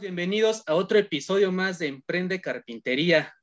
Bienvenidos 0.00 0.62
a 0.66 0.74
otro 0.74 0.98
episodio 0.98 1.52
más 1.52 1.78
de 1.78 1.86
Emprende 1.86 2.40
Carpintería, 2.40 3.34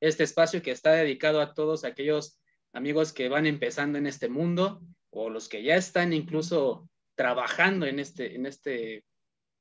este 0.00 0.24
espacio 0.24 0.62
que 0.62 0.72
está 0.72 0.92
dedicado 0.92 1.40
a 1.40 1.54
todos 1.54 1.84
aquellos 1.84 2.38
amigos 2.72 3.12
que 3.12 3.28
van 3.28 3.46
empezando 3.46 3.98
en 3.98 4.06
este 4.06 4.28
mundo 4.28 4.82
o 5.10 5.30
los 5.30 5.48
que 5.48 5.62
ya 5.62 5.76
están 5.76 6.12
incluso 6.12 6.88
trabajando 7.14 7.86
en 7.86 7.98
este, 7.98 8.34
en 8.34 8.46
este 8.46 9.04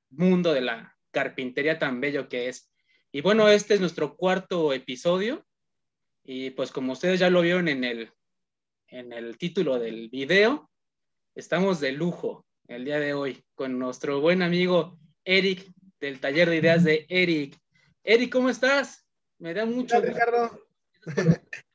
mundo 0.10 0.54
de 0.54 0.62
la 0.62 0.96
carpintería 1.12 1.80
tan 1.80 2.02
bello 2.02 2.28
que 2.28 2.50
es. 2.50 2.72
Y 3.12 3.22
bueno, 3.22 3.48
este 3.50 3.74
es 3.74 3.80
nuestro 3.80 4.16
cuarto 4.16 4.74
episodio 4.74 5.46
y 6.24 6.52
pues 6.52 6.72
como 6.72 6.94
ustedes 6.94 7.20
ya 7.20 7.30
lo 7.30 7.42
vieron 7.42 7.68
en 7.70 7.84
el, 7.84 8.12
en 8.88 9.14
el 9.14 9.38
título 9.38 9.80
del 9.80 10.10
video, 10.10 10.70
estamos 11.38 11.80
de 11.80 11.92
lujo 11.92 12.48
el 12.68 12.84
día 12.84 13.00
de 13.00 13.14
hoy 13.14 13.45
con 13.54 13.78
nuestro 13.78 14.20
buen 14.20 14.41
amigo 14.41 14.98
Eric 15.23 15.72
del 16.00 16.20
taller 16.20 16.50
de 16.50 16.58
ideas 16.58 16.84
de 16.84 17.05
Eric. 17.09 17.55
Eric, 18.04 18.32
¿cómo 18.32 18.50
estás? 18.50 19.05
Me 19.38 19.54
da 19.54 19.64
mucho 19.66 20.02
gusto. 20.02 20.14
Ricardo. 20.14 20.68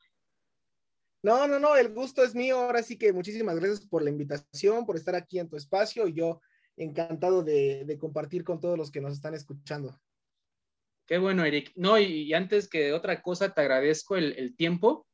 No, 1.25 1.47
no, 1.47 1.57
no, 1.57 1.77
el 1.77 1.93
gusto 1.93 2.21
es 2.21 2.35
mío. 2.35 2.59
Ahora 2.59 2.83
sí 2.83 2.97
que 2.97 3.13
muchísimas 3.13 3.57
gracias 3.57 3.87
por 3.87 4.03
la 4.03 4.09
invitación, 4.09 4.85
por 4.85 4.97
estar 4.97 5.15
aquí 5.15 5.39
en 5.39 5.47
tu 5.47 5.55
espacio 5.55 6.05
y 6.05 6.15
yo 6.15 6.41
encantado 6.75 7.43
de, 7.43 7.97
compartir 7.97 8.43
con 8.43 8.59
todos 8.59 8.77
los 8.77 8.91
que 8.91 8.99
nos 8.99 9.13
están 9.13 9.33
escuchando. 9.33 9.97
Qué 11.07 11.17
bueno, 11.17 11.45
Eric. 11.45 11.71
No, 11.75 11.97
y, 11.97 12.33
antes 12.33 12.67
que 12.67 12.91
otra 12.91 13.21
cosa, 13.21 13.53
te 13.53 13.61
agradezco 13.61 14.17
el, 14.17 14.53
tiempo. 14.57 15.07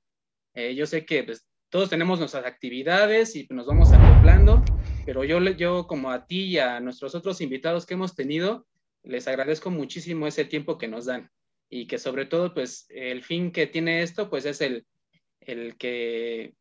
Eh, 0.56 0.74
yo 0.74 0.88
sé 0.88 1.06
que 1.06 1.24
pues, 1.26 1.48
todos 1.70 1.90
tenemos 1.90 2.20
nuestras 2.20 2.46
actividades 2.46 3.36
y 3.36 3.48
nos 3.50 3.68
vamos 3.68 3.92
acoplando, 3.92 4.62
pero 5.06 5.24
yo, 5.24 5.40
yo 5.52 5.88
como 5.88 6.12
a 6.12 6.26
ti 6.26 6.46
y 6.46 6.58
a 6.60 6.80
nuestros 6.80 7.16
otros 7.16 7.42
invitados 7.42 7.86
que 7.86 7.94
hemos 7.94 8.16
tenido, 8.16 8.68
les 9.04 9.28
agradezco 9.28 9.70
muchísimo 9.70 10.28
ese 10.28 10.46
tiempo 10.46 10.78
que 10.78 10.88
nos 10.88 11.06
dan 11.06 11.30
y 11.70 11.88
que 11.88 12.00
sobre 12.00 12.26
todo, 12.26 12.54
pues 12.54 12.88
el 12.90 13.24
fin 13.24 13.52
que 13.52 13.68
tiene 13.68 14.02
esto, 14.02 14.30
pues 14.30 14.46
es 14.46 14.62
el, 14.62 14.86
el 15.42 15.78
que 15.78 16.56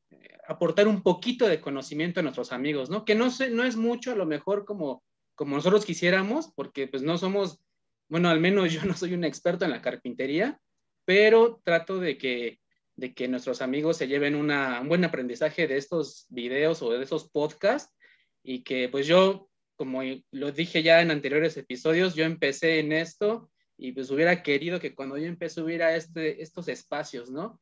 aportar 0.46 0.86
un 0.86 1.02
poquito 1.02 1.48
de 1.48 1.60
conocimiento 1.60 2.20
a 2.20 2.22
nuestros 2.22 2.52
amigos, 2.52 2.90
¿no? 2.90 3.04
Que 3.04 3.14
no, 3.14 3.30
sé, 3.30 3.50
no 3.50 3.64
es 3.64 3.76
mucho 3.76 4.12
a 4.12 4.16
lo 4.16 4.26
mejor 4.26 4.64
como, 4.64 5.02
como 5.34 5.56
nosotros 5.56 5.84
quisiéramos, 5.84 6.52
porque 6.54 6.88
pues 6.88 7.02
no 7.02 7.16
somos, 7.18 7.60
bueno, 8.08 8.28
al 8.28 8.40
menos 8.40 8.70
yo 8.72 8.84
no 8.84 8.94
soy 8.94 9.14
un 9.14 9.24
experto 9.24 9.64
en 9.64 9.70
la 9.70 9.82
carpintería, 9.82 10.60
pero 11.04 11.60
trato 11.64 11.98
de 11.98 12.18
que, 12.18 12.60
de 12.98 13.14
que 13.14 13.28
nuestros 13.28 13.62
amigos 13.62 13.96
se 13.96 14.08
lleven 14.08 14.34
un 14.34 14.88
buen 14.88 15.04
aprendizaje 15.04 15.66
de 15.66 15.76
estos 15.78 16.26
videos 16.28 16.82
o 16.82 16.90
de 16.90 17.02
esos 17.02 17.30
podcasts 17.30 17.94
y 18.42 18.62
que 18.64 18.88
pues 18.88 19.06
yo, 19.06 19.48
como 19.76 20.02
lo 20.32 20.52
dije 20.52 20.82
ya 20.82 21.00
en 21.00 21.10
anteriores 21.10 21.56
episodios, 21.56 22.14
yo 22.14 22.24
empecé 22.24 22.80
en 22.80 22.92
esto 22.92 23.50
y 23.76 23.92
pues 23.92 24.10
hubiera 24.10 24.42
querido 24.42 24.80
que 24.80 24.94
cuando 24.94 25.16
yo 25.16 25.26
empecé 25.26 25.62
hubiera 25.62 25.96
este, 25.96 26.42
estos 26.42 26.68
espacios, 26.68 27.30
¿no? 27.30 27.60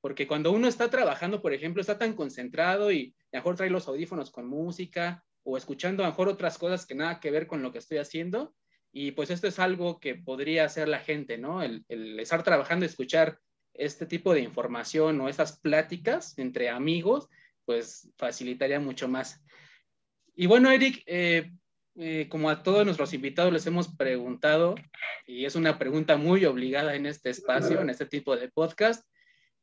porque 0.00 0.26
cuando 0.26 0.52
uno 0.52 0.68
está 0.68 0.90
trabajando, 0.90 1.42
por 1.42 1.52
ejemplo, 1.52 1.80
está 1.80 1.98
tan 1.98 2.14
concentrado 2.14 2.92
y 2.92 3.14
mejor 3.32 3.56
trae 3.56 3.70
los 3.70 3.88
audífonos 3.88 4.30
con 4.30 4.46
música 4.46 5.24
o 5.42 5.56
escuchando 5.56 6.04
mejor 6.04 6.28
otras 6.28 6.58
cosas 6.58 6.86
que 6.86 6.94
nada 6.94 7.20
que 7.20 7.30
ver 7.30 7.46
con 7.46 7.62
lo 7.62 7.72
que 7.72 7.78
estoy 7.78 7.98
haciendo. 7.98 8.54
Y 8.92 9.12
pues 9.12 9.30
esto 9.30 9.48
es 9.48 9.58
algo 9.58 9.98
que 10.00 10.14
podría 10.14 10.64
hacer 10.64 10.88
la 10.88 11.00
gente, 11.00 11.36
¿no? 11.36 11.62
El, 11.62 11.84
estar 12.20 12.42
trabajando 12.42 12.86
escuchar 12.86 13.38
este 13.78 14.04
tipo 14.04 14.34
de 14.34 14.40
información 14.40 15.20
o 15.20 15.28
estas 15.28 15.58
pláticas 15.58 16.36
entre 16.38 16.68
amigos, 16.68 17.28
pues 17.64 18.10
facilitaría 18.16 18.80
mucho 18.80 19.08
más. 19.08 19.42
Y 20.34 20.46
bueno, 20.46 20.70
Eric, 20.70 21.02
eh, 21.06 21.50
eh, 21.96 22.28
como 22.28 22.50
a 22.50 22.62
todos 22.62 22.84
nuestros 22.84 23.12
invitados 23.14 23.52
les 23.52 23.66
hemos 23.66 23.88
preguntado, 23.96 24.74
y 25.26 25.46
es 25.46 25.56
una 25.56 25.78
pregunta 25.78 26.16
muy 26.16 26.44
obligada 26.44 26.94
en 26.94 27.06
este 27.06 27.30
espacio, 27.30 27.80
en 27.80 27.90
este 27.90 28.06
tipo 28.06 28.36
de 28.36 28.48
podcast, 28.48 29.04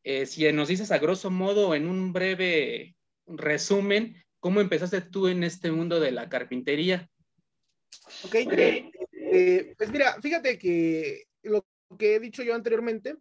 eh, 0.04 0.26
si 0.26 0.52
nos 0.52 0.68
dices 0.68 0.92
a 0.92 1.00
grosso 1.00 1.32
modo, 1.32 1.74
en 1.76 1.88
un 1.88 2.14
breve 2.14 2.96
resumen, 3.26 4.24
¿cómo 4.40 4.62
empezaste 4.62 5.02
tú 5.02 5.28
en 5.28 5.44
este 5.44 5.72
mundo 5.72 6.00
de 6.00 6.12
la 6.12 6.30
carpintería? 6.30 7.10
Ok, 8.24 8.36
eh, 8.36 9.74
pues 9.78 9.90
mira, 9.92 10.22
fíjate 10.22 10.60
que 10.60 11.24
lo 11.42 11.66
que 11.98 12.16
he 12.16 12.20
dicho 12.20 12.44
yo 12.44 12.54
anteriormente, 12.54 13.16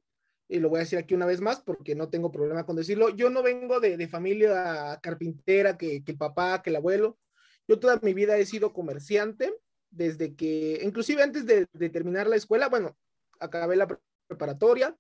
y 0.48 0.60
lo 0.60 0.68
voy 0.68 0.78
a 0.78 0.80
decir 0.80 0.98
aquí 0.98 1.14
una 1.14 1.26
vez 1.26 1.40
más 1.40 1.60
porque 1.60 1.94
no 1.94 2.08
tengo 2.08 2.30
problema 2.30 2.66
con 2.66 2.76
decirlo, 2.76 3.10
yo 3.10 3.30
no 3.30 3.42
vengo 3.42 3.80
de, 3.80 4.08
familia 4.08 4.98
carpintera, 5.02 5.76
que, 5.76 6.04
que, 6.04 6.12
el 6.12 6.18
papá, 6.18 6.62
que 6.62 6.70
el 6.70 6.76
abuelo, 6.76 7.18
yo 7.66 7.78
toda 7.78 7.98
mi 8.02 8.14
vida 8.14 8.36
he 8.36 8.46
sido 8.46 8.72
comerciante, 8.72 9.54
desde 9.90 10.34
que, 10.34 10.80
inclusive 10.82 11.22
antes 11.22 11.46
de, 11.46 11.66
de 11.72 11.88
terminar 11.88 12.26
la 12.26 12.36
escuela, 12.36 12.68
bueno, 12.68 12.96
acabé 13.40 13.76
la 13.76 13.88
preparatoria, 14.26 14.96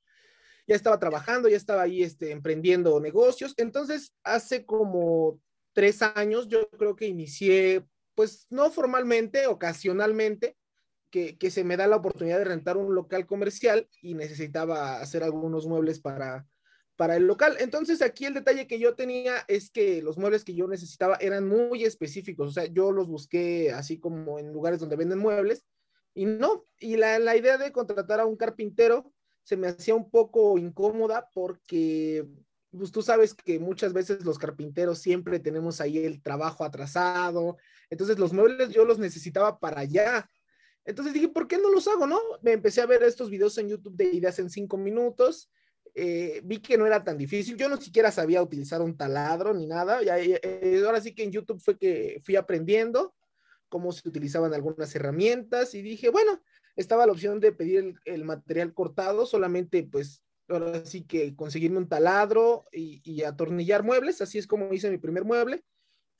ya 0.66 0.74
estaba 0.74 0.98
trabajando, 0.98 1.48
ya 1.48 1.56
estaba 1.56 1.82
ahí 1.82 2.02
este, 2.02 2.30
emprendiendo 2.30 2.98
negocios. 3.00 3.54
Entonces, 3.56 4.14
hace 4.22 4.64
como 4.64 5.40
tres 5.72 6.02
años 6.02 6.48
yo 6.48 6.68
creo 6.70 6.96
que 6.96 7.06
inicié, 7.06 7.84
pues 8.14 8.46
no 8.50 8.70
formalmente, 8.70 9.46
ocasionalmente, 9.46 10.56
que, 11.38 11.50
se 11.50 11.62
me 11.62 11.76
da 11.76 11.86
la 11.86 11.96
oportunidad 11.96 12.38
de 12.38 12.44
rentar 12.44 12.76
un 12.76 12.92
local 12.92 13.24
comercial 13.24 13.88
y 14.02 14.14
necesitaba 14.14 15.00
hacer 15.00 15.22
algunos 15.22 15.64
muebles 15.66 16.00
para, 16.00 16.44
para 16.96 17.14
el 17.14 17.28
local. 17.28 17.56
Entonces, 17.60 18.02
aquí 18.02 18.24
el 18.24 18.34
detalle 18.34 18.66
que 18.66 18.80
yo 18.80 18.96
tenía 18.96 19.44
es 19.46 19.70
que 19.70 20.02
los 20.02 20.18
muebles 20.18 20.44
que 20.44 20.56
yo 20.56 20.66
necesitaba 20.66 21.16
eran 21.20 21.46
muy 21.46 21.84
específicos, 21.84 22.48
o 22.48 22.52
sea, 22.52 22.66
yo 22.66 22.90
los 22.90 23.06
busqué 23.06 23.70
así 23.70 24.00
como 24.00 24.40
en 24.40 24.52
lugares 24.52 24.80
donde 24.80 24.96
venden 24.96 25.20
muebles 25.20 25.64
y 26.14 26.26
no, 26.26 26.64
y 26.80 26.96
la, 26.96 27.20
la 27.20 27.36
idea 27.36 27.58
de 27.58 27.70
contratar 27.70 28.18
a 28.18 28.26
un 28.26 28.36
carpintero 28.36 29.12
se 29.44 29.56
me 29.56 29.68
hacía 29.68 29.94
un 29.94 30.10
poco 30.10 30.58
incómoda 30.58 31.28
porque 31.32 32.26
pues 32.76 32.90
tú 32.90 33.02
sabes 33.02 33.34
que 33.34 33.60
muchas 33.60 33.92
veces 33.92 34.24
los 34.24 34.38
carpinteros 34.38 34.98
siempre 34.98 35.38
tenemos 35.38 35.80
ahí 35.80 35.98
el 35.98 36.22
trabajo 36.22 36.64
atrasado, 36.64 37.56
entonces 37.88 38.18
los 38.18 38.32
muebles 38.32 38.70
yo 38.70 38.84
los 38.84 38.98
necesitaba 38.98 39.60
para 39.60 39.82
allá. 39.82 40.28
Entonces 40.84 41.14
dije, 41.14 41.28
¿por 41.28 41.48
qué 41.48 41.58
no 41.58 41.70
los 41.70 41.88
hago, 41.88 42.06
no? 42.06 42.20
Me 42.42 42.52
empecé 42.52 42.80
a 42.80 42.86
ver 42.86 43.02
estos 43.02 43.30
videos 43.30 43.56
en 43.58 43.68
YouTube 43.68 43.96
de 43.96 44.04
ideas 44.04 44.38
en 44.38 44.50
cinco 44.50 44.76
minutos, 44.76 45.50
eh, 45.94 46.40
vi 46.44 46.58
que 46.58 46.76
no 46.76 46.86
era 46.86 47.04
tan 47.04 47.16
difícil, 47.16 47.56
yo 47.56 47.68
no 47.68 47.80
siquiera 47.80 48.10
sabía 48.10 48.42
utilizar 48.42 48.82
un 48.82 48.96
taladro 48.96 49.54
ni 49.54 49.66
nada, 49.66 50.02
y 50.02 50.08
eh, 50.42 50.82
ahora 50.84 51.00
sí 51.00 51.14
que 51.14 51.22
en 51.22 51.30
YouTube 51.30 51.60
fue 51.60 51.78
que 51.78 52.20
fui 52.24 52.34
aprendiendo 52.34 53.14
cómo 53.68 53.92
se 53.92 54.08
utilizaban 54.08 54.52
algunas 54.54 54.94
herramientas 54.94 55.74
y 55.74 55.82
dije, 55.82 56.08
bueno, 56.08 56.42
estaba 56.76 57.06
la 57.06 57.12
opción 57.12 57.40
de 57.40 57.52
pedir 57.52 57.94
el, 58.04 58.24
material 58.24 58.74
cortado, 58.74 59.26
solamente 59.26 59.84
pues 59.84 60.22
ahora 60.48 60.84
sí 60.84 61.04
que 61.04 61.34
conseguirme 61.36 61.78
un 61.78 61.88
taladro 61.88 62.66
y, 62.72 63.22
atornillar 63.22 63.82
muebles, 63.82 64.20
así 64.20 64.38
es 64.38 64.46
como 64.46 64.72
hice 64.72 64.90
mi 64.90 64.98
primer 64.98 65.24
mueble. 65.24 65.64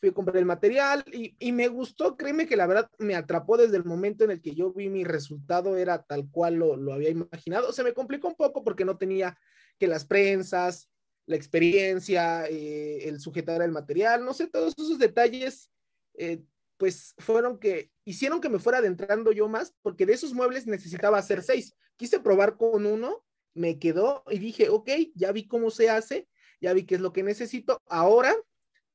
Fui 0.01 0.11
a 0.11 0.13
comprar 0.13 0.37
el 0.37 0.45
material 0.45 1.05
y, 1.13 1.53
me 1.53 1.69
gustó, 1.69 2.17
créeme 2.17 2.47
que 2.47 2.57
la 2.57 2.67
verdad 2.67 2.91
me 2.99 3.15
atrapó 3.15 3.57
desde 3.57 3.77
el 3.77 3.85
momento 3.85 4.25
en 4.25 4.33
el 4.33 4.43
que 4.43 4.55
yo 4.55 4.73
vi 4.73 4.89
mi 4.89 5.05
resultado, 5.05 5.77
era 5.77 6.03
tal 6.03 6.29
cual 6.31 6.57
lo, 6.57 6.93
había 6.93 7.11
imaginado. 7.11 7.73
Se 7.73 7.83
me 7.83 7.95
complicó 7.95 8.29
un 8.29 8.35
poco 8.35 8.63
porque 8.63 8.85
no 8.85 8.99
tenía 8.99 9.39
que 9.79 9.87
las 9.87 10.05
prensas, 10.05 10.91
la 11.27 11.37
experiencia, 11.37 12.47
eh, 12.47 13.09
el 13.09 13.19
sujetar 13.19 13.63
el 13.63 13.73
material, 13.73 14.25
no 14.25 14.35
sé, 14.35 14.47
todos 14.47 14.75
esos 14.77 14.99
detalles 14.99 15.71
eh, 16.15 16.43
pues 16.77 17.15
fueron 17.19 17.59
que 17.59 17.91
hicieron 18.05 18.41
que 18.41 18.49
me 18.49 18.59
fuera 18.59 18.79
adentrando 18.79 19.33
yo 19.33 19.49
más, 19.49 19.75
porque 19.83 20.07
de 20.07 20.15
esos 20.15 20.35
muebles 20.35 20.67
necesitaba 20.67 21.19
hacer 21.19 21.43
seis. 21.43 21.75
Quise 21.97 22.21
probar 22.21 22.57
con 22.57 22.87
uno, 22.87 23.25
me 23.55 23.79
quedó 23.79 24.25
y 24.29 24.39
dije, 24.39 24.69
ok, 24.69 24.91
ya 25.15 25.33
vi 25.33 25.47
cómo 25.47 25.71
se 25.71 25.89
hace, 25.89 26.29
ya 26.61 26.73
vi 26.73 26.85
qué 26.85 26.97
es 26.97 27.01
lo 27.01 27.13
que 27.13 27.23
necesito. 27.23 27.81
Ahora 27.87 28.35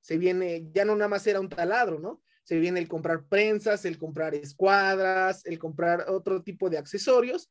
se 0.01 0.17
viene, 0.17 0.69
ya 0.71 0.85
no 0.85 0.95
nada 0.95 1.09
más 1.09 1.25
era 1.27 1.39
un 1.39 1.49
taladro, 1.49 1.99
¿no? 1.99 2.21
Se 2.43 2.57
viene 2.59 2.79
el 2.79 2.87
comprar 2.87 3.25
prensas, 3.27 3.85
el 3.85 3.97
comprar 3.97 4.33
escuadras, 4.33 5.45
el 5.45 5.59
comprar 5.59 6.09
otro 6.09 6.41
tipo 6.41 6.69
de 6.69 6.77
accesorios. 6.77 7.49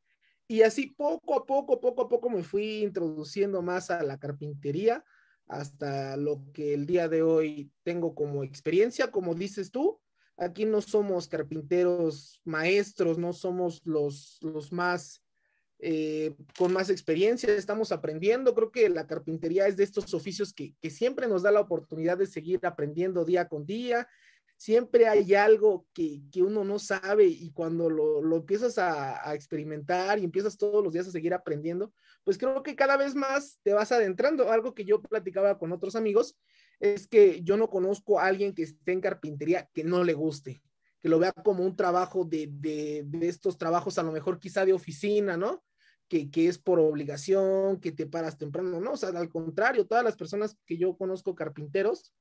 Y 0.48 0.62
así 0.62 0.86
poco 0.86 1.36
a 1.36 1.46
poco, 1.46 1.78
poco 1.78 2.02
a 2.02 2.08
poco 2.08 2.30
me 2.30 2.42
fui 2.42 2.82
introduciendo 2.82 3.62
más 3.62 3.90
a 3.90 4.02
la 4.02 4.18
carpintería 4.18 5.04
hasta 5.46 6.16
lo 6.16 6.42
que 6.52 6.74
el 6.74 6.86
día 6.86 7.08
de 7.08 7.22
hoy 7.22 7.70
tengo 7.82 8.14
como 8.14 8.44
experiencia, 8.44 9.10
como 9.10 9.34
dices 9.34 9.70
tú, 9.70 10.00
Aquí 10.38 10.64
no 10.64 10.80
somos 10.80 11.26
carpinteros 11.26 12.40
maestros, 12.44 13.18
no 13.18 13.32
somos 13.32 13.82
los, 13.84 14.38
los 14.40 14.70
más 14.70 15.20
eh, 15.80 16.34
con 16.56 16.72
más 16.72 16.90
experiencia, 16.90 17.54
estamos 17.54 17.92
aprendiendo. 17.92 18.54
Creo 18.54 18.72
que 18.72 18.88
la 18.88 19.06
carpintería 19.06 19.68
es 19.68 19.76
de 19.76 19.84
estos 19.84 20.12
oficios 20.12 20.52
que, 20.52 20.74
siempre 20.90 21.28
nos 21.28 21.42
da 21.42 21.52
la 21.52 21.60
oportunidad 21.60 22.18
de 22.18 22.26
seguir 22.26 22.64
aprendiendo 22.66 23.24
día 23.24 23.48
con 23.48 23.64
día. 23.64 24.08
Siempre 24.56 25.06
hay 25.06 25.34
algo 25.34 25.86
que, 25.94 26.20
uno 26.42 26.64
no 26.64 26.80
sabe 26.80 27.26
y 27.26 27.52
cuando 27.52 27.88
lo, 27.88 28.36
empiezas 28.36 28.76
a, 28.78 29.32
experimentar 29.34 30.18
y 30.18 30.24
empiezas 30.24 30.56
todos 30.56 30.82
los 30.82 30.92
días 30.92 31.06
a 31.06 31.12
seguir 31.12 31.32
aprendiendo, 31.32 31.92
pues 32.24 32.38
creo 32.38 32.64
que 32.64 32.74
cada 32.74 32.96
vez 32.96 33.14
más 33.14 33.60
te 33.62 33.72
vas 33.72 33.92
adentrando. 33.92 34.50
Algo 34.50 34.74
que 34.74 34.84
yo 34.84 35.00
platicaba 35.00 35.58
con 35.58 35.70
otros 35.70 35.94
amigos 35.94 36.36
es 36.80 37.06
que 37.06 37.40
yo 37.42 37.56
no 37.56 37.70
conozco 37.70 38.18
a 38.18 38.26
alguien 38.26 38.52
que 38.52 38.64
esté 38.64 38.92
en 38.92 39.00
carpintería 39.00 39.70
que 39.72 39.84
no 39.84 40.02
le 40.02 40.14
guste, 40.14 40.60
que 41.00 41.08
lo 41.08 41.20
vea 41.20 41.32
como 41.32 41.64
un 41.64 41.76
trabajo 41.76 42.24
de, 42.24 42.48
de 42.50 43.28
estos 43.28 43.58
trabajos, 43.58 43.96
a 43.98 44.02
lo 44.02 44.10
mejor 44.10 44.40
quizá 44.40 44.64
de 44.64 44.72
oficina, 44.72 45.36
¿no? 45.36 45.62
Que, 46.08 46.30
que, 46.30 46.48
es 46.48 46.58
por 46.58 46.80
obligación, 46.80 47.80
que 47.80 47.92
te 47.92 48.06
paras 48.06 48.38
temprano, 48.38 48.80
¿no? 48.80 48.92
O 48.92 48.96
sea, 48.96 49.10
al 49.10 49.28
contrario, 49.28 49.86
todas 49.86 50.02
las 50.02 50.16
personas 50.16 50.56
que 50.64 50.78
yo 50.78 50.96
conozco 50.96 51.34
carpinteros, 51.34 52.14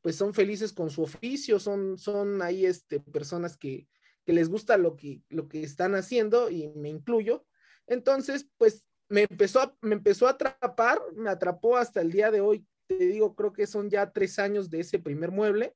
pues 0.00 0.16
son 0.16 0.32
felices 0.32 0.72
con 0.72 0.90
su 0.90 1.02
oficio, 1.02 1.58
son, 1.58 1.98
son 1.98 2.40
ahí 2.40 2.64
este, 2.64 3.00
personas 3.00 3.56
que, 3.56 3.86
que 4.24 4.32
les 4.32 4.48
gusta 4.48 4.76
lo 4.76 4.96
que, 4.96 5.22
lo 5.28 5.48
que 5.48 5.62
están 5.62 5.94
haciendo 5.94 6.50
y 6.50 6.68
me 6.68 6.88
incluyo. 6.88 7.44
Entonces, 7.86 8.48
pues 8.56 8.84
me 9.08 9.22
empezó, 9.22 9.60
a, 9.60 9.76
me 9.82 9.94
empezó 9.94 10.26
a 10.26 10.30
atrapar, 10.30 11.00
me 11.14 11.30
atrapó 11.30 11.76
hasta 11.76 12.00
el 12.00 12.10
día 12.10 12.30
de 12.30 12.40
hoy. 12.40 12.66
Te 12.86 12.96
digo, 12.96 13.34
creo 13.34 13.52
que 13.52 13.66
son 13.66 13.90
ya 13.90 14.10
tres 14.10 14.38
años 14.38 14.70
de 14.70 14.80
ese 14.80 14.98
primer 14.98 15.30
mueble 15.30 15.74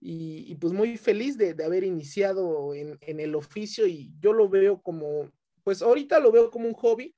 y, 0.00 0.44
y 0.50 0.54
pues 0.56 0.72
muy 0.72 0.96
feliz 0.96 1.36
de, 1.36 1.54
de 1.54 1.64
haber 1.64 1.84
iniciado 1.84 2.74
en, 2.74 2.98
en, 3.00 3.20
el 3.20 3.34
oficio 3.34 3.86
y 3.86 4.12
yo 4.20 4.32
lo 4.32 4.48
veo 4.48 4.80
como, 4.80 5.30
pues 5.68 5.82
ahorita 5.82 6.18
lo 6.18 6.32
veo 6.32 6.50
como 6.50 6.66
un 6.66 6.72
hobby, 6.72 7.14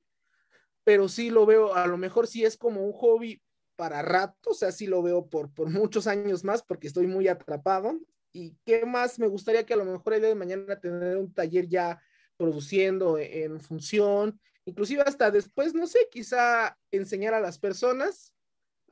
pero 0.83 1.09
sí 1.09 1.31
lo 1.31 1.47
veo, 1.47 1.73
a 1.73 1.87
lo 1.87 1.97
mejor 1.97 2.27
sí 2.27 2.45
es 2.45 2.57
como 2.57 2.85
un 2.85 2.93
hobby 2.93 3.41
para 3.77 4.03
rato, 4.03 4.51
o 4.51 4.55
sea, 4.55 4.73
sí 4.73 4.89
lo 4.89 5.05
veo 5.05 5.29
por, 5.29 5.55
por 5.55 5.71
muchos 5.71 6.09
años 6.09 6.43
más 6.43 6.65
porque 6.65 6.89
estoy 6.89 7.07
muy 7.07 7.29
atrapado. 7.29 7.97
¿Y 8.33 8.57
qué 8.67 8.85
más 8.85 9.21
me 9.21 9.29
gustaría 9.29 9.65
que 9.65 9.75
a 9.75 9.77
lo 9.77 9.85
mejor 9.85 10.15
el 10.15 10.21
día 10.23 10.31
de 10.31 10.35
mañana 10.35 10.81
tener 10.81 11.17
un 11.17 11.33
taller 11.33 11.69
ya 11.69 12.03
produciendo 12.37 13.19
en 13.19 13.61
función, 13.61 14.41
inclusive 14.65 15.03
hasta 15.03 15.31
después, 15.31 15.73
no 15.73 15.87
sé, 15.87 16.09
quizá 16.11 16.77
enseñar 16.91 17.35
a 17.35 17.41
las 17.41 17.57
personas 17.57 18.35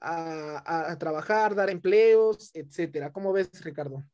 a, 0.00 0.96
trabajar, 1.00 1.56
dar 1.56 1.68
empleos, 1.68 2.52
etcétera. 2.54 3.10
¿Cómo 3.10 3.32
ves, 3.32 3.50
Ricardo? 3.64 4.04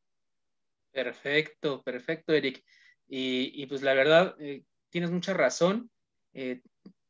Perfecto, 0.91 1.83
perfecto, 1.83 2.33
Eric. 2.33 2.65
Y, 3.07 3.53
y 3.63 3.67
pues 3.67 3.83
la 3.83 3.93
verdad, 3.93 4.35
eh, 4.39 4.65
tienes 4.95 5.11
mucha 5.11 5.35
razón. 5.35 5.91
Eh, 6.35 6.61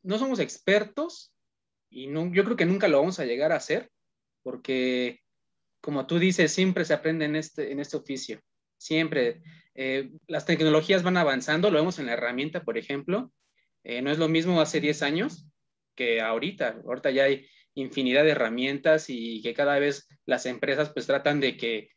no 0.03 0.19
somos 0.19 0.39
expertos 0.41 1.35
y 1.91 2.07
no, 2.07 2.33
yo 2.33 2.43
creo 2.43 2.57
que 2.57 2.65
nunca 2.65 2.89
lo 2.89 2.99
vamos 2.99 3.21
a 3.21 3.27
llegar 3.27 3.53
a 3.53 3.57
hacer, 3.57 3.91
porque 4.43 5.21
como 5.83 6.07
tú 6.07 6.19
dices, 6.19 6.51
siempre 6.51 6.87
se 6.87 6.95
aprende 6.95 7.27
en 7.27 7.37
este, 7.37 7.73
en 7.73 7.81
este 7.81 7.99
oficio. 7.99 8.41
Siempre. 8.79 9.43
Eh, 9.75 10.13
las 10.27 10.47
tecnologías 10.47 11.03
van 11.03 11.19
avanzando, 11.19 11.71
lo 11.71 11.77
vemos 11.77 11.99
en 11.99 12.07
la 12.07 12.15
herramienta, 12.15 12.65
por 12.65 12.79
ejemplo. 12.79 13.31
Eh, 13.83 14.01
no 14.01 14.11
es 14.11 14.17
lo 14.17 14.29
mismo 14.29 14.63
hace 14.63 14.81
10 14.81 15.03
años 15.03 15.47
que 15.95 16.23
ahorita. 16.23 16.81
Ahorita 16.87 17.11
ya 17.11 17.25
hay 17.25 17.47
infinidad 17.75 18.25
de 18.25 18.31
herramientas 18.31 19.11
y 19.11 19.43
que 19.43 19.53
cada 19.53 19.79
vez 19.79 20.09
las 20.25 20.47
empresas 20.47 20.89
pues 20.89 21.07
tratan 21.07 21.39
de 21.39 21.59
que 21.59 21.91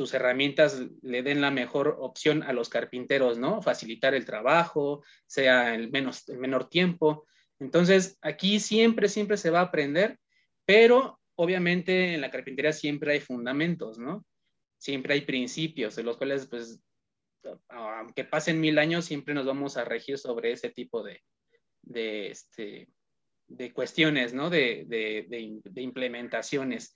sus 0.00 0.14
herramientas 0.14 0.80
le 1.02 1.22
den 1.22 1.42
la 1.42 1.50
mejor 1.50 1.98
opción 2.00 2.42
a 2.42 2.54
los 2.54 2.70
carpinteros, 2.70 3.36
¿no? 3.36 3.60
Facilitar 3.60 4.14
el 4.14 4.24
trabajo, 4.24 5.04
sea 5.26 5.74
el, 5.74 5.90
menos, 5.90 6.26
el 6.30 6.38
menor 6.38 6.70
tiempo. 6.70 7.26
Entonces, 7.58 8.16
aquí 8.22 8.60
siempre, 8.60 9.10
siempre 9.10 9.36
se 9.36 9.50
va 9.50 9.58
a 9.58 9.64
aprender, 9.64 10.18
pero 10.64 11.20
obviamente 11.34 12.14
en 12.14 12.22
la 12.22 12.30
carpintería 12.30 12.72
siempre 12.72 13.12
hay 13.12 13.20
fundamentos, 13.20 13.98
¿no? 13.98 14.24
Siempre 14.78 15.12
hay 15.12 15.20
principios 15.20 15.96
de 15.96 16.02
los 16.02 16.16
cuales, 16.16 16.46
pues, 16.46 16.80
aunque 17.68 18.24
pasen 18.24 18.58
mil 18.58 18.78
años, 18.78 19.04
siempre 19.04 19.34
nos 19.34 19.44
vamos 19.44 19.76
a 19.76 19.84
regir 19.84 20.16
sobre 20.16 20.52
ese 20.52 20.70
tipo 20.70 21.02
de, 21.02 21.20
de, 21.82 22.30
este, 22.30 22.88
de 23.48 23.70
cuestiones, 23.74 24.32
¿no? 24.32 24.48
De, 24.48 24.86
de, 24.88 25.26
de, 25.28 25.82
implementaciones. 25.82 26.94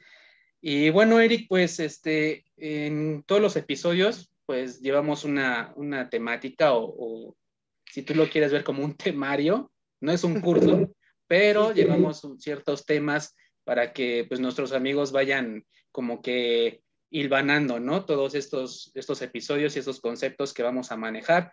Y 0.66 0.88
bueno, 0.88 1.20
Eric, 1.20 1.44
pues, 1.46 1.78
este, 1.78 2.46
en 2.56 3.22
todos 3.26 3.42
los 3.42 3.54
episodios, 3.54 4.32
pues, 4.46 4.80
llevamos 4.80 5.24
una, 5.24 5.74
una 5.76 6.08
temática 6.08 6.72
o, 6.72 6.86
o 6.86 7.36
si 7.84 8.00
tú 8.00 8.14
lo 8.14 8.30
quieres 8.30 8.50
ver 8.50 8.64
como 8.64 8.82
un 8.82 8.96
temario, 8.96 9.70
no 10.00 10.10
es 10.10 10.24
un 10.24 10.40
curso, 10.40 10.90
pero 11.28 11.74
llevamos 11.74 12.26
ciertos 12.38 12.86
temas 12.86 13.36
para 13.64 13.92
que 13.92 14.24
pues 14.26 14.40
nuestros 14.40 14.72
amigos 14.72 15.12
vayan 15.12 15.66
como 15.92 16.22
que 16.22 16.80
hilvanando, 17.10 17.78
¿no? 17.78 18.06
Todos 18.06 18.34
estos, 18.34 18.90
estos 18.94 19.20
episodios 19.20 19.76
y 19.76 19.80
estos 19.80 20.00
conceptos 20.00 20.54
que 20.54 20.62
vamos 20.62 20.90
a 20.90 20.96
manejar. 20.96 21.52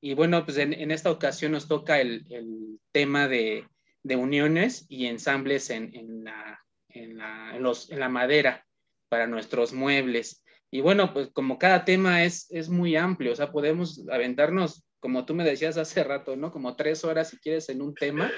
Y 0.00 0.14
bueno, 0.14 0.44
pues 0.44 0.58
en, 0.58 0.72
en 0.72 0.92
esta 0.92 1.10
ocasión 1.10 1.50
nos 1.50 1.66
toca 1.66 2.00
el, 2.00 2.24
el 2.30 2.78
tema 2.92 3.26
de, 3.26 3.66
de, 4.04 4.14
uniones 4.14 4.86
y 4.88 5.06
ensambles 5.06 5.68
en, 5.70 5.92
en, 5.96 6.22
la, 6.22 6.64
en, 6.94 7.18
la, 7.18 7.58
los, 7.58 7.90
en, 7.90 8.00
la, 8.00 8.08
madera 8.08 8.66
para 9.08 9.26
nuestros 9.26 9.72
muebles. 9.72 10.44
Y 10.70 10.80
bueno, 10.80 11.12
pues 11.12 11.28
como 11.32 11.58
cada 11.58 11.84
tema 11.84 12.24
es, 12.24 12.50
es 12.50 12.68
muy 12.68 12.96
amplio, 12.96 13.32
o 13.32 13.36
sea, 13.36 13.52
podemos 13.52 14.06
aventarnos, 14.10 14.84
como 15.00 15.24
tú 15.24 15.34
me 15.34 15.44
decías 15.44 15.76
hace 15.76 16.02
rato, 16.04 16.36
¿no? 16.36 16.50
Como 16.50 16.76
tres 16.76 17.04
horas 17.04 17.30
si 17.30 17.38
quieres 17.38 17.68
en 17.68 17.82
un 17.82 17.94
tema 17.94 18.30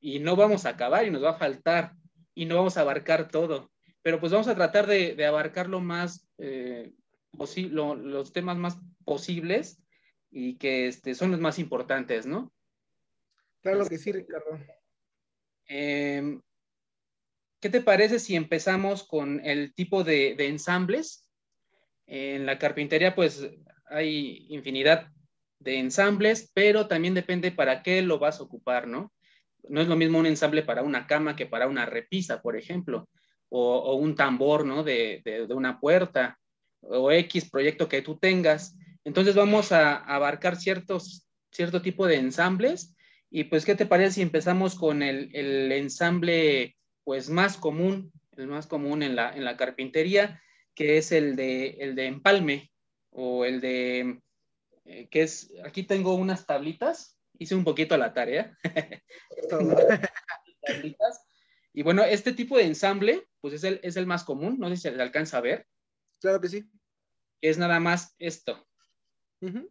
y 0.00 0.18
no 0.18 0.36
vamos 0.36 0.64
a 0.64 0.70
acabar 0.70 1.06
y 1.06 1.10
nos 1.10 1.22
va 1.22 1.30
a 1.30 1.38
faltar 1.38 1.92
y 2.34 2.46
no 2.46 2.56
vamos 2.56 2.76
a 2.76 2.80
abarcar 2.80 3.28
todo, 3.28 3.70
pero 4.02 4.20
pues 4.20 4.32
vamos 4.32 4.48
a 4.48 4.54
tratar 4.54 4.86
de, 4.86 5.14
de 5.14 5.26
abarcar 5.26 5.68
lo 5.68 5.80
más, 5.80 6.28
eh, 6.38 6.92
lo, 7.70 7.94
los 7.94 8.32
temas 8.32 8.56
más 8.56 8.78
posibles 9.04 9.82
y 10.30 10.56
que 10.56 10.86
este, 10.86 11.14
son 11.14 11.30
los 11.30 11.40
más 11.40 11.58
importantes, 11.58 12.26
¿no? 12.26 12.52
Claro 13.60 13.86
que 13.86 13.98
sí, 13.98 14.10
Ricardo. 14.10 14.58
Eh, 15.68 16.40
¿Qué 17.62 17.70
te 17.70 17.80
parece 17.80 18.18
si 18.18 18.36
empezamos 18.36 19.04
con 19.04 19.40
el 19.42 19.72
tipo 19.72 20.04
de, 20.04 20.34
de 20.34 20.48
ensambles? 20.48 21.26
En 22.06 22.44
la 22.44 22.58
carpintería, 22.58 23.14
pues 23.14 23.48
hay 23.86 24.46
infinidad 24.50 25.08
de 25.60 25.78
ensambles, 25.78 26.50
pero 26.52 26.88
también 26.88 27.14
depende 27.14 27.52
para 27.52 27.82
qué 27.82 28.02
lo 28.02 28.18
vas 28.18 28.38
a 28.40 28.42
ocupar, 28.42 28.86
¿no? 28.86 29.12
no 29.68 29.80
es 29.80 29.88
lo 29.88 29.96
mismo 29.96 30.18
un 30.18 30.26
ensamble 30.26 30.62
para 30.62 30.82
una 30.82 31.06
cama 31.06 31.36
que 31.36 31.46
para 31.46 31.68
una 31.68 31.86
repisa, 31.86 32.42
por 32.42 32.56
ejemplo, 32.56 33.08
o, 33.48 33.94
un 33.96 34.14
tambor, 34.14 34.64
¿no? 34.64 34.82
De, 34.82 35.22
una 35.50 35.78
puerta, 35.78 36.38
o 36.80 37.12
X 37.12 37.50
proyecto 37.50 37.88
que 37.88 38.02
tú 38.02 38.18
tengas. 38.18 38.76
Entonces 39.04 39.34
vamos 39.34 39.72
a, 39.72 39.96
a, 39.96 40.16
abarcar 40.16 40.56
ciertos, 40.56 41.28
cierto 41.50 41.82
tipo 41.82 42.06
de 42.06 42.16
ensambles. 42.16 42.94
Y 43.30 43.44
pues, 43.44 43.64
¿qué 43.64 43.74
te 43.74 43.86
parece 43.86 44.16
si 44.16 44.22
empezamos 44.22 44.74
con 44.74 45.02
el, 45.02 45.30
el 45.34 45.70
ensamble, 45.72 46.76
pues, 47.04 47.28
más 47.28 47.56
común, 47.56 48.12
el 48.36 48.46
más 48.46 48.66
común 48.66 49.02
en 49.02 49.16
la, 49.16 49.34
en 49.34 49.44
la 49.44 49.56
carpintería, 49.56 50.42
que 50.74 50.98
es 50.98 51.12
el 51.12 51.36
de, 51.36 51.76
el 51.80 51.94
de 51.94 52.06
empalme, 52.06 52.72
o 53.10 53.44
el 53.44 53.60
de, 53.60 54.20
eh, 54.84 55.08
que 55.08 55.22
es, 55.22 55.52
aquí 55.64 55.84
tengo 55.84 56.14
unas 56.14 56.46
tablitas, 56.46 57.18
hice 57.38 57.54
un 57.54 57.64
poquito 57.64 57.96
la 57.96 58.12
tarea. 58.12 58.56
y 61.72 61.82
bueno, 61.82 62.04
este 62.04 62.32
tipo 62.32 62.56
de 62.56 62.64
ensamble, 62.64 63.28
pues 63.40 63.54
es 63.54 63.64
el, 63.64 63.80
es 63.82 63.96
el 63.96 64.06
más 64.06 64.24
común, 64.24 64.56
no 64.58 64.68
sé 64.68 64.76
si 64.76 64.82
se 64.82 65.00
alcanza 65.00 65.38
a 65.38 65.42
ver. 65.42 65.66
Claro 66.20 66.40
que 66.40 66.48
sí. 66.48 66.64
Es 67.40 67.58
nada 67.58 67.80
más 67.80 68.14
esto. 68.18 68.66
Uh 69.40 69.48
-huh. 69.48 69.70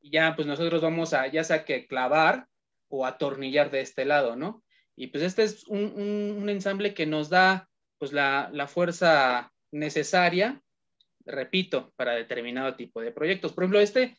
Y 0.00 0.10
ya, 0.10 0.34
pues 0.34 0.46
nosotros 0.48 0.82
vamos 0.82 1.14
a, 1.14 1.28
ya 1.28 1.44
sea 1.44 1.64
que 1.64 1.86
clavar 1.86 2.48
o 2.88 3.06
atornillar 3.06 3.70
de 3.70 3.80
este 3.80 4.04
lado, 4.04 4.34
¿no? 4.34 4.64
Y 5.02 5.08
pues 5.08 5.24
este 5.24 5.42
es 5.42 5.66
un, 5.66 5.80
un, 5.96 6.42
un 6.42 6.48
ensamble 6.48 6.94
que 6.94 7.06
nos 7.06 7.28
da, 7.28 7.68
pues, 7.98 8.12
la, 8.12 8.48
la 8.52 8.68
fuerza 8.68 9.52
necesaria, 9.72 10.62
repito, 11.26 11.92
para 11.96 12.14
determinado 12.14 12.76
tipo 12.76 13.00
de 13.00 13.10
proyectos. 13.10 13.52
Por 13.52 13.64
ejemplo, 13.64 13.80
este 13.80 14.16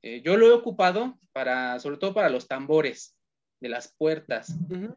eh, 0.00 0.22
yo 0.24 0.36
lo 0.36 0.46
he 0.46 0.52
ocupado 0.52 1.18
para, 1.32 1.80
sobre 1.80 1.96
todo 1.96 2.14
para 2.14 2.28
los 2.28 2.46
tambores 2.46 3.16
de 3.58 3.68
las 3.68 3.96
puertas. 3.98 4.50
Uh 4.50 4.74
-huh. 4.74 4.96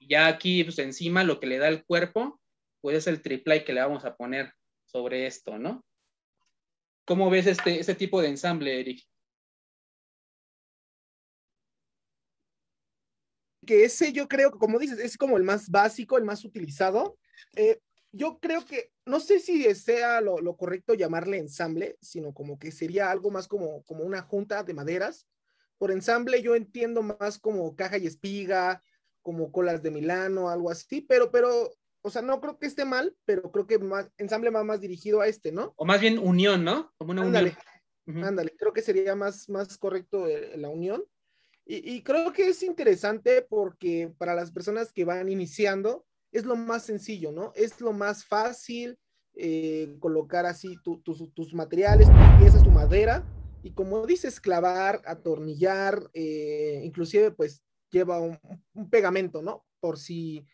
Ya 0.00 0.26
aquí, 0.26 0.64
pues 0.64 0.80
encima, 0.80 1.22
lo 1.22 1.38
que 1.38 1.46
le 1.46 1.58
da 1.58 1.68
el 1.68 1.84
cuerpo, 1.84 2.40
pues 2.80 2.96
es 2.96 3.06
el 3.06 3.22
triple 3.22 3.62
que 3.62 3.72
le 3.72 3.82
vamos 3.82 4.04
a 4.04 4.16
poner 4.16 4.52
sobre 4.84 5.26
esto, 5.26 5.60
¿no? 5.60 5.84
¿Cómo 7.04 7.30
ves 7.30 7.46
este, 7.46 7.78
este 7.78 7.94
tipo 7.94 8.20
de 8.20 8.30
ensamble, 8.30 8.80
Eric? 8.80 9.00
Que 13.66 13.84
ese 13.84 14.12
yo 14.12 14.28
creo, 14.28 14.52
como 14.52 14.78
dices, 14.78 14.98
es 14.98 15.16
como 15.16 15.36
el 15.36 15.42
más 15.42 15.70
básico, 15.70 16.16
el 16.16 16.24
más 16.24 16.44
utilizado. 16.44 17.18
Eh, 17.54 17.80
yo 18.12 18.38
creo 18.40 18.64
que, 18.64 18.92
no 19.04 19.20
sé 19.20 19.40
si 19.40 19.74
sea 19.74 20.20
lo, 20.20 20.38
lo, 20.40 20.56
correcto 20.56 20.94
llamarle 20.94 21.38
ensamble, 21.38 21.98
sino 22.00 22.32
como 22.32 22.58
que 22.58 22.72
sería 22.72 23.10
algo 23.10 23.30
más 23.30 23.46
como, 23.46 23.82
como 23.84 24.04
una 24.04 24.22
junta 24.22 24.62
de 24.62 24.72
maderas. 24.72 25.26
Por 25.78 25.90
ensamble 25.90 26.40
yo 26.40 26.54
entiendo 26.54 27.02
más 27.02 27.38
como 27.38 27.76
caja 27.76 27.98
y 27.98 28.06
espiga, 28.06 28.82
como 29.26 29.50
colas 29.50 29.82
de 29.82 29.90
Milano, 29.90 30.48
algo 30.48 30.70
así, 30.70 31.00
pero, 31.00 31.32
pero, 31.32 31.72
o 32.00 32.10
sea, 32.10 32.22
no 32.22 32.40
creo 32.40 32.58
que 32.58 32.66
esté 32.66 32.84
mal, 32.84 33.16
pero 33.24 33.50
creo 33.50 33.66
que 33.66 33.78
más, 33.80 34.08
ensamble 34.18 34.50
va 34.50 34.62
más 34.62 34.80
dirigido 34.80 35.20
a 35.20 35.26
este, 35.26 35.50
¿no? 35.50 35.74
O 35.76 35.84
más 35.84 36.00
bien 36.00 36.20
unión, 36.20 36.62
¿no? 36.62 36.92
Como 36.96 37.10
una 37.10 37.22
ándale, 37.22 37.56
unión. 38.06 38.24
Ándale, 38.24 38.52
uh 38.52 38.54
-huh. 38.54 38.58
creo 38.60 38.72
que 38.72 38.82
sería 38.82 39.16
más, 39.16 39.48
más 39.48 39.76
correcto 39.78 40.28
eh, 40.28 40.56
la 40.56 40.68
unión. 40.68 41.04
Y, 41.68 42.02
creo 42.02 42.32
que 42.32 42.48
es 42.48 42.62
interesante 42.62 43.42
porque 43.42 44.14
para 44.18 44.36
las 44.36 44.52
personas 44.52 44.92
que 44.92 45.04
van 45.04 45.28
iniciando, 45.28 46.06
es 46.30 46.44
lo 46.44 46.54
más 46.54 46.84
sencillo, 46.84 47.32
¿no? 47.32 47.52
Es 47.56 47.80
lo 47.80 47.92
más 47.92 48.24
fácil 48.24 48.96
eh, 49.34 49.96
colocar 49.98 50.46
así 50.46 50.76
tus 50.82 51.54
materiales, 51.54 52.06
tus 52.06 52.38
piezas, 52.38 52.62
tu 52.62 52.70
madera, 52.70 53.24
y 53.64 53.72
como 53.72 54.06
dices, 54.06 54.40
clavar, 54.40 55.02
atornillar, 55.06 56.08
eh, 56.14 56.82
inclusive 56.84 57.32
pues 57.32 57.64
lleva 57.90 58.20
un, 58.20 58.38
pegamento, 58.88 59.42
¿no? 59.42 59.64
Por 59.80 59.98
si, 59.98 60.46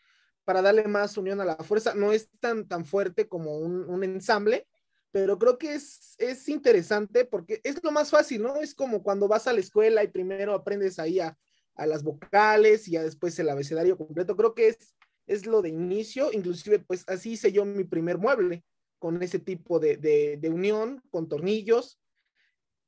para 0.45 0.63
darle 0.63 0.87
más 0.87 1.15
unión 1.15 1.39
a 1.41 1.45
la 1.45 1.57
fuerza, 1.57 1.93
no 1.93 2.11
es 2.11 2.27
tan, 2.39 2.67
tan 2.67 2.85
fuerte 2.85 3.27
como 3.27 3.59
un 3.59 4.03
ensamble, 4.03 4.65
pero 5.13 5.37
creo 5.37 5.59
que 5.59 5.75
es, 5.75 6.15
es 6.17 6.49
interesante 6.49 7.23
porque 7.23 7.61
es 7.63 7.81
lo 7.83 7.91
más 7.91 8.09
fácil, 8.09 8.41
¿no? 8.41 8.57
Es 8.57 8.73
como 8.73 9.03
cuando 9.03 9.27
vas 9.27 9.47
a 9.47 9.53
la 9.53 9.59
escuela 9.59 10.03
y 10.03 10.07
primero 10.07 10.55
aprendes 10.55 10.97
ahí 10.97 11.19
a, 11.19 11.37
a 11.75 11.85
las 11.85 12.03
vocales 12.03 12.87
y 12.87 12.93
ya 12.93 13.03
después 13.03 13.37
el 13.37 13.49
abecedario 13.49 13.95
completo. 13.95 14.35
Creo 14.35 14.55
que 14.55 14.69
es, 14.69 14.95
es 15.27 15.45
lo 15.45 15.61
de 15.61 15.69
inicio, 15.69 16.31
inclusive 16.33 16.79
pues 16.79 17.03
así 17.07 17.33
hice 17.33 17.51
yo 17.51 17.63
mi 17.63 17.83
primer 17.83 18.17
mueble 18.17 18.65
con 18.97 19.21
ese 19.21 19.37
tipo 19.37 19.79
de, 19.79 19.97
de, 19.97 20.49
unión, 20.49 21.03
con 21.11 21.29
tornillos, 21.29 21.99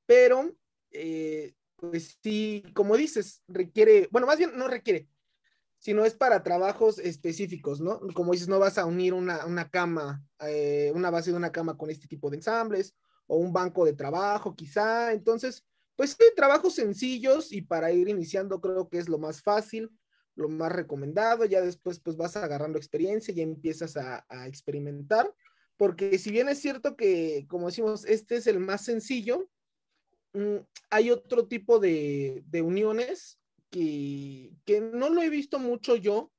pero 0.07 0.51
eh, 0.89 1.53
pues 1.75 2.17
sí, 2.23 2.63
como 2.73 2.97
dices, 2.97 3.43
requiere, 3.47 4.07
bueno, 4.09 4.25
más 4.25 4.39
bien 4.39 4.57
no 4.57 4.67
requiere, 4.67 5.07
sino 5.85 6.03
es 6.03 6.15
para 6.15 6.41
trabajos 6.41 6.97
específicos, 6.97 7.79
¿no? 7.79 7.99
Como 8.15 8.31
dices, 8.31 8.47
no 8.47 8.57
vas 8.57 8.79
a 8.79 8.87
unir 8.87 9.13
una, 9.13 9.45
una 9.45 9.69
cama, 9.69 10.25
eh, 10.39 10.91
una 10.95 11.11
base 11.11 11.29
de 11.29 11.37
una 11.37 11.51
cama 11.51 11.77
con 11.77 11.91
este 11.91 12.07
tipo 12.07 12.31
de 12.31 12.37
ensambles 12.37 12.95
o 13.27 13.37
un 13.37 13.53
banco 13.53 13.85
de 13.85 13.93
trabajo 13.93 14.55
quizá. 14.55 15.13
Entonces, 15.13 15.63
pues 15.95 16.17
sí, 16.19 16.25
trabajos 16.35 16.73
sencillos 16.73 17.51
y 17.51 17.61
para 17.61 17.91
ir 17.91 18.09
iniciando 18.09 18.59
creo 18.59 18.89
que 18.89 18.97
es 18.97 19.07
lo 19.07 19.19
más 19.19 19.43
fácil, 19.43 19.91
lo 20.33 20.49
más 20.49 20.71
recomendado. 20.71 21.45
Ya 21.45 21.61
después 21.61 21.99
pues 21.99 22.17
vas 22.17 22.35
agarrando 22.35 22.79
experiencia 22.79 23.31
y 23.31 23.41
empiezas 23.41 23.95
a, 23.95 24.25
a 24.27 24.47
experimentar. 24.47 25.31
Porque 25.77 26.17
si 26.17 26.31
bien 26.31 26.49
es 26.49 26.57
cierto 26.57 26.95
que, 26.95 27.45
como 27.47 27.67
decimos, 27.67 28.05
este 28.05 28.37
es 28.37 28.47
el 28.47 28.59
más 28.59 28.83
sencillo, 28.83 29.51
mm, 30.33 30.55
hay 30.89 31.11
otro 31.11 31.45
tipo 31.45 31.77
de, 31.77 32.43
de 32.47 32.63
uniones 32.63 33.37
que, 34.65 34.91
no 34.93 35.09
lo 35.09 35.21
he 35.21 35.29
visto 35.29 35.59
mucho 35.59 35.95
yo 35.95 36.31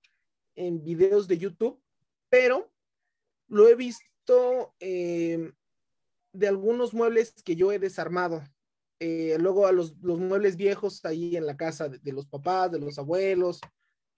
en 0.55 0.83
videos 0.83 1.29
de 1.29 1.39
YouTube, 1.39 1.81
pero 2.31 2.73
lo 3.49 3.69
he 3.69 3.75
visto 3.75 4.75
eh, 4.81 5.53
de 6.33 6.49
algunos 6.49 6.95
muebles 6.95 7.35
que 7.45 7.55
yo 7.55 7.73
he 7.73 7.79
desarmado. 7.79 8.43
Eh, 9.01 9.37
luego 9.39 9.67
a 9.67 9.73
los, 9.73 9.95
muebles 9.99 10.57
viejos 10.57 11.05
ahí 11.05 11.37
en 11.37 11.45
la 11.45 11.57
casa 11.57 11.91
de, 11.91 12.13
los 12.13 12.27
papás, 12.27 12.73
de 12.73 12.79
los 12.79 12.99
abuelos 12.99 13.61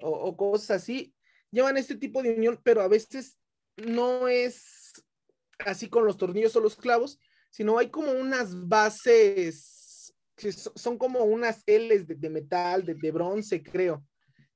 o, 0.00 0.36
cosas 0.36 0.82
así, 0.82 1.12
llevan 1.50 1.76
este 1.76 1.96
tipo 1.96 2.22
de 2.22 2.34
unión, 2.34 2.60
pero 2.62 2.82
a 2.82 2.88
veces 2.88 3.36
no 3.76 4.28
es 4.28 4.92
así 5.58 5.88
con 5.88 6.04
los 6.04 6.16
tornillos 6.16 6.54
o 6.54 6.60
los 6.60 6.76
clavos, 6.76 7.18
sino 7.50 7.78
hay 7.78 7.90
como 7.90 8.12
unas 8.12 8.68
bases 8.68 9.77
que 10.38 10.52
son 10.52 10.96
como 10.96 11.24
unas 11.24 11.64
L's 11.66 12.06
de, 12.06 12.30
metal, 12.30 12.84
de, 12.84 13.10
bronce, 13.10 13.62
creo, 13.62 14.06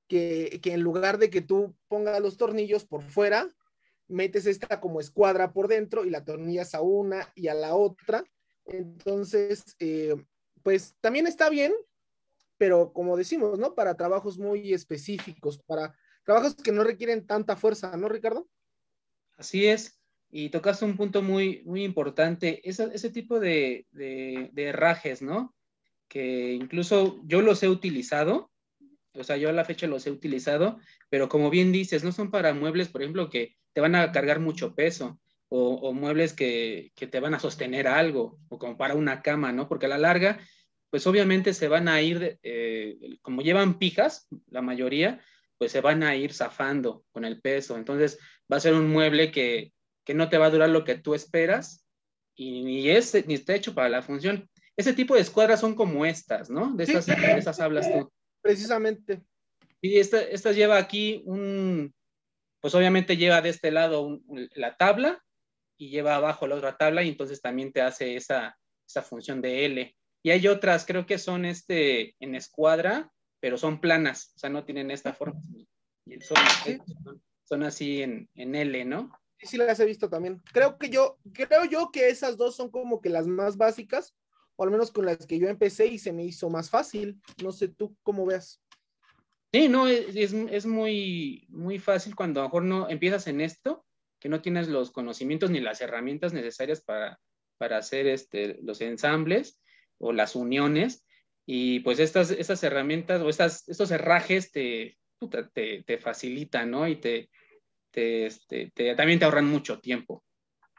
que, 0.09 0.61
en 0.65 0.81
lugar 0.81 1.19
de 1.19 1.29
que 1.29 1.41
tú 1.41 1.77
pongas 1.89 2.21
los 2.21 2.37
tornillos 2.37 2.85
por 2.85 3.03
fuera, 3.03 3.53
metes 4.09 4.47
esta 4.47 4.81
como 4.81 5.01
escuadra 5.01 5.53
por 5.53 5.69
dentro 5.69 6.05
y 6.05 6.11
la 6.11 6.25
tornillas 6.25 6.75
a 6.75 6.81
una 6.83 7.29
y 7.35 7.49
a 7.49 7.55
la 7.55 7.75
otra. 7.75 8.25
Entonces, 8.65 9.75
eh, 9.81 10.15
pues 10.63 10.95
también 11.01 11.27
está 11.27 11.51
bien, 11.51 11.73
pero 12.59 12.93
como 12.93 13.17
decimos, 13.17 13.59
¿no? 13.59 13.75
Para 13.75 13.97
trabajos 13.97 14.39
muy 14.39 14.73
específicos, 14.73 15.59
para 15.67 15.97
trabajos 16.25 16.55
que 16.55 16.71
no 16.71 16.85
requieren 16.85 17.27
tanta 17.27 17.57
fuerza, 17.57 17.97
¿no, 17.97 18.09
Ricardo? 18.09 18.49
Así 19.37 19.67
es. 19.67 19.99
Y 20.31 20.51
tocaste 20.51 20.85
un 20.85 20.97
punto 20.97 21.23
muy, 21.23 21.63
muy 21.65 21.83
importante, 21.83 22.61
ese 22.65 23.11
tipo 23.11 23.41
de, 23.41 23.87
de, 23.91 24.51
de 24.53 24.65
herrajes, 24.65 25.21
¿no? 25.21 25.55
Que 26.13 26.53
incluso 26.53 27.23
yo 27.25 27.41
los 27.41 27.63
he 27.63 27.71
utilizado, 27.71 28.53
o 29.15 29.25
sea, 29.25 29.39
yo 29.39 29.49
a 29.49 29.53
la 29.53 29.65
fecha 29.65 29.87
los 29.87 30.07
he 30.07 30.11
utilizado, 30.11 30.79
pero 31.09 31.31
como 31.31 31.49
bien 31.49 31.73
dices, 31.73 32.05
no 32.05 32.13
son 32.13 32.31
para 32.31 32.53
muebles, 32.53 32.89
por 32.89 33.01
ejemplo, 33.01 33.31
que 33.31 33.57
te 33.73 33.81
van 33.81 33.95
a 33.95 34.13
cargar 34.13 34.39
mucho 34.39 34.75
peso 34.75 35.19
o, 35.49 35.95
muebles 35.95 36.35
que, 36.35 36.93
te 36.95 37.19
van 37.19 37.33
a 37.33 37.41
sostener 37.41 37.89
algo 37.89 38.39
o 38.51 38.59
como 38.59 38.77
para 38.77 38.95
una 38.95 39.23
cama, 39.23 39.53
¿no? 39.53 39.71
Porque 39.71 39.87
a 39.87 39.89
la 39.89 39.97
larga, 39.97 40.39
pues 40.91 41.07
obviamente 41.07 41.55
se 41.55 41.69
van 41.69 41.89
a 41.89 42.03
ir, 42.03 42.39
eh, 42.43 42.99
como 43.23 43.41
llevan 43.41 43.79
pijas, 43.79 44.29
la 44.49 44.61
mayoría, 44.61 45.19
pues 45.57 45.73
se 45.73 45.81
van 45.81 46.03
a 46.03 46.15
ir 46.15 46.35
zafando 46.35 47.07
con 47.11 47.25
el 47.25 47.41
peso. 47.41 47.79
Entonces 47.79 48.19
va 48.53 48.59
a 48.59 48.61
ser 48.61 48.75
un 48.75 48.91
mueble 48.91 49.31
que, 49.31 49.73
que 50.05 50.13
no 50.13 50.29
te 50.29 50.37
va 50.37 50.47
a 50.47 50.51
durar 50.51 50.69
lo 50.69 50.85
que 50.85 50.97
tú 50.97 51.15
esperas 51.15 51.87
y 52.35 52.65
ni, 52.65 52.91
es, 52.91 53.15
ni 53.27 53.33
está 53.33 53.55
hecho 53.55 53.75
para 53.75 53.89
la 53.89 54.03
función. 54.03 54.51
Ese 54.77 54.93
tipo 54.95 55.15
de 55.15 55.21
escuadras 55.21 55.61
son 55.61 55.75
como 55.75 56.07
estas, 56.07 56.51
¿no? 56.51 56.73
De 56.75 56.85
estas, 56.85 57.61
hablas 57.61 57.91
tú. 57.93 58.11
Precisamente. 58.41 59.23
Y 59.81 59.99
esta, 59.99 60.23
esta 60.23 60.53
lleva 60.53 60.79
aquí 60.79 61.23
un, 61.27 61.93
pues 62.61 62.75
obviamente 62.75 63.17
lleva 63.17 63.43
de 63.43 63.51
este 63.51 63.71
lado 63.71 64.21
la 64.55 64.77
tabla 64.77 65.23
y 65.77 65.91
lleva 65.91 66.15
abajo 66.15 66.47
la 66.47 66.55
otra 66.55 66.77
tabla 66.77 67.03
y 67.03 67.09
entonces 67.09 67.41
también 67.41 67.73
te 67.73 67.83
hace 67.83 68.17
esa, 68.17 68.57
esa 68.89 69.03
función 69.03 69.43
de 69.43 69.67
L. 69.67 69.97
Y 70.23 70.31
hay 70.31 70.47
otras, 70.47 70.87
creo 70.87 71.05
que 71.05 71.19
son 71.19 71.45
este 71.45 72.15
en 72.21 72.37
escuadra, 72.37 73.11
pero 73.41 73.59
son 73.59 73.81
planas, 73.81 74.33
o 74.37 74.39
sea, 74.39 74.51
no 74.51 74.65
tienen 74.65 74.93
esta 74.93 75.13
forma. 75.13 75.41
Son, 76.21 76.37
son 77.43 77.63
así 77.65 78.03
en, 78.03 78.29
en, 78.37 78.55
L, 78.55 78.85
¿no? 78.85 79.11
Sí, 79.39 79.49
sí 79.49 79.57
las 79.57 79.81
he 79.81 79.85
visto 79.85 80.09
también. 80.09 80.41
Creo 80.53 80.79
que 80.79 80.89
yo, 80.89 81.19
creo 81.33 81.65
yo 81.65 81.91
que 81.93 82.09
esas 82.09 82.37
dos 82.37 82.55
son 82.55 82.71
como 82.71 83.01
que 83.01 83.09
las 83.09 83.27
más 83.27 83.57
básicas, 83.57 84.15
o 84.57 84.65
al 84.65 84.71
menos 84.71 84.91
con 84.91 85.07
las 85.07 85.27
que 85.27 85.39
yo 85.39 85.49
empecé 85.49 85.87
y 85.87 85.99
se 85.99 86.13
me 86.13 86.25
hizo 86.25 86.51
más 86.51 86.71
fácil. 86.71 87.21
No 87.43 87.53
sé 87.53 87.69
tú 87.69 87.97
cómo 88.03 88.27
veas. 88.27 88.63
Sí, 89.53 89.69
no, 89.69 89.87
es, 89.87 90.17
es, 90.17 90.67
muy, 90.67 91.47
muy 91.51 91.79
fácil 91.79 92.17
cuando 92.17 92.41
a 92.41 92.45
lo 92.45 92.49
mejor 92.49 92.65
no 92.65 92.89
empiezas 92.89 93.27
en 93.27 93.43
esto, 93.43 93.85
que 94.19 94.31
no 94.31 94.41
tienes 94.41 94.69
los 94.69 94.91
conocimientos 94.91 95.51
ni 95.51 95.61
las 95.61 95.83
herramientas 95.83 96.33
necesarias 96.33 96.81
para, 96.81 97.21
para 97.59 97.77
hacer 97.77 98.07
este, 98.07 98.59
los 98.63 98.81
ensambles 98.81 99.61
o 99.99 100.13
las 100.13 100.37
uniones. 100.37 101.07
Y 101.45 101.81
pues 101.81 101.99
estas, 101.99 102.31
estas 102.31 102.63
herramientas 102.63 103.21
o 103.21 103.29
estas, 103.29 103.69
estos 103.69 103.91
herrajes 103.91 104.53
te, 104.53 104.97
te, 105.53 105.83
te 105.83 105.99
facilitan, 105.99 106.71
¿no? 106.71 106.89
Y 106.89 106.97
te, 106.97 107.29
te, 107.91 108.27
este, 108.27 108.73
te, 108.75 108.95
también 108.95 109.19
te 109.19 109.27
ahorran 109.27 109.49
mucho 109.49 109.81
tiempo. 109.81 110.25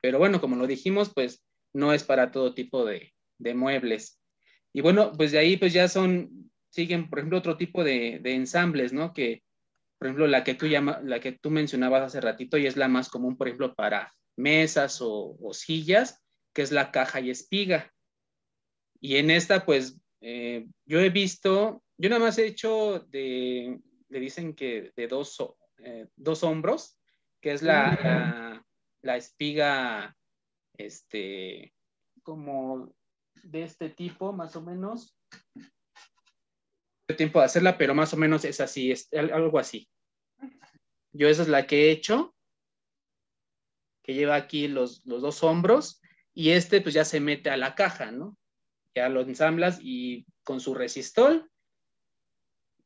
Pero 0.01 0.18
bueno, 0.18 0.42
como 0.42 0.56
lo 0.56 0.65
dijimos, 0.65 1.12
pues 1.13 1.46
no 1.74 1.94
es 1.94 2.03
para 2.03 2.32
todo 2.32 2.53
tipo 2.53 2.86
de, 2.86 3.12
de 3.44 3.54
muebles. 3.54 4.20
Y 4.74 4.82
bueno, 4.82 5.12
pues 5.16 5.32
de 5.32 5.40
ahí 5.40 5.58
pues 5.58 5.72
ya 5.74 5.88
son, 5.88 6.52
siguen, 6.70 7.10
por 7.10 7.20
ejemplo, 7.20 7.38
otro 7.38 7.58
tipo 7.58 7.84
de, 7.84 8.20
ensambles, 8.24 8.92
¿no? 8.92 9.14
Que, 9.14 9.44
por 10.00 10.08
ejemplo, 10.08 10.28
la 10.28 10.44
que, 10.44 10.56
tú 10.56 10.68
llama, 10.68 11.00
la 11.04 11.20
que 11.20 11.34
tú 11.34 11.52
mencionabas 11.52 12.02
hace 12.02 12.20
ratito 12.20 12.58
y 12.58 12.66
es 12.66 12.76
la 12.76 12.88
más 12.88 13.10
común, 13.10 13.38
por 13.38 13.48
ejemplo, 13.48 13.76
para 13.76 14.12
mesas 14.36 14.98
o, 15.02 15.38
sillas, 15.54 16.24
que 16.54 16.64
es 16.64 16.72
la 16.72 16.92
caja 16.92 17.20
y 17.22 17.30
espiga. 17.30 17.94
Y 19.00 19.18
en 19.18 19.30
esta, 19.30 19.66
pues, 19.66 20.00
eh, 20.22 20.66
yo 20.86 21.00
he 21.00 21.10
visto, 21.10 21.84
yo 21.98 22.10
nada 22.10 22.26
más 22.26 22.38
he 22.40 22.48
hecho 22.48 23.06
de, 23.10 23.80
le 24.10 24.20
dicen 24.20 24.56
que 24.56 24.92
de 24.96 25.08
dos, 25.08 25.38
eh, 25.78 26.08
dos 26.16 26.44
hombros, 26.44 26.98
que 27.40 27.52
es 27.52 27.62
la, 27.62 28.00
la, 28.02 28.66
la, 29.02 29.18
espiga, 29.18 30.16
este, 30.78 31.74
como 32.24 32.96
de 33.44 33.64
este 33.64 33.90
tipo, 33.90 34.34
más 34.34 34.56
o 34.56 34.62
menos. 34.62 35.16
tiempo 37.18 37.40
de 37.40 37.46
hacerla, 37.46 37.78
pero 37.78 37.94
más 37.94 38.14
o 38.14 38.18
menos 38.18 38.44
es 38.46 38.60
así, 38.60 38.92
es 38.92 39.08
algo 39.14 39.60
así. 39.60 39.88
Yo 41.12 41.28
esa 41.28 41.44
es 41.44 41.48
la 41.48 41.68
que 41.68 41.86
he 41.86 41.92
hecho, 41.92 42.36
que 44.02 44.16
lleva 44.16 44.36
aquí 44.36 44.68
los, 44.68 45.04
dos 45.06 45.44
hombros, 45.44 46.02
y 46.34 46.52
este 46.52 46.82
pues 46.82 46.96
ya 46.96 47.06
se 47.06 47.20
mete 47.20 47.52
a 47.52 47.58
la 47.58 47.76
caja, 47.76 48.12
¿no? 48.12 48.36
Ya 48.96 49.10
lo 49.10 49.22
ensamblas 49.22 49.80
y 49.82 50.26
con 50.44 50.60
su 50.60 50.74
resistol, 50.74 51.52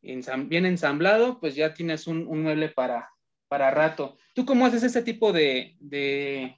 bien 0.02 0.66
ensamblado, 0.66 1.40
pues 1.40 1.56
ya 1.56 1.74
tienes 1.74 2.08
un, 2.08 2.26
mueble 2.26 2.70
para, 2.70 3.10
para 3.48 3.72
rato. 3.72 4.18
¿Tú 4.34 4.46
cómo 4.46 4.66
haces 4.66 4.84
ese 4.84 5.02
tipo 5.04 5.32
de, 5.32 5.78
de 5.80 6.58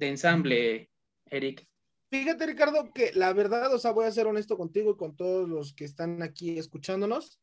ensamble, 0.00 0.90
Eric? 1.26 1.66
Fíjate, 2.10 2.46
Ricardo, 2.46 2.90
que 2.92 3.12
la 3.12 3.32
verdad, 3.34 3.74
o 3.74 3.78
sea, 3.78 3.90
voy 3.90 4.06
a 4.06 4.12
ser 4.12 4.26
honesto 4.26 4.56
contigo 4.56 4.92
y 4.92 4.96
con 4.96 5.14
todos 5.14 5.48
los 5.48 5.74
que 5.74 5.84
están 5.84 6.22
aquí 6.22 6.58
escuchándonos. 6.58 7.38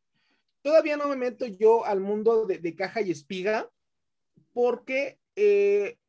Todavía 0.63 0.97
no 0.97 1.07
me 1.07 1.15
meto 1.15 1.45
yo 1.45 1.85
al 1.85 1.99
mundo 1.99 2.47
de, 2.47 2.75
caja 2.75 3.01
y 3.01 3.11
espiga, 3.11 3.69
porque 4.53 5.19
eh, 5.35 5.99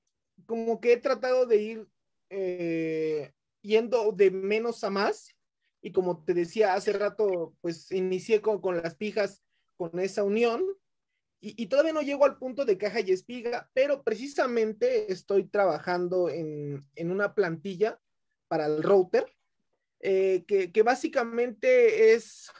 como 0.46 0.80
que 0.80 0.94
he 0.94 0.96
tratado 0.96 1.44
de 1.44 1.56
ir 1.56 1.88
eh, 2.30 3.32
yendo 3.60 4.12
de 4.12 4.30
menos 4.30 4.82
a 4.84 4.90
más. 4.90 5.36
Y 5.82 5.92
como 5.92 6.24
te 6.24 6.32
decía 6.32 6.72
hace 6.72 6.94
rato, 6.94 7.54
pues 7.60 7.92
inicié 7.92 8.40
con, 8.40 8.62
con 8.62 8.78
las 8.78 8.96
pijas, 8.96 9.42
con 9.76 10.00
esa 10.00 10.24
unión. 10.24 10.64
y, 11.40 11.66
todavía 11.66 11.92
no 11.92 12.00
llego 12.00 12.24
al 12.24 12.38
punto 12.38 12.64
de 12.64 12.78
caja 12.78 13.00
y 13.00 13.12
espiga, 13.12 13.70
pero 13.74 14.02
precisamente 14.02 15.12
estoy 15.12 15.44
trabajando 15.44 16.30
en, 16.30 16.82
una 16.96 17.34
plantilla 17.34 18.00
para 18.48 18.66
el 18.66 18.82
router, 18.82 19.26
eh, 20.00 20.44
que, 20.46 20.82
básicamente 20.82 22.14
es 22.14 22.50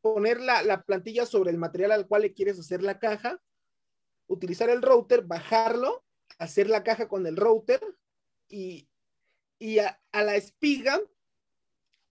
poner 0.00 0.40
la, 0.40 0.62
la, 0.62 0.82
plantilla 0.82 1.26
sobre 1.26 1.50
el 1.50 1.58
material 1.58 1.92
al 1.92 2.06
cual 2.06 2.22
le 2.22 2.34
quieres 2.34 2.58
hacer 2.58 2.82
la 2.82 2.98
caja, 2.98 3.40
utilizar 4.26 4.70
el 4.70 4.82
router, 4.82 5.22
bajarlo, 5.22 6.04
hacer 6.38 6.68
la 6.68 6.82
caja 6.82 7.08
con 7.08 7.26
el 7.26 7.36
router 7.36 7.80
y, 8.48 8.88
a, 9.78 10.00
a, 10.12 10.22
la 10.22 10.36
espiga, 10.36 11.00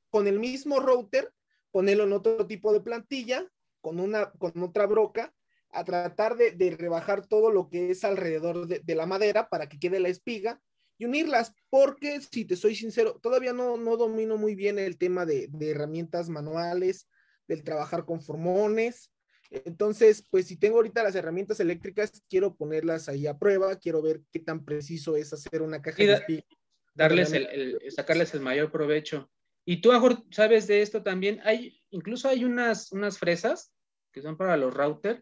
con 0.10 0.28
el 0.28 0.40
mismo 0.40 0.80
router, 0.80 1.34
ponerlo 1.72 2.04
en 2.04 2.14
otro 2.14 2.46
tipo 2.46 2.74
de 2.74 2.82
plantilla, 2.82 3.50
con, 3.82 4.00
una, 4.00 4.32
con 4.32 4.62
otra 4.64 4.86
broca 4.86 5.34
a 5.74 5.84
tratar 5.84 6.38
de, 6.38 6.76
rebajar 6.78 7.26
todo 7.28 7.52
lo 7.52 7.70
que 7.70 7.92
es 7.92 8.04
alrededor 8.04 8.68
de, 8.68 8.96
la 8.96 9.06
madera 9.06 9.50
para 9.50 9.68
que 9.68 9.80
quede 9.80 10.00
la 10.00 10.10
espiga 10.10 10.62
y 11.04 11.06
unirlas, 11.06 11.54
porque 11.70 12.22
si 12.22 12.46
te 12.46 12.56
soy 12.56 12.76
sincero, 12.76 13.20
todavía 13.22 13.52
no, 13.52 13.78
no 13.78 13.98
domino 13.98 14.38
muy 14.38 14.56
bien 14.56 14.80
el 14.80 14.98
tema 14.98 15.26
de, 15.26 15.50
herramientas 15.60 16.30
manuales, 16.30 17.10
del 17.48 17.64
trabajar 17.64 18.06
con 18.06 18.22
formones. 18.22 19.12
Entonces, 19.52 20.26
pues 20.32 20.48
si 20.48 20.58
tengo 20.58 20.78
ahorita 20.78 21.04
las 21.04 21.16
herramientas 21.16 21.60
eléctricas, 21.60 22.24
quiero 22.30 22.56
ponerlas 22.56 23.10
ahí 23.10 23.28
a 23.28 23.38
prueba, 23.38 23.76
quiero 23.76 24.02
ver 24.02 24.22
qué 24.32 24.40
tan 24.40 24.64
preciso 24.64 25.18
es 25.18 25.34
hacer 25.34 25.62
una 25.62 25.82
caja 25.82 25.98
de 25.98 26.14
espiga. 26.14 26.44
Darles 26.96 27.34
el, 27.34 27.80
sacarles 27.90 28.34
el 28.34 28.40
mayor 28.40 28.72
provecho. 28.72 29.30
Y 29.66 29.82
tú, 29.82 29.92
Ajor, 29.92 30.24
sabes 30.32 30.68
de 30.68 30.82
esto 30.82 31.04
también. 31.04 31.42
Hay, 31.44 31.82
incluso 31.90 32.30
hay 32.30 32.46
unas, 32.46 32.92
unas 32.92 33.18
fresas 33.18 33.74
que 34.12 34.22
son 34.22 34.38
para 34.38 34.58
los 34.58 34.74
routers 34.74 35.22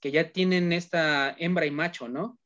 que 0.00 0.10
ya 0.10 0.30
tienen 0.30 0.72
esta 0.72 1.34
hembra 1.38 1.64
y 1.64 1.70
macho, 1.70 2.08
¿no? 2.08 2.38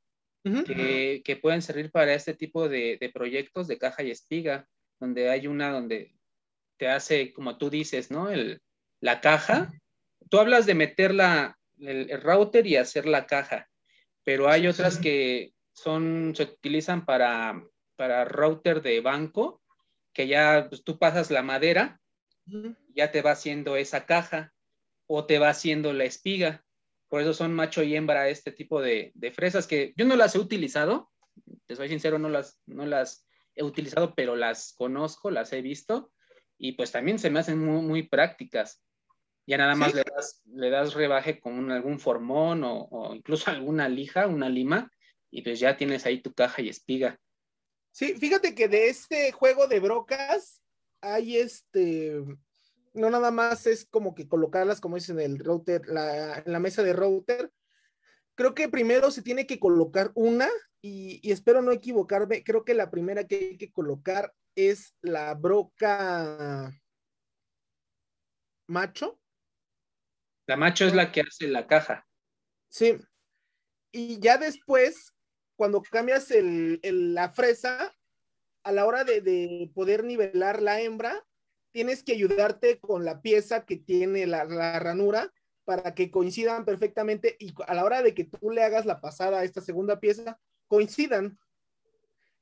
Que, 0.65 1.39
pueden 1.41 1.63
servir 1.63 1.91
para 1.91 2.15
este 2.15 2.35
tipo 2.35 2.69
de, 2.69 3.11
proyectos 3.13 3.67
de 3.67 3.79
caja 3.79 4.03
y 4.03 4.11
espiga, 4.11 4.69
donde 5.01 5.31
hay 5.31 5.47
una 5.47 5.71
donde 5.71 6.15
te 6.77 6.89
hace, 6.89 7.33
como 7.33 7.59
tú 7.59 7.71
dices, 7.71 8.11
¿no? 8.11 8.31
El, 8.31 8.61
la 9.01 9.21
caja. 9.21 9.73
Tú 10.29 10.39
hablas 10.39 10.67
de 10.67 10.75
meter 10.75 11.15
la, 11.15 11.59
el, 11.79 12.21
router 12.21 12.67
y 12.67 12.77
hacer 12.77 13.07
la 13.07 13.27
caja, 13.27 13.69
pero 14.25 14.49
hay 14.49 14.67
otras 14.67 14.99
que 14.99 15.53
son, 15.73 16.35
se 16.35 16.45
utilizan 16.45 17.05
para, 17.05 17.63
para 17.97 18.25
router 18.25 18.83
de 18.83 19.01
banco, 19.01 19.63
que 20.13 20.27
ya 20.27 20.67
pues, 20.69 20.85
tú 20.85 20.99
pasas 20.99 21.31
la 21.31 21.43
madera, 21.43 22.01
ya 22.95 23.11
te 23.11 23.23
va 23.23 23.33
haciendo 23.33 23.77
esa 23.77 24.07
caja 24.07 24.53
o 25.07 25.27
te 25.27 25.39
va 25.39 25.49
haciendo 25.49 25.93
la 25.93 26.05
espiga. 26.05 26.65
Por 27.09 27.21
eso 27.21 27.35
son 27.35 27.55
macho 27.55 27.83
y 27.83 27.95
hembra 27.95 28.29
este 28.29 28.53
tipo 28.53 28.81
de, 28.81 29.13
fresas 29.35 29.67
que 29.67 29.95
yo 29.97 30.05
no 30.05 30.17
las 30.17 30.35
he 30.35 30.39
utilizado, 30.39 31.11
te 31.67 31.77
soy 31.77 31.89
sincero, 31.89 32.19
no 32.19 32.29
las, 32.29 32.61
no 32.67 32.87
las 32.87 33.27
he 33.55 33.63
utilizado, 33.63 34.15
pero 34.15 34.37
las 34.37 34.75
conozco, 34.77 35.31
las 35.31 35.53
he 35.53 35.63
visto 35.63 36.13
y 36.59 36.73
pues 36.73 36.93
también 36.93 37.19
se 37.19 37.31
me 37.31 37.41
hacen 37.41 37.59
muy, 37.59 38.05
prácticas. 38.05 38.83
Ya 39.47 39.59
nada 39.59 39.77
más 39.77 39.95
le, 39.95 40.03
das, 40.03 40.43
le 40.47 40.71
das 40.71 40.95
rebaje 40.95 41.39
con 41.39 41.71
algún 41.71 42.01
formón 42.01 42.63
o, 42.65 43.15
incluso 43.15 43.51
alguna 43.51 43.89
lija, 43.89 44.27
una 44.27 44.49
lima, 44.49 44.91
y 45.31 45.43
pues 45.43 45.61
ya 45.61 45.77
tienes 45.77 46.07
ahí 46.07 46.21
tu 46.21 46.33
caja 46.33 46.63
y 46.63 46.69
espiga. 46.69 47.21
Sí, 47.93 48.15
fíjate 48.15 48.55
que 48.55 48.69
de 48.69 48.89
este 48.89 49.33
juego 49.33 49.69
de 49.69 49.81
brocas 49.81 50.61
hay 51.01 51.37
este, 51.37 52.21
no 52.97 53.11
nada 53.11 53.31
más 53.31 53.67
es 53.67 53.87
como 53.87 54.15
que 54.15 54.27
colocarlas, 54.27 54.81
como 54.81 54.97
dicen, 54.97 55.21
en 55.21 55.33
el 55.33 55.39
router, 55.39 55.83
en 55.87 56.53
la 56.53 56.59
mesa 56.59 56.83
de 56.83 56.93
router. 56.93 57.53
Creo 58.35 58.55
que 58.55 58.69
primero 58.69 59.11
se 59.11 59.23
tiene 59.23 59.47
que 59.47 59.59
colocar 59.59 60.11
una 60.15 60.49
y, 60.83 61.31
espero 61.31 61.63
no 61.63 61.73
equivocarme. 61.73 62.45
Creo 62.45 62.65
que 62.65 62.75
la 62.75 62.91
primera 62.91 63.27
que 63.27 63.37
hay 63.37 63.59
que 63.59 63.73
colocar 63.73 64.35
es 64.55 64.95
la 65.01 65.35
broca 65.35 66.71
macho. 68.69 69.19
La 70.47 70.57
macho 70.57 70.87
es 70.87 70.95
la 70.95 71.13
que 71.13 71.23
hace 71.23 71.49
la 71.49 71.67
caja. 71.67 72.07
Sí. 72.69 72.97
Y 73.91 74.21
ya 74.21 74.39
después, 74.39 75.15
cuando 75.57 75.83
cambias 75.83 76.29
la 76.31 77.31
fresa, 77.31 77.95
a 78.63 78.73
la 78.73 78.85
hora 78.85 79.05
de 79.05 79.71
poder 79.75 80.05
nivelar 80.05 80.61
la 80.61 80.81
hembra, 80.81 81.25
tienes 81.73 82.03
que 82.03 82.13
ayudarte 82.13 82.79
con 82.79 83.05
la 83.05 83.21
pieza 83.21 83.65
que 83.65 83.77
tiene 83.77 84.27
la, 84.27 84.45
ranura 84.79 85.33
para 85.65 85.95
que 85.95 86.11
coincidan 86.11 86.65
perfectamente 86.65 87.37
y 87.39 87.53
a 87.67 87.75
la 87.75 87.85
hora 87.85 88.03
de 88.03 88.15
que 88.15 88.25
tú 88.25 88.51
le 88.51 88.63
hagas 88.63 88.87
la 88.87 89.01
pasada 89.01 89.41
a 89.41 89.45
esta 89.45 89.61
segunda 89.61 90.01
pieza, 90.01 90.39
coincidan. 90.69 91.39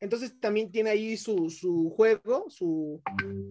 Entonces 0.00 0.38
también 0.38 0.70
tiene 0.70 0.90
ahí 0.90 1.16
su, 1.16 1.92
juego, 1.96 2.46
su, 2.50 3.02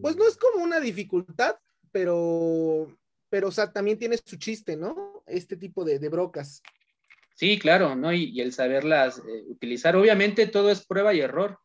pues 0.02 0.16
no 0.16 0.28
es 0.28 0.38
como 0.38 0.64
una 0.64 0.80
dificultad, 0.80 1.56
pero, 1.92 2.96
pero 3.30 3.48
o 3.48 3.52
sea, 3.52 3.72
también 3.72 3.98
tiene 3.98 4.18
su 4.24 4.38
chiste, 4.38 4.78
¿no? 4.78 5.24
Este 5.26 5.58
tipo 5.58 5.84
de, 5.84 5.98
brocas. 6.10 6.62
Sí, 7.34 7.58
claro, 7.58 7.96
¿no? 7.96 8.14
Y, 8.14 8.40
el 8.40 8.54
saberlas 8.54 9.18
eh, 9.18 9.44
utilizar, 9.48 9.96
obviamente 9.96 10.46
todo 10.46 10.70
es 10.70 10.86
prueba 10.86 11.16
y 11.16 11.22
error. 11.22 11.58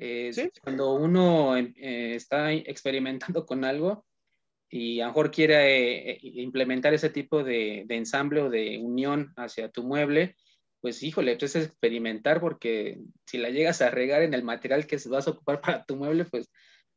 Eh, 0.00 0.30
cuando 0.62 0.94
uno 0.94 1.56
em, 1.56 1.74
eh, 1.76 2.14
está 2.14 2.52
experimentando 2.52 3.44
con 3.44 3.64
algo 3.64 4.06
y 4.70 5.00
a 5.00 5.06
lo 5.06 5.10
mejor 5.10 5.32
quiere 5.32 6.12
eh, 6.12 6.18
implementar 6.22 6.94
ese 6.94 7.10
tipo 7.10 7.42
de, 7.42 7.84
ensamble 7.88 8.42
o 8.42 8.50
de 8.50 8.78
unión 8.78 9.32
hacia 9.36 9.70
tu 9.70 9.82
mueble, 9.82 10.36
pues 10.80 11.02
híjole, 11.02 11.36
pues, 11.36 11.56
experimentar 11.56 12.40
porque 12.40 13.00
si 13.26 13.38
la 13.38 13.50
llegas 13.50 13.82
a 13.82 13.90
regar 13.90 14.22
en 14.22 14.34
el 14.34 14.44
material 14.44 14.86
que 14.86 14.98
vas 15.06 15.26
a 15.26 15.32
ocupar 15.32 15.60
para 15.60 15.84
tu 15.84 15.96
mueble, 15.96 16.24
pues 16.26 16.48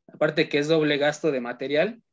aparte 0.07 0.47
que 0.47 0.59
es 0.59 0.67
doble 0.67 0.97
gasto 0.97 1.31
de 1.31 1.41
material, 1.41 2.03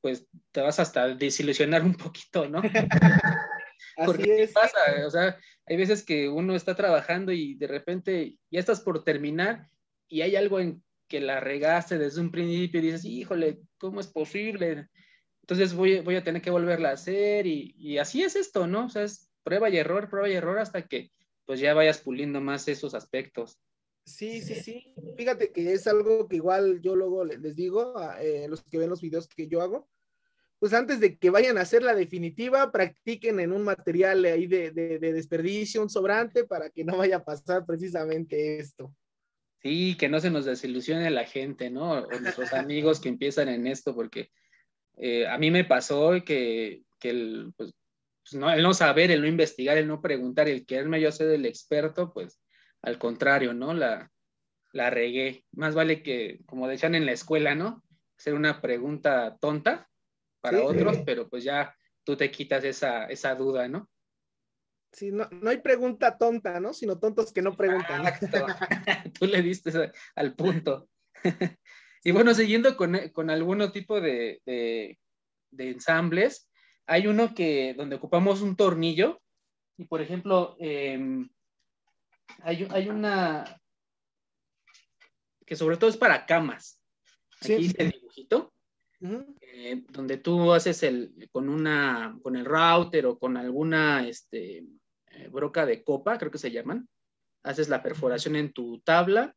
pues 0.00 0.26
te 0.52 0.62
vas 0.62 0.80
hasta 0.80 1.14
desilusionar 1.14 1.82
un 1.84 1.94
poquito, 1.94 2.48
¿no? 2.48 2.62
porque 4.06 4.44
es. 4.44 4.52
pasa, 4.52 4.78
o 5.06 5.10
sea, 5.10 5.38
hay 5.66 5.76
veces 5.76 6.02
que 6.02 6.30
uno 6.30 6.54
está 6.54 6.74
trabajando 6.74 7.30
y 7.30 7.56
de 7.56 7.66
repente 7.66 8.36
ya 8.50 8.60
estás 8.60 8.80
por 8.80 9.04
terminar 9.04 9.68
y 10.10 10.22
hay 10.22 10.36
algo 10.36 10.60
en 10.60 10.82
que 11.08 11.20
la 11.20 11.40
regaste 11.40 11.98
desde 11.98 12.20
un 12.20 12.30
principio 12.30 12.80
y 12.80 12.84
dices, 12.84 13.04
híjole, 13.04 13.60
¿cómo 13.78 14.00
es 14.00 14.08
posible? 14.08 14.88
Entonces 15.42 15.74
voy, 15.74 16.00
voy 16.00 16.16
a 16.16 16.24
tener 16.24 16.42
que 16.42 16.50
volverla 16.50 16.90
a 16.90 16.94
hacer 16.94 17.46
y, 17.46 17.74
y, 17.78 17.98
así 17.98 18.22
es 18.22 18.36
esto, 18.36 18.66
¿no? 18.66 18.86
O 18.86 18.88
sea, 18.88 19.04
es 19.04 19.30
prueba 19.42 19.70
y 19.70 19.78
error, 19.78 20.10
prueba 20.10 20.28
y 20.28 20.34
error 20.34 20.58
hasta 20.58 20.86
que 20.86 21.10
pues 21.46 21.58
ya 21.58 21.74
vayas 21.74 21.98
puliendo 21.98 22.40
más 22.40 22.68
esos 22.68 22.94
aspectos. 22.94 23.58
Sí, 24.04 24.40
sí, 24.40 24.56
sí. 24.56 24.94
Fíjate 25.16 25.52
que 25.52 25.72
es 25.72 25.86
algo 25.86 26.28
que 26.28 26.36
igual 26.36 26.80
yo 26.80 26.94
luego 26.96 27.24
les 27.24 27.56
digo 27.56 27.98
a 27.98 28.22
eh, 28.22 28.48
los 28.48 28.62
que 28.62 28.78
ven 28.78 28.90
los 28.90 29.00
videos 29.00 29.28
que 29.28 29.48
yo 29.48 29.60
hago, 29.62 29.88
pues 30.58 30.72
antes 30.74 31.00
de 31.00 31.18
que 31.18 31.30
vayan 31.30 31.58
a 31.58 31.62
hacer 31.62 31.82
la 31.82 31.94
definitiva, 31.94 32.70
practiquen 32.70 33.40
en 33.40 33.52
un 33.52 33.62
material 33.62 34.24
ahí 34.26 34.46
de, 34.46 34.70
de, 34.70 34.98
de 34.98 35.12
desperdicio, 35.12 35.82
un 35.82 35.90
sobrante, 35.90 36.44
para 36.44 36.70
que 36.70 36.84
no 36.84 36.98
vaya 36.98 37.16
a 37.16 37.24
pasar 37.24 37.64
precisamente 37.64 38.58
esto. 38.58 38.94
Sí, 39.62 39.96
que 39.98 40.08
no 40.08 40.20
se 40.20 40.30
nos 40.30 40.46
desilusione 40.46 41.10
la 41.10 41.24
gente, 41.24 41.70
¿no? 41.70 41.92
O 41.92 42.20
nuestros 42.20 42.52
amigos 42.54 43.00
que 43.00 43.10
empiezan 43.10 43.48
en 43.48 43.66
esto, 43.66 43.94
porque 43.94 44.30
eh, 44.96 45.26
a 45.26 45.36
mí 45.38 45.50
me 45.50 45.64
pasó 45.64 46.12
que, 46.24 46.82
que 46.98 47.10
el, 47.10 47.52
pues, 47.56 47.74
pues, 48.22 48.40
no, 48.40 48.50
el 48.50 48.62
no 48.62 48.72
saber, 48.74 49.10
el 49.10 49.20
no 49.20 49.26
investigar, 49.26 49.76
el 49.76 49.86
no 49.86 50.00
preguntar, 50.00 50.48
el 50.48 50.64
quererme 50.64 51.00
yo 51.00 51.12
ser 51.12 51.30
el 51.30 51.46
experto, 51.46 52.12
pues 52.12 52.40
al 52.82 52.98
contrario, 52.98 53.52
¿no? 53.52 53.74
La, 53.74 54.10
la 54.72 54.90
regué. 54.90 55.44
Más 55.52 55.74
vale 55.74 56.02
que, 56.02 56.40
como 56.46 56.68
decían 56.68 56.94
en 56.94 57.06
la 57.06 57.12
escuela, 57.12 57.54
¿no? 57.54 57.82
Hacer 58.18 58.34
una 58.34 58.60
pregunta 58.60 59.36
tonta 59.40 59.88
para 60.40 60.62
otros, 60.62 60.98
pero 61.04 61.28
pues 61.28 61.44
ya 61.44 61.74
tú 62.04 62.16
te 62.16 62.30
quitas 62.30 62.64
esa, 62.64 63.04
esa 63.06 63.34
duda, 63.34 63.68
¿no? 63.68 63.90
Sí, 64.92 65.12
no, 65.12 65.28
hay 65.46 65.58
pregunta 65.58 66.18
tonta, 66.18 66.58
¿no? 66.58 66.74
Sino 66.74 66.98
tontos 66.98 67.32
que 67.32 67.42
no 67.42 67.56
preguntan. 67.56 68.02
Tú 69.18 69.26
le 69.26 69.40
diste 69.42 69.92
al 70.16 70.34
punto. 70.34 70.88
y 72.04 72.10
bueno, 72.10 72.34
siguiendo 72.34 72.76
con, 72.76 72.98
con 73.12 73.30
algún 73.30 73.70
tipo 73.72 74.00
de, 74.00 74.40
de, 74.44 74.98
ensambles, 75.70 76.48
hay 76.86 77.06
uno 77.06 77.34
que 77.34 77.74
donde 77.74 77.96
ocupamos 77.96 78.40
un 78.42 78.56
tornillo 78.56 79.20
y, 79.76 79.84
por 79.84 80.00
ejemplo, 80.00 80.56
em, 80.58 81.30
hay, 82.42 82.66
hay, 82.70 82.88
una 82.88 83.44
que 85.46 85.56
sobre 85.56 85.76
todo 85.76 85.88
es 85.88 85.96
para 85.96 86.26
camas. 86.26 86.82
Aquí 87.40 87.68
sí. 87.68 87.74
el 87.78 87.90
dibujito. 87.90 88.52
Eh, 89.02 89.82
donde 89.88 90.18
tú 90.18 90.52
haces 90.52 90.82
el 90.82 91.14
con 91.32 91.48
una 91.48 92.18
con 92.22 92.36
el 92.36 92.44
router 92.44 93.06
o 93.06 93.18
con 93.18 93.38
alguna 93.38 94.06
este 94.06 94.62
eh, 95.10 95.28
broca 95.28 95.66
de 95.66 95.82
copa, 95.82 96.18
creo 96.18 96.30
que 96.30 96.38
se 96.38 96.50
llaman. 96.50 96.88
Haces 97.42 97.68
la 97.68 97.82
perforación 97.82 98.36
en 98.36 98.52
tu 98.52 98.80
tabla 98.80 99.34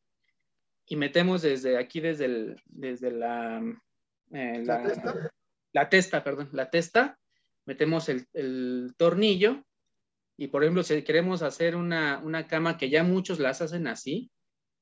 y 0.85 0.95
metemos 0.95 1.41
desde 1.41 1.77
aquí, 1.77 1.99
desde, 1.99 2.25
el, 2.25 2.61
desde 2.65 3.11
la, 3.11 3.61
eh, 4.31 4.63
la, 4.65 4.83
testa? 4.83 5.31
la, 5.71 5.89
testa? 5.89 6.23
perdón, 6.23 6.49
la 6.51 6.69
testa, 6.69 7.19
metemos 7.65 8.09
el, 8.09 8.93
tornillo 8.97 9.63
Y 10.37 10.47
por 10.47 10.63
ejemplo, 10.63 10.83
si 10.83 11.01
queremos 11.03 11.41
hacer 11.41 11.75
una, 11.75 12.19
una 12.19 12.47
cama 12.47 12.77
que 12.77 12.89
ya 12.89 13.03
muchos 13.03 13.39
las 13.39 13.61
hacen 13.61 13.87
así, 13.87 14.31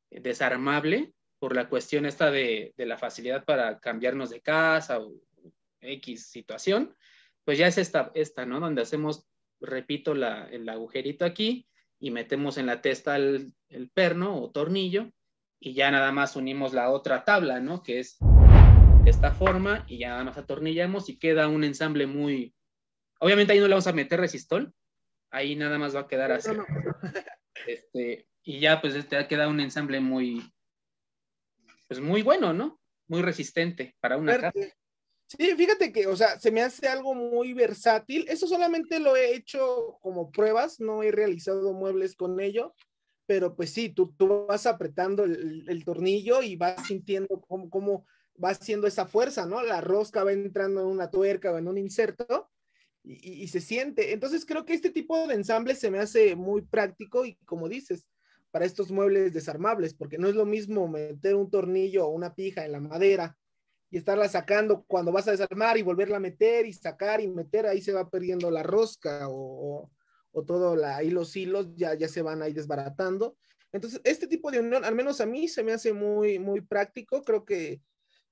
desarmable, 0.10 1.14
por 1.40 1.56
la 1.56 1.70
cuestión 1.70 2.06
esta 2.06 2.30
de, 2.30 2.74
de 2.78 2.86
la 2.86 2.98
facilidad 2.98 3.46
para 3.46 3.80
cambiarnos 3.80 4.30
de 4.30 4.42
casa 4.42 5.00
o 5.00 5.14
X 5.82 6.28
situación, 6.28 6.96
pues 7.44 7.58
ya 7.58 7.68
es 7.68 7.78
esta, 7.78 8.12
esta 8.14 8.46
¿no? 8.46 8.60
Donde 8.60 8.84
hacemos, 8.84 9.28
repito, 9.62 10.14
la, 10.14 10.48
el 10.50 10.68
agujerito 10.68 11.26
aquí 11.26 11.68
y 12.00 12.12
metemos 12.12 12.58
en 12.58 12.66
la 12.66 12.82
testa 12.82 13.16
el, 13.16 13.54
el, 13.70 13.90
perno 13.90 14.42
o 14.42 14.52
tornillo 14.52 15.12
y 15.60 15.74
ya 15.74 15.92
nada 15.92 16.12
más 16.12 16.36
unimos 16.36 16.74
la 16.74 16.90
otra 16.90 17.24
tabla, 17.24 17.60
¿no? 17.60 17.84
Que 17.84 18.00
es 18.00 18.18
de 19.04 19.10
esta 19.10 19.32
forma 19.32 19.86
y 19.88 20.00
ya 20.00 20.10
nada 20.10 20.24
más 20.24 20.38
atornillamos 20.38 21.10
y 21.10 21.18
queda 21.18 21.48
un 21.48 21.64
ensamble 21.64 22.08
muy... 22.08 22.54
Obviamente 23.20 23.54
ahí 23.54 23.60
no 23.60 23.66
le 23.68 23.74
vamos 23.74 23.88
a 23.88 23.94
meter 23.94 24.20
resistol, 24.20 24.74
ahí 25.30 25.56
nada 25.56 25.78
más 25.78 25.96
va 25.96 26.02
a 26.02 26.08
quedar 26.08 26.32
así. 26.32 26.52
Este, 27.68 28.28
y 28.42 28.60
ya 28.60 28.82
pues 28.82 28.96
este 28.96 29.28
queda 29.28 29.48
un 29.48 29.60
ensamble 29.60 30.00
muy, 30.00 30.42
pues 31.88 32.00
muy 32.00 32.24
bueno, 32.24 32.54
¿no? 32.54 32.80
Muy 33.08 33.22
resistente 33.22 33.96
para 34.00 34.18
una 34.18 34.40
casa. 34.40 34.60
Sí, 35.38 35.56
fíjate 35.56 35.94
que, 35.94 36.08
o 36.08 36.16
sea, 36.18 36.38
se 36.40 36.52
me 36.52 36.62
hace 36.62 36.90
algo 36.90 37.14
muy 37.14 37.54
versátil. 37.54 38.26
Eso 38.28 38.48
solamente 38.48 39.00
lo 39.00 39.16
he 39.16 39.34
hecho 39.34 39.98
como 40.02 40.30
pruebas, 40.30 40.82
no 40.82 41.04
he 41.04 41.12
realizado 41.12 41.72
muebles 41.72 42.16
con 42.16 42.42
ello, 42.42 42.76
pero 43.26 43.56
pues 43.56 43.70
sí, 43.72 43.90
tú, 43.90 44.14
tú 44.18 44.46
vas 44.48 44.66
apretando 44.66 45.24
el, 45.24 45.84
tornillo 45.86 46.42
y 46.42 46.58
vas 46.58 46.86
sintiendo 46.86 47.40
cómo, 47.48 47.70
cómo 47.70 48.06
va 48.44 48.50
haciendo 48.50 48.88
esa 48.88 49.06
fuerza, 49.06 49.46
¿no? 49.46 49.62
La 49.64 49.80
rosca 49.80 50.26
va 50.26 50.34
entrando 50.34 50.82
en 50.82 50.88
una 50.88 51.10
tuerca 51.10 51.52
o 51.54 51.58
en 51.58 51.70
un 51.70 51.78
inserto 51.78 52.50
y, 53.02 53.44
y, 53.44 53.48
se 53.48 53.62
siente. 53.62 54.12
Entonces 54.12 54.46
creo 54.46 54.66
que 54.66 54.74
este 54.74 54.90
tipo 54.90 55.28
de 55.28 55.36
ensamble 55.36 55.76
se 55.76 55.92
me 55.92 56.00
hace 56.00 56.36
muy 56.36 56.62
práctico 56.62 57.26
y 57.26 57.36
como 57.46 57.70
dices, 57.70 58.06
para 58.52 58.66
estos 58.66 58.92
muebles 58.92 59.34
desarmables, 59.34 59.94
porque 59.94 60.18
no 60.18 60.28
es 60.28 60.36
lo 60.36 60.46
mismo 60.46 60.90
meter 60.90 61.36
un 61.36 61.50
tornillo 61.50 62.06
o 62.06 62.10
una 62.10 62.36
pija 62.36 62.66
en 62.66 62.74
la 62.74 62.82
madera 62.82 63.38
y 63.92 63.98
estarla 63.98 64.30
sacando 64.30 64.86
cuando 64.88 65.12
vas 65.12 65.28
a 65.28 65.32
desarmar 65.32 65.78
y 65.78 65.82
volverla 65.82 66.18
a 66.18 66.22
meter 66.22 66.66
y 66.66 66.72
sacar 66.72 67.20
y 67.20 67.28
meter, 67.28 67.68
ahí 67.68 67.82
se 67.82 67.92
va 67.92 68.10
perdiendo 68.10 68.50
la 68.50 68.64
rosca 68.64 69.28
o, 69.28 69.92
o, 70.32 70.44
todo, 70.44 70.78
la, 70.78 70.96
ahí 70.96 71.12
los 71.12 71.36
hilos 71.36 71.76
ya, 71.76 71.94
ya 71.94 72.08
se 72.08 72.22
van 72.22 72.42
ahí 72.42 72.54
desbaratando. 72.54 73.36
Entonces, 73.74 74.00
este 74.06 74.28
tipo 74.28 74.50
de 74.50 74.62
unión, 74.62 74.86
al 74.86 74.96
menos 74.96 75.20
a 75.20 75.26
mí, 75.26 75.50
se 75.50 75.62
me 75.62 75.74
hace 75.74 75.92
muy, 75.92 76.40
muy 76.40 76.62
práctico. 76.62 77.22
Creo 77.22 77.44
que 77.44 77.82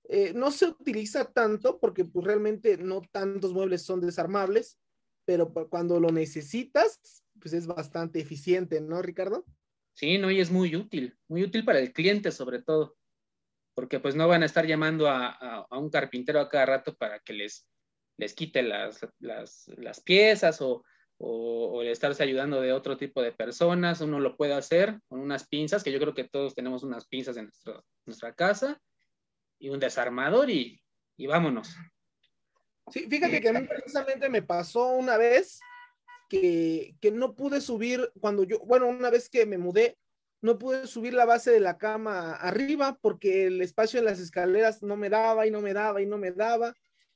eh, 0.08 0.32
no 0.34 0.50
se 0.52 0.68
utiliza 0.68 1.26
tanto 1.26 1.78
porque 1.78 2.06
pues, 2.06 2.26
realmente 2.26 2.78
no 2.78 3.02
tantos 3.12 3.54
muebles 3.54 3.84
son 3.84 4.00
desarmables, 4.00 4.80
pero 5.26 5.52
cuando 5.70 6.00
lo 6.00 6.10
necesitas, 6.10 7.00
pues 7.40 7.54
es 7.54 7.68
bastante 7.68 8.20
eficiente, 8.20 8.80
¿no, 8.80 9.02
Ricardo? 9.02 9.46
Sí, 9.94 10.18
no, 10.18 10.32
y 10.32 10.40
es 10.40 10.52
muy 10.52 10.74
útil, 10.78 11.18
muy 11.28 11.44
útil 11.44 11.66
para 11.66 11.80
el 11.80 11.92
cliente 11.92 12.32
sobre 12.32 12.62
todo 12.62 12.96
porque 13.80 14.02
pues 14.02 14.14
no 14.14 14.28
van 14.28 14.44
a 14.44 14.46
estar 14.46 14.66
llamando 14.66 15.08
a, 15.08 15.30
a, 15.30 15.66
a 15.70 15.78
un 15.78 15.90
carpintero 15.90 16.42
a 16.42 16.50
cada 16.50 16.66
rato 16.66 16.98
para 16.98 17.20
que 17.20 17.32
les, 17.32 17.66
les 18.18 18.34
quite 18.34 18.62
las, 18.62 19.08
las, 19.20 19.70
las 19.78 20.02
piezas 20.02 20.60
o, 20.60 20.84
o, 21.18 21.72
o, 21.72 21.82
estarse 21.84 22.22
ayudando 22.24 22.60
de 22.60 22.74
otro 22.74 22.98
tipo 22.98 23.22
de 23.22 23.32
personas. 23.32 24.02
Uno 24.02 24.20
lo 24.20 24.36
puede 24.36 24.54
hacer 24.54 25.00
con 25.08 25.22
unas 25.22 25.48
pinzas, 25.48 25.82
que 25.82 25.94
yo 25.94 26.00
creo 26.02 26.14
que 26.14 26.26
todos 26.26 26.56
tenemos 26.56 26.84
unas 26.84 27.08
pinzas 27.08 27.38
en 27.38 27.46
nuestro, 27.46 27.86
nuestra 28.06 28.34
casa, 28.34 28.82
y 29.60 29.70
un 29.70 29.80
desarmador 29.80 30.50
y, 30.50 30.84
y 31.16 31.28
vámonos. 31.28 31.74
Sí, 32.92 33.08
fíjate 33.10 33.40
que 33.40 33.48
a 33.48 33.54
mí 33.54 33.66
precisamente 33.66 34.28
me 34.28 34.42
pasó 34.42 34.90
una 34.90 35.16
vez 35.16 35.58
que, 36.28 36.98
que 37.00 37.12
no 37.12 37.34
pude 37.34 37.62
subir 37.62 38.12
cuando 38.20 38.44
yo, 38.44 38.60
bueno, 38.60 38.88
una 38.88 39.10
vez 39.10 39.30
que 39.30 39.46
me 39.46 39.58
mudé, 39.58 39.98
no 40.42 40.58
pude 40.58 40.88
subir 40.88 41.14
la 41.14 41.26
base 41.26 41.52
de 41.52 41.60
la 41.60 41.78
cama 41.78 42.34
arriba 42.34 42.98
porque 43.02 43.48
el 43.48 43.62
espacio 43.62 44.00
en 44.00 44.06
las 44.06 44.20
escaleras 44.20 44.82
no 44.82 44.96
me 44.96 45.10
daba 45.10 45.46
y 45.46 45.52
no 45.52 45.62
me 45.62 45.74
daba 45.74 46.02
y 46.02 46.06
no 46.06 46.18
me 46.18 46.32
daba. 46.32 46.74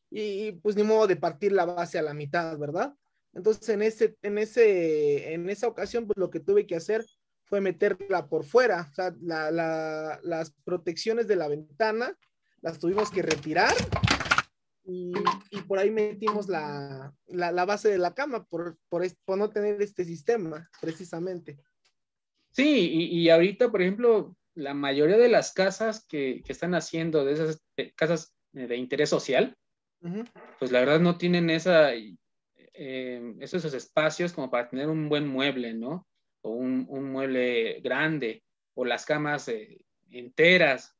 Y 0.10 0.52
pues 0.54 0.76
ni 0.76 0.84
modo 0.84 1.08
de 1.08 1.16
partir 1.16 1.52
la 1.52 1.66
base 1.66 1.98
a 1.98 2.04
la 2.04 2.14
mitad, 2.14 2.58
¿verdad? 2.58 2.94
Entonces 3.34 3.68
en, 3.70 3.82
ese, 3.82 4.16
en, 4.22 4.38
ese, 4.38 5.34
en 5.34 5.50
esa 5.50 5.68
ocasión, 5.68 6.06
pues 6.06 6.18
lo 6.18 6.30
que 6.30 6.40
tuve 6.40 6.68
que 6.68 6.76
hacer 6.76 7.04
fue 7.46 7.62
meterla 7.62 8.28
por 8.28 8.44
fuera. 8.44 8.88
O 8.92 8.94
sea, 8.94 9.16
la, 9.22 9.50
la, 9.50 10.20
las 10.24 10.54
protecciones 10.64 11.28
de 11.28 11.36
la 11.36 11.48
ventana 11.48 12.16
las 12.62 12.80
tuvimos 12.80 13.10
que 13.10 13.22
retirar 13.22 13.74
y, 14.86 15.14
por 15.68 15.80
ahí 15.80 15.92
metimos 15.92 16.50
la, 16.50 17.14
la, 17.28 17.66
base 17.66 17.90
de 17.90 17.98
la 17.98 18.14
cama 18.14 18.46
por, 18.46 18.78
por 18.90 19.38
no 19.38 19.50
tener 19.50 19.82
este 19.82 20.04
sistema, 20.04 20.70
precisamente. 20.82 21.58
Sí, 22.54 22.90
y, 22.92 23.20
y, 23.20 23.30
ahorita, 23.30 23.72
por 23.72 23.82
ejemplo, 23.82 24.36
la 24.56 24.74
mayoría 24.74 25.18
de 25.18 25.28
las 25.28 25.54
casas 25.54 26.06
que, 26.08 26.42
que 26.46 26.52
están 26.52 26.76
haciendo, 26.76 27.26
de 27.26 27.34
esas 27.34 27.64
casas 27.96 28.36
de 28.52 28.78
interés 28.78 29.10
social, 29.10 29.58
uh 30.02 30.08
-huh. 30.08 30.32
pues 30.60 30.72
la 30.72 30.80
verdad 30.80 31.00
no 31.00 31.18
tienen 31.18 31.50
esa, 31.50 31.92
eh, 32.74 33.36
esos 33.40 33.74
espacios 33.74 34.34
como 34.34 34.52
para 34.52 34.70
tener 34.70 34.88
un 34.88 35.10
buen 35.10 35.28
mueble, 35.28 35.74
¿no? 35.74 36.08
O 36.42 36.52
un, 36.52 36.86
un 36.90 37.12
mueble 37.12 37.82
grande, 37.82 38.44
o 38.76 38.86
las 38.86 39.06
camas 39.06 39.48
eh, 39.48 39.80
enteras. 40.12 40.96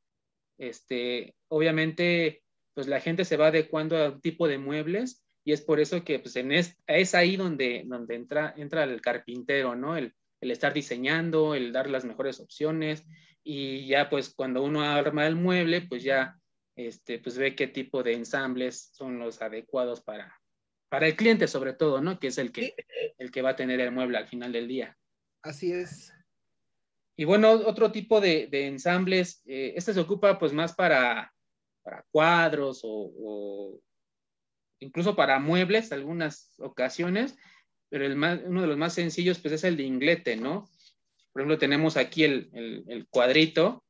Este, 0.58 1.36
obviamente, 1.48 2.42
pues 2.74 2.88
la 2.88 3.00
gente 3.00 3.24
se 3.24 3.36
va 3.36 3.48
adecuando 3.48 3.96
a 3.96 4.10
un 4.10 4.20
tipo 4.20 4.48
de 4.48 4.58
muebles 4.58 5.24
y 5.44 5.52
es 5.52 5.60
por 5.62 5.78
eso 5.78 6.04
que 6.04 6.18
pues 6.18 6.34
en 6.36 6.52
es, 6.52 6.76
es 6.86 7.14
ahí 7.14 7.36
donde, 7.36 7.84
donde 7.86 8.14
entra, 8.14 8.54
entra 8.56 8.84
el 8.84 9.00
carpintero, 9.00 9.76
¿no? 9.76 9.96
El, 9.96 10.14
el 10.44 10.50
estar 10.50 10.72
diseñando, 10.72 11.54
el 11.54 11.72
dar 11.72 11.88
las 11.88 12.04
mejores 12.04 12.38
opciones 12.38 13.04
y 13.42 13.86
ya 13.86 14.08
pues 14.08 14.32
cuando 14.32 14.62
uno 14.62 14.82
arma 14.82 15.26
el 15.26 15.36
mueble, 15.36 15.82
pues 15.82 16.02
ya 16.02 16.38
este, 16.76 17.18
pues 17.18 17.38
ve 17.38 17.56
qué 17.56 17.66
tipo 17.66 18.02
de 18.02 18.12
ensambles 18.12 18.90
son 18.92 19.18
los 19.18 19.40
adecuados 19.40 20.02
para, 20.02 20.40
para 20.88 21.06
el 21.06 21.16
cliente 21.16 21.48
sobre 21.48 21.72
todo, 21.72 22.00
¿no? 22.00 22.20
Que 22.20 22.28
es 22.28 22.38
el 22.38 22.52
que, 22.52 22.74
el 23.18 23.30
que 23.30 23.42
va 23.42 23.50
a 23.50 23.56
tener 23.56 23.80
el 23.80 23.90
mueble 23.90 24.18
al 24.18 24.28
final 24.28 24.52
del 24.52 24.68
día. 24.68 24.96
Así 25.42 25.72
es. 25.72 26.12
Y 27.16 27.24
bueno, 27.24 27.52
otro 27.52 27.90
tipo 27.90 28.20
de, 28.20 28.48
de 28.48 28.66
ensambles, 28.66 29.42
eh, 29.46 29.72
este 29.76 29.94
se 29.94 30.00
ocupa 30.00 30.38
pues 30.38 30.52
más 30.52 30.74
para, 30.74 31.32
para 31.82 32.04
cuadros 32.10 32.80
o, 32.82 33.12
o 33.18 33.80
incluso 34.80 35.16
para 35.16 35.38
muebles 35.38 35.92
algunas 35.92 36.52
ocasiones, 36.58 37.36
pero 37.94 38.06
el 38.06 38.16
más, 38.16 38.40
uno 38.44 38.62
de 38.62 38.66
los 38.66 38.76
más 38.76 38.92
sencillos 38.92 39.38
pues 39.38 39.54
es 39.54 39.62
el 39.62 39.76
de 39.76 39.84
inglete, 39.84 40.34
¿no? 40.34 40.68
Por 41.32 41.42
ejemplo, 41.42 41.58
tenemos 41.58 41.96
aquí 41.96 42.24
el, 42.24 42.50
el, 42.52 42.82
el 42.88 43.06
cuadrito 43.06 43.84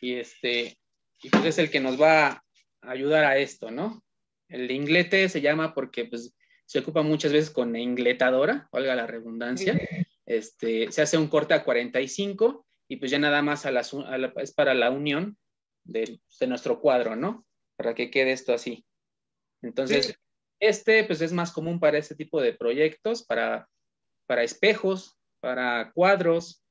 y 0.00 0.14
este, 0.14 0.78
y 1.20 1.30
pues 1.30 1.46
es 1.46 1.58
el 1.58 1.72
que 1.72 1.80
nos 1.80 2.00
va 2.00 2.28
a 2.28 2.44
ayudar 2.82 3.24
a 3.24 3.38
esto, 3.38 3.72
¿no? 3.72 4.04
El 4.48 4.68
de 4.68 4.74
inglete 4.74 5.28
se 5.28 5.40
llama 5.40 5.74
porque 5.74 6.04
pues 6.04 6.32
se 6.64 6.78
ocupa 6.78 7.02
muchas 7.02 7.32
veces 7.32 7.50
con 7.50 7.74
ingletadora, 7.74 8.68
valga 8.70 8.94
la 8.94 9.08
redundancia. 9.08 9.76
Este, 10.26 10.92
se 10.92 11.02
hace 11.02 11.18
un 11.18 11.26
corte 11.26 11.54
a 11.54 11.64
45 11.64 12.64
y 12.86 12.98
pues 12.98 13.10
ya 13.10 13.18
nada 13.18 13.42
más 13.42 13.66
a 13.66 13.72
la, 13.72 13.84
a 14.06 14.18
la, 14.18 14.32
es 14.36 14.54
para 14.54 14.74
la 14.74 14.92
unión 14.92 15.36
de, 15.82 16.20
de, 16.38 16.46
nuestro 16.46 16.80
cuadro, 16.80 17.16
¿no? 17.16 17.44
Para 17.76 17.96
que 17.96 18.12
quede 18.12 18.30
esto 18.30 18.54
así. 18.54 18.86
Entonces, 19.60 20.06
sí. 20.06 20.14
Este 20.64 21.04
pues 21.04 21.20
es 21.20 21.32
más 21.32 21.52
común 21.52 21.78
para 21.78 21.98
este 21.98 22.14
tipo 22.14 22.40
de 22.40 22.54
proyectos, 22.54 23.22
para, 23.22 23.68
para 24.26 24.42
espejos, 24.42 25.18
para 25.40 25.92
cuadros. 25.92 26.64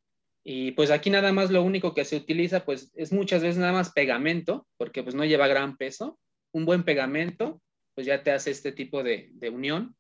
Y 0.44 0.72
pues 0.72 0.90
aquí 0.90 1.12
nada 1.12 1.32
más 1.32 1.52
lo 1.52 1.62
único 1.62 1.94
que 1.94 2.04
se 2.04 2.16
utiliza 2.16 2.66
pues 2.66 2.92
es 2.96 3.14
muchas 3.14 3.44
veces 3.44 3.58
nada 3.58 3.72
más 3.72 3.92
pegamento, 3.94 4.68
porque 4.78 5.04
pues 5.04 5.14
no 5.14 5.26
lleva 5.26 5.48
gran 5.48 5.78
peso. 5.78 6.20
Un 6.52 6.66
buen 6.66 6.84
pegamento 6.84 7.62
pues 7.94 8.08
ya 8.08 8.24
te 8.24 8.32
hace 8.32 8.50
este 8.50 8.72
tipo 8.72 9.04
de, 9.04 9.32
unión. 9.52 9.96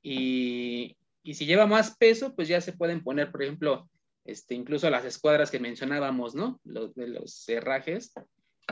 Y, 0.00 0.96
y, 1.24 1.34
si 1.34 1.44
lleva 1.44 1.66
más 1.66 1.96
peso 1.96 2.36
pues 2.36 2.46
ya 2.46 2.60
se 2.60 2.72
pueden 2.74 3.02
poner, 3.02 3.32
por 3.32 3.42
ejemplo, 3.42 3.90
este, 4.24 4.54
incluso 4.54 4.88
las 4.90 5.04
escuadras 5.04 5.50
que 5.50 5.58
mencionábamos, 5.58 6.36
¿no? 6.36 6.60
Los 6.62 6.94
de 6.94 7.08
los 7.08 7.34
cerrajes. 7.34 8.12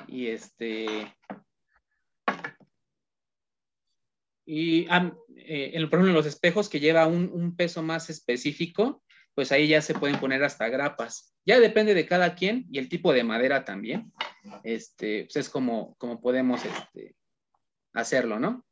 Y 0.06 0.28
este, 0.28 0.86
y 4.44 4.86
ah, 4.90 5.12
eh, 5.36 5.72
por 5.88 5.98
ejemplo, 5.98 6.12
los 6.12 6.26
espejos 6.26 6.68
que 6.68 6.80
lleva 6.80 7.06
un, 7.06 7.30
un, 7.32 7.56
peso 7.56 7.82
más 7.82 8.10
específico, 8.10 9.02
pues 9.34 9.52
ahí 9.52 9.68
ya 9.68 9.80
se 9.82 9.94
pueden 9.94 10.18
poner 10.18 10.42
hasta 10.44 10.68
grapas. 10.68 11.34
Ya 11.44 11.58
depende 11.58 11.94
de 11.94 12.06
cada 12.06 12.34
quien 12.34 12.66
y 12.70 12.78
el 12.78 12.88
tipo 12.88 13.12
de 13.12 13.24
madera 13.24 13.64
también. 13.64 14.12
Este, 14.64 15.24
pues 15.24 15.36
es 15.36 15.48
como, 15.48 15.96
como 15.96 16.20
podemos 16.20 16.64
este, 16.64 17.16
hacerlo, 17.92 18.38
¿no? 18.38 18.64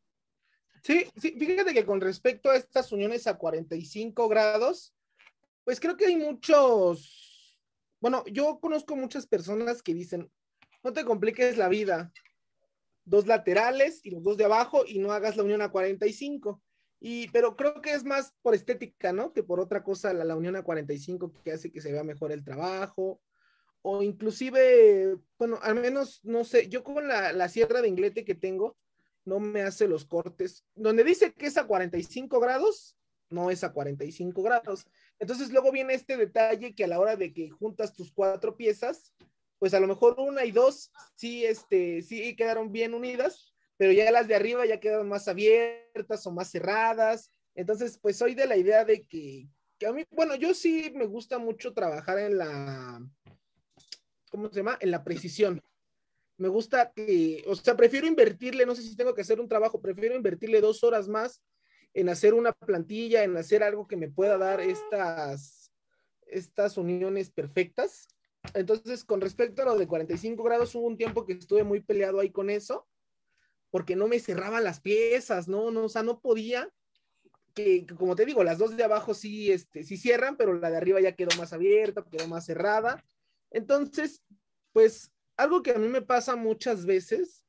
Sí, 0.83 1.07
sí, 1.17 1.37
fíjate 1.39 1.75
que 1.75 1.85
con 1.85 2.01
respecto 2.01 2.51
a 2.51 2.57
estas 2.57 2.91
uniones 2.93 3.27
a 3.27 3.37
45 3.37 4.29
grados, 4.29 4.95
pues 5.65 5.79
creo 5.79 5.97
que 5.97 6.07
hay 6.07 6.17
muchos, 6.17 7.59
bueno, 8.01 8.25
yo 8.27 8.59
conozco 8.61 8.97
muchas 8.97 9.27
personas 9.27 9.83
que 9.83 9.93
dicen, 9.93 10.31
no 10.83 10.93
te 10.93 11.05
compliques 11.05 11.59
la 11.59 11.69
vida, 11.69 12.11
dos 13.11 13.27
laterales 13.27 14.01
y 14.05 14.11
los 14.11 14.23
dos 14.23 14.37
de 14.37 14.45
abajo 14.45 14.85
y 14.87 14.99
no 15.01 15.13
hagas 15.13 15.37
la 15.37 15.43
unión 15.43 15.61
a 15.61 15.71
45. 15.71 16.63
Y, 17.01 17.29
pero 17.29 17.57
creo 17.57 17.81
que 17.81 17.93
es 17.93 18.05
más 18.05 18.35
por 18.43 18.55
estética, 18.55 19.13
¿no? 19.13 19.33
Que 19.33 19.43
por 19.43 19.59
otra 19.59 19.83
cosa, 19.83 20.13
la, 20.13 20.25
la 20.25 20.37
unión 20.37 20.55
a 20.57 20.63
45 20.63 21.33
que 21.43 21.53
hace 21.53 21.73
que 21.73 21.81
se 21.81 21.93
vea 21.93 22.05
mejor 22.05 22.31
el 22.31 22.45
trabajo. 22.45 23.21
O 23.83 24.03
inclusive, 24.03 25.17
bueno, 25.39 25.59
al 25.63 25.75
menos, 25.75 26.21
no 26.23 26.45
sé, 26.45 26.69
yo 26.69 26.85
con 26.85 27.09
la, 27.09 27.33
la 27.33 27.49
sierra 27.49 27.83
de 27.83 27.89
inglete 27.89 28.25
que 28.25 28.35
tengo, 28.35 28.77
no 29.25 29.41
me 29.41 29.63
hace 29.63 29.89
los 29.89 30.05
cortes. 30.05 30.65
Donde 30.75 31.03
dice 31.03 31.33
que 31.33 31.47
es 31.47 31.57
a 31.57 31.67
45 31.67 32.39
grados, 32.39 32.97
no 33.31 33.51
es 33.51 33.65
a 33.65 33.73
45 33.73 34.43
grados. 34.43 34.87
Entonces 35.19 35.51
luego 35.51 35.73
viene 35.73 35.95
este 35.95 36.17
detalle 36.17 36.75
que 36.75 36.85
a 36.85 36.89
la 36.89 37.01
hora 37.01 37.17
de 37.17 37.33
que 37.33 37.51
juntas 37.51 37.95
tus 37.95 38.13
cuatro 38.13 38.57
piezas, 38.57 39.15
pues 39.61 39.75
a 39.75 39.81
lo 39.81 39.87
mejor 39.87 40.17
una 40.19 40.45
y 40.45 40.51
dos 40.51 40.91
sí, 41.15 41.45
este, 41.45 42.03
sí 42.03 42.35
quedaron 42.35 42.73
bien 42.73 42.95
unidas, 42.95 43.55
pero 43.77 43.93
ya 43.93 44.11
las 44.11 44.27
de 44.27 44.35
arriba 44.35 44.67
ya 44.67 44.81
quedaron 44.81 45.09
más 45.09 45.29
abiertas 45.29 46.27
o 46.27 46.33
más 46.33 46.51
cerradas. 46.51 47.31
Entonces, 47.55 47.99
pues 48.01 48.17
soy 48.17 48.35
de 48.35 48.47
la 48.47 48.57
idea 48.57 48.85
de 48.85 49.07
que, 49.07 49.49
que 49.79 49.87
a 49.87 49.93
mí, 49.93 50.05
bueno, 50.11 50.35
yo 50.35 50.55
sí 50.55 50.91
me 50.97 51.05
gusta 51.05 51.39
mucho 51.39 51.75
trabajar 51.75 52.19
en 52.19 52.39
la, 52.39 53.07
¿cómo 54.31 54.49
se 54.49 54.57
llama? 54.57 54.79
En 54.81 54.91
la 54.91 55.05
precisión. 55.05 55.61
Me 56.39 56.49
gusta 56.49 56.91
que, 56.91 57.45
o 57.47 57.55
sea, 57.55 57.77
prefiero 57.77 58.07
invertirle, 58.07 58.65
no 58.65 58.75
sé 58.75 58.83
si 58.83 58.97
tengo 58.97 59.15
que 59.15 59.21
hacer 59.21 59.41
un 59.41 59.49
trabajo, 59.49 59.83
prefiero 59.83 60.17
invertirle 60.17 60.63
dos 60.63 60.83
horas 60.83 61.07
más 61.07 61.43
en 61.93 62.09
hacer 62.09 62.33
una 62.33 62.53
plantilla, 62.53 63.25
en 63.25 63.37
hacer 63.37 63.63
algo 63.63 63.87
que 63.87 63.99
me 63.99 64.09
pueda 64.09 64.39
dar 64.39 64.61
estas, 64.61 65.71
estas 66.27 66.79
uniones 66.79 67.31
perfectas. 67.31 68.09
Entonces, 68.55 69.05
con 69.05 69.21
respecto 69.21 69.63
a 69.63 69.67
lo 69.67 69.79
de 69.79 69.87
45 69.87 70.43
grados, 70.43 70.75
hubo 70.75 70.87
un 70.87 70.97
tiempo 70.97 71.27
que 71.27 71.35
estuve 71.35 71.65
muy 71.65 71.81
peleado 71.81 72.21
ahí 72.21 72.31
con 72.31 72.51
eso, 72.51 72.89
porque 73.71 73.97
no 73.97 74.09
me 74.09 74.19
cerraban 74.19 74.65
las 74.65 74.81
piezas, 74.81 75.49
no, 75.49 75.71
no, 75.71 75.85
o 75.85 75.89
sea, 75.89 76.03
no 76.03 76.21
podía, 76.21 76.69
que, 77.55 77.87
como 77.99 78.17
te 78.17 78.27
digo, 78.27 78.43
las 78.43 78.59
dos 78.59 78.77
de 78.77 78.85
abajo 78.85 79.15
sí, 79.15 79.53
este, 79.53 79.85
sí 79.85 79.97
cierran, 79.97 80.37
pero 80.37 80.55
la 80.55 80.71
de 80.71 80.77
arriba 80.77 81.01
ya 81.01 81.15
quedó 81.15 81.37
más 81.39 81.53
abierta, 81.53 82.05
quedó 82.11 82.27
más 82.29 82.47
cerrada. 82.47 83.05
Entonces, 83.51 84.23
pues 84.73 85.13
algo 85.37 85.63
que 85.63 85.73
a 85.73 85.79
mí 85.79 85.89
me 85.89 86.03
pasa 86.03 86.37
muchas 86.37 86.85
veces, 86.87 87.45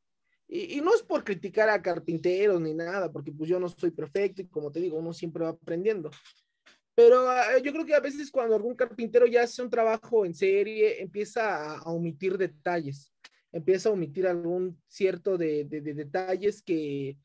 y, 0.53 0.81
no 0.81 0.93
es 0.93 1.01
por 1.01 1.23
criticar 1.23 1.69
a 1.69 1.81
carpinteros 1.81 2.59
ni 2.59 2.73
nada, 2.73 3.09
porque 3.09 3.31
pues 3.31 3.49
yo 3.49 3.57
no 3.57 3.69
soy 3.69 3.91
perfecto 3.91 4.41
y 4.41 4.47
como 4.47 4.69
te 4.69 4.81
digo, 4.81 4.97
uno 4.97 5.13
siempre 5.13 5.45
va 5.45 5.51
aprendiendo. 5.51 6.11
Pero 6.95 7.29
ah, 7.29 7.57
yo 7.59 7.71
creo 7.71 7.85
que 7.85 7.95
a 7.95 7.99
veces 7.99 8.31
cuando 8.31 8.55
algún 8.55 8.75
carpintero 8.75 9.25
ya 9.25 9.43
hace 9.43 9.61
un 9.61 9.69
trabajo 9.69 10.25
en 10.25 10.33
serie, 10.33 11.01
empieza 11.01 11.77
a, 11.77 11.83
omitir 11.83 12.37
detalles, 12.37 13.13
empieza 13.51 13.89
a 13.89 13.93
omitir 13.93 14.27
algún 14.27 14.81
cierto 14.87 15.37
de, 15.37 15.65
de, 15.65 15.81
de 15.81 15.93
detalles 15.93 16.61
que, 16.61 17.17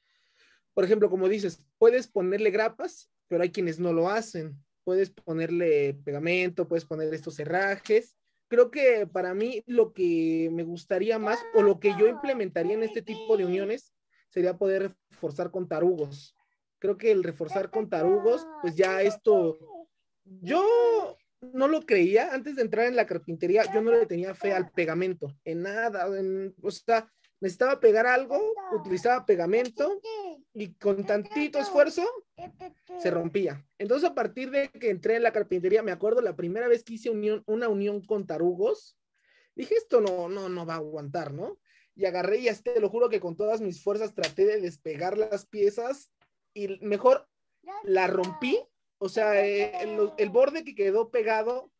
por 0.72 0.84
ejemplo, 0.84 1.10
como 1.10 1.28
dices, 1.28 1.66
puedes 1.78 2.06
ponerle 2.08 2.50
grapas, 2.50 3.10
pero 3.28 3.42
hay 3.42 3.50
quienes 3.50 3.78
no 3.78 3.92
lo 3.92 4.08
hacen. 4.08 4.56
Puedes 4.84 5.10
ponerle 5.10 5.94
pegamento, 6.04 6.68
puedes 6.68 6.84
poner 6.84 7.12
estos 7.12 7.40
herrajes, 7.40 8.16
creo 8.48 8.70
que 8.70 9.06
para 9.06 9.34
mí 9.34 9.62
lo 9.66 9.92
que 9.92 10.48
me 10.52 10.62
gustaría 10.62 11.18
más 11.18 11.38
o 11.54 11.62
lo 11.62 11.80
que 11.80 11.94
yo 11.98 12.06
implementaría 12.06 12.74
en 12.74 12.82
este 12.82 13.02
tipo 13.02 13.36
de 13.36 13.44
uniones 13.44 13.92
sería 14.28 14.56
poder 14.56 14.94
reforzar 15.10 15.50
con 15.50 15.68
tarugos. 15.68 16.35
Creo 16.78 16.98
que 16.98 17.10
el 17.10 17.24
reforzar 17.24 17.70
con 17.70 17.88
tarugos, 17.88 18.46
pues 18.62 18.74
ya 18.76 19.02
esto, 19.02 19.58
yo 20.24 21.16
no 21.40 21.68
lo 21.68 21.82
creía 21.82 22.32
antes 22.32 22.56
de 22.56 22.62
entrar 22.62 22.86
en 22.86 22.96
la 22.96 23.06
carpintería, 23.06 23.64
yo 23.72 23.80
no 23.80 23.92
le 23.92 24.06
tenía 24.06 24.34
fe 24.34 24.52
al 24.52 24.70
pegamento, 24.70 25.34
en 25.44 25.62
nada, 25.62 26.06
o 26.62 26.70
sea, 26.70 27.10
necesitaba 27.40 27.80
pegar 27.80 28.06
algo, 28.06 28.40
utilizaba 28.72 29.26
pegamento 29.26 30.00
y 30.54 30.74
con 30.74 31.04
tantito 31.04 31.58
esfuerzo 31.58 32.04
se 32.98 33.10
rompía. 33.10 33.64
Entonces, 33.78 34.08
a 34.08 34.14
partir 34.14 34.50
de 34.50 34.68
que 34.68 34.90
entré 34.90 35.16
en 35.16 35.22
la 35.22 35.32
carpintería, 35.32 35.82
me 35.82 35.92
acuerdo 35.92 36.20
la 36.22 36.36
primera 36.36 36.68
vez 36.68 36.82
que 36.82 36.94
hice 36.94 37.10
unión, 37.10 37.42
una 37.46 37.68
unión 37.68 38.00
con 38.00 38.26
tarugos, 38.26 38.98
dije, 39.54 39.74
esto 39.74 40.00
no, 40.00 40.28
no, 40.28 40.48
no 40.48 40.66
va 40.66 40.74
a 40.74 40.78
aguantar, 40.78 41.32
¿no? 41.32 41.58
Y 41.94 42.04
agarré 42.04 42.38
y 42.38 42.54
te 42.62 42.80
lo 42.80 42.90
juro 42.90 43.08
que 43.08 43.20
con 43.20 43.36
todas 43.36 43.60
mis 43.60 43.82
fuerzas 43.82 44.14
traté 44.14 44.44
de 44.44 44.60
despegar 44.60 45.16
las 45.16 45.46
piezas 45.46 46.10
y 46.56 46.78
mejor 46.80 47.28
la 47.84 48.06
rompí, 48.06 48.58
o 48.98 49.08
sea, 49.08 49.44
eh, 49.44 49.72
el, 49.82 50.10
el 50.16 50.30
borde 50.30 50.64
que 50.64 50.74
quedó 50.74 51.10
pegado, 51.10 51.70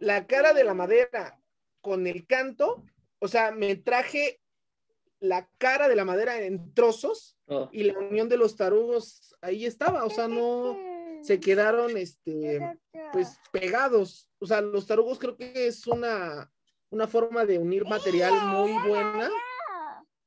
la 0.00 0.26
cara 0.26 0.52
de 0.52 0.64
la 0.64 0.74
madera 0.74 1.40
con 1.80 2.06
el 2.06 2.26
canto, 2.26 2.84
o 3.20 3.28
sea, 3.28 3.52
me 3.52 3.74
traje 3.76 4.40
la 5.20 5.48
cara 5.58 5.88
de 5.88 5.96
la 5.96 6.04
madera 6.04 6.40
en 6.40 6.74
trozos 6.74 7.36
oh. 7.46 7.68
y 7.72 7.84
la 7.84 7.98
unión 7.98 8.28
de 8.28 8.36
los 8.36 8.54
tarugos 8.54 9.34
ahí 9.40 9.64
estaba, 9.64 10.04
o 10.04 10.10
sea, 10.10 10.28
no 10.28 10.76
se 11.22 11.40
quedaron, 11.40 11.96
este, 11.96 12.60
pues 13.12 13.38
pegados. 13.50 14.30
O 14.38 14.46
sea, 14.46 14.60
los 14.60 14.86
tarugos 14.86 15.18
creo 15.18 15.36
que 15.36 15.66
es 15.66 15.86
una, 15.86 16.50
una 16.90 17.08
forma 17.08 17.44
de 17.44 17.58
unir 17.58 17.84
material 17.84 18.46
muy 18.46 18.72
buena. 18.86 19.30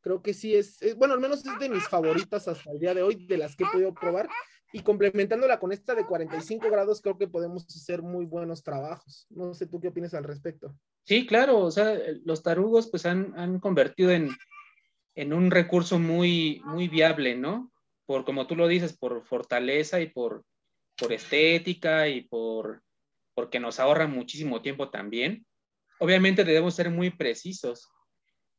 Creo 0.02 0.22
que 0.22 0.34
sí 0.34 0.56
es, 0.56 0.80
bueno, 0.98 1.14
al 1.14 1.20
menos 1.20 1.46
es 1.46 1.60
de 1.60 1.70
mis 1.70 1.88
favoritas 1.88 2.48
hasta 2.48 2.72
el 2.72 2.80
día 2.80 2.94
de 2.94 3.04
hoy, 3.04 3.26
de 3.28 3.38
las 3.38 3.56
que 3.56 3.64
he 3.64 3.68
podido 3.72 3.94
probar. 3.94 4.28
Y 4.74 4.82
complementándola 4.82 5.60
con 5.60 5.72
esta 5.72 5.94
de 5.94 6.06
45 6.06 6.70
grados, 6.70 7.02
creo 7.02 7.18
que 7.18 7.28
podemos 7.28 7.66
hacer 7.66 8.02
muy 8.02 8.26
buenos 8.26 8.64
trabajos. 8.64 9.28
No 9.30 9.54
sé 9.54 9.68
tú 9.68 9.80
qué 9.80 9.90
opinas 9.90 10.14
al 10.14 10.24
respecto. 10.24 10.74
Sí, 11.04 11.28
claro, 11.28 11.60
o 11.60 11.72
sea, 11.72 11.98
los 12.24 12.42
tarugos 12.42 12.90
pues 12.90 13.06
han, 13.06 13.38
han 13.38 13.60
convertido 13.60 14.12
en, 14.12 14.30
en 15.16 15.34
un 15.34 15.52
recurso 15.52 16.00
muy, 16.00 16.62
muy 16.66 16.88
viable, 16.88 17.36
¿no? 17.36 17.72
Por, 18.06 18.24
como 18.24 18.48
tú 18.48 18.56
lo 18.56 18.68
dices, 18.68 18.98
por 18.98 19.26
fortaleza 19.26 20.00
y 20.00 20.08
por, 20.08 20.46
por 20.98 21.12
estética 21.12 22.08
y 22.08 22.22
por, 22.22 22.82
porque 23.34 23.60
nos 23.60 23.80
ahorra 23.80 24.08
muchísimo 24.08 24.62
tiempo 24.62 24.90
también. 24.90 25.46
Obviamente 26.00 26.44
debemos 26.44 26.76
ser 26.76 26.90
muy 26.90 27.10
precisos 27.10 27.90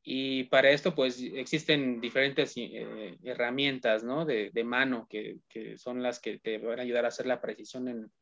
y 0.03 0.45
para 0.45 0.71
esto 0.71 0.95
pues 0.95 1.21
existen 1.21 2.01
diferentes 2.01 2.55
eh, 2.57 3.17
herramientas, 3.23 4.03
¿no? 4.03 4.25
De, 4.25 4.51
de 4.53 4.65
mano 4.65 5.07
que, 5.09 5.38
que, 5.49 5.79
son 5.79 6.03
las 6.03 6.21
que 6.21 6.38
te 6.38 6.59
van 6.59 6.81
a 6.81 6.83
ayudar 6.83 7.05
a 7.05 7.09
hacer 7.09 7.27
la 7.27 7.41
precisión 7.41 7.88
en, 7.88 8.12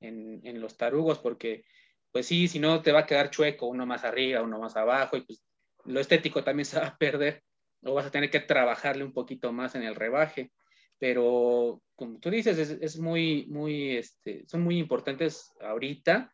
en, 0.00 0.40
en 0.44 0.60
los 0.60 0.76
tarugos 0.76 1.18
porque 1.18 1.64
pues 2.12 2.26
sí, 2.26 2.48
si 2.48 2.58
no 2.58 2.82
te 2.82 2.92
va 2.92 3.00
a 3.00 3.06
quedar 3.06 3.30
chueco, 3.30 3.66
uno 3.66 3.86
más 3.86 4.04
arriba, 4.04 4.42
uno 4.42 4.58
más 4.58 4.76
abajo 4.76 5.16
y 5.16 5.22
pues 5.22 5.42
lo 5.84 6.00
estético 6.00 6.44
también 6.44 6.64
se 6.66 6.78
va 6.78 6.88
a 6.88 6.98
perder 6.98 7.42
o 7.82 7.94
vas 7.94 8.06
a 8.06 8.10
tener 8.10 8.30
que 8.30 8.40
trabajarle 8.40 9.04
un 9.04 9.12
poquito 9.12 9.52
más 9.52 9.74
en 9.74 9.82
el 9.82 9.94
rebaje. 9.94 10.52
Pero 10.98 11.82
como 11.94 12.18
tú 12.18 12.30
dices, 12.30 12.58
es, 12.58 12.98
muy, 12.98 13.46
muy, 13.46 13.96
este, 13.96 14.44
son 14.46 14.62
muy 14.62 14.78
importantes 14.78 15.50
ahorita. 15.60 16.32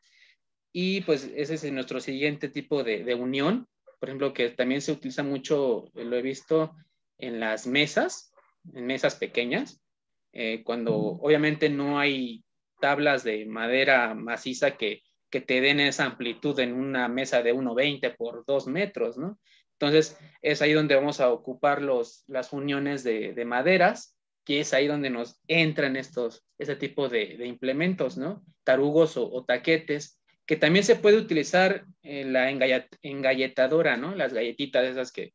Y 0.73 1.03
pues 1.03 1.31
ese 1.35 1.55
es 1.55 1.73
nuestro 1.73 2.01
siguiente 2.01 2.49
tipo 2.49 2.83
de, 2.83 3.15
unión. 3.15 3.69
Por 3.99 4.09
ejemplo, 4.09 4.33
que 4.33 4.51
también 4.51 4.81
se 4.81 4.93
utiliza 4.93 5.23
mucho, 5.23 5.91
lo 5.95 6.17
he 6.17 6.23
visto 6.23 6.75
en 7.19 7.41
las 7.41 7.67
mesas, 7.67 8.33
en 8.75 8.87
mesas 8.87 9.17
pequeñas, 9.17 9.81
eh, 10.33 10.63
cuando 10.65 10.97
obviamente 10.97 11.71
no 11.71 11.99
hay 11.99 12.45
tablas 12.81 13.25
de 13.25 13.47
madera 13.47 14.15
maciza 14.15 14.77
que, 14.77 15.03
que 15.31 15.41
te 15.41 15.61
den 15.61 15.81
esa 15.81 16.05
amplitud 16.05 16.59
en 16.61 16.75
una 16.75 17.09
mesa 17.09 17.43
de 17.43 17.55
1,20 17.55 18.17
por 18.17 18.45
2 18.47 18.67
metros, 18.67 19.17
¿no? 19.17 19.39
Entonces, 19.79 20.19
es 20.41 20.63
ahí 20.63 20.73
donde 20.73 20.95
vamos 20.95 21.21
a 21.21 21.31
ocupar 21.31 21.83
los, 21.83 22.25
las 22.29 22.53
uniones 22.53 23.05
de, 23.05 23.45
maderas, 23.45 24.17
que 24.45 24.61
es 24.61 24.73
ahí 24.73 24.87
donde 24.87 25.11
nos 25.11 25.41
entran 25.49 25.97
estos, 25.97 26.45
ese 26.59 26.77
tipo 26.77 27.09
de, 27.09 27.47
implementos, 27.47 28.17
¿no? 28.17 28.43
Tarugos 28.65 29.17
o, 29.17 29.45
taquetes, 29.45 30.19
que 30.47 30.57
también 30.57 30.85
se 30.85 30.97
puede 30.97 31.19
utilizar 31.19 31.85
en 32.03 32.33
la 32.33 32.51
engalletadora, 32.51 33.97
¿no? 33.97 34.15
Las 34.15 34.33
galletitas 34.33 34.85
esas 34.85 35.11
que, 35.11 35.35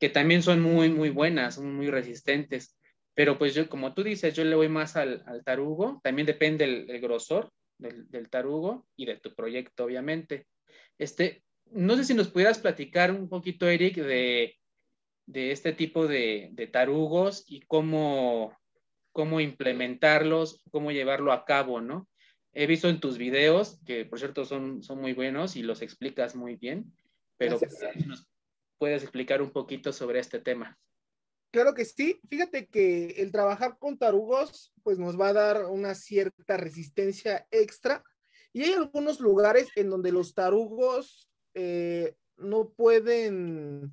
que 0.00 0.08
también 0.08 0.42
son 0.42 0.60
muy, 0.60 0.88
muy 0.88 1.10
buenas, 1.10 1.58
muy 1.58 1.90
resistentes. 1.90 2.76
Pero 3.14 3.38
pues 3.38 3.54
yo, 3.54 3.68
como 3.68 3.92
tú 3.92 4.02
dices, 4.02 4.34
yo 4.34 4.42
le 4.44 4.56
voy 4.56 4.68
más 4.70 4.96
al, 4.96 5.22
tarugo, 5.44 6.00
también 6.02 6.26
depende 6.26 6.64
el, 6.64 7.00
grosor 7.00 7.52
del, 7.76 8.30
tarugo 8.30 8.86
y 8.96 9.04
de 9.04 9.18
tu 9.18 9.34
proyecto, 9.34 9.84
obviamente. 9.84 10.46
Este, 10.98 11.44
no 11.66 11.94
sé 11.96 12.04
si 12.04 12.14
nos 12.14 12.28
pudieras 12.28 12.58
platicar 12.58 13.10
un 13.10 13.28
poquito, 13.28 13.68
Eric, 13.68 13.96
de, 13.96 14.56
este 15.26 15.74
tipo 15.74 16.06
de, 16.06 16.70
tarugos 16.72 17.44
y 17.46 17.60
cómo, 17.60 18.56
cómo 19.12 19.40
implementarlos, 19.40 20.62
cómo 20.70 20.90
llevarlo 20.90 21.32
a 21.32 21.44
cabo, 21.44 21.82
¿no? 21.82 22.08
He 22.52 22.66
visto 22.66 22.88
en 22.88 23.00
tus 23.00 23.18
videos, 23.18 23.80
que 23.86 24.04
por 24.04 24.18
cierto 24.18 24.44
son, 24.44 24.82
son 24.82 25.00
muy 25.00 25.14
buenos 25.14 25.56
y 25.56 25.62
los 25.62 25.80
explicas 25.80 26.36
muy 26.36 26.56
bien, 26.56 26.92
pero 27.38 27.58
nos 28.06 28.28
puedes 28.78 29.02
explicar 29.02 29.40
un 29.40 29.50
poquito 29.50 29.92
sobre 29.92 30.18
este 30.18 30.38
tema. 30.38 30.78
Claro 31.52 31.74
que 31.74 31.84
sí. 31.84 32.18
Fíjate 32.28 32.66
que 32.66 33.08
el 33.18 33.30
trabajar 33.30 33.78
con 33.78 33.98
tarugos, 33.98 34.72
pues 34.82 34.98
nos 34.98 35.20
va 35.20 35.28
a 35.28 35.32
dar 35.34 35.66
una 35.66 35.94
cierta 35.94 36.56
resistencia 36.56 37.46
extra. 37.50 38.02
Y 38.52 38.64
hay 38.64 38.72
algunos 38.72 39.20
lugares 39.20 39.68
en 39.76 39.90
donde 39.90 40.12
los 40.12 40.34
tarugos 40.34 41.30
eh, 41.54 42.16
no 42.38 42.70
pueden, 42.70 43.92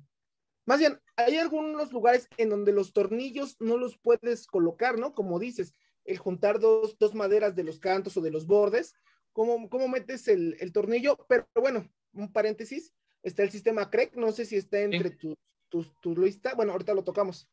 más 0.66 0.78
bien, 0.78 0.98
hay 1.16 1.36
algunos 1.36 1.92
lugares 1.92 2.28
en 2.36 2.48
donde 2.48 2.72
los 2.72 2.92
tornillos 2.92 3.56
no 3.60 3.76
los 3.76 3.98
puedes 3.98 4.46
colocar, 4.46 4.98
¿no? 4.98 5.12
Como 5.12 5.38
dices, 5.38 5.74
el 6.04 6.18
juntar 6.18 6.60
dos, 6.60 6.98
dos 6.98 7.14
maderas 7.14 7.54
de 7.54 7.64
los 7.64 7.78
cantos 7.78 8.16
o 8.16 8.20
de 8.20 8.30
los 8.30 8.46
bordes, 8.46 8.94
cómo, 9.32 9.68
cómo 9.68 9.88
metes 9.88 10.28
el, 10.28 10.56
el, 10.60 10.72
tornillo, 10.72 11.16
pero 11.28 11.46
bueno, 11.56 11.88
un 12.12 12.32
paréntesis, 12.32 12.92
está 13.22 13.42
el 13.42 13.50
sistema 13.50 13.90
CREC, 13.90 14.16
no 14.16 14.32
sé 14.32 14.44
si 14.44 14.56
está 14.56 14.80
entre 14.80 15.10
tus, 15.10 15.36
tus, 15.68 15.92
tus 16.00 16.18
lista, 16.18 16.54
bueno, 16.54 16.72
ahorita 16.72 16.94
lo 16.94 17.04
tocamos, 17.04 17.48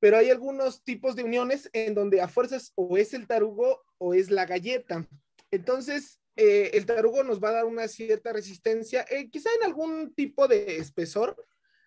pero 0.00 0.18
hay 0.18 0.30
algunos 0.30 0.82
tipos 0.84 1.16
de 1.16 1.24
uniones 1.24 1.70
en 1.72 1.94
donde 1.94 2.20
a 2.20 2.28
fuerzas 2.28 2.72
o 2.74 2.98
es 2.98 3.14
el 3.14 3.26
tarugo 3.26 3.82
o 3.98 4.12
es 4.12 4.30
la 4.30 4.44
galleta. 4.44 5.08
Entonces, 5.50 6.20
eh, 6.36 6.72
el 6.74 6.84
tarugo 6.84 7.22
nos 7.22 7.42
va 7.42 7.50
a 7.50 7.52
dar 7.52 7.64
una 7.64 7.88
cierta 7.88 8.32
resistencia, 8.32 9.06
eh, 9.08 9.30
quizá 9.30 9.48
en 9.58 9.64
algún 9.64 10.12
tipo 10.14 10.48
de 10.48 10.76
espesor, 10.76 11.36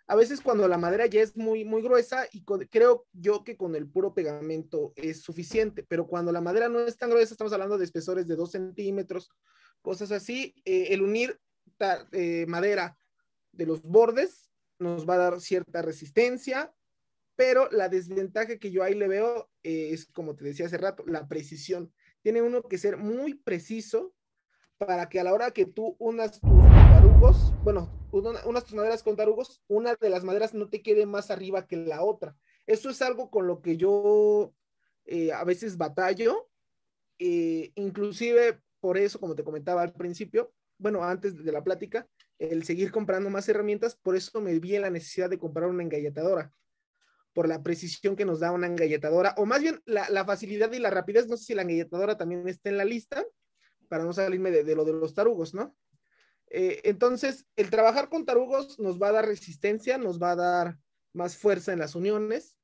a 0.07 0.15
veces 0.15 0.39
cuando 0.39 0.67
la 0.69 0.77
madera 0.77 1.05
ya 1.05 1.21
es 1.21 1.35
muy, 1.35 1.65
muy 1.65 1.81
gruesa 1.81 2.27
y 2.31 2.43
creo 2.43 3.05
yo 3.11 3.43
que 3.43 3.57
con 3.57 3.75
el 3.75 3.89
puro 3.89 4.13
pegamento 4.13 4.93
es 4.95 5.21
suficiente, 5.21 5.83
pero 5.83 6.07
cuando 6.07 6.31
la 6.31 6.39
madera 6.39 6.69
no 6.69 6.79
es 6.79 6.97
tan 6.97 7.09
gruesa, 7.09 7.33
estamos 7.33 7.51
hablando 7.51 7.77
de 7.77 7.83
espesores 7.83 8.25
de 8.25 8.37
2 8.37 8.51
centímetros, 8.51 9.29
cosas 9.81 10.11
así, 10.11 10.55
eh, 10.63 10.87
el 10.91 11.01
unir 11.01 11.37
eh, 12.13 12.45
madera 12.47 12.97
de 13.51 13.65
los 13.65 13.81
bordes 13.81 14.49
nos 14.79 15.07
va 15.07 15.15
a 15.15 15.29
dar 15.29 15.41
cierta 15.41 15.81
resistencia, 15.81 16.73
pero 17.35 17.69
la 17.71 17.89
desventaja 17.89 18.57
que 18.57 18.71
yo 18.71 18.83
ahí 18.83 18.95
le 18.95 19.09
veo 19.09 19.49
eh, 19.63 19.89
es, 19.91 20.05
como 20.05 20.35
te 20.35 20.45
decía 20.45 20.67
hace 20.67 20.77
rato, 20.77 21.03
la 21.05 21.27
precisión. 21.27 21.91
Tiene 22.21 22.41
uno 22.41 22.63
que 22.63 22.77
ser 22.77 22.95
muy 22.95 23.33
preciso 23.33 24.13
para 24.77 25.09
que 25.09 25.19
a 25.19 25.23
la 25.23 25.33
hora 25.33 25.51
que 25.51 25.65
tú 25.65 25.97
unas 25.99 26.39
tus 26.39 26.86
bueno, 27.63 27.89
unas 28.11 28.63
tus 28.63 28.73
maderas 28.73 29.03
con 29.03 29.15
tarugos, 29.15 29.61
una 29.67 29.95
de 29.95 30.09
las 30.09 30.23
maderas 30.23 30.53
no 30.53 30.69
te 30.69 30.81
quede 30.81 31.05
más 31.05 31.31
arriba 31.31 31.67
que 31.67 31.75
la 31.75 32.03
otra. 32.03 32.35
Eso 32.65 32.89
es 32.89 33.01
algo 33.01 33.29
con 33.29 33.47
lo 33.47 33.61
que 33.61 33.75
yo 33.75 34.53
eh, 35.05 35.31
a 35.31 35.43
veces 35.43 35.77
batallo, 35.77 36.49
eh, 37.19 37.71
inclusive 37.75 38.61
por 38.79 38.97
eso, 38.97 39.19
como 39.19 39.35
te 39.35 39.43
comentaba 39.43 39.81
al 39.81 39.93
principio, 39.93 40.53
bueno, 40.77 41.03
antes 41.03 41.43
de 41.43 41.51
la 41.51 41.63
plática, 41.63 42.07
el 42.37 42.63
seguir 42.63 42.91
comprando 42.91 43.29
más 43.29 43.49
herramientas, 43.49 43.95
por 43.95 44.15
eso 44.15 44.39
me 44.39 44.57
vi 44.59 44.75
en 44.75 44.83
la 44.83 44.91
necesidad 44.91 45.29
de 45.29 45.39
comprar 45.39 45.69
una 45.69 45.83
engalletadora, 45.83 46.53
por 47.33 47.47
la 47.47 47.63
precisión 47.63 48.15
que 48.15 48.25
nos 48.25 48.39
da 48.39 48.51
una 48.51 48.67
engalletadora, 48.67 49.33
o 49.37 49.45
más 49.45 49.61
bien 49.61 49.81
la, 49.85 50.07
la 50.09 50.23
facilidad 50.23 50.71
y 50.71 50.79
la 50.79 50.91
rapidez, 50.91 51.27
no 51.27 51.35
sé 51.35 51.45
si 51.45 51.55
la 51.55 51.63
engalletadora 51.63 52.15
también 52.15 52.47
está 52.47 52.69
en 52.69 52.77
la 52.77 52.85
lista, 52.85 53.25
para 53.87 54.03
no 54.03 54.13
salirme 54.13 54.51
de, 54.51 54.75
lo 54.75 54.85
de 54.85 54.93
los 54.93 55.13
tarugos, 55.13 55.53
¿no? 55.53 55.75
Eh, 56.49 56.81
entonces, 56.83 57.45
el 57.55 57.69
trabajar 57.69 58.09
con 58.09 58.25
tarugos 58.25 58.79
nos 58.79 59.01
va 59.01 59.09
a 59.09 59.13
dar 59.13 59.27
resistencia, 59.27 59.97
nos 59.97 60.21
va 60.21 60.31
a 60.31 60.35
dar 60.35 60.79
más 61.13 61.37
fuerza 61.37 61.73
en 61.73 61.79
las 61.79 61.95
uniones, 61.95 62.57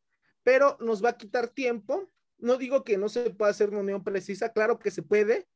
pero 0.43 0.77
nos 0.79 1.03
va 1.03 1.09
a 1.09 1.17
quitar 1.17 1.49
tiempo. 1.49 2.09
No 2.37 2.57
digo 2.57 2.83
que 2.83 2.97
no 2.97 3.09
se 3.09 3.29
pueda 3.31 3.51
hacer 3.51 3.69
una 3.69 3.79
unión 3.79 4.03
precisa, 4.03 4.53
claro 4.53 4.79
que 4.79 4.91
se 4.91 5.01
puede, 5.01 5.47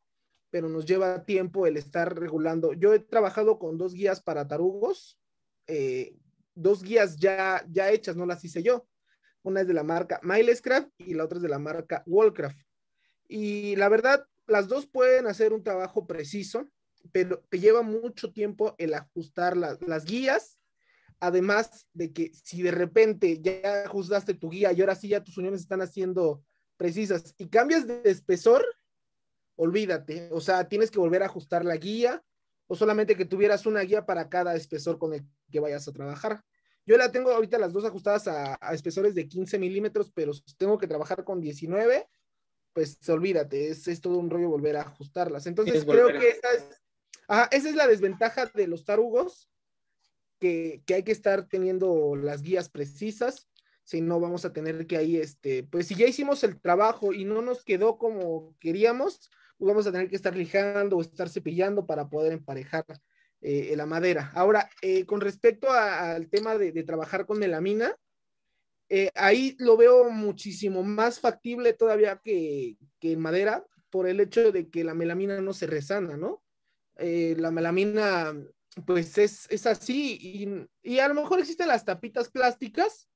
pero 0.49 0.69
nos 0.69 0.85
lleva 0.85 1.25
tiempo 1.25 1.67
el 1.67 1.77
estar 1.77 2.17
regulando. 2.17 2.73
Yo 2.73 2.93
he 2.93 2.99
trabajado 2.99 3.59
con 3.59 3.77
dos 3.77 3.93
guías 3.93 4.21
para 4.21 4.47
tarugos, 4.47 5.19
eh, 5.67 6.17
dos 6.55 6.83
guías 6.83 7.17
ya, 7.17 7.65
ya 7.69 7.91
hechas, 7.91 8.15
no 8.15 8.25
las 8.25 8.43
hice 8.43 8.63
yo. 8.63 8.87
Una 9.43 9.61
es 9.61 9.67
de 9.67 9.73
la 9.73 9.83
marca 9.83 10.19
Milescraft 10.23 10.89
y 10.97 11.13
la 11.13 11.25
otra 11.25 11.37
es 11.37 11.41
de 11.41 11.49
la 11.49 11.59
marca 11.59 12.03
Wallcraft. 12.05 12.59
Y 13.27 13.75
la 13.75 13.89
verdad, 13.89 14.25
las 14.45 14.67
dos 14.67 14.87
pueden 14.87 15.27
hacer 15.27 15.53
un 15.53 15.63
trabajo 15.63 16.07
preciso, 16.07 16.69
pero 17.11 17.43
te 17.49 17.59
lleva 17.59 17.81
mucho 17.81 18.31
tiempo 18.31 18.75
el 18.77 18.93
ajustar 18.93 19.57
las 19.57 20.05
guías. 20.05 20.59
Además 21.19 21.87
de 21.93 22.13
que 22.13 22.31
si 22.33 22.61
de 22.61 22.71
repente 22.71 23.41
ya 23.41 23.83
ajustaste 23.85 24.35
tu 24.35 24.49
guía 24.49 24.71
y 24.71 24.81
ahora 24.81 24.95
sí 24.95 25.07
ya 25.07 25.23
tus 25.23 25.37
uniones 25.37 25.61
están 25.61 25.81
haciendo 25.81 26.43
precisas 26.77 27.33
y 27.37 27.47
cambias 27.47 27.87
de 27.87 28.01
espesor, 28.05 28.63
olvídate. 29.55 30.29
O 30.31 30.39
sea, 30.39 30.67
tienes 30.67 30.91
que 30.91 30.99
volver 30.99 31.23
a 31.23 31.25
ajustar 31.25 31.65
la 31.65 31.75
guía 31.77 32.23
o 32.67 32.75
solamente 32.75 33.15
que 33.15 33.25
tuvieras 33.25 33.65
una 33.65 33.81
guía 33.81 34.05
para 34.05 34.29
cada 34.29 34.55
espesor 34.55 34.99
con 34.99 35.13
el 35.13 35.25
que 35.51 35.59
vayas 35.59 35.87
a 35.87 35.93
trabajar. 35.93 36.43
Yo 36.85 36.97
la 36.97 37.11
tengo 37.11 37.31
ahorita 37.31 37.57
las 37.57 37.73
dos 37.73 37.83
ajustadas 37.83 38.27
a, 38.27 38.57
a 38.61 38.73
espesores 38.73 39.15
de 39.15 39.27
15 39.27 39.57
milímetros, 39.57 40.11
pero 40.13 40.33
tengo 40.57 40.77
que 40.77 40.87
trabajar 40.87 41.23
con 41.23 41.41
19 41.41 42.07
pues 42.77 43.09
olvídate, 43.09 43.69
es, 43.69 43.87
es, 43.87 44.01
todo 44.01 44.19
un 44.19 44.29
rollo 44.29 44.49
volver 44.49 44.77
a 44.77 44.81
ajustarlas. 44.81 45.47
Entonces 45.47 45.83
creo 45.83 46.09
que 46.09 46.29
esa 46.29 46.53
es, 46.53 46.66
esa 47.27 47.69
es 47.69 47.75
la 47.75 47.87
desventaja 47.87 48.45
de 48.47 48.67
los 48.67 48.85
tarugos, 48.85 49.49
que, 50.39 50.83
que, 50.85 50.93
hay 50.95 51.03
que 51.03 51.11
estar 51.11 51.47
teniendo 51.47 52.15
las 52.15 52.41
guías 52.43 52.69
precisas, 52.69 53.49
si 53.83 54.01
no 54.01 54.19
vamos 54.19 54.43
a 54.43 54.51
tener 54.51 54.85
que 54.85 54.97
ahí, 54.97 55.15
este, 55.15 55.63
pues 55.63 55.87
si 55.87 55.95
ya 55.95 56.05
hicimos 56.05 56.43
el 56.43 56.59
trabajo 56.59 57.13
y 57.13 57.23
no 57.23 57.41
nos 57.41 57.63
quedó 57.63 57.97
como 57.97 58.53
queríamos, 58.59 59.31
pues 59.57 59.67
vamos 59.67 59.87
a 59.87 59.93
tener 59.93 60.09
que 60.09 60.17
estar 60.17 60.35
lijando 60.35 60.97
o 60.97 61.01
estar 61.01 61.29
cepillando 61.29 61.85
para 61.85 62.09
poder 62.09 62.33
emparejar 62.33 62.85
eh, 63.39 63.73
la 63.77 63.85
madera. 63.85 64.31
Ahora, 64.35 64.69
eh, 64.81 65.05
con 65.05 65.21
respecto 65.21 65.71
al 65.71 66.27
tema 66.29 66.57
de, 66.57 66.83
trabajar 66.83 67.25
con 67.25 67.39
melamina, 67.39 67.95
eh, 68.89 69.09
ahí 69.15 69.55
lo 69.59 69.77
veo 69.77 70.09
muchísimo 70.09 70.83
más 70.83 71.19
factible 71.19 71.73
todavía 71.73 72.19
que, 72.23 72.75
en 73.01 73.19
madera 73.19 73.65
por 73.89 74.07
el 74.07 74.19
hecho 74.19 74.51
de 74.51 74.69
que 74.69 74.83
la 74.83 74.95
melamina 74.95 75.39
no 75.39 75.53
se 75.53 75.65
resana, 75.65 76.17
¿no? 76.17 76.43
Eh, 76.99 77.35
la 77.37 77.51
melamina, 77.51 78.33
pues 78.85 79.17
es, 79.17 79.67
así 79.67 80.67
y, 80.83 80.99
a 80.99 81.07
lo 81.07 81.13
mejor 81.13 81.39
existen 81.39 81.67
las 81.67 81.85
tapitas 81.85 82.29
plásticas, 82.29 83.07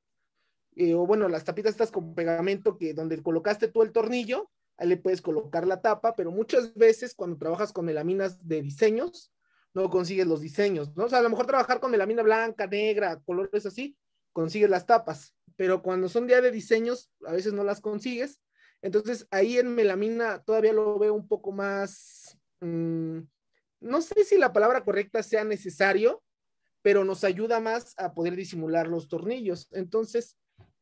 eh, 0.75 0.93
o 0.93 1.05
bueno, 1.05 1.27
las 1.27 1.43
tapitas 1.43 1.71
estas 1.71 1.91
con 1.91 2.13
pegamento 2.13 2.77
que 2.77 2.93
donde 2.93 3.21
colocaste 3.21 3.67
tú 3.67 3.81
el 3.81 3.91
tornillo, 3.91 4.49
ahí 4.77 4.87
le 4.87 4.97
puedes 4.97 5.21
colocar 5.21 5.67
la 5.67 5.81
tapa, 5.81 6.15
pero 6.15 6.31
muchas 6.31 6.73
veces 6.75 7.13
cuando 7.15 7.37
trabajas 7.37 7.73
con 7.73 7.85
melaminas 7.85 8.47
de 8.47 8.61
diseños, 8.61 9.31
no 9.73 9.89
consigues 9.89 10.27
los 10.27 10.41
diseños, 10.41 10.95
¿no? 10.95 11.05
O 11.05 11.09
sea, 11.09 11.19
a 11.19 11.21
lo 11.21 11.29
mejor 11.29 11.45
trabajar 11.45 11.79
con 11.79 11.91
melamina 11.91 12.23
blanca, 12.23 12.67
negra, 12.67 13.21
colores 13.25 13.65
así, 13.65 13.95
consigues 14.33 14.69
las 14.69 14.85
tapas, 14.85 15.33
pero 15.55 15.81
cuando 15.81 16.09
son 16.09 16.27
de 16.27 16.51
diseños, 16.51 17.11
a 17.25 17.33
veces 17.33 17.53
no 17.53 17.63
las 17.63 17.81
consigues. 17.81 18.41
Entonces 18.81 19.27
ahí 19.31 19.57
en 19.57 19.75
melamina 19.75 20.39
todavía 20.43 20.73
lo 20.73 20.97
veo 20.97 21.13
un 21.13 21.27
poco 21.27 21.51
más, 21.51 22.37
mmm, 22.61 23.19
no 23.81 24.01
sé 24.01 24.23
si 24.23 24.37
la 24.37 24.53
palabra 24.53 24.83
correcta 24.83 25.23
sea 25.23 25.43
necesario, 25.43 26.23
pero 26.81 27.03
nos 27.03 27.23
ayuda 27.23 27.59
más 27.59 27.93
a 27.97 28.13
poder 28.13 28.35
disimular 28.35 28.87
los 28.87 29.07
tornillos. 29.07 29.67
Entonces, 29.71 30.37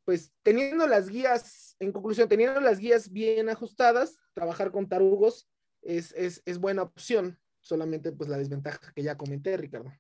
pues 0.06 0.32
teniendo 0.44 0.88
las 0.88 1.10
guías, 1.10 1.76
en 1.80 1.92
conclusión, 1.92 2.30
teniendo 2.30 2.62
las 2.62 2.80
guías 2.80 3.12
bien 3.12 3.50
ajustadas, 3.50 4.18
trabajar 4.34 4.72
con 4.72 4.88
tarugos 4.88 5.50
es, 5.82 6.14
es, 6.14 6.42
es 6.46 6.60
buena 6.60 6.84
opción. 6.84 7.40
Solamente 7.62 8.12
pues 8.12 8.30
la 8.30 8.38
desventaja 8.38 8.92
que 8.94 9.04
ya 9.04 9.18
comenté, 9.18 9.58
Ricardo. 9.58 9.92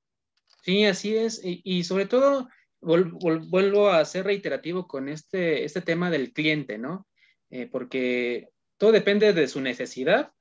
Sí, 0.63 0.85
así 0.85 1.15
es. 1.15 1.41
Y, 1.43 1.83
sobre 1.83 2.05
todo, 2.05 2.49
vuelvo 2.81 3.89
a 3.89 4.03
ser 4.05 4.25
reiterativo 4.25 4.87
con 4.87 5.09
este, 5.09 5.63
este 5.63 5.81
tema 5.81 6.09
del 6.09 6.33
cliente, 6.33 6.77
¿no? 6.77 7.07
Eh, 7.49 7.67
porque 7.67 8.49
todo 8.77 8.91
depende 8.91 9.33
de 9.33 9.47
su 9.47 9.61
necesidad. 9.61 10.31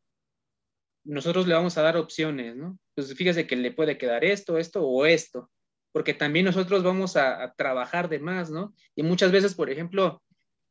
Nosotros 1.05 1.47
le 1.47 1.55
vamos 1.55 1.79
a 1.79 1.83
dar 1.83 1.97
opciones, 1.97 2.57
¿no? 2.57 2.79
Pues 2.95 3.15
fíjese 3.15 3.47
que 3.47 3.57
le 3.57 3.73
puede 3.73 3.99
quedar 3.99 4.25
esto, 4.25 4.59
esto 4.59 4.87
o 4.87 5.07
esto, 5.07 5.51
porque 5.93 6.15
también 6.15 6.45
nosotros 6.45 6.83
vamos 6.83 7.17
a, 7.17 7.55
trabajar 7.57 8.09
de 8.09 8.19
más, 8.19 8.51
¿no? 8.51 8.75
Y 8.95 9.03
muchas 9.03 9.33
veces, 9.33 9.55
por 9.55 9.71
ejemplo, 9.71 10.23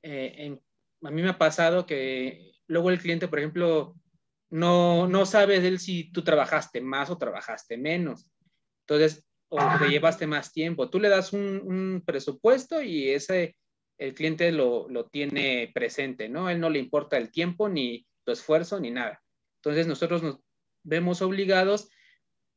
eh, 0.04 0.58
a 1.04 1.12
mí 1.12 1.22
me 1.22 1.30
ha 1.30 1.38
pasado 1.38 1.86
que 1.86 2.52
luego 2.68 2.90
el 2.90 3.00
cliente, 3.00 3.28
por 3.28 3.40
ejemplo, 3.40 3.96
no, 4.50 5.08
no 5.08 5.26
sabe 5.26 5.60
de 5.60 5.68
él 5.68 5.80
si 5.80 6.12
tú 6.12 6.24
trabajaste 6.24 6.82
más 6.82 7.10
o 7.10 7.18
trabajaste 7.18 7.78
menos. 7.78 8.30
Entonces, 8.82 9.26
o 9.50 9.60
te 9.80 9.90
llevaste 9.90 10.28
más 10.28 10.52
tiempo. 10.52 10.90
Tú 10.90 11.00
le 11.00 11.10
das 11.10 11.34
un, 11.34 12.04
presupuesto 12.06 12.82
y 12.82 13.10
ese 13.10 13.56
el 13.98 14.14
cliente 14.14 14.52
lo, 14.52 14.88
lo, 14.90 15.08
tiene 15.08 15.72
presente, 15.74 16.30
¿no? 16.30 16.52
él 16.52 16.60
no 16.60 16.70
le 16.70 16.78
importa 16.78 17.18
el 17.18 17.32
tiempo, 17.32 17.68
ni 17.68 18.06
tu 18.24 18.32
esfuerzo, 18.32 18.80
ni 18.80 18.92
nada. 18.92 19.24
Entonces 19.68 19.88
nosotros 19.88 20.24
nos 20.24 20.40
vemos 20.84 21.22
obligados 21.22 21.90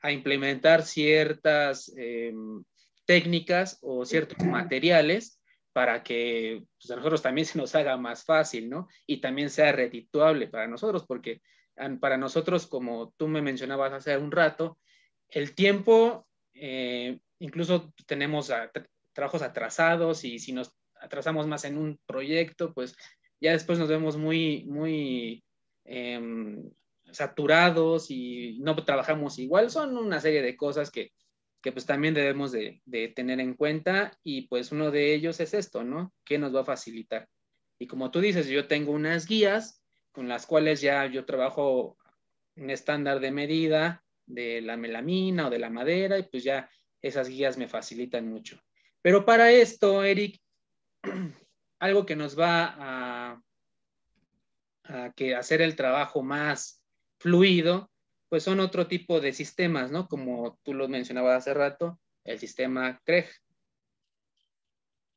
a 0.00 0.12
implementar 0.12 0.82
ciertas 0.82 1.92
em, 1.96 2.62
técnicas 3.04 3.78
o 3.82 4.04
ciertos 4.04 4.38
materiales 4.46 5.40
para 5.72 6.04
que 6.04 6.62
pues, 6.80 6.90
a 6.92 6.96
nosotros 6.96 7.22
también 7.22 7.46
se 7.46 7.58
nos 7.58 7.74
haga 7.74 7.96
más 7.96 8.24
fácil, 8.24 8.70
¿no? 8.70 8.88
Y 9.06 9.20
también 9.20 9.50
sea 9.50 9.72
redituable 9.72 10.46
para 10.46 10.68
nosotros, 10.68 11.04
porque 11.06 11.40
para 12.00 12.16
nosotros, 12.16 12.66
como 12.66 13.12
tú 13.16 13.26
me 13.26 13.42
mencionabas 13.42 13.92
hace 13.92 14.16
un 14.16 14.30
rato, 14.30 14.78
el 15.28 15.54
tiempo 15.54 16.28
eh, 16.54 17.18
incluso 17.40 17.92
tenemos 18.06 18.52
trabajos 19.12 19.42
atrasados 19.42 20.24
y 20.24 20.38
si 20.38 20.52
nos 20.52 20.72
atrasamos 21.00 21.46
más 21.46 21.64
en 21.64 21.76
un 21.76 21.98
proyecto, 22.06 22.72
pues 22.72 22.94
ya 23.40 23.52
después 23.52 23.78
nos 23.78 23.88
vemos 23.88 24.16
muy, 24.16 24.64
muy 24.66 25.42
em, 25.84 26.70
saturados 27.12 28.10
y 28.10 28.58
no 28.60 28.76
trabajamos 28.84 29.38
igual. 29.38 29.70
Son 29.70 29.96
una 29.96 30.20
serie 30.20 30.42
de 30.42 30.56
cosas 30.56 30.90
que, 30.90 31.12
que 31.62 31.72
pues 31.72 31.86
también 31.86 32.14
debemos 32.14 32.52
de, 32.52 32.80
de, 32.84 33.08
tener 33.08 33.40
en 33.40 33.54
cuenta 33.54 34.16
y 34.22 34.48
pues 34.48 34.72
uno 34.72 34.90
de 34.90 35.14
ellos 35.14 35.40
es 35.40 35.54
esto, 35.54 35.84
¿no? 35.84 36.12
¿Qué 36.24 36.38
nos 36.38 36.54
va 36.54 36.60
a 36.60 36.64
facilitar? 36.64 37.28
Y 37.78 37.86
como 37.86 38.10
tú 38.10 38.20
dices, 38.20 38.48
yo 38.48 38.66
tengo 38.66 38.92
unas 38.92 39.26
guías 39.26 39.82
con 40.12 40.28
las 40.28 40.46
cuales 40.46 40.80
ya 40.80 41.06
yo 41.06 41.24
trabajo 41.24 41.96
un 42.56 42.70
estándar 42.70 43.20
de 43.20 43.30
medida 43.30 44.04
de 44.26 44.60
la 44.60 44.76
melamina 44.76 45.46
o 45.46 45.50
de 45.50 45.58
la 45.58 45.70
madera 45.70 46.18
y 46.18 46.24
pues 46.24 46.44
ya 46.44 46.70
esas 47.02 47.28
guías 47.28 47.56
me 47.56 47.68
facilitan 47.68 48.28
mucho. 48.28 48.60
Pero 49.02 49.24
para 49.24 49.50
esto, 49.50 50.04
Eric, 50.04 50.40
algo 51.78 52.04
que 52.04 52.16
nos 52.16 52.38
va 52.38 52.74
a, 52.78 53.42
a 54.84 55.12
que 55.12 55.34
hacer 55.34 55.62
el 55.62 55.76
trabajo 55.76 56.22
más 56.22 56.79
fluido, 57.20 57.90
pues 58.28 58.42
son 58.42 58.60
otro 58.60 58.88
tipo 58.88 59.20
de 59.20 59.32
sistemas, 59.32 59.90
¿no? 59.90 60.08
Como 60.08 60.58
tú 60.62 60.72
lo 60.72 60.88
mencionabas 60.88 61.38
hace 61.38 61.54
rato, 61.54 62.00
el 62.24 62.38
sistema 62.38 63.00
CREG. 63.04 63.28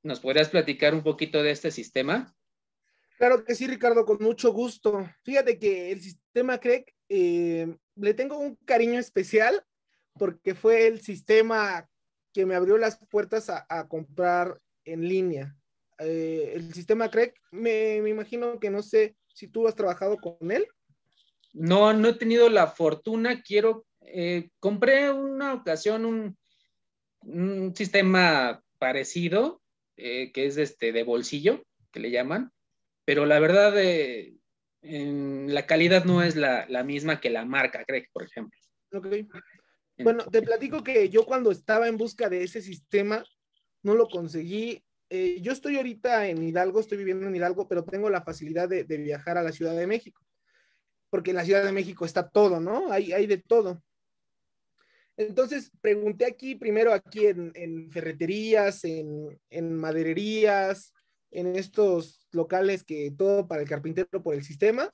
¿Nos 0.04 0.20
podrías 0.20 0.50
platicar 0.50 0.94
un 0.94 1.02
poquito 1.02 1.42
de 1.42 1.52
este 1.52 1.72
sistema? 1.72 2.36
Claro 3.18 3.46
que 3.46 3.56
sí, 3.56 3.68
Ricardo, 3.68 4.06
con 4.06 4.18
mucho 4.20 4.52
gusto. 4.52 5.10
Fíjate 5.24 5.58
que 5.58 5.92
el 5.92 6.02
sistema 6.02 6.58
CREG 6.58 6.94
eh, 7.08 7.74
le 7.96 8.14
tengo 8.14 8.38
un 8.38 8.56
cariño 8.66 9.00
especial 9.00 9.64
porque 10.14 10.56
fue 10.56 10.88
el 10.88 11.00
sistema 11.00 11.88
que 12.34 12.46
me 12.46 12.56
abrió 12.56 12.78
las 12.78 13.00
puertas 13.10 13.50
a, 13.50 13.88
comprar 13.88 14.60
en 14.84 15.08
línea. 15.08 15.56
Eh, 16.00 16.52
el 16.56 16.74
sistema 16.74 17.10
CREG, 17.10 17.34
me, 17.52 18.02
me 18.02 18.10
imagino 18.10 18.60
que 18.60 18.70
no 18.70 18.82
sé 18.84 19.16
si 19.34 19.48
tú 19.48 19.68
has 19.68 19.76
trabajado 19.76 20.18
con 20.18 20.52
él. 20.52 20.68
No, 21.54 21.94
no 21.94 22.10
he 22.10 22.14
tenido 22.14 22.50
la 22.50 22.68
fortuna. 22.68 23.44
Quiero, 23.44 23.86
eh, 24.02 24.50
compré 24.60 25.12
una 25.12 25.54
ocasión 25.54 26.06
un, 26.06 27.74
sistema 27.76 28.62
parecido, 28.80 29.62
eh, 29.96 30.32
que 30.34 30.48
es 30.48 30.58
este 30.58 30.92
de 30.92 31.04
bolsillo, 31.04 31.64
que 31.92 32.02
le 32.02 32.12
llaman, 32.12 32.52
pero 33.06 33.26
la 33.26 33.40
verdad, 33.40 33.74
eh, 33.78 34.36
la 34.82 35.66
calidad 35.66 36.04
no 36.04 36.22
es 36.22 36.36
la, 36.36 36.84
misma 36.84 37.22
que 37.22 37.30
la 37.30 37.46
marca 37.46 37.86
Craig, 37.86 38.08
por 38.12 38.24
ejemplo. 38.24 38.60
Ok. 38.92 39.08
Bueno, 40.00 40.26
te 40.26 40.42
platico 40.42 40.84
que 40.84 41.08
yo 41.08 41.24
cuando 41.24 41.52
estaba 41.52 41.88
en 41.88 41.98
busca 41.98 42.28
de 42.28 42.44
ese 42.44 42.62
sistema, 42.62 43.24
no 43.84 43.96
lo 43.96 44.10
conseguí. 44.10 44.84
yo 45.10 45.54
estoy 45.54 45.78
ahorita 45.78 46.28
en 46.28 46.44
Hidalgo, 46.44 46.80
estoy 46.80 46.98
viviendo 46.98 47.28
en 47.28 47.36
Hidalgo, 47.36 47.68
pero 47.70 47.86
tengo 47.86 48.10
la 48.10 48.24
facilidad 48.24 48.68
de 48.68 48.98
viajar 48.98 49.38
a 49.38 49.44
la 49.44 49.52
Ciudad 49.54 49.78
de 49.78 49.88
México 49.88 50.22
porque 51.14 51.30
en 51.30 51.38
la 51.38 51.46
Ciudad 51.46 51.64
de 51.64 51.72
México 51.72 52.06
está 52.06 52.28
todo, 52.28 52.60
¿no? 52.60 52.92
Hay, 52.92 53.14
hay 53.14 53.28
de 53.28 53.38
todo. 53.38 53.84
Entonces, 55.16 55.70
pregunté 55.80 56.26
aquí, 56.26 56.56
primero 56.56 56.92
aquí 56.92 57.28
en, 57.28 57.92
ferreterías, 57.92 58.84
en, 58.84 59.40
en, 59.52 59.76
madererías, 59.76 60.92
en 61.30 61.56
estos 61.56 62.28
locales 62.32 62.84
que 62.84 63.14
todo 63.16 63.48
para 63.48 63.62
el 63.62 63.70
carpintero 63.70 64.24
por 64.24 64.34
el 64.34 64.44
sistema. 64.44 64.92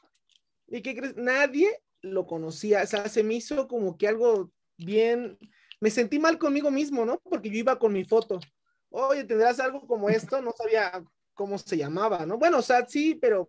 ¿Y 0.68 0.82
qué 0.82 0.94
crees? 0.94 1.16
Nadie 1.16 1.70
lo 2.02 2.28
conocía. 2.28 2.84
O 2.84 2.88
sea, 2.88 3.08
se 3.08 3.24
me 3.24 3.36
hizo 3.36 3.70
como 3.70 3.98
que 3.98 4.10
algo 4.10 4.52
bien... 4.76 5.38
Me 5.80 5.90
sentí 5.90 6.20
mal 6.20 6.38
conmigo 6.38 6.70
mismo, 6.70 7.06
¿no? 7.06 7.22
Porque 7.22 7.50
yo 7.50 7.60
iba 7.60 7.80
con 7.80 7.94
mi 7.94 8.04
foto. 8.04 8.42
Oye, 8.90 9.24
¿tendrás 9.24 9.62
algo 9.62 9.88
como 9.88 10.10
esto? 10.10 10.42
No 10.42 10.52
sabía 10.52 11.02
cómo 11.34 11.58
se 11.58 11.78
llamaba, 11.78 12.26
¿no? 12.26 12.38
Bueno, 12.38 12.58
o 12.58 12.62
sea, 12.62 12.86
sí, 12.86 13.16
pero 13.16 13.48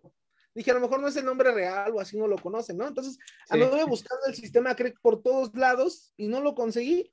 dije, 0.53 0.71
a 0.71 0.73
lo 0.73 0.81
mejor 0.81 0.99
no 0.99 1.07
es 1.07 1.15
el 1.15 1.25
nombre 1.25 1.51
real 1.51 1.91
o 1.93 1.99
así 1.99 2.17
no 2.17 2.27
lo 2.27 2.37
conocen, 2.37 2.77
¿no? 2.77 2.87
Entonces, 2.87 3.15
sí. 3.15 3.19
anduve 3.49 3.83
buscando 3.85 4.25
el 4.27 4.35
sistema 4.35 4.75
CREC 4.75 4.99
por 5.01 5.21
todos 5.21 5.55
lados 5.55 6.13
y 6.17 6.27
no 6.27 6.41
lo 6.41 6.55
conseguí. 6.55 7.11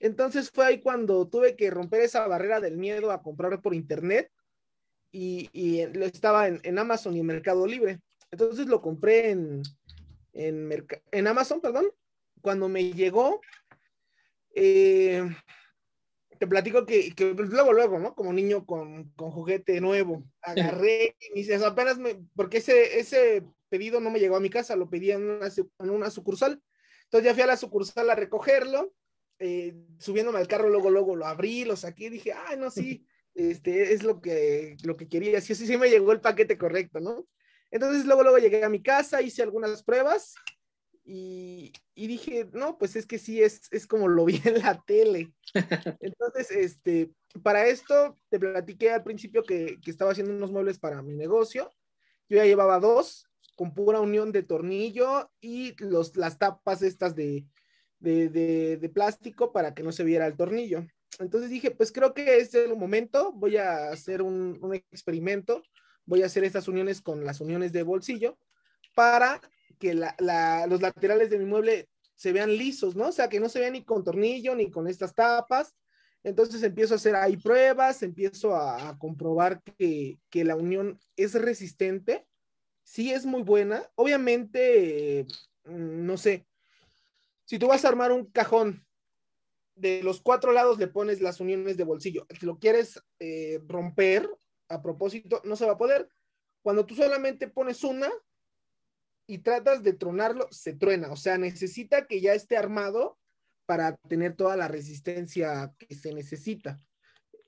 Entonces 0.00 0.50
fue 0.50 0.66
ahí 0.66 0.80
cuando 0.80 1.28
tuve 1.28 1.54
que 1.54 1.70
romper 1.70 2.00
esa 2.00 2.26
barrera 2.26 2.60
del 2.60 2.76
miedo 2.76 3.12
a 3.12 3.22
comprar 3.22 3.60
por 3.60 3.74
internet 3.74 4.32
y, 5.12 5.48
y 5.52 5.80
estaba 5.80 6.48
en, 6.48 6.60
en, 6.64 6.78
Amazon 6.78 7.16
y 7.16 7.20
en 7.20 7.26
Mercado 7.26 7.66
Libre. 7.66 8.00
Entonces 8.30 8.66
lo 8.66 8.80
compré 8.80 9.30
en, 9.30 9.62
en, 10.32 10.86
en 11.12 11.26
Amazon, 11.26 11.60
perdón. 11.60 11.86
Cuando 12.40 12.68
me 12.68 12.92
llegó, 12.92 13.40
eh, 14.54 15.24
te 16.42 16.48
platico 16.48 16.84
que, 16.84 17.14
que, 17.14 17.36
pues, 17.36 17.50
luego, 17.50 17.72
luego, 17.72 18.00
¿no? 18.00 18.16
Como 18.16 18.32
niño 18.32 18.66
con, 18.66 19.12
con 19.12 19.30
juguete 19.30 19.80
nuevo, 19.80 20.24
agarré 20.40 21.14
y 21.20 21.30
me 21.30 21.36
dices, 21.36 21.62
apenas 21.62 21.98
me, 21.98 22.16
porque 22.34 22.56
ese, 22.56 22.98
ese 22.98 23.44
pedido 23.68 24.00
no 24.00 24.10
me 24.10 24.18
llegó 24.18 24.34
a 24.34 24.40
mi 24.40 24.50
casa, 24.50 24.74
lo 24.74 24.90
pedí 24.90 25.12
en 25.12 25.22
una, 25.22 25.46
en 25.46 25.90
una 25.90 26.10
sucursal. 26.10 26.60
Entonces 27.04 27.26
ya 27.26 27.32
fui 27.32 27.44
a 27.44 27.46
la 27.46 27.56
sucursal 27.56 28.10
a 28.10 28.16
recogerlo, 28.16 28.92
eh, 29.38 29.72
subiéndome 30.00 30.40
al 30.40 30.48
carro, 30.48 30.68
luego, 30.68 30.90
luego 30.90 31.14
lo 31.14 31.26
abrí, 31.26 31.64
lo 31.64 31.76
saqué 31.76 32.06
y 32.06 32.10
dije, 32.10 32.32
ay, 32.32 32.56
no, 32.56 32.72
sí, 32.72 33.06
este 33.36 33.92
es 33.92 34.02
lo 34.02 34.20
que, 34.20 34.76
lo 34.82 34.96
que 34.96 35.06
quería. 35.08 35.40
Sí, 35.40 35.54
sí, 35.54 35.64
sí 35.64 35.76
me 35.76 35.90
llegó 35.90 36.10
el 36.10 36.20
paquete 36.20 36.58
correcto, 36.58 36.98
¿no? 36.98 37.24
Entonces 37.70 38.04
luego, 38.04 38.24
luego 38.24 38.38
llegué 38.38 38.64
a 38.64 38.68
mi 38.68 38.82
casa, 38.82 39.22
hice 39.22 39.44
algunas 39.44 39.84
pruebas 39.84 40.34
y, 41.04 41.72
y, 41.94 42.06
dije, 42.06 42.48
no, 42.52 42.78
pues 42.78 42.94
es 42.94 43.06
que 43.06 43.18
sí, 43.18 43.42
es, 43.42 43.68
es 43.72 43.86
como 43.86 44.08
lo 44.08 44.24
vi 44.24 44.40
en 44.44 44.60
la 44.60 44.82
tele. 44.86 45.32
Entonces, 46.00 46.50
este, 46.50 47.10
para 47.42 47.66
esto 47.66 48.18
te 48.28 48.38
platiqué 48.38 48.90
al 48.90 49.02
principio 49.02 49.42
que, 49.42 49.78
que, 49.82 49.90
estaba 49.90 50.12
haciendo 50.12 50.32
unos 50.32 50.52
muebles 50.52 50.78
para 50.78 51.02
mi 51.02 51.14
negocio. 51.14 51.70
Yo 52.28 52.36
ya 52.36 52.44
llevaba 52.44 52.78
dos 52.78 53.26
con 53.56 53.74
pura 53.74 54.00
unión 54.00 54.32
de 54.32 54.42
tornillo 54.42 55.30
y 55.40 55.74
los, 55.82 56.16
las 56.16 56.38
tapas 56.38 56.82
estas 56.82 57.14
de, 57.14 57.44
de, 57.98 58.28
de, 58.28 58.76
de 58.76 58.88
plástico 58.88 59.52
para 59.52 59.74
que 59.74 59.82
no 59.82 59.92
se 59.92 60.04
viera 60.04 60.26
el 60.26 60.36
tornillo. 60.36 60.86
Entonces 61.18 61.50
dije, 61.50 61.70
pues 61.70 61.92
creo 61.92 62.14
que 62.14 62.38
es 62.38 62.54
el 62.54 62.74
momento, 62.76 63.32
voy 63.32 63.56
a 63.56 63.90
hacer 63.90 64.22
un, 64.22 64.58
un 64.62 64.74
experimento, 64.74 65.62
voy 66.06 66.22
a 66.22 66.26
hacer 66.26 66.44
estas 66.44 66.68
uniones 66.68 67.02
con 67.02 67.24
las 67.24 67.40
uniones 67.40 67.72
de 67.72 67.82
bolsillo 67.82 68.38
para 68.94 69.40
que 69.82 69.94
los 69.94 70.80
laterales 70.80 71.28
de 71.28 71.40
mi 71.40 71.44
mueble 71.44 71.88
se 72.14 72.32
vean 72.32 72.56
lisos, 72.56 72.94
¿no? 72.94 73.08
O 73.08 73.12
sea, 73.12 73.28
que 73.28 73.40
no 73.40 73.48
se 73.48 73.58
vean 73.58 73.72
ni 73.72 73.84
con 73.84 74.04
tornillo 74.04 74.54
ni 74.54 74.70
con 74.70 74.86
estas 74.86 75.12
tapas. 75.12 75.74
Entonces 76.22 76.62
empiezo 76.62 76.94
a 76.94 76.98
hacer 76.98 77.16
ahí 77.16 77.36
pruebas, 77.36 78.04
empiezo 78.04 78.54
a, 78.54 78.96
comprobar 78.96 79.60
que, 79.76 80.20
que, 80.30 80.44
la 80.44 80.54
unión 80.54 81.00
es 81.16 81.34
resistente, 81.34 82.24
sí 82.84 83.12
es 83.12 83.26
muy 83.26 83.42
buena. 83.42 83.90
Obviamente, 83.96 85.18
eh, 85.20 85.26
no 85.64 86.16
sé, 86.16 86.46
si 87.44 87.58
tú 87.58 87.66
vas 87.66 87.84
a 87.84 87.88
armar 87.88 88.12
un 88.12 88.26
cajón, 88.26 88.86
de 89.74 90.02
los 90.04 90.20
cuatro 90.20 90.52
lados 90.52 90.78
le 90.78 90.86
pones 90.86 91.20
las 91.20 91.40
uniones 91.40 91.76
de 91.76 91.84
bolsillo. 91.84 92.26
Si 92.38 92.46
lo 92.46 92.58
quieres 92.60 93.02
eh, 93.18 93.58
romper 93.66 94.28
a 94.68 94.80
propósito, 94.80 95.40
no 95.44 95.56
se 95.56 95.66
va 95.66 95.72
a 95.72 95.78
poder. 95.78 96.08
Cuando 96.62 96.86
tú 96.86 96.94
solamente 96.94 97.48
pones 97.48 97.82
una, 97.82 98.08
y 99.32 99.38
tratas 99.38 99.82
de 99.82 99.94
tronarlo, 99.94 100.46
se 100.50 100.74
truena. 100.74 101.10
O 101.10 101.16
sea, 101.16 101.38
necesita 101.38 102.06
que 102.06 102.20
ya 102.20 102.34
esté 102.34 102.58
armado 102.58 103.18
para 103.64 103.96
tener 104.06 104.36
toda 104.36 104.58
la 104.58 104.68
resistencia 104.68 105.72
que 105.78 105.94
se 105.94 106.12
necesita. 106.12 106.76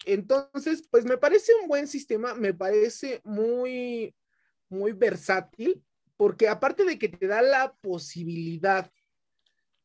Entonces, 0.07 0.89
pues 0.91 1.05
me 1.05 1.19
parece 1.19 1.53
un 1.61 1.69
buen 1.69 1.87
sistema, 1.87 2.35
me 2.35 2.55
parece 2.55 3.21
muy, 3.23 4.15
muy 4.71 4.93
versátil, 4.93 5.85
porque 6.17 6.49
aparte 6.49 6.87
de 6.87 6.99
que 6.99 7.11
te 7.11 7.27
da 7.27 7.43
la 7.43 7.75
posibilidad 7.83 8.91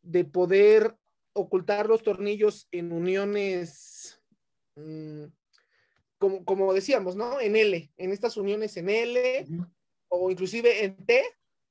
de 0.02 0.24
poder 0.24 0.95
ocultar 1.34 1.89
los 1.89 2.02
tornillos 2.02 2.70
en 2.72 2.93
uniones, 2.93 4.22
mmm, 4.78 5.26
como, 6.18 6.45
como 6.45 6.74
decíamos, 6.74 7.18
¿no? 7.18 7.41
En 7.41 7.58
L, 7.58 7.91
en 7.97 8.12
estas 8.14 8.38
uniones 8.38 8.78
en 8.78 8.89
L, 8.89 9.45
uh 9.50 9.52
-huh. 9.52 9.72
o 10.08 10.32
inclusive 10.32 10.86
en 10.86 10.95
T, 11.06 11.24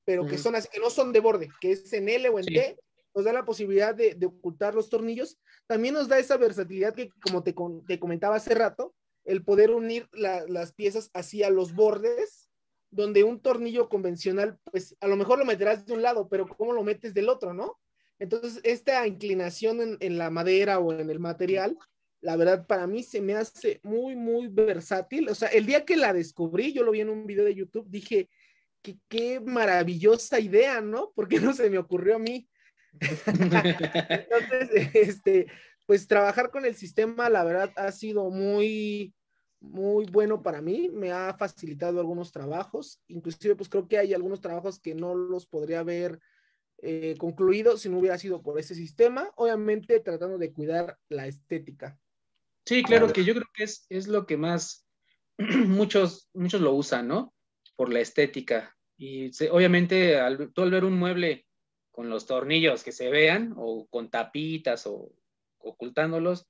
pero 0.08 0.26
que 0.26 0.38
son 0.38 0.54
así, 0.54 0.66
que 0.72 0.80
no 0.80 0.88
son 0.88 1.12
de 1.12 1.20
borde, 1.20 1.50
que 1.60 1.72
es 1.72 1.92
en 1.92 2.08
L 2.08 2.30
o 2.30 2.38
en 2.38 2.44
sí. 2.46 2.54
T, 2.54 2.78
nos 3.14 3.26
da 3.26 3.32
la 3.34 3.44
posibilidad 3.44 3.94
de, 3.94 4.14
de, 4.14 4.24
ocultar 4.24 4.74
los 4.74 4.88
tornillos. 4.88 5.38
También 5.66 5.92
nos 5.92 6.08
da 6.08 6.18
esa 6.18 6.38
versatilidad 6.38 6.94
que, 6.94 7.10
como 7.20 7.42
te, 7.42 7.54
te 7.86 8.00
comentaba 8.00 8.36
hace 8.36 8.54
rato, 8.54 8.94
el 9.26 9.44
poder 9.44 9.70
unir 9.70 10.08
la, 10.14 10.46
las 10.48 10.72
piezas 10.72 11.10
hacia 11.12 11.50
los 11.50 11.74
bordes, 11.74 12.48
donde 12.90 13.22
un 13.22 13.38
tornillo 13.38 13.90
convencional, 13.90 14.58
pues 14.64 14.96
a 15.02 15.08
lo 15.08 15.16
mejor 15.16 15.38
lo 15.38 15.44
meterás 15.44 15.84
de 15.84 15.92
un 15.92 16.00
lado, 16.00 16.26
pero 16.30 16.48
¿cómo 16.48 16.72
lo 16.72 16.82
metes 16.82 17.12
del 17.12 17.28
otro, 17.28 17.52
no? 17.52 17.78
Entonces, 18.18 18.60
esta 18.62 19.06
inclinación 19.06 19.82
en, 19.82 19.98
en 20.00 20.16
la 20.16 20.30
madera 20.30 20.78
o 20.78 20.90
en 20.94 21.10
el 21.10 21.20
material, 21.20 21.76
la 22.22 22.34
verdad, 22.36 22.66
para 22.66 22.86
mí 22.86 23.02
se 23.02 23.20
me 23.20 23.34
hace 23.34 23.78
muy, 23.82 24.16
muy 24.16 24.48
versátil. 24.48 25.28
O 25.28 25.34
sea, 25.34 25.48
el 25.48 25.66
día 25.66 25.84
que 25.84 25.98
la 25.98 26.14
descubrí, 26.14 26.72
yo 26.72 26.82
lo 26.82 26.92
vi 26.92 27.02
en 27.02 27.10
un 27.10 27.26
video 27.26 27.44
de 27.44 27.54
YouTube, 27.54 27.90
dije, 27.90 28.30
qué, 28.82 28.98
qué 29.08 29.40
maravillosa 29.40 30.40
idea, 30.40 30.80
¿no? 30.80 31.12
Porque 31.14 31.40
no 31.40 31.52
se 31.52 31.70
me 31.70 31.78
ocurrió 31.78 32.16
a 32.16 32.18
mí. 32.18 32.48
Entonces, 33.26 34.90
este, 34.94 35.46
pues 35.86 36.06
trabajar 36.06 36.50
con 36.50 36.64
el 36.64 36.74
sistema, 36.74 37.30
la 37.30 37.44
verdad, 37.44 37.72
ha 37.76 37.92
sido 37.92 38.30
muy, 38.30 39.14
muy 39.60 40.06
bueno 40.06 40.42
para 40.42 40.60
mí, 40.60 40.90
me 40.92 41.12
ha 41.12 41.34
facilitado 41.34 42.00
algunos 42.00 42.32
trabajos, 42.32 43.00
inclusive 43.08 43.56
pues 43.56 43.68
creo 43.68 43.88
que 43.88 43.98
hay 43.98 44.14
algunos 44.14 44.40
trabajos 44.40 44.78
que 44.78 44.94
no 44.94 45.14
los 45.14 45.46
podría 45.46 45.80
haber 45.80 46.20
eh, 46.80 47.16
concluido 47.18 47.76
si 47.76 47.88
no 47.88 47.98
hubiera 47.98 48.18
sido 48.18 48.42
por 48.42 48.58
ese 48.58 48.74
sistema, 48.74 49.30
obviamente 49.36 50.00
tratando 50.00 50.38
de 50.38 50.52
cuidar 50.52 50.98
la 51.08 51.26
estética. 51.26 51.98
Sí, 52.64 52.82
claro 52.82 53.12
que 53.12 53.24
yo 53.24 53.34
creo 53.34 53.46
que 53.54 53.64
es, 53.64 53.86
es 53.88 54.08
lo 54.08 54.26
que 54.26 54.36
más 54.36 54.86
muchos, 55.38 56.28
muchos 56.34 56.60
lo 56.60 56.72
usan, 56.74 57.08
¿no? 57.08 57.34
Por 57.78 57.92
la 57.92 58.00
estética. 58.00 58.76
Y 58.96 59.30
obviamente 59.50 60.18
al, 60.18 60.52
tú 60.52 60.62
al 60.62 60.72
ver 60.72 60.84
un 60.84 60.98
mueble 60.98 61.46
con 61.92 62.10
los 62.10 62.26
tornillos 62.26 62.82
que 62.82 62.90
se 62.90 63.08
vean 63.08 63.54
o 63.56 63.86
con 63.86 64.10
tapitas 64.10 64.84
o 64.86 65.12
ocultándolos, 65.58 66.48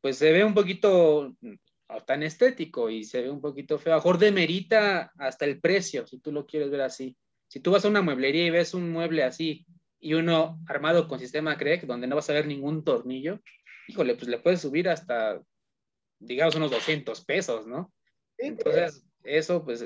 pues 0.00 0.16
se 0.16 0.32
ve 0.32 0.44
un 0.44 0.54
poquito 0.54 1.36
tan 2.06 2.22
estético 2.22 2.88
y 2.88 3.04
se 3.04 3.20
ve 3.20 3.30
un 3.30 3.42
poquito 3.42 3.78
feo. 3.78 3.92
A 3.92 3.96
mejor 3.96 4.16
demerita 4.16 5.12
hasta 5.18 5.44
el 5.44 5.60
precio, 5.60 6.06
si 6.06 6.20
tú 6.20 6.32
lo 6.32 6.46
quieres 6.46 6.70
ver 6.70 6.80
así. 6.80 7.14
Si 7.48 7.60
tú 7.60 7.72
vas 7.72 7.84
a 7.84 7.88
una 7.88 8.00
mueblería 8.00 8.46
y 8.46 8.50
ves 8.50 8.72
un 8.72 8.90
mueble 8.90 9.24
así 9.24 9.66
y 10.00 10.14
uno 10.14 10.58
armado 10.66 11.06
con 11.06 11.18
sistema 11.18 11.58
CREC, 11.58 11.82
donde 11.82 12.06
no 12.06 12.16
vas 12.16 12.30
a 12.30 12.32
ver 12.32 12.46
ningún 12.46 12.82
tornillo, 12.82 13.40
híjole, 13.88 14.14
pues 14.14 14.28
le 14.28 14.38
puedes 14.38 14.62
subir 14.62 14.88
hasta, 14.88 15.38
digamos, 16.18 16.54
unos 16.54 16.70
200 16.70 17.24
pesos, 17.26 17.66
¿no? 17.66 17.92
Entonces, 18.38 19.06
eso, 19.26 19.64
pues, 19.64 19.84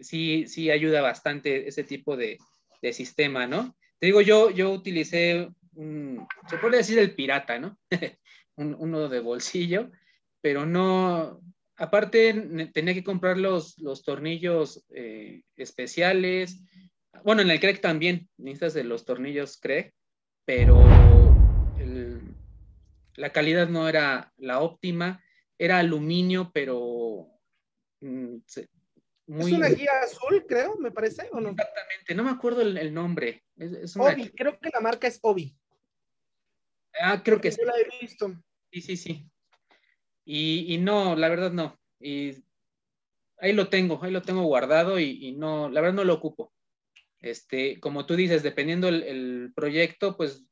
sí, 0.00 0.46
sí 0.46 0.70
ayuda 0.70 1.00
bastante 1.00 1.68
ese 1.68 1.84
tipo 1.84 2.16
de, 2.16 2.38
de 2.82 2.92
sistema, 2.92 3.46
¿no? 3.46 3.76
Te 3.98 4.06
digo, 4.06 4.20
yo, 4.20 4.50
yo 4.50 4.70
utilicé, 4.72 5.48
un, 5.74 6.26
se 6.48 6.58
puede 6.58 6.78
decir 6.78 6.98
el 6.98 7.14
pirata, 7.14 7.58
¿no? 7.58 7.78
uno 8.56 9.08
de 9.08 9.20
bolsillo, 9.20 9.90
pero 10.40 10.66
no, 10.66 11.40
aparte 11.76 12.68
tenía 12.72 12.94
que 12.94 13.04
comprar 13.04 13.38
los, 13.38 13.78
los 13.78 14.04
tornillos 14.04 14.84
eh, 14.90 15.42
especiales. 15.56 16.60
Bueno, 17.24 17.42
en 17.42 17.50
el 17.50 17.60
Craig 17.60 17.80
también 17.80 18.28
necesitas 18.36 18.74
de 18.74 18.84
los 18.84 19.04
tornillos 19.04 19.58
Craig, 19.58 19.92
pero 20.44 20.84
la 23.16 23.30
calidad 23.30 23.68
no 23.68 23.88
era 23.88 24.32
la 24.36 24.60
óptima. 24.60 25.22
Era 25.56 25.78
aluminio, 25.78 26.50
pero 26.52 27.28
mm, 28.00 28.38
muy... 29.26 29.52
Es 29.52 29.58
una 29.58 29.68
guía 29.68 29.90
azul, 30.02 30.44
creo, 30.46 30.76
me 30.76 30.90
parece, 30.90 31.28
¿o 31.32 31.40
no? 31.40 31.50
Exactamente, 31.50 32.14
no 32.14 32.24
me 32.24 32.30
acuerdo 32.30 32.62
el, 32.62 32.92
nombre. 32.92 33.42
Es, 33.56 33.96
Obi, 33.96 34.30
creo 34.30 34.58
que 34.58 34.70
la 34.70 34.80
marca 34.80 35.06
es 35.06 35.18
Obi. 35.22 35.56
Ah, 37.00 37.22
creo 37.22 37.40
que 37.40 37.50
sí. 37.50 37.60
la 37.64 37.74
he 37.78 38.00
visto. 38.00 38.34
Sí, 38.70 38.80
sí, 38.80 38.96
sí. 38.96 39.30
Y, 40.24 40.78
no, 40.78 41.16
la 41.16 41.28
verdad 41.28 41.52
no. 41.52 41.78
Y 42.00 42.44
ahí 43.38 43.52
lo 43.52 43.68
tengo, 43.68 44.02
ahí 44.02 44.10
lo 44.10 44.22
tengo 44.22 44.42
guardado 44.44 44.98
y, 44.98 45.32
no, 45.32 45.68
la 45.68 45.80
verdad 45.80 45.96
no 45.96 46.04
lo 46.04 46.14
ocupo. 46.14 46.52
Este, 47.20 47.80
como 47.80 48.06
tú 48.06 48.16
dices, 48.16 48.42
dependiendo 48.42 48.88
el, 48.88 49.52
proyecto, 49.54 50.16
pues 50.16 50.44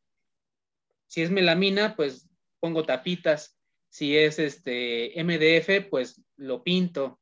si 1.07 1.23
es 1.23 1.31
melamina, 1.31 1.97
pues 1.97 2.29
pongo 2.61 2.85
tapitas. 2.85 3.59
Si 3.89 4.17
es 4.17 4.39
este 4.39 5.13
MDF, 5.23 5.91
pues 5.91 6.23
lo 6.37 6.63
pinto. 6.63 7.21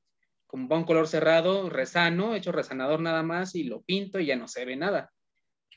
Como 0.51 0.67
va 0.67 0.79
un 0.79 0.85
color 0.85 1.07
cerrado, 1.07 1.71
resano, 1.71 2.35
hecho 2.35 2.51
resanador 2.51 3.01
nada 3.01 3.23
más 3.23 3.55
y 3.55 3.63
lo 3.63 3.83
pinto 3.83 4.19
y 4.19 4.27
ya 4.27 4.35
no 4.35 4.49
se 4.49 4.65
ve 4.65 4.75
nada. 4.75 5.13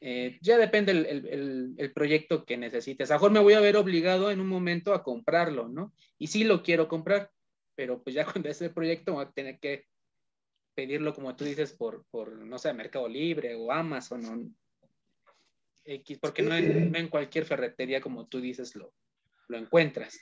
Eh, 0.02 0.40
ya 0.42 0.58
depende 0.58 0.92
el, 0.92 1.92
proyecto 1.94 2.44
que 2.44 2.58
necesites. 2.58 3.12
A 3.12 3.14
mejor 3.14 3.30
me 3.30 3.40
voy 3.40 3.54
a 3.54 3.60
ver 3.60 3.78
obligado 3.78 4.32
en 4.32 4.40
un 4.40 4.48
momento 4.48 4.96
a 4.96 5.04
comprarlo, 5.04 5.70
¿no? 5.70 5.94
Y 6.18 6.26
sí 6.26 6.44
lo 6.44 6.64
quiero 6.64 6.88
comprar, 6.88 7.30
pero 7.76 8.02
pues 8.02 8.16
ya 8.16 8.26
cuando 8.32 8.50
es 8.50 8.64
el 8.64 8.74
proyecto 8.74 9.14
voy 9.14 9.26
a 9.26 9.32
tener 9.32 9.60
que 9.60 9.86
pedirlo, 10.74 11.14
como 11.14 11.36
tú 11.36 11.46
dices, 11.46 11.74
por, 11.74 12.04
por 12.10 12.34
no 12.34 12.58
sé, 12.58 12.74
Mercado 12.74 13.08
Libre 13.08 13.54
o 13.54 13.72
Amazon 13.72 14.26
o 14.26 14.90
X, 15.86 16.18
porque 16.18 16.42
no 16.42 16.56
en, 16.56 17.10
cualquier 17.10 17.46
ferretería, 17.46 18.02
como 18.02 18.26
tú 18.26 18.42
dices, 18.42 18.76
lo, 18.76 18.92
lo 19.50 19.58
encuentras. 19.60 20.18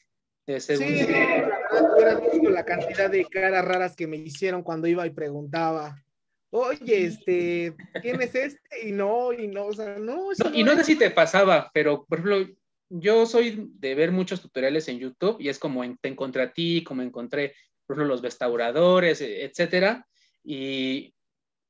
Sí, 0.59 1.07
la 1.07 1.89
verdad, 1.97 2.21
la 2.49 2.65
cantidad 2.65 3.09
de 3.09 3.25
caras 3.25 3.65
raras 3.65 3.95
que 3.95 4.07
me 4.07 4.17
hicieron 4.17 4.63
cuando 4.63 4.87
iba 4.87 5.05
y 5.05 5.11
preguntaba 5.11 6.03
oye, 6.51 7.05
este, 7.05 7.75
¿quién 8.01 8.21
es 8.21 8.35
este? 8.35 8.87
Y 8.87 8.91
no, 8.91 9.33
y 9.33 9.47
no, 9.47 9.67
o 9.67 9.73
sea, 9.73 9.97
no. 9.97 10.29
y 10.53 10.63
no 10.63 10.75
sé 10.75 10.83
si 10.83 10.97
te 10.97 11.09
pasaba, 11.09 11.71
pero 11.73 12.05
por 12.05 12.19
ejemplo, 12.19 12.55
yo 12.89 13.25
soy 13.25 13.69
de 13.79 13.95
ver 13.95 14.11
muchos 14.11 14.41
tutoriales 14.41 14.87
en 14.89 14.99
YouTube 14.99 15.37
y 15.39 15.49
es 15.49 15.57
como 15.57 15.81
te 15.97 16.09
encontré 16.09 16.43
a 16.43 16.53
ti, 16.53 16.83
como 16.83 17.01
encontré, 17.01 17.55
por 17.87 17.95
ejemplo, 17.95 18.13
los 18.13 18.21
restauradores, 18.21 19.21
e, 19.21 19.45
etcétera, 19.45 20.05
y 20.43 21.13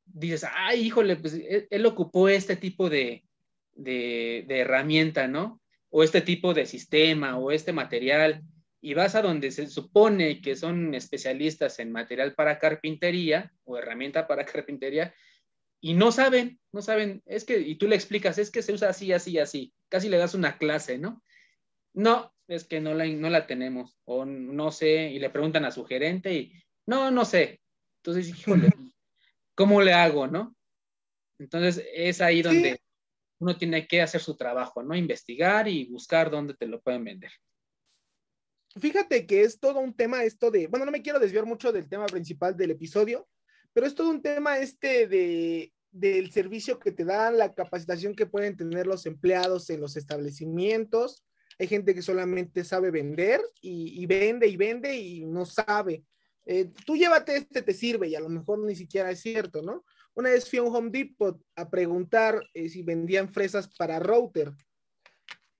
dices, 0.05 0.45
ay, 0.51 0.81
híjole, 0.81 1.15
pues 1.15 1.35
e, 1.35 1.67
él, 1.69 1.85
ocupó 1.85 2.27
este 2.27 2.55
tipo 2.55 2.89
de, 2.89 3.23
de, 3.73 4.45
de 4.47 4.59
herramienta, 4.59 5.27
¿no? 5.27 5.61
O 5.91 6.03
este 6.03 6.21
tipo 6.21 6.53
de 6.55 6.65
sistema 6.65 7.37
o 7.37 7.51
este 7.51 7.71
material 7.71 8.41
y 8.81 8.95
vas 8.95 9.15
a 9.15 9.21
donde 9.21 9.51
se 9.51 9.67
supone 9.67 10.41
que 10.41 10.55
son 10.55 10.95
especialistas 10.95 11.79
en 11.79 11.91
material 11.91 12.33
para 12.33 12.57
carpintería 12.57 13.53
o 13.63 13.77
herramienta 13.77 14.27
para 14.27 14.45
carpintería 14.45 15.13
y 15.83 15.95
no 15.95 16.11
saben, 16.11 16.59
no 16.71 16.81
saben, 16.83 17.23
es 17.25 17.43
que, 17.43 17.59
y 17.59 17.75
tú 17.75 17.87
le 17.87 17.95
explicas, 17.95 18.37
es 18.37 18.51
que 18.51 18.61
se 18.61 18.71
usa 18.71 18.89
así, 18.89 19.11
así, 19.13 19.39
así, 19.39 19.73
casi 19.89 20.09
le 20.09 20.17
das 20.17 20.35
una 20.35 20.59
clase, 20.59 20.99
¿no? 20.99 21.23
No, 21.93 22.31
es 22.47 22.65
que 22.65 22.79
no 22.79 22.93
la, 22.93 23.07
no 23.07 23.31
la 23.31 23.47
tenemos, 23.47 23.97
o 24.05 24.23
no 24.23 24.71
sé, 24.71 25.09
y 25.09 25.17
le 25.17 25.31
preguntan 25.31 25.65
a 25.65 25.71
su 25.71 25.83
gerente 25.83 26.33
y, 26.33 26.53
no, 26.85 27.09
no 27.09 27.25
sé. 27.25 27.59
Entonces, 27.97 28.29
híjole, 28.47 28.69
¿cómo 29.55 29.81
le 29.81 29.93
hago, 29.93 30.27
no? 30.27 30.55
Entonces, 31.39 31.83
es 31.95 32.21
ahí 32.21 32.43
donde 32.43 32.79
uno 33.39 33.57
tiene 33.57 33.87
que 33.87 34.03
hacer 34.03 34.21
su 34.21 34.37
trabajo, 34.37 34.83
¿no? 34.83 34.95
Investigar 34.95 35.67
y 35.67 35.85
buscar 35.85 36.29
dónde 36.29 36.53
te 36.53 36.67
lo 36.67 36.79
pueden 36.79 37.03
vender. 37.03 37.31
Fíjate 38.79 39.25
que 39.25 39.43
es 39.43 39.59
todo 39.59 39.79
un 39.79 39.93
tema 39.93 40.23
esto 40.23 40.49
de, 40.49 40.67
bueno, 40.67 40.85
no 40.85 40.91
me 40.91 41.01
quiero 41.01 41.19
desviar 41.19 41.45
mucho 41.45 41.71
del 41.71 41.89
tema 41.89 42.05
principal 42.05 42.55
del 42.55 42.71
episodio, 42.71 43.27
pero 43.73 43.85
es 43.85 43.95
todo 43.95 44.09
un 44.09 44.21
tema 44.21 44.59
este 44.59 45.07
de, 45.07 45.73
del 45.91 46.31
servicio 46.31 46.79
que 46.79 46.91
te 46.91 47.03
dan, 47.03 47.37
la 47.37 47.53
capacitación 47.53 48.15
que 48.15 48.25
pueden 48.25 48.55
tener 48.55 48.87
los 48.87 49.05
empleados 49.05 49.69
en 49.69 49.81
los 49.81 49.97
establecimientos. 49.97 51.25
Hay 51.59 51.67
gente 51.67 51.93
que 51.93 52.01
solamente 52.01 52.63
sabe 52.63 52.91
vender 52.91 53.41
y, 53.61 54.05
vende 54.05 54.47
y 54.47 54.55
vende 54.55 54.95
y 54.95 55.25
no 55.25 55.45
sabe. 55.45 56.05
Eh, 56.45 56.71
tú 56.85 56.95
llévate 56.95 57.35
este, 57.35 57.61
te 57.61 57.73
sirve 57.73 58.07
y 58.07 58.15
a 58.15 58.19
lo 58.19 58.29
mejor 58.29 58.59
ni 58.59 58.75
siquiera 58.75 59.11
es 59.11 59.19
cierto, 59.19 59.61
¿no? 59.61 59.85
Una 60.15 60.31
vez 60.31 60.49
fui 60.49 60.59
a 60.59 60.63
un 60.63 60.75
Home 60.75 60.89
Depot 60.89 61.39
a 61.55 61.69
preguntar 61.69 62.41
eh, 62.53 62.67
si 62.67 62.83
vendían 62.83 63.31
fresas 63.31 63.67
para 63.77 63.99
router 63.99 64.51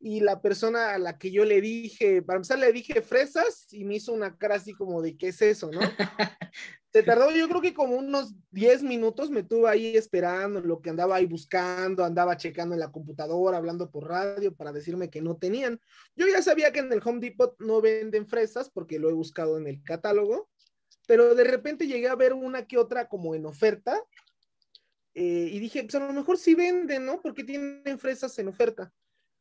y 0.04 0.20
la 0.20 0.42
persona 0.42 0.96
a 0.96 0.98
la 0.98 1.20
que 1.20 1.32
yo 1.32 1.46
le 1.46 1.62
dije, 1.62 2.24
para 2.24 2.38
empezar 2.38 2.58
le 2.58 2.74
dije 2.74 3.04
fresas 3.04 3.68
y 3.72 3.84
me 3.86 3.96
hizo 3.96 4.14
una 4.14 4.36
cara 4.36 4.56
así 4.56 4.74
como 4.74 5.00
de, 5.02 5.16
¿qué 5.16 5.28
es 5.28 5.42
eso, 5.44 5.70
no? 5.72 5.80
Se 6.92 7.04
tardó 7.04 7.32
yo 7.32 7.48
creo 7.48 7.62
que 7.62 7.74
como 7.74 7.96
unos 7.96 8.34
10 8.50 8.84
minutos, 8.84 9.30
me 9.30 9.44
tuve 9.44 9.70
ahí 9.70 9.96
esperando 9.96 10.60
lo 10.60 10.82
que 10.82 10.90
andaba 10.90 11.16
ahí 11.16 11.26
buscando, 11.26 12.04
andaba 12.04 12.36
checando 12.36 12.74
en 12.74 12.82
la 12.82 12.92
computadora, 12.92 13.58
hablando 13.58 13.92
por 13.92 14.10
radio 14.10 14.54
para 14.54 14.74
decirme 14.74 15.10
que 15.10 15.22
no 15.22 15.38
tenían. 15.38 15.80
Yo 16.16 16.28
ya 16.28 16.42
sabía 16.42 16.74
que 16.74 16.80
en 16.80 16.92
el 16.92 17.02
Home 17.06 17.20
Depot 17.20 17.56
no 17.60 17.80
venden 17.80 18.28
fresas 18.28 18.70
porque 18.70 19.00
lo 19.00 19.10
he 19.10 19.14
buscado 19.14 19.58
en 19.58 19.68
el 19.68 19.84
catálogo, 19.84 20.50
pero 21.08 21.36
de 21.36 21.44
repente 21.44 21.88
llegué 21.88 22.10
a 22.10 22.16
ver 22.16 22.34
una 22.34 22.66
que 22.66 22.78
otra 22.78 23.08
como 23.08 23.36
en 23.36 23.46
oferta 23.46 24.04
eh, 25.14 25.48
y 25.52 25.60
dije, 25.60 25.84
pues 25.84 25.96
a 25.96 26.06
lo 26.06 26.12
mejor 26.12 26.38
sí 26.38 26.56
venden, 26.56 27.06
¿no? 27.06 27.22
Porque 27.22 27.44
tienen 27.44 28.00
fresas 28.00 28.38
en 28.40 28.48
oferta 28.48 28.92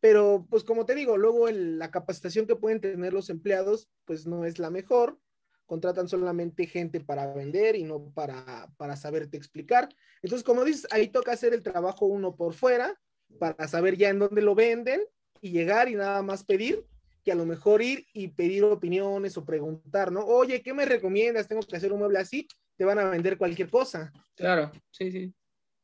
pero 0.00 0.46
pues 0.48 0.64
como 0.64 0.86
te 0.86 0.94
digo, 0.94 1.16
luego 1.16 1.48
la 1.50 1.90
capacitación 1.90 2.46
que 2.46 2.56
pueden 2.56 2.80
tener 2.80 3.12
los 3.12 3.30
empleados 3.30 3.88
pues 4.04 4.26
no 4.26 4.44
es 4.44 4.58
la 4.58 4.70
mejor, 4.70 5.18
contratan 5.66 6.08
solamente 6.08 6.66
gente 6.66 7.00
para 7.00 7.32
vender 7.32 7.76
y 7.76 7.84
no 7.84 8.10
para, 8.12 8.72
para 8.76 8.96
saberte 8.96 9.36
explicar. 9.36 9.88
Entonces, 10.22 10.44
como 10.44 10.64
dices, 10.64 10.88
ahí 10.90 11.08
toca 11.08 11.32
hacer 11.32 11.54
el 11.54 11.62
trabajo 11.62 12.06
uno 12.06 12.34
por 12.34 12.54
fuera 12.54 13.00
para 13.38 13.68
saber 13.68 13.96
ya 13.96 14.08
en 14.08 14.18
dónde 14.18 14.42
lo 14.42 14.56
venden 14.56 15.00
y 15.40 15.50
llegar 15.52 15.88
y 15.88 15.94
nada 15.94 16.22
más 16.22 16.42
pedir, 16.44 16.84
que 17.24 17.32
a 17.32 17.36
lo 17.36 17.46
mejor 17.46 17.82
ir 17.82 18.06
y 18.12 18.28
pedir 18.28 18.64
opiniones 18.64 19.36
o 19.36 19.44
preguntar, 19.44 20.10
¿no? 20.10 20.24
Oye, 20.24 20.62
¿qué 20.62 20.74
me 20.74 20.86
recomiendas? 20.86 21.46
Tengo 21.46 21.62
que 21.62 21.76
hacer 21.76 21.92
un 21.92 22.00
mueble 22.00 22.18
así, 22.18 22.48
te 22.76 22.84
van 22.84 22.98
a 22.98 23.10
vender 23.10 23.38
cualquier 23.38 23.70
cosa. 23.70 24.12
Claro, 24.34 24.72
sí, 24.90 25.12
sí. 25.12 25.32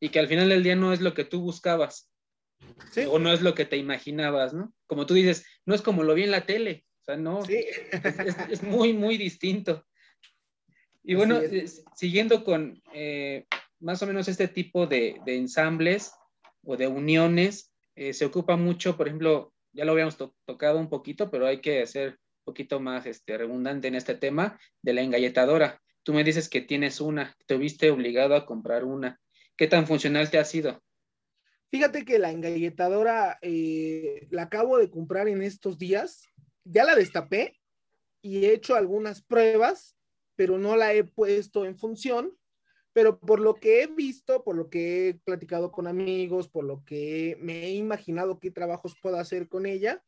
Y 0.00 0.08
que 0.08 0.18
al 0.18 0.28
final 0.28 0.48
del 0.48 0.62
día 0.62 0.76
no 0.76 0.92
es 0.92 1.00
lo 1.00 1.14
que 1.14 1.24
tú 1.24 1.40
buscabas. 1.40 2.10
O 3.08 3.18
no 3.18 3.32
es 3.32 3.42
lo 3.42 3.54
que 3.54 3.64
te 3.64 3.76
imaginabas, 3.76 4.54
¿no? 4.54 4.72
Como 4.86 5.06
tú 5.06 5.14
dices, 5.14 5.44
no 5.66 5.74
es 5.74 5.82
como 5.82 6.02
lo 6.02 6.14
vi 6.14 6.24
en 6.24 6.30
la 6.30 6.46
tele, 6.46 6.84
o 7.02 7.04
sea, 7.04 7.16
no, 7.16 7.42
es, 7.44 8.62
muy, 8.62 8.92
muy 8.92 9.16
distinto. 9.16 9.84
Y 11.04 11.14
bueno, 11.14 11.40
siguiendo 11.94 12.42
con 12.42 12.82
eh, 12.92 13.46
más 13.80 14.02
o 14.02 14.06
menos 14.06 14.28
este 14.28 14.48
tipo 14.48 14.86
de, 14.86 15.20
ensambles 15.26 16.12
o 16.64 16.76
de 16.76 16.88
uniones, 16.88 17.72
eh, 17.94 18.12
se 18.12 18.24
ocupa 18.24 18.56
mucho, 18.56 18.96
por 18.96 19.06
ejemplo, 19.06 19.52
ya 19.72 19.84
lo 19.84 19.92
habíamos 19.92 20.16
tocado 20.44 20.78
un 20.78 20.88
poquito, 20.88 21.30
pero 21.30 21.46
hay 21.46 21.60
que 21.60 21.82
hacer 21.82 22.10
un 22.10 22.44
poquito 22.44 22.80
más 22.80 23.06
este, 23.06 23.36
redundante 23.38 23.88
en 23.88 23.94
este 23.94 24.14
tema 24.14 24.58
de 24.82 24.94
la 24.94 25.02
engalletadora. 25.02 25.80
Tú 26.02 26.14
me 26.14 26.24
dices 26.24 26.48
que 26.48 26.60
tienes 26.60 27.00
una, 27.00 27.36
te 27.46 27.56
viste 27.56 27.90
obligado 27.90 28.34
a 28.34 28.46
comprar 28.46 28.84
una. 28.84 29.20
¿Qué 29.56 29.66
tan 29.66 29.86
funcional 29.86 30.30
te 30.30 30.38
ha 30.38 30.44
sido? 30.44 30.82
Fíjate 31.70 32.04
que 32.04 32.18
la 32.18 32.30
engalletadora 32.30 33.38
eh, 33.42 34.26
la 34.30 34.42
acabo 34.42 34.78
de 34.78 34.90
comprar 34.90 35.28
en 35.28 35.42
estos 35.42 35.78
días. 35.78 36.24
Ya 36.64 36.84
la 36.84 36.94
destapé 36.94 37.58
y 38.22 38.44
he 38.44 38.52
hecho 38.52 38.74
algunas 38.74 39.22
pruebas, 39.22 39.96
pero 40.36 40.58
no 40.58 40.76
la 40.76 40.94
he 40.94 41.04
puesto 41.04 41.64
en 41.64 41.76
función 41.76 42.36
pero 42.96 43.20
por 43.20 43.40
lo 43.40 43.56
que 43.56 43.82
he 43.82 43.88
visto, 43.88 44.42
por 44.42 44.56
lo 44.56 44.70
que 44.70 45.08
he 45.08 45.14
platicado 45.16 45.70
con 45.70 45.86
amigos, 45.86 46.48
por 46.48 46.64
lo 46.64 46.82
que 46.86 47.36
me 47.42 47.66
he 47.66 47.74
imaginado 47.74 48.40
qué 48.40 48.50
trabajos 48.50 48.96
puedo 49.02 49.18
hacer 49.18 49.50
con 49.50 49.66
ella, 49.66 50.02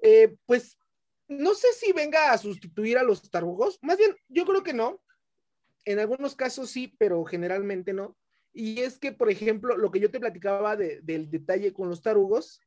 eh, 0.00 0.38
pues 0.46 0.78
no 1.28 1.52
sé 1.52 1.68
si 1.74 1.92
venga 1.92 2.32
a 2.32 2.38
sustituir 2.38 2.96
a 2.96 3.02
los 3.02 3.30
tarugos, 3.30 3.78
más 3.82 3.98
bien 3.98 4.16
yo 4.28 4.46
creo 4.46 4.62
que 4.62 4.72
no. 4.72 5.02
En 5.84 5.98
algunos 5.98 6.34
casos 6.34 6.70
sí, 6.70 6.96
pero 6.98 7.22
generalmente 7.26 7.92
no. 7.92 8.16
Y 8.52 8.80
es 8.80 8.98
que, 8.98 9.12
por 9.12 9.30
ejemplo, 9.30 9.76
lo 9.76 9.90
que 9.90 10.00
yo 10.00 10.10
te 10.10 10.20
platicaba 10.20 10.76
del 10.76 11.30
detalle 11.30 11.72
con 11.72 11.88
los 11.88 12.02
tarugos, 12.02 12.60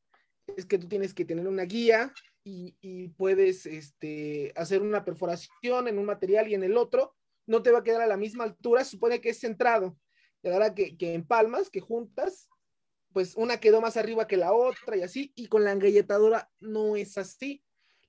es 0.56 0.66
que 0.66 0.78
tú 0.78 0.88
tienes 0.88 1.14
que 1.14 1.26
tener 1.26 1.48
una 1.48 1.64
guía 1.64 2.14
y, 2.44 3.08
puedes 3.10 3.66
este, 3.66 4.52
hacer 4.56 4.82
una 4.82 5.06
perforación 5.06 5.88
en 5.88 5.98
un 5.98 6.06
material 6.06 6.48
y 6.48 6.56
en 6.56 6.64
el 6.64 6.78
otro, 6.78 7.16
no 7.46 7.64
te 7.64 7.72
va 7.72 7.80
a 7.80 7.84
quedar 7.84 8.02
a 8.02 8.08
la 8.08 8.18
misma 8.18 8.44
altura, 8.44 8.84
supone 8.84 9.22
que 9.22 9.30
es 9.30 9.40
centrado. 9.40 9.98
Y 10.42 10.50
ahora 10.50 10.74
que, 10.76 10.98
que 10.98 11.14
empalmas, 11.14 11.70
que 11.70 11.80
juntas, 11.80 12.50
pues 13.14 13.36
una 13.36 13.60
quedó 13.60 13.80
más 13.80 13.96
arriba 13.96 14.28
que 14.28 14.38
la 14.38 14.54
otra 14.54 14.98
y 14.98 15.04
así, 15.04 15.32
y 15.36 15.48
con 15.48 15.64
la 15.64 15.72
engalletadora 15.72 16.52
no 16.60 16.96
es 16.96 17.18
así. 17.18 17.64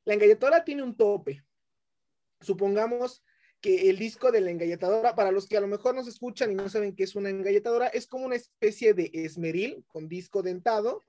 La 0.04 0.14
engalletadora 0.14 0.64
tiene 0.64 0.82
un 0.82 0.96
tope. 0.96 1.44
Supongamos 2.40 3.22
que 3.64 3.88
el 3.88 3.98
disco 3.98 4.30
de 4.30 4.42
la 4.42 4.50
engalletadora, 4.50 5.14
para 5.14 5.32
los 5.32 5.48
que 5.48 5.56
a 5.56 5.60
lo 5.62 5.66
mejor 5.66 5.94
no 5.94 6.04
se 6.04 6.10
escuchan 6.10 6.52
y 6.52 6.54
no 6.54 6.68
saben 6.68 6.94
qué 6.94 7.04
es 7.04 7.14
una 7.14 7.30
engalletadora, 7.30 7.86
es 7.86 8.06
como 8.06 8.26
una 8.26 8.36
especie 8.36 8.92
de 8.92 9.10
esmeril 9.14 9.86
con 9.88 10.06
disco 10.06 10.42
dentado, 10.42 11.00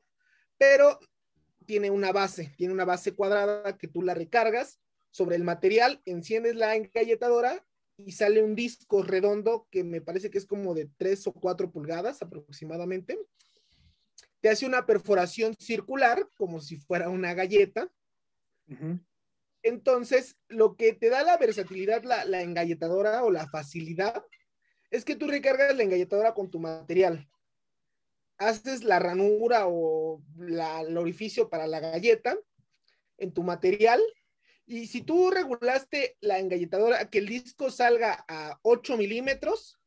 pero 0.57 0.97
tiene 1.65 1.89
una 1.89 2.13
base, 2.13 2.53
tiene 2.55 2.73
una 2.73 2.85
base 2.85 3.13
cuadrada 3.13 3.77
que 3.77 3.89
tú 3.89 4.01
la 4.01 4.13
recargas 4.13 4.79
sobre 5.11 5.35
el 5.35 5.43
material, 5.43 6.01
enciendes 6.05 6.55
la 6.55 6.77
engalletadora 6.77 7.67
y 7.97 8.13
sale 8.13 8.41
un 8.41 8.55
disco 8.55 9.03
redondo 9.03 9.67
que 9.69 9.83
me 9.83 9.99
parece 9.99 10.29
que 10.29 10.37
es 10.37 10.45
como 10.45 10.73
de 10.73 10.89
3 10.95 11.27
o 11.27 11.33
4 11.33 11.73
pulgadas 11.73 12.21
aproximadamente. 12.21 13.19
Te 14.39 14.47
hace 14.47 14.65
una 14.65 14.85
perforación 14.85 15.55
circular 15.59 16.29
como 16.37 16.61
si 16.61 16.77
fuera 16.77 17.09
una 17.09 17.33
galleta 17.33 17.91
entonces, 19.65 20.37
lo 20.47 20.75
que 20.75 20.93
te 20.93 21.09
da 21.09 21.23
la 21.23 21.37
versatilidad, 21.37 22.03
la, 22.03 22.41
engalletadora 22.43 23.23
o 23.23 23.31
la 23.31 23.49
facilidad, 23.49 24.23
es 24.91 25.03
que 25.03 25.15
tú 25.15 25.25
recargas 25.25 25.75
la 25.75 25.81
engalletadora 25.81 26.35
con 26.35 26.51
tu 26.51 26.59
material. 26.59 27.27
Haces 28.37 28.83
la 28.83 28.99
ranura 28.99 29.65
o 29.65 30.21
el 30.37 30.95
orificio 30.95 31.49
para 31.49 31.65
la 31.65 31.79
galleta 31.79 32.37
en 33.17 33.33
tu 33.33 33.41
material. 33.41 33.99
Y 34.67 34.85
si 34.85 35.01
tú 35.01 35.31
regulaste 35.31 36.15
la 36.21 36.37
engalletadora, 36.37 37.09
que 37.09 37.17
el 37.17 37.27
disco 37.27 37.71
salga 37.71 38.23
a 38.27 38.59
8 38.61 38.97
milímetros, 38.97 39.79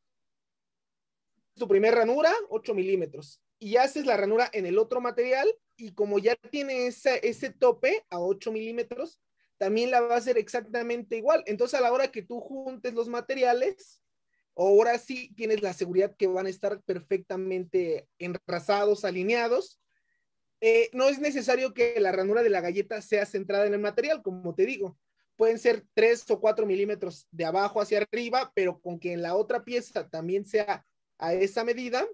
tu 1.53 1.69
primer 1.69 1.95
ranura, 1.95 2.33
8 2.49 2.73
milímetros. 2.73 3.41
Y 3.59 3.77
haces 3.77 4.05
la 4.05 4.17
ranura 4.17 4.49
en 4.51 4.65
el 4.65 4.77
otro 4.77 4.99
material, 4.99 5.49
y 5.77 5.93
como 5.93 6.19
ya 6.19 6.35
tiene 6.35 6.87
ese 6.87 7.49
tope 7.57 8.05
a 8.09 8.19
8 8.19 8.51
milímetros, 8.51 9.21
también 9.59 9.91
la 9.91 10.01
va 10.01 10.15
a 10.15 10.17
hacer 10.17 10.37
exactamente 10.37 11.17
igual. 11.17 11.43
Entonces, 11.45 11.77
a 11.77 11.83
la 11.83 11.91
hora 11.91 12.11
que 12.11 12.23
tú 12.23 12.39
juntes 12.39 12.93
los 12.93 13.09
materiales, 13.09 14.01
ahora 14.55 14.97
sí 14.97 15.33
tienes 15.35 15.61
la 15.61 15.73
seguridad 15.73 16.15
que 16.17 16.27
van 16.27 16.47
a 16.47 16.49
estar 16.49 16.81
perfectamente 16.83 18.07
enrasados, 18.17 19.03
alineados. 19.03 19.79
Eh, 20.61 20.89
no 20.93 21.09
es 21.09 21.19
necesario 21.19 21.73
que 21.73 21.99
la 21.99 22.13
ranura 22.13 22.41
de 22.41 22.49
la 22.49 22.61
galleta 22.61 23.01
sea 23.01 23.25
centrada 23.25 23.65
en 23.65 23.73
el 23.73 23.81
material, 23.81 24.21
como 24.23 24.55
te 24.55 24.65
digo. 24.65 24.97
Pueden 25.35 25.59
ser 25.59 25.85
3 25.93 26.31
o 26.31 26.39
4 26.39 26.65
milímetros 26.65 27.27
de 27.29 27.45
abajo 27.45 27.81
hacia 27.81 27.99
arriba, 27.99 28.51
pero 28.55 28.79
con 28.79 28.97
que 28.97 29.11
en 29.11 29.21
la 29.21 29.35
otra 29.35 29.65
pieza 29.65 30.07
también 30.09 30.45
sea 30.45 30.85
a 31.17 31.33
esa 31.33 31.65
medida, 31.65 32.07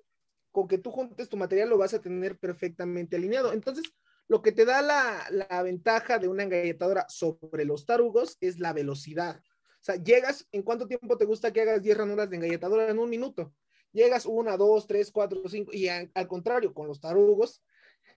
con 0.51 0.67
que 0.67 0.79
tú 0.79 0.89
juntes 0.89 1.29
tu 1.29 1.37
material 1.37 1.69
lo 1.69 1.77
vas 1.77 1.93
a 1.93 2.01
tener 2.01 2.39
perfectamente 2.39 3.17
alineado. 3.17 3.53
Entonces, 3.53 3.85
lo 4.28 4.41
que 4.41 4.51
te 4.51 4.65
da 4.65 4.82
la, 4.82 5.63
ventaja 5.63 6.19
de 6.19 6.28
una 6.28 6.43
engalletadora 6.43 7.05
sobre 7.09 7.65
los 7.65 7.86
tarugos 7.86 8.38
es 8.41 8.59
la 8.59 8.73
velocidad. 8.73 9.39
O 9.39 9.84
sea, 9.86 9.95
llegas, 9.95 10.47
¿en 10.51 10.63
cuánto 10.63 10.88
tiempo 10.88 11.17
te 11.17 11.26
gusta 11.26 11.53
que 11.53 11.61
hagas 11.61 11.82
10 11.82 11.97
ranuras 11.97 12.30
de 12.30 12.38
engalletadora? 12.38 12.89
En 12.89 12.97
un 12.97 13.09
minuto. 13.09 13.53
Llegas 13.91 14.26
una, 14.26 14.57
dos, 14.57 14.88
tres, 14.88 15.11
cuatro, 15.11 15.47
cinco, 15.47 15.71
y 15.73 15.88
al 15.88 16.28
contrario, 16.28 16.73
con 16.73 16.88
los 16.88 16.99
tarugos, 16.99 17.61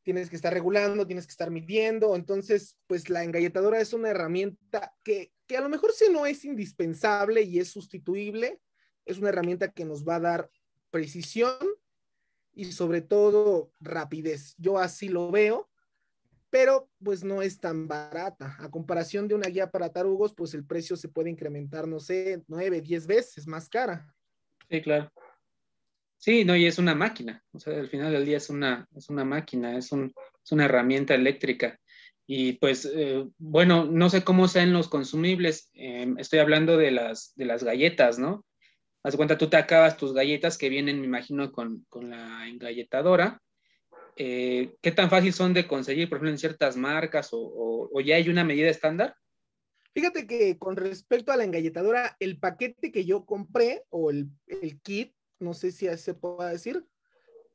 tienes 0.03 0.31
que 0.31 0.37
estar 0.37 0.53
regulando, 0.53 1.07
tienes 1.07 1.27
que 1.27 1.33
estar 1.33 1.51
midiendo. 1.51 2.17
Entonces, 2.17 2.77
pues 2.87 3.11
la 3.11 3.23
engalletadora 3.23 3.81
es 3.81 3.93
una 3.93 4.09
herramienta 4.09 4.95
que, 5.05 5.33
que 5.47 5.57
a 5.57 5.61
lo 5.61 5.69
mejor 5.69 5.93
si 5.93 6.11
no 6.11 6.27
es 6.27 6.45
indispensable 6.45 7.43
y 7.43 7.59
es 7.59 7.69
sustituible, 7.69 8.61
es 9.05 9.19
una 9.19 9.29
herramienta 9.29 9.71
que 9.71 9.85
nos 9.85 10.07
va 10.07 10.17
a 10.17 10.21
dar 10.21 10.51
precisión 10.91 11.57
y 12.55 12.73
sobre 12.73 13.03
todo 13.03 13.71
rapidez. 13.79 14.55
Yo 14.59 14.79
así 14.79 15.09
lo 15.09 15.31
veo, 15.31 15.69
pero 16.51 16.89
pues 17.03 17.25
no 17.25 17.43
es 17.43 17.61
tan 17.61 17.89
barata. 17.89 18.57
A 18.59 18.71
comparación 18.71 19.29
de 19.29 19.35
una 19.35 19.49
guía 19.49 19.71
para 19.71 19.93
tarugos, 19.93 20.35
pues 20.35 20.55
el 20.55 20.65
precio 20.65 20.97
se 20.97 21.09
puede 21.09 21.31
incrementar, 21.31 21.87
no 21.87 22.01
sé, 22.01 22.43
nueve, 22.49 22.81
diez 22.81 23.07
veces 23.07 23.47
más 23.47 23.69
cara. 23.69 24.15
Sí, 24.69 24.83
claro. 24.83 25.11
Sí, 26.19 26.45
no, 26.45 26.57
y 26.57 26.67
es 26.67 26.79
una 26.79 26.95
máquina. 26.95 27.45
O 27.53 27.61
sea, 27.61 27.79
al 27.79 27.89
final 27.89 28.13
del 28.13 28.25
día 28.25 28.39
es 28.39 28.51
una, 28.51 28.89
es 28.97 29.09
una 29.09 29.25
máquina, 29.25 29.77
es, 29.77 29.93
un, 29.93 30.13
es 30.45 30.53
una 30.53 30.65
herramienta 30.65 31.15
eléctrica. 31.15 31.79
Y 32.27 32.55
pues, 32.55 32.91
eh, 32.93 33.25
bueno, 33.39 33.87
no 33.87 34.11
sé 34.11 34.25
cómo 34.25 34.49
sean 34.49 34.73
los 34.73 34.89
consumibles. 34.89 35.71
Em, 35.73 36.19
estoy 36.19 36.41
hablando 36.41 36.77
de 36.77 36.91
las, 36.91 37.33
de 37.37 37.45
las 37.47 37.63
galletas, 37.63 38.19
¿no? 38.19 38.45
Haz 39.03 39.17
cuenta, 39.17 39.39
tú 39.39 39.49
te 39.49 39.57
acabas 39.57 39.97
tus 39.97 40.13
galletas 40.13 40.59
que 40.59 40.69
vienen, 40.69 41.01
me 41.01 41.07
imagino, 41.07 41.51
con, 41.53 41.87
la 42.03 42.49
engalletadora. 42.49 43.41
Eh, 44.21 44.75
¿Qué 44.83 44.91
tan 44.91 45.09
fácil 45.11 45.33
son 45.33 45.55
de 45.55 45.69
conseguir, 45.69 46.09
por 46.09 46.17
ejemplo, 46.17 46.31
en 46.33 46.39
ciertas 46.39 46.77
marcas 46.77 47.29
o, 47.31 47.89
ya 48.05 48.17
hay 48.17 48.29
una 48.29 48.43
medida 48.43 48.69
estándar? 48.69 49.15
Fíjate 49.95 50.27
que 50.27 50.59
con 50.59 50.75
respecto 50.75 51.31
a 51.31 51.37
la 51.37 51.45
engalletadora, 51.45 52.17
el 52.19 52.41
paquete 52.41 52.91
que 52.91 53.05
yo 53.05 53.25
compré 53.25 53.85
o 53.91 54.11
el, 54.11 54.29
kit, 54.83 55.15
no 55.39 55.55
sé 55.55 55.71
si 55.71 55.87
se 55.97 56.15
pueda 56.15 56.51
decir, 56.51 56.85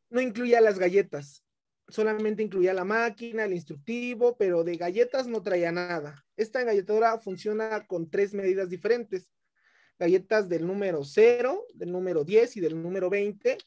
no 0.10 0.22
incluía 0.22 0.62
las 0.62 0.80
galletas. 0.80 1.44
Solamente 1.90 2.42
incluía 2.42 2.74
la 2.74 2.86
máquina, 2.86 3.44
el 3.44 3.54
instructivo, 3.54 4.38
pero 4.38 4.64
de 4.64 4.78
galletas 4.78 5.28
no 5.28 5.44
traía 5.44 5.74
nada. 5.74 6.26
Esta 6.38 6.62
engalletadora 6.62 7.20
funciona 7.20 7.86
con 7.88 8.10
tres 8.10 8.34
medidas 8.34 8.70
diferentes 8.70 9.30
galletas 10.00 10.48
del 10.48 10.66
número 10.66 11.04
0, 11.04 11.66
del 11.74 11.92
número 11.92 12.24
10 12.24 12.56
y 12.56 12.62
del 12.62 12.82
número 12.82 13.10
20, 13.10 13.58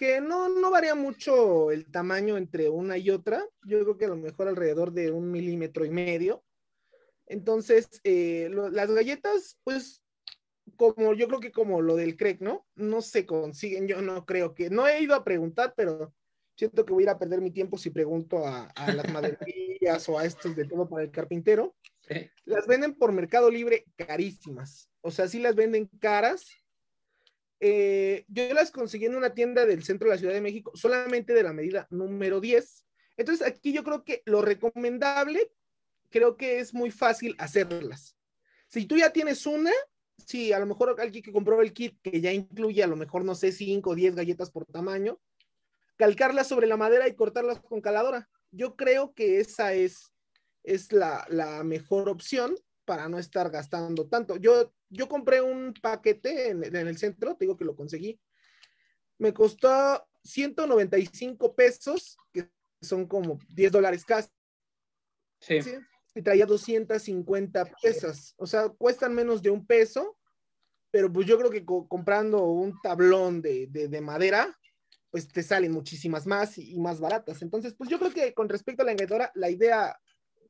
que 0.00 0.22
no, 0.22 0.48
no 0.48 0.70
varía 0.70 0.94
mucho 0.94 1.70
el 1.70 1.84
tamaño 1.90 2.38
entre 2.38 2.70
una 2.70 2.96
y 2.96 3.10
otra. 3.10 3.46
Yo 3.66 3.82
creo 3.82 3.98
que 3.98 4.06
a 4.06 4.08
lo 4.08 4.16
mejor 4.16 4.48
alrededor 4.48 4.92
de 4.92 5.10
un 5.10 5.30
milímetro 5.30 5.84
y 5.84 5.90
medio. 5.90 6.42
Entonces, 7.26 7.86
eh, 8.02 8.48
las 8.50 8.90
galletas, 8.90 9.58
pues, 9.62 10.02
como 10.76 11.12
yo 11.12 11.28
creo 11.28 11.40
que 11.40 11.52
como 11.52 11.82
lo 11.82 11.96
del 11.96 12.16
Craig, 12.16 12.38
¿no? 12.40 12.66
No 12.76 13.02
se 13.02 13.26
consiguen, 13.26 13.86
yo 13.88 14.00
no 14.00 14.24
creo 14.24 14.54
que, 14.54 14.70
no 14.70 14.88
he 14.88 15.02
ido 15.02 15.14
a 15.14 15.22
preguntar, 15.22 15.74
pero 15.76 16.14
siento 16.56 16.86
que 16.86 16.94
voy 16.94 17.02
a 17.02 17.04
ir 17.04 17.10
a 17.10 17.18
perder 17.18 17.42
mi 17.42 17.50
tiempo 17.50 17.76
si 17.76 17.90
pregunto 17.90 18.46
a, 18.46 18.68
a 18.68 18.94
las 18.94 19.12
maderillas 19.12 20.08
o 20.08 20.18
a 20.18 20.24
estos 20.24 20.56
de 20.56 20.64
todo 20.64 20.88
para 20.88 21.02
el 21.02 21.10
carpintero. 21.10 21.76
Las 22.46 22.66
venden 22.66 22.94
por 22.94 23.12
Mercado 23.12 23.50
Libre 23.50 23.84
carísimas. 23.96 24.88
O 25.02 25.10
sea, 25.10 25.28
sí 25.28 25.40
las 25.40 25.54
venden 25.54 25.90
caras. 26.00 26.46
Eh, 27.60 28.24
yo 28.28 28.52
las 28.54 28.70
conseguí 28.70 29.06
en 29.06 29.16
una 29.16 29.34
tienda 29.34 29.66
del 29.66 29.84
centro 29.84 30.08
de 30.08 30.14
la 30.14 30.18
Ciudad 30.18 30.34
de 30.34 30.40
México, 30.40 30.72
solamente 30.74 31.34
de 31.34 31.42
la 31.42 31.52
medida 31.52 31.86
número 31.90 32.40
10. 32.40 32.86
Entonces, 33.16 33.46
aquí 33.46 33.72
yo 33.72 33.84
creo 33.84 34.04
que 34.04 34.22
lo 34.24 34.42
recomendable, 34.42 35.52
creo 36.08 36.36
que 36.36 36.58
es 36.58 36.74
muy 36.74 36.90
fácil 36.90 37.36
hacerlas. 37.38 38.16
Si 38.68 38.86
tú 38.86 38.96
ya 38.96 39.12
tienes 39.12 39.46
una, 39.46 39.72
sí, 40.26 40.52
a 40.52 40.58
lo 40.58 40.66
mejor 40.66 40.96
alguien 40.98 41.22
que 41.22 41.32
compró 41.32 41.60
el 41.60 41.72
kit 41.72 42.00
que 42.02 42.20
ya 42.20 42.32
incluye 42.32 42.82
a 42.82 42.86
lo 42.86 42.96
mejor, 42.96 43.24
no 43.24 43.34
sé, 43.34 43.52
5 43.52 43.90
o 43.90 43.94
10 43.94 44.14
galletas 44.14 44.50
por 44.50 44.64
tamaño, 44.66 45.20
calcarlas 45.96 46.48
sobre 46.48 46.66
la 46.66 46.76
madera 46.76 47.08
y 47.08 47.14
cortarlas 47.14 47.60
con 47.60 47.80
caladora. 47.80 48.28
Yo 48.50 48.74
creo 48.74 49.12
que 49.12 49.40
esa 49.40 49.74
es 49.74 50.10
es 50.62 50.92
la, 50.92 51.26
mejor 51.64 52.08
opción 52.08 52.54
para 52.90 53.08
no 53.08 53.20
estar 53.20 53.48
gastando 53.52 54.08
tanto. 54.08 54.36
Yo, 54.36 54.74
yo 54.88 55.08
compré 55.08 55.40
un 55.40 55.72
paquete 55.80 56.48
en, 56.48 56.64
el 56.74 56.98
centro, 56.98 57.36
te 57.36 57.44
digo 57.44 57.56
que 57.56 57.64
lo 57.64 57.76
conseguí. 57.76 58.20
Me 59.16 59.32
costó 59.32 60.04
195 60.24 61.54
pesos, 61.54 62.18
que 62.32 62.50
son 62.82 63.06
como 63.06 63.38
10 63.50 63.70
dólares 63.70 64.04
casi. 64.04 64.28
Sí. 65.38 65.60
Y 66.16 66.22
traía 66.22 66.46
250 66.46 67.64
pesos. 67.80 68.34
O 68.36 68.44
sea, 68.44 68.68
cuestan 68.70 69.14
menos 69.14 69.40
de 69.40 69.50
un 69.50 69.64
peso, 69.64 70.18
pero 70.90 71.12
pues 71.12 71.28
yo 71.28 71.38
creo 71.38 71.50
que 71.52 71.64
comprando 71.64 72.42
un 72.42 72.76
tablón 72.82 73.40
de, 73.40 74.00
madera, 74.02 74.58
pues 75.10 75.28
te 75.28 75.44
salen 75.44 75.70
muchísimas 75.70 76.26
más 76.26 76.58
y, 76.58 76.76
más 76.80 76.98
baratas. 76.98 77.40
Entonces, 77.40 77.72
pues 77.72 77.88
yo 77.88 78.00
creo 78.00 78.12
que 78.12 78.34
con 78.34 78.48
respecto 78.48 78.82
a 78.82 78.86
la 78.86 78.90
engañadora, 78.90 79.30
la 79.36 79.48
idea 79.48 79.96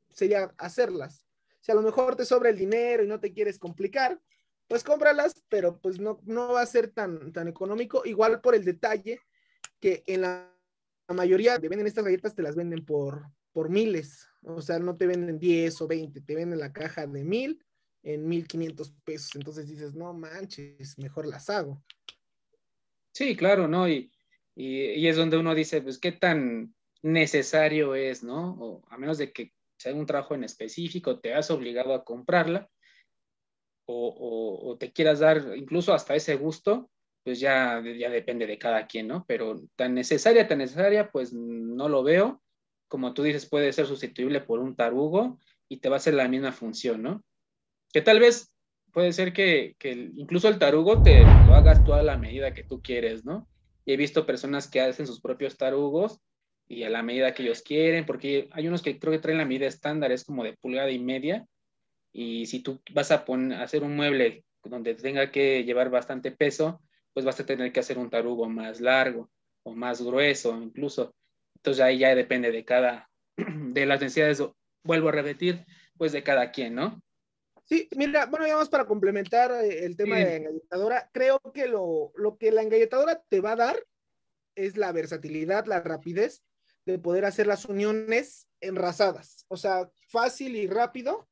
sería 0.09 0.51
hacerlas. 0.57 1.27
Si 1.61 1.71
a 1.71 1.75
lo 1.75 1.81
mejor 1.81 2.15
te 2.15 2.25
sobra 2.25 2.49
el 2.49 2.57
dinero 2.57 3.03
y 3.03 3.07
no 3.07 3.19
te 3.19 3.31
quieres 3.31 3.57
complicar, 3.59 4.19
pues 4.67 4.83
cómpralas, 4.83 5.43
pero 5.49 5.79
pues 5.79 5.99
no, 5.99 6.19
no 6.23 6.53
va 6.53 6.61
a 6.61 6.65
ser 6.65 6.89
tan, 6.89 7.31
tan 7.31 7.47
económico. 7.47 8.03
Igual 8.05 8.41
por 8.41 8.55
el 8.55 8.65
detalle 8.65 9.19
que 9.79 10.03
en 10.07 10.21
la, 10.21 10.47
mayoría 11.09 11.57
de 11.57 11.67
venden 11.67 11.87
estas 11.87 12.05
galletas 12.05 12.35
te 12.35 12.41
las 12.41 12.55
venden 12.55 12.85
por, 12.85 13.25
por 13.51 13.69
miles. 13.69 14.29
O 14.43 14.61
sea, 14.61 14.79
no 14.79 14.95
te 14.95 15.07
venden 15.07 15.39
10 15.39 15.81
o 15.81 15.87
20, 15.87 16.21
te 16.21 16.35
venden 16.35 16.59
la 16.59 16.71
caja 16.71 17.05
de 17.05 17.23
mil 17.25 17.63
en 18.01 18.27
1500 18.27 18.93
pesos. 19.03 19.35
Entonces 19.35 19.67
dices, 19.67 19.93
no 19.93 20.13
manches, 20.13 20.97
mejor 20.97 21.27
las 21.27 21.49
hago. 21.49 21.83
Sí, 23.13 23.35
claro, 23.35 23.67
¿no? 23.67 23.89
Y, 23.89 24.09
y, 24.55 25.05
es 25.07 25.17
donde 25.17 25.37
uno 25.37 25.53
dice, 25.53 25.81
pues, 25.81 25.97
¿qué 25.97 26.13
tan 26.13 26.73
necesario 27.01 27.93
es, 27.93 28.23
¿no? 28.23 28.55
O 28.59 28.85
a 28.89 28.97
menos 28.97 29.17
de 29.17 29.33
que 29.33 29.53
sea 29.81 29.93
un 29.93 30.05
trabajo 30.05 30.35
en 30.35 30.43
específico, 30.43 31.19
te 31.19 31.33
has 31.33 31.51
obligado 31.51 31.93
a 31.93 32.03
comprarla, 32.03 32.69
o, 33.93 34.77
te 34.79 34.91
quieras 34.91 35.19
dar 35.19 35.53
incluso 35.55 35.93
hasta 35.93 36.15
ese 36.15 36.35
gusto, 36.35 36.89
pues 37.23 37.39
ya, 37.39 37.81
ya 37.97 38.09
depende 38.09 38.47
de 38.47 38.57
cada 38.57 38.87
quien, 38.87 39.07
¿no? 39.07 39.25
Pero 39.27 39.61
tan 39.75 39.93
necesaria, 39.93 40.47
tan 40.47 40.59
necesaria, 40.59 41.11
pues 41.11 41.33
no 41.33 41.87
lo 41.89 42.03
veo. 42.03 42.41
Como 42.87 43.13
tú 43.13 43.23
dices, 43.23 43.47
puede 43.47 43.71
ser 43.73 43.85
sustituible 43.85 44.41
por 44.41 44.59
un 44.59 44.75
tarugo 44.75 45.39
y 45.69 45.77
te 45.77 45.89
va 45.89 45.95
a 45.95 45.97
hacer 45.97 46.13
la 46.13 46.27
misma 46.27 46.51
función, 46.51 47.03
¿no? 47.03 47.23
Que 47.93 48.01
tal 48.01 48.19
vez 48.19 48.53
puede 48.91 49.13
ser 49.13 49.33
que, 49.33 49.75
que 49.77 49.91
incluso 49.91 50.47
el 50.47 50.59
tarugo 50.59 51.01
te 51.01 51.25
lo 51.25 51.55
hagas 51.55 51.83
tú 51.83 51.93
a 51.93 52.03
la 52.03 52.17
medida 52.17 52.53
que 52.53 52.63
tú 52.63 52.81
quieres, 52.81 53.23
¿no? 53.23 53.47
Y 53.85 53.93
he 53.93 53.97
visto 53.97 54.25
personas 54.25 54.69
que 54.69 54.81
hacen 54.81 55.07
sus 55.07 55.21
propios 55.21 55.57
tarugos 55.57 56.19
y 56.71 56.85
a 56.85 56.89
la 56.89 57.03
medida 57.03 57.33
que 57.33 57.43
ellos 57.43 57.61
quieren, 57.61 58.05
porque 58.05 58.47
hay 58.51 58.67
unos 58.67 58.81
que 58.81 58.97
creo 58.97 59.11
que 59.11 59.19
traen 59.19 59.37
la 59.37 59.45
medida 59.45 59.67
estándar, 59.67 60.11
es 60.13 60.23
como 60.23 60.43
de 60.43 60.53
pulgada 60.53 60.89
y 60.89 60.99
media, 60.99 61.45
y 62.13 62.45
si 62.45 62.61
tú 62.61 62.81
vas 62.93 63.11
a, 63.11 63.25
poner, 63.25 63.59
hacer 63.61 63.83
un 63.83 63.95
mueble 63.95 64.45
donde 64.63 64.95
tenga 64.95 65.31
que 65.31 65.65
llevar 65.65 65.89
bastante 65.89 66.31
peso, 66.31 66.81
pues 67.13 67.25
vas 67.25 67.37
a 67.41 67.45
tener 67.45 67.73
que 67.73 67.81
hacer 67.81 67.97
un 67.97 68.09
tarugo 68.09 68.47
más 68.47 68.79
largo 68.79 69.29
o 69.63 69.73
más 69.73 70.01
grueso 70.01 70.57
incluso. 70.61 71.13
Entonces 71.57 71.83
ahí 71.83 71.99
ya 71.99 72.15
depende 72.15 72.51
de 72.51 72.63
cada, 72.63 73.09
de 73.35 73.85
las 73.85 73.99
necesidades, 73.99 74.41
vuelvo 74.83 75.09
a 75.09 75.13
repetir, 75.13 75.65
pues 75.97 76.13
de 76.13 76.23
cada 76.23 76.51
quien, 76.51 76.75
¿no? 76.75 77.01
Sí, 77.65 77.89
mira, 77.97 78.27
bueno, 78.27 78.47
ya 78.47 78.53
vamos 78.53 78.69
para 78.69 78.85
complementar 78.85 79.51
eh, 79.51 79.83
el 79.85 79.97
tema 79.97 80.17
de 80.17 80.25
la 80.25 80.35
engalletadora. 80.35 81.09
Creo 81.11 81.39
que 81.53 81.67
lo, 81.67 82.13
lo 82.15 82.37
que 82.37 82.51
la 82.51 82.61
engalletadora 82.61 83.21
te 83.27 83.41
va 83.41 83.53
a 83.53 83.57
dar 83.57 83.85
es 84.55 84.77
la 84.77 84.93
versatilidad, 84.93 85.65
la 85.65 85.81
rapidez 85.81 86.41
de 86.85 86.99
poder 86.99 87.25
hacer 87.25 87.47
las 87.47 87.65
uniones 87.65 88.47
enrasadas. 88.59 89.45
O 89.47 89.57
sea, 89.57 89.89
fácil 90.07 90.55
y 90.55 90.67
rápido 90.67 91.29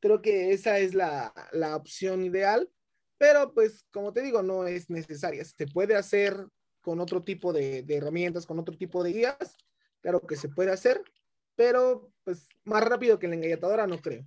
Creo 0.00 0.20
que 0.20 0.52
esa 0.52 0.78
es 0.78 0.94
la, 0.94 1.32
opción 1.74 2.22
ideal, 2.24 2.70
pero 3.18 3.52
pues 3.54 3.84
como 3.90 4.12
te 4.12 4.22
digo, 4.22 4.42
no 4.42 4.66
es 4.66 4.90
necesaria. 4.90 5.44
Se 5.44 5.66
puede 5.66 5.96
hacer 5.96 6.46
con 6.80 7.00
otro 7.00 7.22
tipo 7.22 7.52
de, 7.52 7.84
herramientas, 7.88 8.46
con 8.46 8.58
otro 8.58 8.76
tipo 8.76 9.02
de 9.02 9.12
guías, 9.12 9.56
claro 10.00 10.24
que 10.26 10.36
se 10.36 10.48
puede 10.48 10.70
hacer, 10.70 11.02
pero 11.56 12.12
pues 12.24 12.48
más 12.64 12.84
rápido 12.84 13.18
que 13.18 13.26
la 13.26 13.34
engalletadora 13.34 13.86
no 13.86 13.98
creo. 13.98 14.24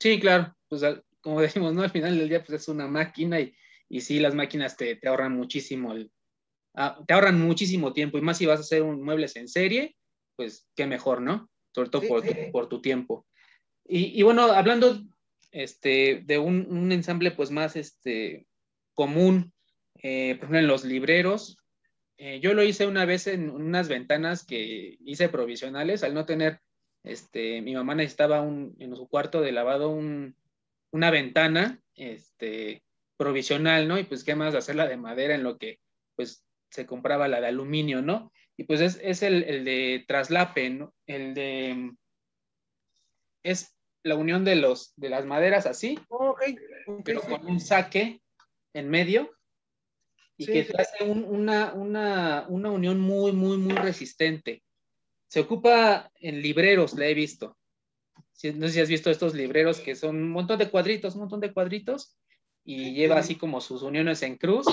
Sí, 0.00 0.18
claro, 0.18 0.56
pues 0.68 0.82
como 1.20 1.40
decimos, 1.40 1.74
¿no? 1.74 1.82
Al 1.82 1.90
final 1.90 2.18
del 2.18 2.28
día 2.28 2.42
pues 2.42 2.62
es 2.62 2.68
una 2.68 2.88
máquina 2.88 3.40
y, 3.40 3.54
y 3.88 4.00
sí, 4.00 4.18
las 4.18 4.34
máquinas 4.34 4.76
te, 4.76 4.98
ahorran 5.06 5.36
muchísimo 5.36 5.94
ah, 6.74 6.98
te 7.06 7.14
ahorran 7.14 7.40
muchísimo 7.40 7.92
tiempo 7.92 8.18
y 8.18 8.22
más 8.22 8.38
si 8.38 8.46
vas 8.46 8.58
a 8.58 8.62
hacer 8.62 8.82
un 8.82 9.02
muebles 9.02 9.36
en 9.36 9.48
serie, 9.48 9.96
pues 10.36 10.68
qué 10.74 10.86
mejor, 10.86 11.20
¿no? 11.20 11.50
Sobre 11.74 11.90
todo 11.90 12.02
por, 12.06 12.24
por 12.52 12.68
tu 12.68 12.80
tiempo. 12.80 13.26
Y, 13.84 14.22
bueno, 14.22 14.44
hablando 14.44 15.02
este, 15.50 16.22
de 16.24 16.38
un, 16.38 16.92
ensamble 16.92 17.30
pues 17.32 17.50
más 17.50 17.76
este, 17.76 18.46
común, 18.94 19.52
eh, 20.02 20.36
por 20.36 20.44
ejemplo, 20.44 20.58
en 20.60 20.66
los 20.66 20.84
libreros, 20.84 21.58
eh, 22.16 22.40
yo 22.40 22.54
lo 22.54 22.62
hice 22.62 22.86
una 22.86 23.04
vez 23.04 23.26
en 23.26 23.50
unas 23.50 23.88
ventanas 23.88 24.44
que 24.44 24.96
hice 25.04 25.28
provisionales, 25.28 26.04
al 26.04 26.14
no 26.14 26.24
tener, 26.24 26.60
este, 27.02 27.60
mi 27.62 27.74
mamá 27.74 27.94
necesitaba 27.94 28.40
un, 28.40 28.76
en 28.78 28.94
su 28.94 29.08
cuarto 29.08 29.40
de 29.40 29.52
lavado 29.52 29.90
una 29.90 31.10
ventana 31.10 31.82
este, 31.96 32.82
provisional, 33.16 33.88
¿no? 33.88 33.98
Y 33.98 34.04
pues 34.04 34.24
qué 34.24 34.34
más 34.34 34.54
hacerla 34.54 34.86
de 34.86 34.96
madera 34.96 35.34
en 35.34 35.42
lo 35.42 35.58
que 35.58 35.80
pues 36.14 36.44
se 36.72 36.86
compraba 36.86 37.28
la 37.28 37.40
de 37.40 37.48
aluminio, 37.48 38.02
¿no? 38.02 38.32
Y 38.56 38.64
pues 38.64 38.80
es, 38.80 38.98
es 39.02 39.22
el, 39.22 39.44
el, 39.44 39.64
de 39.64 40.04
traslape, 40.08 40.70
¿no? 40.70 40.94
El 41.06 41.34
de 41.34 41.92
es 43.42 43.76
la 44.02 44.16
unión 44.16 44.44
de, 44.44 44.56
los, 44.56 44.94
de 44.96 45.08
las 45.08 45.24
maderas 45.24 45.66
así, 45.66 45.98
pero 47.04 47.20
con 47.22 47.46
un 47.46 47.60
saque 47.60 48.20
en 48.72 48.88
medio 48.88 49.30
y 50.36 50.46
que 50.46 50.68
hace 50.76 51.04
una, 51.04 51.72
una, 51.74 52.46
una, 52.48 52.70
unión 52.70 52.98
muy, 53.00 53.32
muy, 53.32 53.58
muy 53.58 53.74
resistente. 53.74 54.62
Se 55.28 55.40
ocupa 55.40 56.10
en 56.20 56.42
libreros, 56.42 56.94
la 56.94 57.06
he 57.06 57.14
visto. 57.14 57.56
No 58.54 58.66
sé 58.66 58.72
si 58.72 58.80
has 58.80 58.88
visto 58.88 59.10
estos 59.10 59.34
libreros 59.34 59.78
que 59.78 59.94
son 59.94 60.16
un 60.16 60.30
montón 60.30 60.58
de 60.58 60.68
cuadritos, 60.68 61.14
un 61.14 61.22
montón 61.22 61.40
de 61.40 61.52
cuadritos, 61.52 62.16
y 62.64 62.92
lleva 62.92 63.18
así 63.18 63.36
como 63.36 63.60
sus 63.60 63.82
uniones 63.82 64.22
en 64.22 64.36
cruz. 64.36 64.66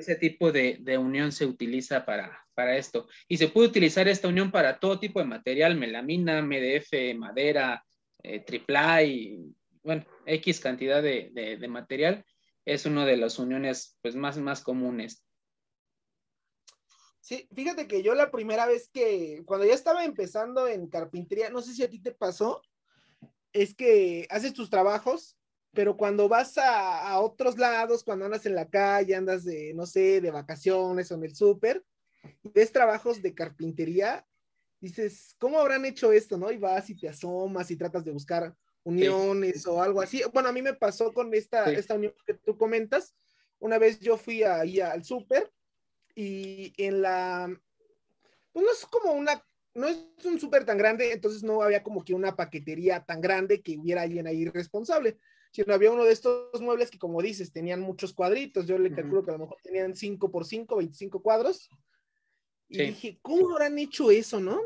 Ese 0.00 0.16
tipo 0.16 0.50
de, 0.50 0.78
de 0.80 0.96
unión 0.96 1.30
se 1.30 1.44
utiliza 1.44 2.06
para, 2.06 2.46
para 2.54 2.76
esto. 2.76 3.06
Y 3.28 3.36
se 3.36 3.48
puede 3.48 3.68
utilizar 3.68 4.08
esta 4.08 4.28
unión 4.28 4.50
para 4.50 4.78
todo 4.78 4.98
tipo 4.98 5.18
de 5.18 5.26
material, 5.26 5.76
melamina, 5.76 6.42
MDF, 6.42 7.14
madera, 7.16 7.84
eh, 8.22 8.44
y, 9.06 9.54
bueno, 9.82 10.04
X 10.26 10.60
cantidad 10.60 11.02
de, 11.02 11.66
material, 11.68 12.24
es 12.64 12.86
una 12.86 13.04
de 13.04 13.16
las 13.16 13.38
uniones 13.38 13.98
pues, 14.02 14.14
más, 14.14 14.38
más 14.38 14.62
comunes. 14.62 15.24
Sí, 17.20 17.46
fíjate 17.54 17.86
que 17.86 18.02
yo 18.02 18.14
la 18.14 18.30
primera 18.30 18.66
vez 18.66 18.88
que, 18.90 19.42
cuando 19.44 19.66
ya 19.66 19.74
estaba 19.74 20.04
empezando 20.04 20.66
en 20.66 20.88
carpintería, 20.88 21.50
no 21.50 21.60
sé 21.62 21.74
si 21.74 21.82
a 21.82 21.90
ti 21.90 22.00
te 22.00 22.12
pasó, 22.12 22.62
es 23.52 23.74
que 23.74 24.26
haces 24.30 24.54
tus 24.54 24.70
trabajos, 24.70 25.36
pero 25.72 25.96
cuando 25.96 26.28
vas 26.28 26.58
a, 26.58 27.08
a 27.08 27.20
otros 27.20 27.58
lados, 27.58 28.02
cuando 28.02 28.24
andas 28.24 28.46
en 28.46 28.54
la 28.54 28.68
calle, 28.68 29.14
andas 29.14 29.44
de, 29.44 29.72
no 29.74 29.86
sé, 29.86 30.20
de 30.20 30.30
vacaciones 30.30 31.10
o 31.10 31.14
en 31.14 31.24
el 31.24 31.34
súper, 31.34 31.84
ves 32.42 32.72
trabajos 32.72 33.22
de 33.22 33.34
carpintería, 33.34 34.26
dices, 34.80 35.36
¿cómo 35.38 35.58
habrán 35.58 35.84
hecho 35.84 36.12
esto, 36.12 36.38
no? 36.38 36.50
Y 36.50 36.58
vas 36.58 36.90
y 36.90 36.96
te 36.96 37.08
asomas 37.08 37.70
y 37.70 37.76
tratas 37.76 38.04
de 38.04 38.12
buscar 38.12 38.54
uniones 38.82 39.66
o 39.66 39.82
algo 39.82 40.00
así. 40.00 40.22
Bueno, 40.32 40.48
a 40.48 40.52
mí 40.52 40.62
me 40.62 40.74
pasó 40.74 41.12
con 41.12 41.32
esta, 41.34 41.70
esta 41.70 41.94
unión 41.94 42.14
que 42.26 42.34
tú 42.34 42.56
comentas. 42.56 43.14
Una 43.58 43.78
vez 43.78 44.00
yo 44.00 44.16
fui 44.16 44.42
ahí 44.42 44.80
al 44.80 45.04
súper 45.04 45.52
y 46.14 46.72
en 46.78 47.02
la, 47.02 47.48
pues 48.52 48.64
no 48.64 48.72
es 48.72 48.86
como 48.86 49.12
una, 49.12 49.44
no 49.74 49.86
es 49.86 49.98
un 50.24 50.40
súper 50.40 50.64
tan 50.64 50.78
grande, 50.78 51.12
entonces 51.12 51.42
no 51.42 51.62
había 51.62 51.82
como 51.82 52.04
que 52.04 52.14
una 52.14 52.36
paquetería 52.36 53.04
tan 53.04 53.20
grande 53.20 53.60
que 53.60 53.78
hubiera 53.78 54.02
alguien 54.02 54.26
ahí 54.26 54.46
responsable, 54.46 55.18
sino 55.50 55.74
había 55.74 55.90
uno 55.90 56.04
de 56.04 56.12
estos 56.12 56.60
muebles 56.60 56.90
que 56.90 56.98
como 56.98 57.20
dices, 57.22 57.52
tenían 57.52 57.80
muchos 57.80 58.12
cuadritos. 58.14 58.66
Yo 58.66 58.78
le 58.78 58.92
calculo 58.92 59.24
que 59.24 59.30
a 59.30 59.34
lo 59.34 59.40
mejor 59.40 59.58
tenían 59.62 59.96
5 59.96 60.30
por 60.30 60.44
5, 60.44 60.76
25 60.76 61.22
cuadros 61.22 61.68
y 62.70 62.84
dije, 62.84 63.18
¿cómo 63.20 63.50
habrán 63.50 63.78
hecho 63.78 64.12
eso, 64.12 64.38
no? 64.38 64.60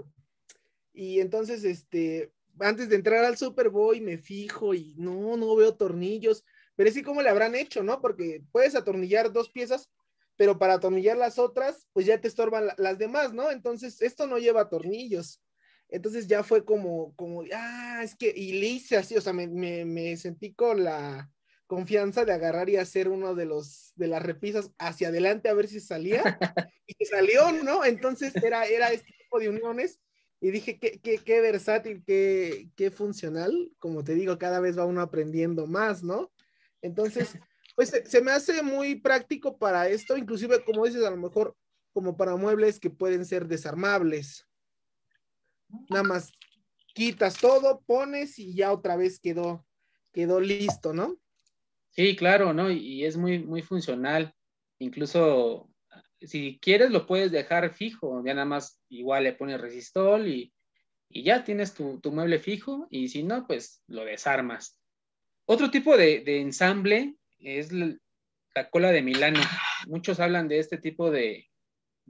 Y 0.93 1.21
entonces, 1.21 1.65
este, 1.65 2.33
antes 2.61 2.91
de 2.91 2.97
entrar 2.97 3.25
al 3.25 3.39
súper 3.39 3.71
voy, 3.71 4.01
me 4.01 4.19
fijo 4.19 4.75
y 4.75 4.95
no, 4.99 5.37
no 5.39 5.57
veo 5.57 5.75
tornillos. 5.75 6.45
Pero 6.77 6.91
sí, 6.91 7.03
¿cómo 7.03 7.23
le 7.23 7.31
habrán 7.31 7.55
hecho, 7.55 7.83
no? 7.83 8.01
Porque 8.03 8.43
puedes 8.53 8.75
atornillar 8.75 9.33
dos 9.33 9.49
piezas, 9.49 9.91
pero 10.37 10.59
para 10.59 10.75
atornillar 10.75 11.17
las 11.17 11.39
otras, 11.39 11.89
pues 11.95 12.05
ya 12.05 12.21
te 12.21 12.29
estorban 12.29 12.69
las 12.77 12.99
demás, 12.99 13.33
¿no? 13.33 13.51
Entonces, 13.51 14.03
esto 14.03 14.27
no 14.27 14.39
lleva 14.39 14.69
tornillos. 14.69 15.41
Entonces 15.89 16.27
ya 16.27 16.43
fue 16.43 16.65
como, 16.65 17.15
como, 17.17 17.43
ah, 17.55 18.01
es 18.03 18.15
que, 18.17 18.33
y 18.35 18.55
le 18.61 18.67
hice 18.67 18.97
así, 18.97 19.17
o 19.17 19.21
sea, 19.21 19.33
me, 19.33 19.47
me, 19.47 19.85
me 19.85 20.17
sentí 20.17 20.55
con 20.55 20.83
la, 20.83 21.31
confianza 21.67 22.25
de 22.25 22.33
agarrar 22.33 22.69
y 22.69 22.77
hacer 22.77 23.09
uno 23.09 23.35
de 23.35 23.47
los 23.47 23.93
de 23.97 24.07
las 24.07 24.23
repisas 24.23 24.71
hacia 24.79 25.09
adelante 25.09 25.49
a 25.49 25.55
ver 25.55 25.67
si 25.67 25.81
salía 25.81 26.23
y 26.87 27.05
salió, 27.05 27.53
¿no? 27.53 27.85
Entonces 27.85 28.35
era, 28.37 28.65
era 28.67 28.93
este 28.93 29.13
tipo 29.19 29.39
de 29.39 29.49
uniones 29.49 30.01
y 30.41 30.51
dije 30.51 30.79
qué, 30.79 31.01
qué, 31.03 31.19
qué 31.19 31.41
versátil, 31.41 32.05
qué, 32.07 32.69
qué 32.77 32.91
funcional, 32.91 33.73
como 33.79 34.05
te 34.05 34.15
digo, 34.15 34.39
cada 34.39 34.61
vez 34.61 34.79
va 34.79 34.85
uno 34.85 35.01
aprendiendo 35.01 35.67
más, 35.67 36.03
¿no? 36.03 36.31
Entonces, 36.83 37.39
pues 37.77 37.89
se, 38.05 38.21
me 38.21 38.31
hace 38.31 38.63
muy 38.63 38.97
práctico 38.97 39.57
para 39.57 39.89
esto, 39.89 40.19
inclusive 40.19 40.63
como 40.65 40.85
dices, 40.85 41.03
a 41.03 41.11
lo 41.11 41.17
mejor 41.17 41.57
como 41.95 42.17
para 42.17 42.37
muebles 42.37 42.79
que 42.79 42.91
pueden 42.91 43.25
ser 43.25 43.49
desarmables. 43.49 44.47
Nada 45.91 46.05
más 46.05 46.33
quitas 46.95 47.37
todo, 47.39 47.83
pones 47.87 48.39
y 48.39 48.55
ya 48.55 48.73
otra 48.73 48.97
vez 48.97 49.19
quedó, 49.21 49.67
quedó 50.13 50.41
listo, 50.41 50.93
¿no? 50.93 51.17
Sí, 51.91 52.17
claro, 52.17 52.53
¿no? 52.53 52.71
Y, 52.71 53.05
es 53.05 53.17
muy, 53.17 53.39
muy 53.39 53.63
funcional. 53.63 54.35
Incluso 54.79 55.71
si 56.21 56.59
quieres 56.61 56.91
lo 56.91 57.07
puedes 57.07 57.31
dejar 57.31 57.73
fijo, 57.73 58.23
ya 58.25 58.35
nada 58.35 58.47
más 58.47 58.81
igual 58.89 59.25
le 59.25 59.33
pones 59.33 59.61
resistol 59.61 60.29
y, 60.29 60.53
ya 61.11 61.45
tienes 61.45 61.75
tu, 61.75 62.01
mueble 62.07 62.41
fijo 62.41 62.89
y 62.91 63.09
si 63.09 63.23
no, 63.23 63.47
pues 63.47 63.85
lo 63.87 64.05
desarmas. 64.05 64.81
Otro 65.45 65.71
tipo 65.71 65.97
de, 65.97 66.25
ensamble 66.41 67.15
es 67.39 67.71
la, 67.71 68.71
cola 68.71 68.91
de 68.91 69.03
Milano. 69.03 69.41
Muchos 69.87 70.19
hablan 70.19 70.49
de 70.49 70.59
este 70.59 70.79
tipo 70.79 71.13
de, 71.13 71.47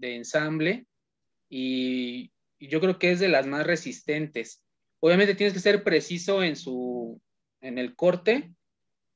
ensamble 0.00 0.86
y, 1.50 2.32
yo 2.68 2.80
creo 2.80 2.98
que 2.98 3.12
es 3.12 3.20
de 3.20 3.28
las 3.28 3.46
más 3.46 3.66
resistentes. 3.66 4.62
Obviamente 5.00 5.34
tienes 5.34 5.54
que 5.54 5.60
ser 5.60 5.84
preciso 5.84 6.42
en 6.42 6.56
su, 6.56 7.20
en 7.60 7.78
el 7.78 7.94
corte, 7.96 8.54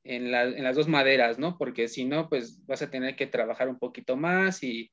en, 0.05 0.31
las 0.31 0.77
dos 0.77 0.89
maderas, 0.89 1.39
¿no? 1.39 1.57
Porque 1.59 1.89
si 1.89 2.05
no, 2.05 2.29
pues 2.29 2.65
vas 2.67 2.83
a 2.83 2.91
tener 2.91 3.17
que 3.17 3.27
trabajar 3.27 3.69
un 3.69 3.79
poquito 3.79 4.17
más 4.17 4.63
y, 4.63 4.91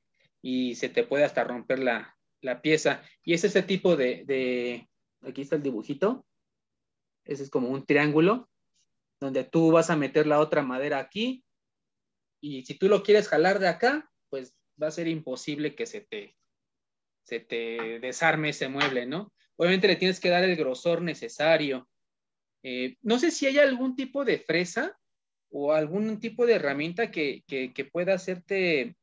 se 0.74 0.88
te 0.88 1.02
puede 1.02 1.24
hasta 1.24 1.42
romper 1.42 1.80
la, 1.80 2.14
pieza. 2.62 3.02
Y 3.24 3.34
es 3.34 3.42
ese 3.42 3.62
tipo 3.62 3.96
de, 3.96 4.88
aquí 5.22 5.42
está 5.42 5.56
el 5.56 5.62
dibujito, 5.62 6.24
ese 7.24 7.42
es 7.42 7.50
como 7.50 7.68
un 7.68 7.84
triángulo, 7.84 8.48
donde 9.18 9.42
tú 9.42 9.72
vas 9.72 9.90
a 9.90 9.96
meter 9.96 10.28
la 10.28 10.38
otra 10.38 10.62
madera 10.62 10.98
aquí 11.00 11.44
y 12.40 12.64
si 12.64 12.74
tú 12.74 12.88
lo 12.88 13.02
quieres 13.02 13.28
jalar 13.28 13.58
de 13.58 13.68
acá, 13.68 14.08
pues 14.28 14.54
va 14.80 14.88
a 14.88 14.92
ser 14.92 15.08
imposible 15.08 15.74
que 15.74 15.86
se 15.86 16.02
te, 16.02 16.36
se 17.26 17.40
te 17.40 17.98
desarme 18.00 18.50
ese 18.50 18.68
mueble, 18.68 19.04
¿no? 19.04 19.32
Obviamente 19.56 19.88
le 19.88 19.96
tienes 19.96 20.20
que 20.20 20.28
dar 20.28 20.44
el 20.44 20.54
grosor 20.54 21.02
necesario. 21.02 21.88
Eh, 22.62 22.96
no 23.02 23.18
sé 23.18 23.30
si 23.30 23.46
hay 23.46 23.58
algún 23.58 23.96
tipo 23.96 24.24
de 24.24 24.38
fresa 24.38 24.96
o 25.50 25.72
algún 25.72 26.20
tipo 26.20 26.46
de 26.46 26.54
herramienta 26.54 27.10
que, 27.10 27.42
pueda 27.92 28.14
hacerte 28.14 28.96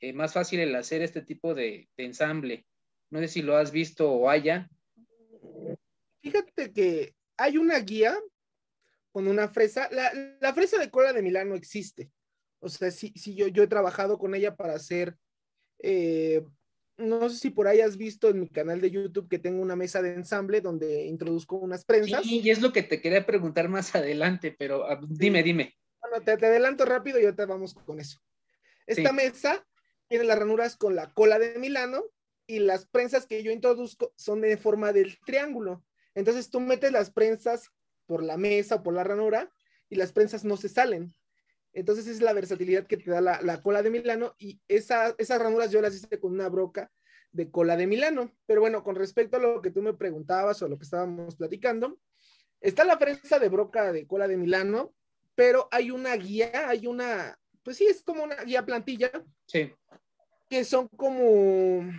eh, 0.00 0.12
más 0.12 0.34
fácil 0.34 0.60
el 0.60 0.74
hacer 0.74 1.00
este 1.00 1.22
tipo 1.22 1.54
de, 1.54 1.88
ensamble. 1.96 2.66
No 3.10 3.20
sé 3.20 3.28
si 3.28 3.42
lo 3.42 3.56
has 3.56 3.72
visto 3.72 4.10
o 4.10 4.28
haya. 4.28 4.68
Fíjate 6.20 6.72
que 6.72 7.14
hay 7.38 7.56
una 7.56 7.78
guía 7.78 8.18
con 9.12 9.28
una 9.28 9.48
fresa. 9.48 9.88
La, 9.90 10.52
fresa 10.52 10.78
de 10.78 10.90
cola 10.90 11.12
de 11.12 11.22
Milán 11.22 11.48
no 11.48 11.54
existe. 11.54 12.10
O 12.60 12.68
sea, 12.68 12.90
sí, 12.90 13.12
sí 13.16 13.34
yo, 13.34 13.48
yo 13.48 13.62
he 13.62 13.68
trabajado 13.68 14.18
con 14.18 14.34
ella 14.34 14.56
para 14.56 14.74
hacer, 14.74 15.16
eh, 15.78 16.44
no 16.98 17.28
sé 17.28 17.36
si 17.36 17.50
por 17.50 17.68
ahí 17.68 17.80
has 17.80 17.96
visto 17.96 18.28
en 18.28 18.40
mi 18.40 18.48
canal 18.48 18.80
de 18.80 18.90
YouTube 18.90 19.28
que 19.28 19.38
tengo 19.38 19.62
una 19.62 19.76
mesa 19.76 20.02
de 20.02 20.14
ensamble 20.14 20.60
donde 20.60 21.06
introduzco 21.06 21.56
unas 21.56 21.84
prensas. 21.84 22.22
Sí, 22.22 22.40
y 22.40 22.50
es 22.50 22.60
lo 22.60 22.72
que 22.72 22.82
te 22.82 23.00
quería 23.00 23.26
preguntar 23.26 23.68
más 23.68 23.94
adelante, 23.94 24.54
pero 24.56 24.84
ah, 24.84 25.00
dime, 25.08 25.42
dime. 25.42 25.74
Bueno, 26.00 26.24
te, 26.24 26.32
adelanto 26.32 26.84
rápido 26.84 27.18
y 27.20 27.24
ahorita 27.24 27.46
vamos 27.46 27.74
con 27.74 28.00
eso. 28.00 28.18
Esta 28.86 29.12
mesa 29.12 29.66
tiene 30.08 30.24
las 30.24 30.38
ranuras 30.38 30.76
con 30.76 30.94
la 30.94 31.12
cola 31.12 31.38
de 31.38 31.58
Milano 31.58 32.04
y 32.46 32.58
las 32.58 32.86
prensas 32.86 33.26
que 33.26 33.42
yo 33.42 33.52
introduzco 33.52 34.12
son 34.16 34.40
de 34.40 34.56
forma 34.56 34.92
del 34.92 35.18
triángulo. 35.24 35.84
Entonces 36.14 36.50
tú 36.50 36.60
metes 36.60 36.92
las 36.92 37.10
prensas 37.10 37.70
por 38.06 38.22
la 38.22 38.36
mesa 38.36 38.76
o 38.76 38.82
por 38.82 38.94
la 38.94 39.04
ranura 39.04 39.50
y 39.88 39.96
las 39.96 40.12
prensas 40.12 40.44
no 40.44 40.56
se 40.56 40.68
salen. 40.68 41.14
Entonces 41.72 42.06
es 42.06 42.20
la 42.20 42.32
versatilidad 42.32 42.86
que 42.86 42.96
te 42.96 43.10
da 43.10 43.20
la, 43.20 43.62
cola 43.62 43.82
de 43.82 43.90
Milano 43.90 44.34
y 44.38 44.60
esa, 44.68 45.14
esas 45.18 45.40
ranuras 45.40 45.70
yo 45.70 45.80
las 45.80 45.94
hice 45.94 46.20
con 46.20 46.32
una 46.32 46.48
broca 46.48 46.90
de 47.30 47.50
cola 47.50 47.76
de 47.76 47.86
Milano. 47.86 48.30
Pero 48.46 48.60
bueno, 48.60 48.84
con 48.84 48.94
respecto 48.94 49.36
a 49.36 49.40
lo 49.40 49.62
que 49.62 49.70
tú 49.70 49.82
me 49.82 49.94
preguntabas 49.94 50.60
o 50.62 50.68
lo 50.68 50.76
que 50.78 50.84
estábamos 50.84 51.36
platicando, 51.36 51.98
está 52.60 52.84
la 52.84 52.98
prensa 52.98 53.38
de 53.38 53.48
broca 53.48 53.92
de 53.92 54.06
cola 54.06 54.28
de 54.28 54.36
Milano, 54.36 54.94
pero 55.34 55.68
hay 55.70 55.90
una 55.90 56.14
guía, 56.16 56.68
hay 56.68 56.86
una, 56.86 57.38
pues 57.62 57.78
sí, 57.78 57.86
es 57.86 58.02
como 58.02 58.24
una 58.24 58.36
guía 58.44 58.64
plantilla. 58.66 59.10
Sí. 59.46 59.72
Que 60.50 60.64
son 60.64 60.88
como, 60.88 61.90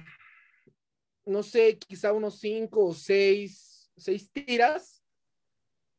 no 1.25 1.41
sé, 1.41 1.79
quizá 1.79 2.13
unos 2.13 2.39
cinco 2.39 2.85
o 2.85 2.93
seis, 2.93 3.89
seis 3.97 4.29
tiras 4.31 5.03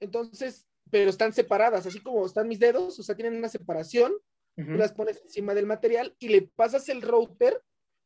entonces, 0.05 0.66
pero 0.95 1.11
están 1.11 1.33
separadas, 1.33 1.87
así 1.87 1.99
como 1.99 2.25
están 2.25 2.47
mis 2.47 2.61
dedos, 2.61 3.01
o 3.01 3.03
sea, 3.03 3.17
tienen 3.17 3.35
una 3.35 3.49
separación, 3.49 4.13
tú 4.55 4.75
las 4.75 4.93
pones 4.93 5.21
encima 5.21 5.53
del 5.53 5.67
material 5.67 6.15
y 6.21 6.29
le 6.29 6.43
pasas 6.43 6.89
el 6.89 7.03
router 7.03 7.61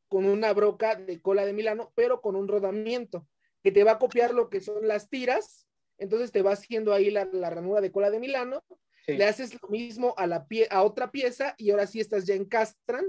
con 0.09 0.25
una 0.25 0.55
broca 0.55 0.95
de 0.95 1.21
cola 1.21 1.45
de 1.45 1.53
Milano, 1.53 1.93
pero 1.95 2.23
con 2.23 2.35
un 2.35 2.49
rodamiento, 2.49 3.29
que 3.63 3.73
te 3.73 3.85
va 3.85 3.93
a 3.93 3.99
copiar 3.99 4.33
lo 4.33 4.49
que 4.49 4.63
son 4.63 4.89
las 4.89 5.11
tiras, 5.11 5.69
entonces 5.99 6.33
te 6.33 6.41
va 6.41 6.53
haciendo 6.53 6.95
ahí 6.95 7.11
la, 7.11 7.27
ranura 7.27 7.83
de 7.83 7.93
cola 7.93 8.09
de 8.11 8.21
Milano, 8.21 8.65
le 9.07 9.23
haces 9.27 9.53
lo 9.61 9.69
mismo 9.69 10.15
a, 10.17 10.27
la 10.27 10.47
pie, 10.47 10.67
a 10.71 10.83
otra 10.83 11.11
pieza 11.11 11.55
y 11.59 11.71
ahora 11.71 11.87
sí 11.87 12.01
estas 12.01 12.25
ya 12.25 12.37
encastran 12.37 13.05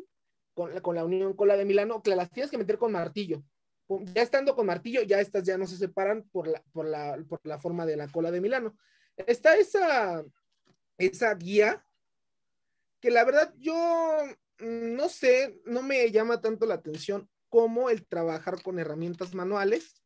con, 0.56 0.78
con 0.82 0.98
la 0.98 1.06
unión 1.06 1.34
cola 1.38 1.56
de 1.56 1.64
Milano, 1.64 2.04
que 2.04 2.18
las 2.18 2.30
tienes 2.32 2.52
que 2.52 2.58
meter 2.58 2.78
con 2.78 2.92
martillo, 2.92 3.46
ya 4.14 4.24
estando 4.24 4.58
con 4.58 4.66
martillo, 4.66 5.04
ya 5.04 5.22
estas 5.22 5.46
ya 5.46 5.58
no 5.58 5.66
se 5.66 5.78
separan 5.78 6.28
por 6.34 6.50
la, 6.50 6.62
por 6.74 6.86
la, 6.86 7.18
por 7.30 7.40
la 7.46 7.58
forma 7.60 7.86
de 7.86 7.96
la 7.96 8.10
cola 8.10 8.30
de 8.30 8.42
Milano. 8.42 8.76
Está 9.28 9.55
esa, 9.55 10.24
esa 10.97 11.34
guía 11.36 11.86
que 12.99 13.11
la 13.11 13.24
verdad 13.24 13.53
yo 13.57 13.76
mm, 14.59 14.95
no 14.95 15.09
sé, 15.09 15.61
no 15.65 15.82
me 15.82 16.09
llama 16.11 16.41
tanto 16.41 16.65
la 16.65 16.76
atención 16.76 17.30
como 17.49 17.89
el 17.89 18.05
trabajar 18.05 18.61
con 18.61 18.80
herramientas 18.80 19.34
manuales, 19.34 20.03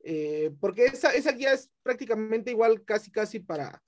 eh, 0.00 0.54
porque 0.60 0.86
esa, 0.86 1.12
esa 1.14 1.32
guía 1.32 1.52
es 1.52 1.70
prácticamente 1.82 2.50
igual 2.50 2.84
casi 2.84 3.10
casi 3.10 3.40
para, 3.40 3.82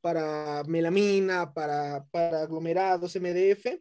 para 0.00 0.62
melamina, 0.64 1.52
para, 1.52 2.06
para 2.10 2.42
aglomerados, 2.42 3.16
MDF, 3.16 3.80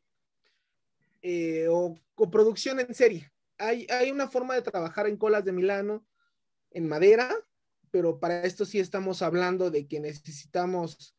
eh, 1.22 1.68
o, 1.70 1.96
o 2.16 2.32
producción 2.32 2.80
en 2.80 2.94
serie. 2.94 3.32
Hay, 3.60 4.12
una 4.12 4.28
forma 4.28 4.54
de 4.54 4.62
trabajar 4.62 5.08
en 5.08 5.18
colas 5.18 5.44
de 5.44 5.52
Milano 5.52 6.06
en 6.72 6.88
madera, 6.88 7.34
pero 7.92 8.20
para 8.20 8.44
esto 8.44 8.66
sí 8.66 8.80
estamos 8.80 9.22
hablando 9.22 9.72
de 9.72 9.88
que 9.88 10.00
necesitamos 10.00 11.16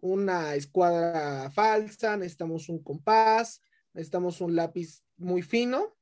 una 0.00 0.54
escuadra 0.54 1.50
falsa, 1.50 2.16
necesitamos 2.16 2.68
un 2.68 2.82
compás, 2.82 3.62
necesitamos 3.92 4.40
un 4.40 4.54
lápiz 4.56 5.02
muy 5.16 5.42
fino, 5.42 5.96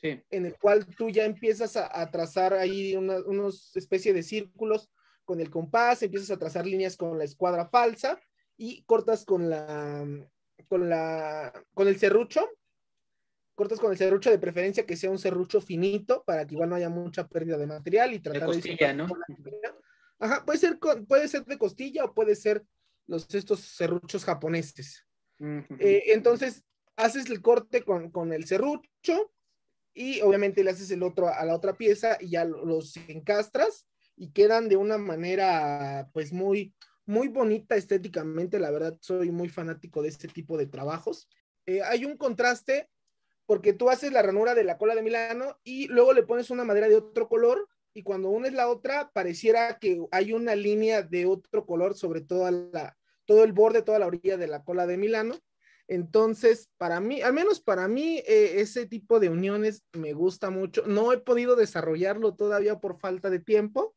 en 0.00 0.46
el 0.46 0.56
cual 0.58 0.86
tú 0.86 1.10
ya 1.10 1.24
empiezas 1.24 1.76
a, 1.76 2.10
trazar 2.10 2.54
ahí 2.54 2.94
una, 2.94 3.16
unos 3.26 3.74
especie 3.76 4.12
de 4.12 4.22
círculos 4.22 4.90
con 5.24 5.40
el 5.40 5.50
compás, 5.50 6.02
empiezas 6.02 6.30
a 6.30 6.38
trazar 6.38 6.66
líneas 6.66 6.96
con 6.96 7.18
la 7.18 7.24
escuadra 7.24 7.68
falsa 7.68 8.20
y 8.56 8.82
cortas 8.84 9.24
con 9.24 9.50
la, 9.50 10.06
con 10.68 10.88
la, 10.88 11.52
con 11.74 11.88
el 11.88 11.98
serrucho 11.98 12.48
cortas 13.58 13.80
con 13.80 13.90
el 13.90 13.98
serrucho 13.98 14.30
de 14.30 14.38
preferencia 14.38 14.86
que 14.86 14.96
sea 14.96 15.10
un 15.10 15.18
serrucho 15.18 15.60
finito 15.60 16.22
para 16.24 16.46
que 16.46 16.54
igual 16.54 16.68
no 16.68 16.76
haya 16.76 16.88
mucha 16.88 17.26
pérdida 17.26 17.58
de 17.58 17.66
material 17.66 18.14
y 18.14 18.20
tratar 18.20 18.42
de 18.42 18.46
costilla, 18.46 18.92
¿no? 18.92 19.08
Ajá, 20.20 20.44
puede 20.44 20.60
ser, 20.60 20.78
puede 20.78 21.26
ser 21.26 21.44
de 21.44 21.58
costilla 21.58 22.04
o 22.04 22.14
puede 22.14 22.36
ser 22.36 22.64
los, 23.08 23.26
estos 23.34 23.58
serruchos 23.58 24.24
japoneses. 24.24 25.04
Eh, 25.40 26.04
entonces, 26.06 26.62
haces 26.94 27.28
el 27.30 27.42
corte 27.42 27.82
con, 27.82 28.12
con, 28.12 28.32
el 28.32 28.46
serrucho 28.46 29.32
y 29.92 30.20
obviamente 30.20 30.62
le 30.62 30.70
haces 30.70 30.92
el 30.92 31.02
otro 31.02 31.26
a 31.26 31.44
la 31.44 31.56
otra 31.56 31.76
pieza 31.76 32.16
y 32.20 32.30
ya 32.30 32.44
los 32.44 32.96
encastras 33.08 33.88
y 34.14 34.30
quedan 34.30 34.68
de 34.68 34.76
una 34.76 34.98
manera 34.98 36.08
pues 36.12 36.32
muy, 36.32 36.76
muy 37.06 37.26
bonita 37.26 37.74
estéticamente. 37.74 38.60
La 38.60 38.70
verdad, 38.70 38.96
soy 39.00 39.32
muy 39.32 39.48
fanático 39.48 40.00
de 40.00 40.10
este 40.10 40.28
tipo 40.28 40.56
de 40.56 40.66
trabajos. 40.66 41.28
Eh, 41.66 41.82
hay 41.82 42.04
un 42.04 42.16
contraste 42.16 42.88
porque 43.48 43.72
tú 43.72 43.88
haces 43.88 44.12
la 44.12 44.20
ranura 44.20 44.54
de 44.54 44.62
la 44.62 44.76
cola 44.76 44.94
de 44.94 45.00
Milano 45.00 45.58
y 45.64 45.88
luego 45.88 46.12
le 46.12 46.22
pones 46.22 46.50
una 46.50 46.64
madera 46.64 46.86
de 46.86 46.96
otro 46.96 47.28
color 47.30 47.66
y 47.94 48.02
cuando 48.02 48.28
unes 48.28 48.52
la 48.52 48.68
otra 48.68 49.10
pareciera 49.10 49.78
que 49.78 50.04
hay 50.10 50.34
una 50.34 50.54
línea 50.54 51.00
de 51.02 51.24
otro 51.24 51.64
color 51.64 51.96
sobre 51.96 52.20
toda 52.20 52.50
la, 52.50 52.98
todo 53.24 53.44
el 53.44 53.54
borde, 53.54 53.80
toda 53.80 54.00
la 54.00 54.06
orilla 54.06 54.36
de 54.36 54.48
la 54.48 54.64
cola 54.64 54.86
de 54.86 54.98
Milano. 54.98 55.34
Entonces, 55.86 56.68
para 56.76 57.00
mí, 57.00 57.22
al 57.22 57.32
menos 57.32 57.58
para 57.58 57.88
mí, 57.88 58.18
eh, 58.26 58.60
ese 58.60 58.84
tipo 58.84 59.18
de 59.18 59.30
uniones 59.30 59.82
me 59.94 60.12
gusta 60.12 60.50
mucho. 60.50 60.86
No 60.86 61.14
he 61.14 61.16
podido 61.16 61.56
desarrollarlo 61.56 62.34
todavía 62.34 62.78
por 62.78 63.00
falta 63.00 63.30
de 63.30 63.38
tiempo, 63.38 63.96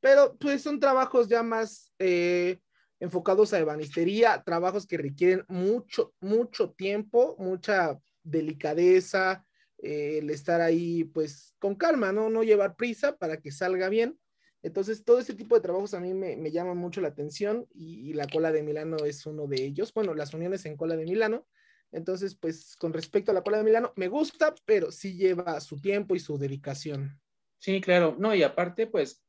pero 0.00 0.38
pues 0.38 0.62
son 0.62 0.80
trabajos 0.80 1.28
ya 1.28 1.42
más 1.42 1.92
eh, 1.98 2.60
enfocados 2.98 3.52
a 3.52 3.58
ebanistería, 3.58 4.42
trabajos 4.42 4.86
que 4.86 4.96
requieren 4.96 5.44
mucho, 5.48 6.14
mucho 6.18 6.70
tiempo, 6.70 7.36
mucha 7.38 8.00
delicadeza, 8.22 9.46
eh, 9.82 10.18
el 10.18 10.30
estar 10.30 10.60
ahí 10.60 11.04
pues 11.04 11.54
con 11.58 11.74
calma, 11.74 12.12
¿no? 12.12 12.28
No 12.28 12.42
llevar 12.42 12.76
prisa 12.76 13.16
para 13.16 13.38
que 13.38 13.50
salga 13.50 13.88
bien. 13.88 14.18
Entonces, 14.62 15.04
todo 15.04 15.18
este 15.18 15.34
tipo 15.34 15.54
de 15.54 15.62
trabajos 15.62 15.94
a 15.94 16.00
mí 16.00 16.12
me, 16.12 16.36
me 16.36 16.50
llama 16.50 16.74
mucho 16.74 17.00
la 17.00 17.08
atención 17.08 17.66
y, 17.72 18.12
la 18.12 18.26
cola 18.26 18.52
de 18.52 18.62
Milano 18.62 18.98
es 19.06 19.24
uno 19.24 19.46
de 19.46 19.62
ellos. 19.62 19.94
Bueno, 19.94 20.14
las 20.14 20.34
uniones 20.34 20.66
en 20.66 20.76
cola 20.76 20.96
de 20.96 21.06
Milano. 21.06 21.46
Entonces, 21.92 22.34
pues 22.34 22.76
con 22.76 22.92
respecto 22.92 23.30
a 23.30 23.34
la 23.34 23.42
cola 23.42 23.58
de 23.58 23.64
Milano, 23.64 23.92
me 23.96 24.08
gusta, 24.08 24.54
pero 24.66 24.92
sí 24.92 25.16
lleva 25.16 25.60
su 25.60 25.80
tiempo 25.80 26.14
y 26.14 26.20
su 26.20 26.36
dedicación. 26.36 27.18
Sí, 27.58 27.80
claro. 27.80 28.16
No, 28.18 28.34
y 28.34 28.42
aparte, 28.42 28.86
pues, 28.86 29.24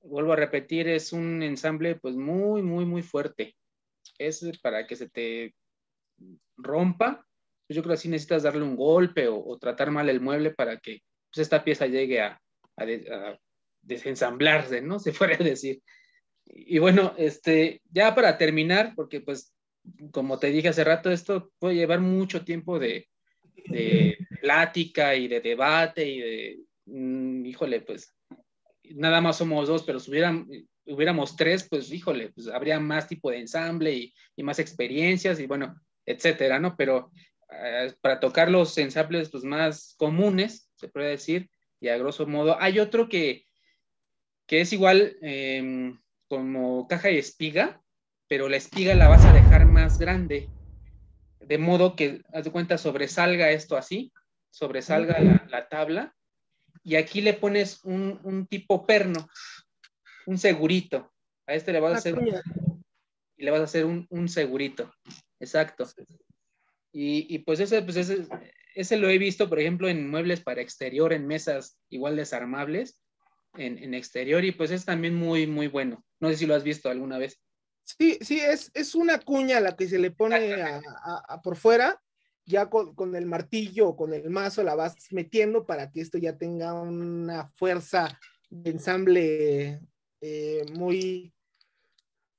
vuelvo 0.00 0.32
a 0.32 0.36
repetir, 0.36 0.88
es 0.88 1.12
un 1.12 1.42
ensamble 1.42 1.94
pues 1.94 2.16
muy, 2.16 2.62
muy, 2.62 2.84
muy 2.84 3.02
fuerte. 3.02 3.56
Es 4.18 4.44
para 4.60 4.86
que 4.86 4.96
se 4.96 5.08
te 5.08 5.54
rompa 6.56 7.24
pues 7.72 7.76
yo 7.76 7.82
creo 7.82 7.94
que 7.94 8.02
sí 8.02 8.08
necesitas 8.10 8.42
darle 8.42 8.62
un 8.62 8.76
golpe 8.76 9.28
o, 9.28 9.56
tratar 9.58 9.90
mal 9.90 10.06
el 10.10 10.20
mueble 10.20 10.50
para 10.50 10.76
que 10.78 11.00
pues, 11.32 11.42
esta 11.42 11.64
pieza 11.64 11.86
llegue 11.86 12.20
a, 12.20 12.38
desensamblarse, 13.80 14.82
¿no? 14.82 14.98
Se 14.98 15.12
fuera 15.12 15.36
a 15.36 15.38
decir. 15.38 15.80
y 16.44 16.78
bueno, 16.78 17.14
este, 17.16 17.80
ya 17.90 18.14
para 18.14 18.36
terminar, 18.36 18.92
porque 18.94 19.20
pues, 19.22 19.54
como 20.12 20.38
te 20.38 20.48
dije 20.48 20.68
hace 20.68 20.84
rato, 20.84 21.10
esto 21.10 21.50
puede 21.58 21.76
llevar 21.76 22.00
mucho 22.00 22.44
tiempo 22.44 22.78
de, 22.78 23.08
de 23.66 24.18
plática 24.42 25.14
y 25.14 25.28
de 25.28 25.40
debate 25.40 26.06
y 26.06 26.20
de, 26.20 26.58
mm, 26.86 27.46
híjole, 27.46 27.80
pues, 27.80 28.14
nada 28.84 29.22
más 29.22 29.38
somos 29.38 29.66
dos, 29.66 29.82
pero 29.82 29.98
si 29.98 30.10
hubiéramos 30.84 31.36
tres, 31.36 31.66
pues, 31.70 31.90
híjole, 31.90 32.32
pues 32.34 32.48
habría 32.48 32.78
más 32.78 33.08
tipo 33.08 33.30
de 33.30 33.38
ensamble 33.38 33.94
y, 33.94 34.14
y 34.36 34.42
más 34.42 34.58
experiencias 34.58 35.40
y 35.40 35.46
bueno, 35.46 35.74
etcétera, 36.04 36.58
¿no? 36.58 36.76
Pero 36.76 37.10
eh, 37.54 37.94
para 38.00 38.20
tocar 38.20 38.50
los 38.50 38.76
ensambles 38.78 39.30
pues, 39.30 39.44
más 39.44 39.94
comunes, 39.96 40.70
se 40.74 40.88
puede 40.88 41.10
decir, 41.10 41.50
y 41.80 41.88
a 41.88 41.98
grosso 41.98 42.26
modo, 42.26 42.56
hay 42.60 42.78
otro 42.78 43.08
que, 43.08 43.46
que 44.46 44.60
es 44.60 44.72
igual 44.72 45.16
em, 45.20 46.00
como 46.28 46.86
caja 46.86 47.10
y 47.10 47.18
espiga, 47.18 47.82
pero 48.28 48.48
la 48.48 48.56
espiga 48.56 48.94
la 48.94 49.08
vas 49.08 49.24
a 49.24 49.32
dejar 49.32 49.66
más 49.66 49.98
grande, 49.98 50.48
de 51.40 51.58
modo 51.58 51.96
que, 51.96 52.22
haz 52.32 52.44
de 52.44 52.52
cuenta, 52.52 52.78
sobresalga 52.78 53.50
esto 53.50 53.76
así, 53.76 54.12
sobresalga 54.50 55.46
la, 55.48 55.68
tabla, 55.68 56.14
y 56.84 56.96
aquí 56.96 57.20
le 57.20 57.34
pones 57.34 57.82
un, 57.84 58.46
tipo 58.48 58.86
perno, 58.86 59.28
un 60.26 60.38
segurito. 60.38 61.12
A 61.46 61.54
este 61.54 61.72
le 61.72 61.80
vas 61.80 61.94
a 61.94 61.98
hacer, 61.98 62.16
y 63.36 63.44
le 63.44 63.50
vas 63.50 63.60
a 63.60 63.64
hacer 63.64 63.84
un, 63.84 64.06
un 64.08 64.28
segurito, 64.28 64.92
exacto. 65.40 65.86
Y, 66.94 67.38
pues, 67.40 67.60
ese, 67.60 67.82
pues 67.82 67.96
ese, 67.96 68.26
ese, 68.74 68.96
lo 68.98 69.08
he 69.08 69.16
visto, 69.16 69.48
por 69.48 69.58
ejemplo, 69.58 69.88
en 69.88 70.10
muebles 70.10 70.40
para 70.40 70.60
exterior, 70.60 71.12
en 71.12 71.26
mesas 71.26 71.78
igual 71.88 72.16
desarmables, 72.16 73.00
en, 73.54 73.78
en, 73.78 73.94
exterior, 73.94 74.44
y 74.44 74.52
pues 74.52 74.70
es 74.70 74.84
también 74.84 75.14
muy, 75.14 75.46
muy 75.46 75.68
bueno. 75.68 76.04
No 76.20 76.28
sé 76.28 76.36
si 76.36 76.46
lo 76.46 76.54
has 76.54 76.64
visto 76.64 76.90
alguna 76.90 77.18
vez. 77.18 77.40
Sí, 77.84 78.18
sí, 78.20 78.40
es, 78.40 78.70
es 78.74 78.94
una 78.94 79.18
cuña 79.18 79.60
la 79.60 79.74
que 79.74 79.88
se 79.88 79.98
le 79.98 80.10
pone 80.10 80.54
a, 80.54 81.40
por 81.42 81.56
fuera, 81.56 82.00
ya 82.44 82.68
con, 82.68 82.94
con, 82.94 83.16
el 83.16 83.26
martillo 83.26 83.88
o 83.88 83.96
con 83.96 84.12
el 84.12 84.28
mazo 84.30 84.62
la 84.62 84.74
vas 84.74 84.94
metiendo 85.10 85.64
para 85.64 85.90
que 85.90 86.00
esto 86.00 86.18
ya 86.18 86.36
tenga 86.36 86.74
una 86.74 87.46
fuerza 87.48 88.18
de 88.50 88.70
ensamble 88.70 89.80
eh, 90.20 90.64
muy, 90.74 91.32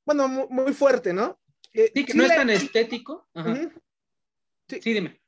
bueno, 0.05 0.27
muy, 0.27 0.73
fuerte, 0.73 1.11
¿no? 1.11 1.39
Eh, 1.73 1.91
sí, 1.93 2.05
que 2.05 2.13
no 2.13 2.23
es 2.23 2.35
tan 2.35 2.49
estético. 2.49 3.27
Ajá. 3.33 3.71
Sí, 4.81 4.93
dime. 4.93 5.21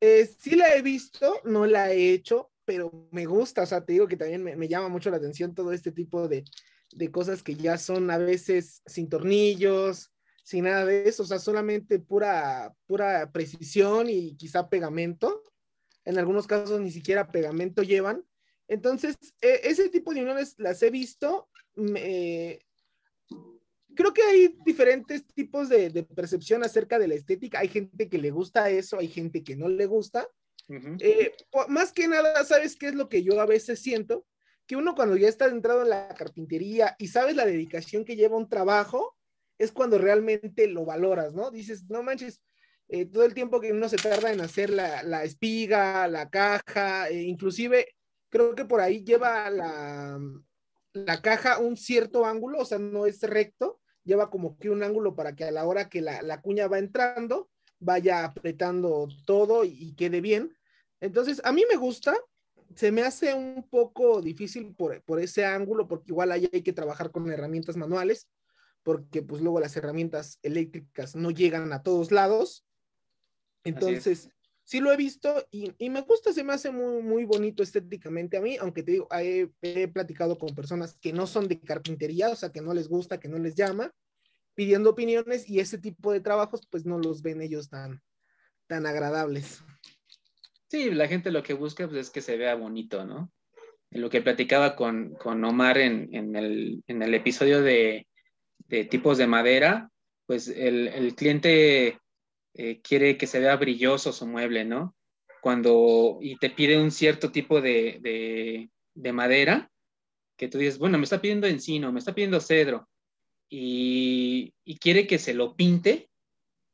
Eh, 0.00 0.28
sí 0.38 0.56
la 0.56 0.74
he 0.74 0.82
visto, 0.82 1.40
no 1.44 1.64
la 1.66 1.92
he 1.92 2.12
hecho, 2.12 2.50
pero 2.64 3.08
me 3.12 3.24
gusta, 3.24 3.62
o 3.62 3.66
sea, 3.66 3.84
te 3.84 3.92
digo 3.92 4.08
que 4.08 4.16
también 4.16 4.42
me, 4.42 4.68
llama 4.68 4.88
mucho 4.88 5.10
la 5.10 5.18
atención 5.18 5.54
todo 5.54 5.72
este 5.72 5.92
tipo 5.92 6.28
de, 6.28 6.44
cosas 7.10 7.42
que 7.42 7.54
ya 7.54 7.78
son 7.78 8.10
a 8.10 8.18
veces 8.18 8.82
sin 8.86 9.08
tornillos, 9.08 10.12
sin 10.42 10.64
nada 10.64 10.84
de 10.84 11.08
eso, 11.08 11.22
o 11.22 11.26
sea, 11.26 11.38
solamente 11.38 11.98
pura, 12.00 12.74
pura 12.86 13.30
precisión 13.30 14.10
y 14.10 14.36
quizá 14.36 14.68
pegamento. 14.68 15.44
En 16.04 16.18
algunos 16.18 16.48
casos 16.48 16.80
ni 16.80 16.90
siquiera 16.90 17.30
pegamento 17.30 17.82
llevan. 17.82 18.24
Entonces, 18.66 19.16
e, 19.40 19.60
ese 19.64 19.88
tipo 19.88 20.12
de 20.12 20.22
uniones 20.22 20.56
las 20.58 20.82
he 20.82 20.90
visto. 20.90 21.48
Me, 21.74 22.58
creo 23.94 24.12
que 24.12 24.22
hay 24.22 24.56
diferentes 24.64 25.26
tipos 25.26 25.68
de, 25.68 26.06
percepción 26.14 26.64
acerca 26.64 26.98
de 26.98 27.08
la 27.08 27.14
estética. 27.14 27.60
Hay 27.60 27.68
gente 27.68 28.08
que 28.08 28.18
le 28.18 28.30
gusta 28.30 28.70
eso, 28.70 28.98
hay 28.98 29.08
gente 29.08 29.42
que 29.42 29.56
no 29.56 29.68
le 29.68 29.86
gusta. 29.86 30.26
Eh, 31.00 31.32
más 31.68 31.92
que 31.92 32.08
nada, 32.08 32.44
¿sabes 32.44 32.76
qué 32.76 32.88
es 32.88 32.94
lo 32.94 33.08
que 33.08 33.22
yo 33.22 33.40
a 33.40 33.46
veces 33.46 33.80
siento? 33.80 34.26
Que 34.66 34.76
uno 34.76 34.94
cuando 34.94 35.16
ya 35.16 35.28
está 35.28 35.46
entrado 35.46 35.82
en 35.82 35.90
la 35.90 36.08
carpintería 36.14 36.96
y 36.98 37.08
sabes 37.08 37.36
la 37.36 37.44
dedicación 37.44 38.04
que 38.04 38.16
lleva 38.16 38.36
un 38.36 38.48
trabajo, 38.48 39.16
es 39.58 39.70
cuando 39.70 39.98
realmente 39.98 40.66
lo 40.66 40.84
valoras, 40.84 41.34
¿no? 41.34 41.50
Dices, 41.50 41.84
no 41.88 42.02
manches, 42.02 42.40
eh, 42.88 43.06
todo 43.06 43.24
el 43.24 43.34
tiempo 43.34 43.60
que 43.60 43.72
uno 43.72 43.88
se 43.88 43.96
tarda 43.96 44.32
en 44.32 44.40
hacer 44.40 44.70
la, 44.70 45.24
espiga, 45.24 46.08
la 46.08 46.30
caja, 46.30 47.08
eh, 47.08 47.22
inclusive 47.22 47.88
creo 48.28 48.54
que 48.54 48.64
por 48.64 48.80
ahí 48.80 49.04
lleva 49.04 49.50
la, 49.50 50.18
la 50.92 51.22
caja 51.22 51.58
un 51.58 51.76
cierto 51.76 52.24
ángulo, 52.24 52.58
o 52.60 52.64
sea, 52.64 52.78
no 52.78 53.06
es 53.06 53.22
recto, 53.22 53.80
lleva 54.04 54.30
como 54.30 54.58
que 54.58 54.70
un 54.70 54.82
ángulo 54.82 55.14
para 55.14 55.34
que 55.34 55.44
a 55.44 55.50
la 55.50 55.64
hora 55.66 55.88
que 55.88 56.00
la, 56.00 56.40
cuña 56.40 56.68
va 56.68 56.78
entrando, 56.78 57.50
vaya 57.78 58.24
apretando 58.24 59.08
todo 59.26 59.64
y, 59.64 59.94
quede 59.94 60.20
bien. 60.20 60.56
Entonces, 61.00 61.40
a 61.44 61.52
mí 61.52 61.64
me 61.68 61.76
gusta, 61.76 62.16
se 62.74 62.92
me 62.92 63.02
hace 63.02 63.34
un 63.34 63.68
poco 63.68 64.20
difícil 64.20 64.74
por, 64.74 65.20
ese 65.20 65.44
ángulo, 65.44 65.88
porque 65.88 66.12
igual 66.12 66.32
ahí 66.32 66.48
hay 66.52 66.62
que 66.62 66.72
trabajar 66.72 67.10
con 67.10 67.30
herramientas 67.30 67.76
manuales, 67.76 68.28
porque 68.82 69.22
pues 69.22 69.42
luego 69.42 69.60
las 69.60 69.76
herramientas 69.76 70.38
eléctricas 70.42 71.14
no 71.14 71.30
llegan 71.30 71.72
a 71.72 71.82
todos 71.82 72.10
lados. 72.12 72.66
Entonces, 73.64 74.30
sí 74.64 74.80
lo 74.80 74.92
he 74.92 74.96
visto 74.96 75.46
y, 75.50 75.90
me 75.90 76.00
gusta, 76.02 76.32
se 76.32 76.44
me 76.44 76.52
hace 76.52 76.70
muy, 76.70 77.02
muy 77.02 77.24
bonito 77.24 77.62
estéticamente 77.62 78.36
a 78.36 78.40
mí, 78.40 78.56
aunque 78.58 78.82
te 78.82 78.92
digo, 78.92 79.08
he, 79.10 79.88
platicado 79.88 80.38
con 80.38 80.54
personas 80.54 80.96
que 81.00 81.12
no 81.12 81.26
son 81.26 81.48
de 81.48 81.60
carpintería, 81.60 82.30
o 82.30 82.36
sea, 82.36 82.52
que 82.52 82.60
no 82.60 82.74
les 82.74 82.88
gusta, 82.88 83.20
que 83.20 83.28
no 83.28 83.38
les 83.38 83.54
llama, 83.54 83.92
pidiendo 84.54 84.90
opiniones 84.90 85.48
y 85.48 85.60
ese 85.60 85.78
tipo 85.78 86.12
de 86.12 86.20
trabajos 86.20 86.66
pues 86.70 86.84
no 86.84 86.98
los 86.98 87.22
ven 87.22 87.42
ellos 87.42 87.68
tan, 87.68 88.00
tan 88.66 88.86
agradables. 88.86 89.62
Sí, 90.68 90.90
la 90.90 91.08
gente 91.08 91.30
lo 91.30 91.42
que 91.42 91.54
busca 91.54 91.86
pues, 91.86 92.06
es 92.06 92.10
que 92.10 92.22
se 92.22 92.36
vea 92.36 92.54
bonito, 92.54 93.04
¿no? 93.04 93.30
Lo 93.90 94.08
que 94.08 94.22
platicaba 94.22 94.74
con, 94.74 95.14
con 95.16 95.44
Omar 95.44 95.76
en, 95.76 96.08
en, 96.14 96.34
el, 96.34 96.82
en, 96.86 97.02
el, 97.02 97.12
episodio 97.12 97.60
de, 97.60 98.06
de, 98.68 98.86
tipos 98.86 99.18
de 99.18 99.26
madera, 99.26 99.90
pues 100.24 100.48
el, 100.48 100.88
el 100.88 101.14
cliente 101.14 101.98
eh, 102.54 102.80
quiere 102.82 103.16
que 103.16 103.26
se 103.26 103.40
vea 103.40 103.56
brilloso 103.56 104.12
su 104.12 104.26
mueble, 104.26 104.64
¿no? 104.64 104.94
Cuando 105.40 106.18
y 106.20 106.36
te 106.36 106.50
pide 106.50 106.80
un 106.80 106.90
cierto 106.90 107.32
tipo 107.32 107.60
de, 107.60 108.68
madera, 108.94 109.70
que 110.36 110.48
tú 110.48 110.58
dices, 110.58 110.78
bueno, 110.78 110.98
me 110.98 111.04
está 111.04 111.20
pidiendo 111.20 111.46
encino, 111.46 111.92
me 111.92 111.98
está 111.98 112.14
pidiendo 112.14 112.40
cedro, 112.40 112.88
y, 113.48 114.54
quiere 114.80 115.06
que 115.06 115.18
se 115.18 115.34
lo 115.34 115.54
pinte, 115.56 116.10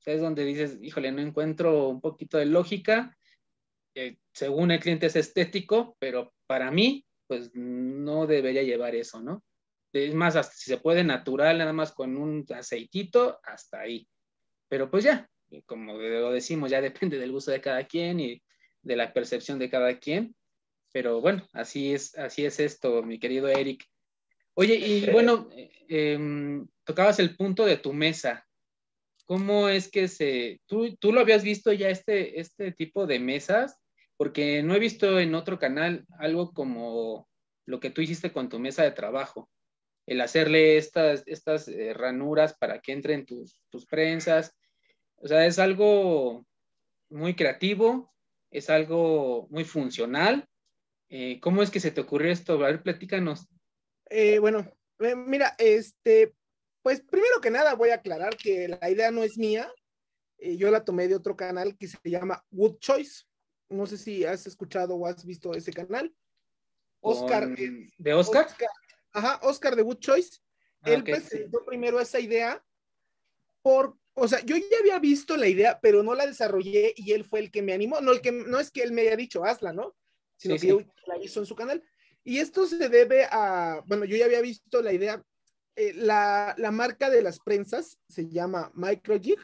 es 0.04 0.20
donde 0.20 0.44
dices, 0.44 0.78
híjole, 0.80 1.12
no 1.12 1.20
encuentro 1.20 1.88
un 1.88 2.00
poquito 2.00 2.38
de 2.38 2.46
lógica, 2.46 3.16
eh, 3.94 4.16
según 4.32 4.70
el 4.70 4.80
cliente 4.80 5.06
es 5.06 5.16
estético, 5.16 5.96
pero 5.98 6.32
para 6.46 6.70
mí, 6.70 7.04
pues 7.26 7.50
no 7.54 8.26
debería 8.26 8.62
llevar 8.62 8.94
eso, 8.94 9.20
¿no? 9.20 9.42
Es 9.92 10.14
más, 10.14 10.34
si 10.54 10.70
se 10.70 10.78
puede 10.78 11.04
natural, 11.04 11.58
nada 11.58 11.72
más 11.72 11.92
con 11.92 12.16
un 12.16 12.46
aceitito, 12.54 13.38
hasta 13.42 13.80
ahí. 13.80 14.06
Pero 14.68 14.90
pues 14.90 15.04
ya, 15.04 15.28
como 15.66 15.94
lo 15.94 16.32
decimos, 16.32 16.70
ya 16.70 16.80
depende 17.10 17.18
del 17.18 17.32
gusto 17.32 17.50
de 17.50 17.60
cada 17.60 17.84
quien 17.84 18.20
y 18.20 18.42
de 18.82 18.96
la 18.96 19.12
percepción 19.12 19.58
de 19.58 19.70
cada 19.70 19.98
quien. 19.98 20.34
Pero 20.92 21.20
bueno, 21.20 21.46
así 21.52 21.92
es, 21.92 22.16
así 22.16 22.44
es 22.44 22.60
esto, 22.60 23.02
mi 23.02 23.18
querido 23.18 23.48
Eric. 23.48 23.84
Oye, 24.54 24.74
y 24.74 25.10
bueno, 25.12 25.48
em, 25.88 26.66
tocabas 26.84 27.18
el 27.18 27.36
punto 27.36 27.64
de 27.64 27.76
tu 27.76 27.92
mesa. 27.92 28.44
¿Cómo 29.26 29.68
es 29.68 29.90
que 29.90 30.08
se... 30.08 30.60
¿Tú, 30.66 30.96
tú 30.96 31.12
lo 31.12 31.20
habías 31.20 31.44
visto 31.44 31.72
ya 31.72 31.90
este, 31.90 32.40
este 32.40 32.72
tipo 32.72 33.06
de 33.06 33.18
mesas? 33.18 33.78
Porque 34.16 34.62
no 34.62 34.74
he 34.74 34.78
visto 34.78 35.20
en 35.20 35.34
otro 35.34 35.58
canal 35.58 36.06
algo 36.18 36.52
como 36.52 37.28
lo 37.66 37.78
que 37.78 37.90
tú 37.90 38.00
hiciste 38.00 38.32
con 38.32 38.48
tu 38.48 38.58
mesa 38.58 38.82
de 38.82 38.92
trabajo. 38.92 39.50
El 40.06 40.22
hacerle 40.22 40.78
estas, 40.78 41.22
estas 41.26 41.68
eh, 41.68 41.92
ranuras 41.92 42.56
para 42.56 42.80
que 42.80 42.92
entren 42.92 43.26
tus, 43.26 43.60
tus 43.68 43.84
prensas 43.84 44.56
o 45.20 45.28
sea, 45.28 45.46
es 45.46 45.58
algo 45.58 46.46
muy 47.10 47.34
creativo, 47.34 48.12
es 48.50 48.70
algo 48.70 49.48
muy 49.50 49.64
funcional. 49.64 50.48
Eh, 51.08 51.40
¿Cómo 51.40 51.62
es 51.62 51.70
que 51.70 51.80
se 51.80 51.90
te 51.90 52.00
ocurrió 52.00 52.30
esto? 52.30 52.54
A 52.54 52.56
ver, 52.68 52.82
platícanos. 52.82 53.48
Eh, 54.10 54.38
bueno, 54.38 54.70
eh, 55.00 55.14
mira, 55.16 55.54
este, 55.58 56.34
pues 56.82 57.00
primero 57.00 57.40
que 57.40 57.50
nada 57.50 57.74
voy 57.74 57.90
a 57.90 57.96
aclarar 57.96 58.36
que 58.36 58.68
la 58.68 58.90
idea 58.90 59.10
no 59.10 59.22
es 59.22 59.36
mía. 59.38 59.70
yo 60.38 60.70
la 60.70 60.84
tomé 60.84 61.08
de 61.08 61.16
otro 61.16 61.36
canal 61.36 61.76
que 61.76 61.88
se 61.88 61.98
llama 62.04 62.44
Wood 62.50 62.78
Choice. 62.78 63.24
No 63.68 63.86
sé 63.86 63.98
si 63.98 64.24
has 64.24 64.46
escuchado 64.46 64.94
o 64.94 65.06
has 65.06 65.24
visto 65.24 65.52
ese 65.52 65.72
canal. 65.72 66.14
Oscar. 67.00 67.48
¿De 67.98 68.14
Oscar? 68.14 68.48
Ajá, 69.12 69.40
Oscar 69.42 69.74
de 69.74 69.82
Wood 69.82 69.98
Choice. 69.98 70.38
Ah, 70.82 70.92
Él 70.92 71.02
presentó 71.02 71.64
primero 71.64 72.00
esa 72.00 72.20
idea 72.20 72.62
por 73.62 73.96
o 74.18 74.28
sea, 74.28 74.40
yo 74.44 74.56
ya 74.56 74.78
había 74.80 74.98
visto 74.98 75.36
la 75.36 75.48
idea, 75.48 75.78
pero 75.80 76.02
no 76.02 76.14
la 76.14 76.26
desarrollé 76.26 76.92
y 76.96 77.12
él 77.12 77.24
fue 77.24 77.40
el 77.40 77.50
que 77.50 77.62
me 77.62 77.72
animó. 77.72 78.00
No, 78.00 78.12
el 78.12 78.20
que, 78.20 78.32
no 78.32 78.58
es 78.58 78.70
que 78.70 78.82
él 78.82 78.92
me 78.92 79.02
haya 79.02 79.16
dicho, 79.16 79.44
hazla, 79.44 79.72
¿no? 79.72 79.94
Sino 80.36 80.56
que 80.56 80.68
yo 80.68 80.80
la 81.06 81.18
hizo 81.22 81.40
en 81.40 81.46
su 81.46 81.54
canal. 81.54 81.82
Y 82.24 82.38
esto 82.38 82.66
se 82.66 82.88
debe 82.88 83.24
a, 83.24 83.82
bueno, 83.86 84.04
yo 84.04 84.16
ya 84.16 84.26
había 84.26 84.40
visto 84.40 84.82
la 84.82 84.92
idea. 84.92 85.22
Eh, 85.76 85.92
la, 85.94 86.54
la, 86.58 86.70
marca 86.70 87.08
de 87.08 87.22
las 87.22 87.38
prensas 87.38 87.98
se 88.08 88.28
llama 88.28 88.70
Microjig. 88.74 89.38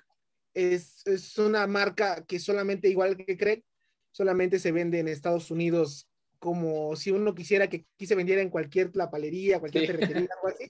Es, 0.52 1.06
es 1.06 1.38
una 1.38 1.66
marca 1.66 2.24
que 2.26 2.38
solamente, 2.38 2.88
igual 2.88 3.16
que 3.16 3.36
Craig, 3.36 3.64
solamente 4.10 4.58
se 4.58 4.72
vende 4.72 4.98
en 4.98 5.08
Estados 5.08 5.50
Unidos 5.50 6.08
como 6.38 6.94
si 6.94 7.10
uno 7.10 7.34
quisiera 7.34 7.68
que 7.68 7.86
aquí 7.94 8.06
se 8.06 8.14
vendiera 8.14 8.42
en 8.42 8.50
cualquier 8.50 8.94
lapalería, 8.94 9.60
cualquier 9.60 9.86
ferretería, 9.86 10.28
algo 10.36 10.48
así. 10.48 10.66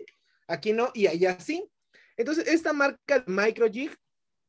aquí 0.46 0.72
no 0.72 0.90
y 0.94 1.08
allá 1.08 1.38
sí. 1.40 1.68
Entonces, 2.16 2.46
esta 2.48 2.72
marca 2.72 3.24
Microjig 3.26 3.96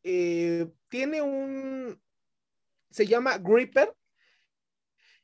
eh, 0.04 0.68
tiene 0.88 1.22
un, 1.22 2.00
se 2.92 3.08
llama 3.08 3.38
Gripper, 3.38 3.94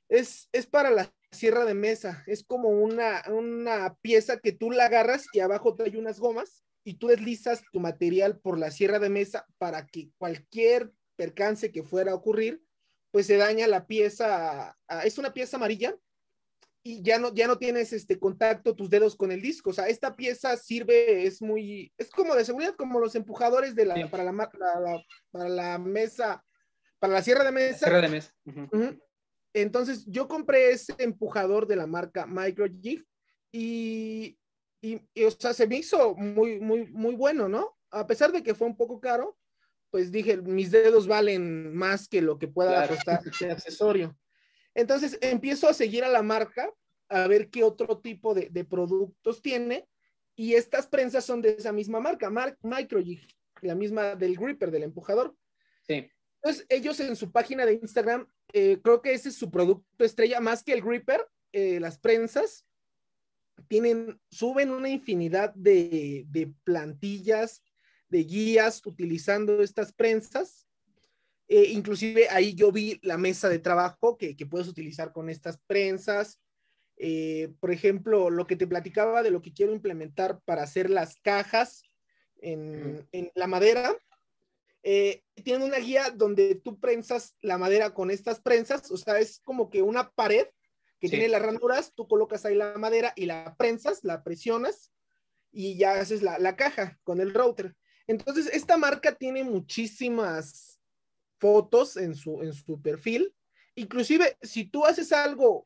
es, 0.10 0.50
es 0.52 0.68
para 0.68 0.90
la 0.90 1.14
sierra 1.32 1.64
de 1.66 1.74
mesa, 1.74 2.24
es 2.28 2.44
como 2.44 2.70
una, 2.70 3.24
una 3.30 3.96
pieza 4.02 4.40
que 4.40 4.52
tú 4.52 4.72
la 4.72 4.86
agarras 4.86 5.26
y 5.34 5.40
abajo 5.40 5.76
trae 5.76 5.98
unas 5.98 6.20
gomas 6.20 6.64
y 6.84 6.96
tú 6.96 7.08
deslizas 7.08 7.64
tu 7.72 7.80
material 7.80 8.40
por 8.40 8.58
la 8.58 8.72
sierra 8.72 9.00
de 9.00 9.10
mesa 9.10 9.46
para 9.58 9.88
que 9.88 10.10
cualquier 10.18 10.92
percance 11.16 11.72
que 11.72 11.84
fuera 11.84 12.12
a 12.12 12.16
ocurrir, 12.16 12.62
pues 13.12 13.28
se 13.28 13.38
daña 13.38 13.68
la 13.68 13.86
pieza, 13.86 14.78
es 15.04 15.18
una 15.18 15.34
pieza 15.34 15.58
amarilla 15.58 15.96
y 16.84 17.02
ya 17.04 17.20
no, 17.20 17.34
ya 17.34 17.48
no 17.48 17.58
tienes 17.58 17.94
este 17.94 18.18
contacto 18.18 18.76
tus 18.76 18.90
dedos 18.90 19.16
con 19.16 19.32
el 19.32 19.42
disco. 19.42 19.70
O 19.70 19.74
sea, 19.74 19.88
esta 19.88 20.16
pieza 20.16 20.58
sirve, 20.58 21.26
es 21.26 21.42
muy, 21.42 21.94
es 21.98 22.10
como 22.10 22.36
de 22.36 22.46
seguridad, 22.46 22.76
como 22.76 23.00
los 23.00 23.16
empujadores 23.16 23.76
de 23.76 23.86
la, 23.86 24.10
para, 24.10 24.24
la, 24.24 24.50
para, 25.32 25.50
la, 25.50 25.78
mesa, 25.78 26.44
para 27.00 27.14
la 27.14 27.22
sierra 27.22 27.44
de 27.44 27.52
mesa. 27.52 27.86
Sierra 27.86 28.02
de 28.02 28.10
mesa. 28.10 28.34
Entonces, 29.54 30.06
yo 30.08 30.28
compré 30.28 30.72
ese 30.72 30.96
empujador 30.98 31.68
de 31.68 31.76
la 31.76 31.86
marca 31.86 32.26
Microjig 32.26 33.06
y, 33.52 34.38
y, 34.82 35.02
y, 35.14 35.24
o 35.24 35.32
sea, 35.32 35.54
se 35.54 35.68
me 35.68 35.78
hizo 35.78 36.16
muy, 36.16 36.60
muy, 36.60 36.88
muy 36.88 37.16
bueno, 37.16 37.48
¿no? 37.48 37.78
A 37.92 38.08
pesar 38.08 38.32
de 38.32 38.42
que 38.42 38.56
fue 38.56 38.68
un 38.68 38.78
poco 38.78 39.00
caro, 39.00 39.38
pues 39.92 40.12
dije, 40.12 40.38
mis 40.38 40.72
dedos 40.72 41.06
valen 41.06 41.76
más 41.76 42.08
que 42.08 42.22
lo 42.22 42.40
que 42.40 42.48
pueda 42.48 42.88
costar 42.88 43.22
este 43.26 43.52
accesorio. 43.52 44.18
Entonces 44.74 45.18
empiezo 45.22 45.68
a 45.68 45.74
seguir 45.74 46.04
a 46.04 46.10
la 46.10 46.22
marca, 46.22 46.72
a 47.10 47.28
ver 47.28 47.50
qué 47.50 47.64
otro 47.64 48.00
tipo 48.00 48.34
de, 48.34 48.66
productos 48.66 49.42
tiene, 49.42 49.88
y 50.36 50.54
estas 50.54 50.88
prensas 50.88 51.26
son 51.26 51.42
de 51.42 51.52
esa 51.52 51.72
misma 51.72 52.00
marca, 52.00 52.30
Mar 52.30 52.58
Microjig, 52.62 53.28
la 53.62 53.76
misma 53.76 54.16
del 54.16 54.38
gripper, 54.38 54.72
del 54.72 54.84
empujador. 54.84 55.36
Sí. 55.88 56.10
Entonces 56.42 56.66
ellos 56.70 57.00
en 57.00 57.16
su 57.16 57.32
página 57.32 57.66
de 57.66 57.74
Instagram, 57.74 58.28
eh, 58.54 58.80
creo 58.82 59.02
que 59.02 59.14
ese 59.14 59.30
es 59.30 59.36
su 59.36 59.52
producto 59.52 60.06
estrella, 60.06 60.40
más 60.40 60.64
que 60.64 60.74
el 60.74 60.82
gripper, 60.82 61.28
eh, 61.52 61.80
las 61.80 62.00
prensas, 62.00 62.66
tienen, 63.68 64.20
suben 64.32 64.72
una 64.72 64.90
infinidad 64.90 65.54
de, 65.54 66.26
de 66.30 66.54
plantillas, 66.64 67.62
de 68.10 68.24
guías 68.24 68.86
utilizando 68.86 69.62
estas 69.62 69.94
prensas 69.94 70.68
eh, 71.54 71.66
inclusive 71.72 72.30
ahí 72.30 72.56
yo 72.56 72.72
vi 72.72 72.98
la 73.04 73.18
mesa 73.18 73.50
de 73.50 73.60
trabajo 73.60 74.18
que, 74.18 74.38
puedes 74.50 74.70
utilizar 74.70 75.12
con 75.12 75.30
estas 75.30 75.58
prensas. 75.68 76.40
Eh, 76.96 77.50
por 77.60 77.72
ejemplo, 77.72 78.30
lo 78.30 78.48
que 78.48 78.56
te 78.56 78.68
platicaba 78.68 79.22
de 79.22 79.32
lo 79.32 79.42
que 79.42 79.52
quiero 79.52 79.74
implementar 79.74 80.40
para 80.46 80.64
hacer 80.64 80.90
las 80.90 81.18
cajas 81.18 81.84
en, 82.38 83.06
la 83.36 83.48
madera. 83.48 83.98
Eh, 84.82 85.24
tienen 85.44 85.64
una 85.64 85.80
guía 85.80 86.10
donde 86.12 86.56
tú 86.56 86.80
prensas 86.80 87.36
la 87.42 87.58
madera 87.58 87.94
con 87.94 88.12
estas 88.12 88.40
prensas, 88.40 88.90
o 88.90 88.96
sea, 88.96 89.20
es 89.20 89.42
como 89.44 89.70
que 89.70 89.82
una 89.82 90.10
pared 90.10 90.48
que 91.02 91.10
tiene 91.10 91.28
las 91.28 91.42
ranuras, 91.42 91.94
tú 91.94 92.08
colocas 92.08 92.46
ahí 92.46 92.56
la 92.56 92.78
madera 92.78 93.12
y 93.18 93.26
la 93.26 93.56
prensas, 93.58 94.06
la 94.06 94.24
presionas 94.24 94.94
y 95.52 95.76
ya 95.76 96.00
haces 96.00 96.22
la, 96.22 96.40
la 96.40 96.56
caja 96.56 96.98
con 97.04 97.20
el 97.20 97.34
router. 97.34 97.76
Entonces, 98.08 98.50
esta 98.54 98.78
marca 98.78 99.16
tiene 99.16 99.44
muchísimas 99.44 100.71
fotos 101.42 101.98
en 101.98 102.14
su, 102.14 102.42
en 102.44 102.54
su 102.54 102.80
perfil. 102.82 103.34
Inclusive, 103.74 104.38
si 104.44 104.66
tú 104.66 104.86
haces 104.86 105.12
algo 105.12 105.66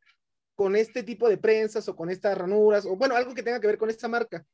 con 0.55 0.77
este 0.77 1.03
tipo 1.03 1.27
de 1.27 1.37
prensas 1.37 1.87
o 1.89 1.95
con 1.95 2.09
estas 2.09 2.37
ranuras, 2.37 2.85
o 2.85 2.95
bueno, 2.95 3.15
algo 3.15 3.35
que 3.35 3.43
tenga 3.43 3.59
que 3.59 3.67
ver 3.67 3.77
con 3.77 3.89
esta 3.89 4.07
marca, 4.07 4.47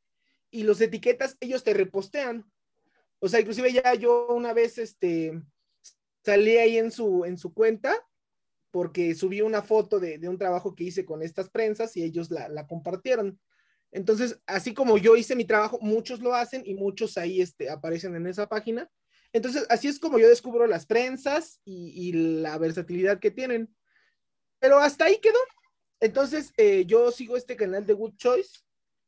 y 0.49 0.63
los 0.63 0.82
etiquetas, 0.82 1.38
ellos 1.39 1.63
te 1.63 1.76
repostean. 1.76 2.51
O 3.19 3.30
sea, 3.30 3.39
inclusive 3.39 3.72
ya 3.72 3.93
yo 3.93 4.30
una 4.30 4.51
vez 4.51 4.80
este, 4.80 5.39
salí 6.26 6.57
ahí 6.57 6.80
en 6.80 6.91
su, 6.91 7.24
en 7.24 7.38
su 7.38 7.53
cuenta 7.53 7.95
porque 8.72 9.13
subí 9.13 9.41
una 9.41 9.61
foto 9.61 9.99
de, 9.99 10.17
un 10.28 10.38
trabajo 10.38 10.76
que 10.76 10.86
hice 10.86 11.05
con 11.05 11.22
estas 11.22 11.49
prensas 11.49 11.95
y 11.97 12.03
ellos 12.03 12.32
la, 12.32 12.49
la, 12.49 12.65
compartieron. 12.65 13.39
Entonces, 13.91 14.41
así 14.47 14.74
como 14.74 14.97
yo 14.97 15.17
hice 15.17 15.36
mi 15.36 15.45
trabajo, 15.45 15.78
muchos 15.82 16.22
lo 16.22 16.34
hacen 16.34 16.63
y 16.65 16.74
muchos 16.74 17.17
ahí 17.17 17.41
este, 17.41 17.69
aparecen 17.69 18.15
en 18.15 18.28
esa 18.28 18.47
página. 18.47 18.89
Entonces, 19.34 19.66
así 19.70 19.88
es 19.88 20.00
como 20.00 20.20
yo 20.20 20.28
descubro 20.28 20.68
las 20.68 20.86
prensas 20.86 21.62
y, 21.64 22.12
la 22.14 22.58
versatilidad 22.58 23.20
que 23.20 23.32
tienen. 23.32 23.74
Pero 24.60 24.80
hasta 24.80 25.06
ahí 25.06 25.20
quedó. 25.20 25.40
Entonces, 26.00 26.54
eh, 26.58 26.86
yo 26.86 27.12
sigo 27.12 27.38
este 27.38 27.56
canal 27.56 27.86
de 27.86 27.94
Good 27.94 28.16
Choice 28.18 28.60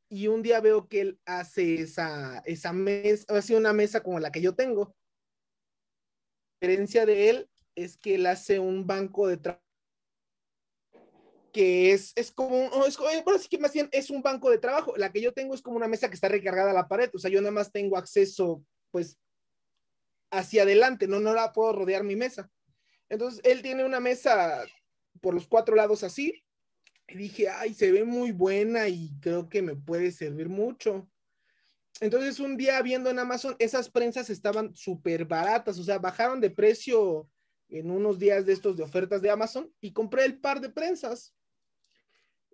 y 0.10 0.28
un 0.28 0.42
día 0.42 0.62
veo 0.62 0.88
que 0.88 1.02
él 1.02 1.20
hace 1.26 1.76
esa, 1.76 2.42
esa 2.46 2.72
mesa, 2.72 3.26
hace 3.36 3.56
una 3.56 3.74
mesa 3.74 4.02
como 4.02 4.20
la 4.20 4.32
que 4.32 4.42
yo 4.42 4.56
tengo. 4.56 4.96
La 6.62 6.68
diferencia 6.68 7.06
de 7.06 7.30
él 7.30 7.50
es 7.76 7.98
que 7.98 8.16
él 8.16 8.26
hace 8.26 8.60
un 8.60 8.88
banco 8.88 9.28
de 9.28 9.38
trabajo 9.38 9.64
que 11.54 11.92
es, 11.92 12.14
es 12.16 12.32
como, 12.32 12.84
es, 12.86 12.98
bueno, 12.98 13.40
sí 13.40 13.48
que 13.48 13.60
más 13.60 13.72
bien 13.72 13.88
es 13.92 14.10
un 14.10 14.24
banco 14.24 14.50
de 14.50 14.58
trabajo. 14.58 14.94
La 14.98 15.12
que 15.12 15.22
yo 15.22 15.34
tengo 15.34 15.54
es 15.54 15.62
como 15.62 15.78
una 15.78 15.88
mesa 15.88 16.10
que 16.10 16.16
está 16.16 16.28
recargada 16.28 16.72
a 16.72 16.74
la 16.74 16.88
pared, 16.88 17.12
o 17.14 17.20
sea, 17.20 17.30
yo 17.30 17.40
nada 17.42 17.52
más 17.52 17.72
tengo 17.72 17.96
acceso, 17.96 18.66
pues, 18.92 19.20
hacia 20.34 20.64
adelante, 20.64 21.08
no, 21.08 21.20
no 21.20 21.34
la 21.34 21.54
puedo 21.54 21.74
rodear 21.74 22.04
mi 22.04 22.16
mesa. 22.16 22.52
Entonces, 23.08 23.42
él 23.44 23.62
tiene 23.62 23.86
una 23.86 24.00
mesa 24.00 24.66
por 25.22 25.34
los 25.34 25.48
cuatro 25.48 25.76
lados 25.76 26.04
así. 26.04 26.44
Y 27.08 27.18
dije, 27.18 27.50
ay, 27.50 27.74
se 27.74 27.92
ve 27.92 28.04
muy 28.04 28.32
buena 28.32 28.88
y 28.88 29.12
creo 29.22 29.48
que 29.48 29.62
me 29.62 29.76
puede 29.76 30.12
servir 30.12 30.50
mucho. 30.50 31.10
Entonces, 32.02 32.40
un 32.40 32.58
día 32.58 32.82
viendo 32.82 33.10
en 33.10 33.20
Amazon, 33.20 33.56
esas 33.60 33.90
prensas 33.90 34.30
estaban 34.30 34.76
súper 34.76 35.26
baratas, 35.26 35.78
o 35.78 35.84
sea, 35.84 36.00
bajaron 36.00 36.42
de 36.42 36.50
precio 36.50 37.30
en 37.70 37.92
unos 37.92 38.18
días 38.18 38.46
de 38.46 38.54
estos 38.54 38.78
de 38.78 38.84
ofertas 38.84 39.22
de 39.22 39.30
Amazon 39.30 39.72
y 39.80 39.94
compré 39.94 40.26
el 40.26 40.40
par 40.40 40.60
de 40.60 40.70
prensas. 40.70 41.36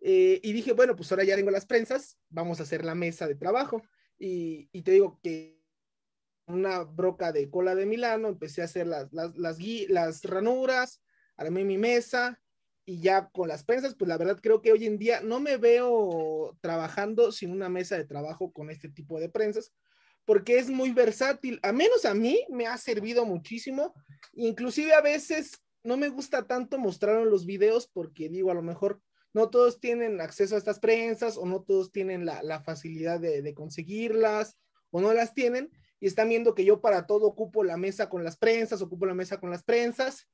Eh, 0.02 0.40
y 0.44 0.52
dije, 0.52 0.74
bueno, 0.74 0.96
pues 0.96 1.12
ahora 1.12 1.24
ya 1.24 1.36
tengo 1.36 1.52
las 1.52 1.66
prensas, 1.66 2.18
vamos 2.30 2.60
a 2.60 2.64
hacer 2.64 2.84
la 2.84 2.96
mesa 2.96 3.28
de 3.28 3.36
trabajo. 3.36 3.82
Y, 4.18 4.70
y 4.74 4.82
te 4.82 4.92
digo 4.92 5.20
que 5.24 5.59
una 6.50 6.84
broca 6.84 7.32
de 7.32 7.50
cola 7.50 7.76
de 7.76 7.86
Milano, 7.86 8.28
empecé 8.28 8.62
a 8.62 8.66
hacer 8.66 8.88
las, 8.88 9.12
las, 9.14 9.38
las, 9.38 10.24
ranuras, 10.24 11.02
armé 11.38 11.64
mi 11.64 11.78
mesa 11.78 12.40
y 12.86 13.02
ya 13.02 13.30
con 13.30 13.48
las 13.48 13.64
prensas, 13.64 13.96
pues 13.96 14.10
la 14.10 14.18
verdad 14.18 14.40
creo 14.42 14.62
que 14.62 14.72
hoy 14.72 14.86
en 14.86 14.98
día 14.98 15.22
no 15.22 15.40
me 15.40 15.58
veo 15.58 16.58
trabajando 16.60 17.32
sin 17.32 17.52
una 17.52 17.70
mesa 17.70 17.98
de 17.98 18.06
trabajo 18.06 18.52
con 18.52 18.72
este 18.72 18.90
tipo 18.90 19.20
de 19.20 19.30
prensas, 19.30 19.72
porque 20.26 20.58
es 20.58 20.70
muy 20.70 20.92
versátil, 20.92 21.60
a 21.62 21.72
menos 21.72 22.06
a 22.06 22.14
mí 22.14 22.44
me 22.50 22.66
ha 22.66 22.78
servido 22.78 23.26
muchísimo, 23.26 23.94
inclusive 24.34 24.94
a 24.94 25.02
veces 25.02 25.62
no 25.84 25.98
me 25.98 26.10
gusta 26.10 26.48
tanto 26.48 26.78
mostrar 26.80 27.22
en 27.22 27.30
los 27.30 27.46
videos 27.46 27.88
porque 27.88 28.28
digo, 28.28 28.52
a 28.52 28.56
lo 28.56 28.64
mejor 28.64 29.02
no 29.34 29.50
todos 29.50 29.80
tienen 29.80 30.20
acceso 30.20 30.56
a 30.56 30.58
estas 30.58 30.80
prensas 30.80 31.38
o 31.38 31.46
no 31.46 31.62
todos 31.62 31.92
tienen 31.92 32.26
la, 32.26 32.62
facilidad 32.64 33.20
de, 33.20 33.44
de 33.44 33.54
conseguirlas 33.54 34.58
o 34.90 35.00
no 35.00 35.14
las 35.14 35.36
tienen 35.36 35.72
y 36.00 36.08
están 36.08 36.30
viendo 36.30 36.56
que 36.56 36.66
yo 36.66 36.82
para 36.82 37.06
todo 37.06 37.26
ocupo 37.28 37.64
la 37.64 37.78
mesa 37.78 38.10
con 38.10 38.24
las 38.24 38.38
prensas, 38.38 38.82
ocupo 38.82 39.06
la 39.06 39.14
mesa 39.14 39.40
con 39.40 39.50
las 39.50 39.64
prensas 39.64 40.28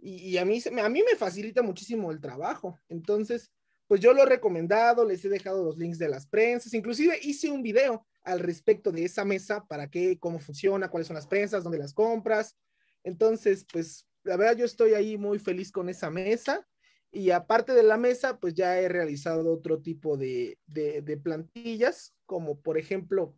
y, 0.00 0.36
a, 0.36 0.44
mí, 0.44 0.62
a 0.80 0.88
mí 0.88 1.02
me 1.02 1.16
facilita 1.16 1.60
muchísimo 1.62 2.12
el 2.12 2.20
trabajo. 2.20 2.78
Entonces, 2.88 3.50
pues 3.88 4.00
yo 4.00 4.12
lo 4.12 4.22
he 4.22 4.26
recomendado, 4.26 5.04
les 5.04 5.24
he 5.24 5.28
dejado 5.28 5.64
los 5.64 5.76
links 5.76 5.98
de 5.98 6.08
las 6.08 6.26
prensas, 6.26 6.72
inclusive 6.74 7.18
hice 7.22 7.50
un 7.50 7.62
video 7.62 8.06
al 8.22 8.38
respecto 8.38 8.92
de 8.92 9.04
esa 9.04 9.24
mesa, 9.24 9.66
para 9.66 9.88
qué, 9.88 10.18
cómo 10.18 10.38
funciona, 10.38 10.88
cuáles 10.88 11.08
son 11.08 11.16
las 11.16 11.26
prensas, 11.26 11.64
dónde 11.64 11.78
las 11.78 11.94
compras. 11.94 12.56
Entonces, 13.02 13.66
pues 13.72 14.06
la 14.22 14.36
verdad 14.36 14.56
yo 14.56 14.66
estoy 14.66 14.94
ahí 14.94 15.16
muy 15.16 15.38
feliz 15.38 15.72
con 15.72 15.88
esa 15.88 16.10
mesa. 16.10 16.66
Y 17.10 17.30
aparte 17.30 17.72
de 17.72 17.82
la 17.82 17.96
mesa, 17.96 18.38
pues 18.38 18.52
ya 18.52 18.78
he 18.78 18.86
realizado 18.86 19.50
otro 19.50 19.80
tipo 19.80 20.18
de, 20.18 20.58
de, 20.66 21.00
de 21.00 21.16
plantillas, 21.16 22.14
como 22.26 22.60
por 22.60 22.76
ejemplo, 22.76 23.34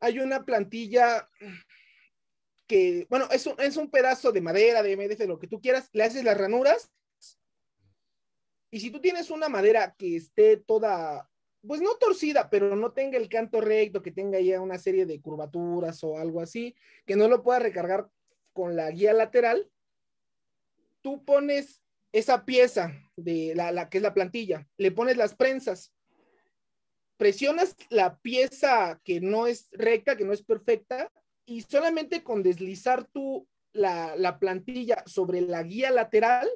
hay 0.00 0.18
una 0.18 0.44
plantilla 0.44 1.28
que, 2.66 3.06
bueno, 3.10 3.28
es 3.30 3.46
un, 3.46 3.54
es 3.60 3.76
un 3.76 3.90
pedazo 3.90 4.32
de 4.32 4.40
madera, 4.40 4.82
de 4.82 4.96
MDF, 4.96 5.18
de 5.18 5.26
lo 5.26 5.38
que 5.38 5.46
tú 5.46 5.60
quieras, 5.60 5.88
le 5.92 6.04
haces 6.04 6.24
las 6.24 6.38
ranuras. 6.38 6.90
Y 8.70 8.80
si 8.80 8.90
tú 8.90 9.00
tienes 9.00 9.30
una 9.30 9.48
madera 9.48 9.94
que 9.98 10.16
esté 10.16 10.56
toda, 10.56 11.28
pues 11.66 11.80
no 11.80 11.96
torcida, 11.96 12.48
pero 12.48 12.76
no 12.76 12.92
tenga 12.92 13.18
el 13.18 13.28
canto 13.28 13.60
recto, 13.60 14.02
que 14.02 14.12
tenga 14.12 14.40
ya 14.40 14.60
una 14.60 14.78
serie 14.78 15.04
de 15.04 15.20
curvaturas 15.20 16.02
o 16.04 16.18
algo 16.18 16.40
así, 16.40 16.74
que 17.04 17.16
no 17.16 17.28
lo 17.28 17.42
pueda 17.42 17.58
recargar 17.58 18.08
con 18.52 18.76
la 18.76 18.90
guía 18.90 19.12
lateral, 19.12 19.70
tú 21.02 21.24
pones 21.24 21.82
esa 22.12 22.44
pieza 22.44 22.92
de 23.16 23.54
la, 23.54 23.72
la 23.72 23.88
que 23.88 23.98
es 23.98 24.02
la 24.02 24.14
plantilla, 24.14 24.68
le 24.76 24.92
pones 24.92 25.16
las 25.16 25.34
prensas 25.34 25.92
presionas 27.20 27.76
la 27.90 28.16
pieza 28.16 28.98
que 29.04 29.20
no 29.20 29.46
es 29.46 29.68
recta, 29.72 30.16
que 30.16 30.24
no 30.24 30.32
es 30.32 30.42
perfecta, 30.42 31.12
y 31.44 31.60
solamente 31.60 32.24
con 32.24 32.42
deslizar 32.42 33.04
tú 33.04 33.46
la, 33.74 34.38
plantilla 34.40 35.02
sobre 35.04 35.42
la 35.42 35.62
guía 35.62 35.90
lateral, 35.90 36.48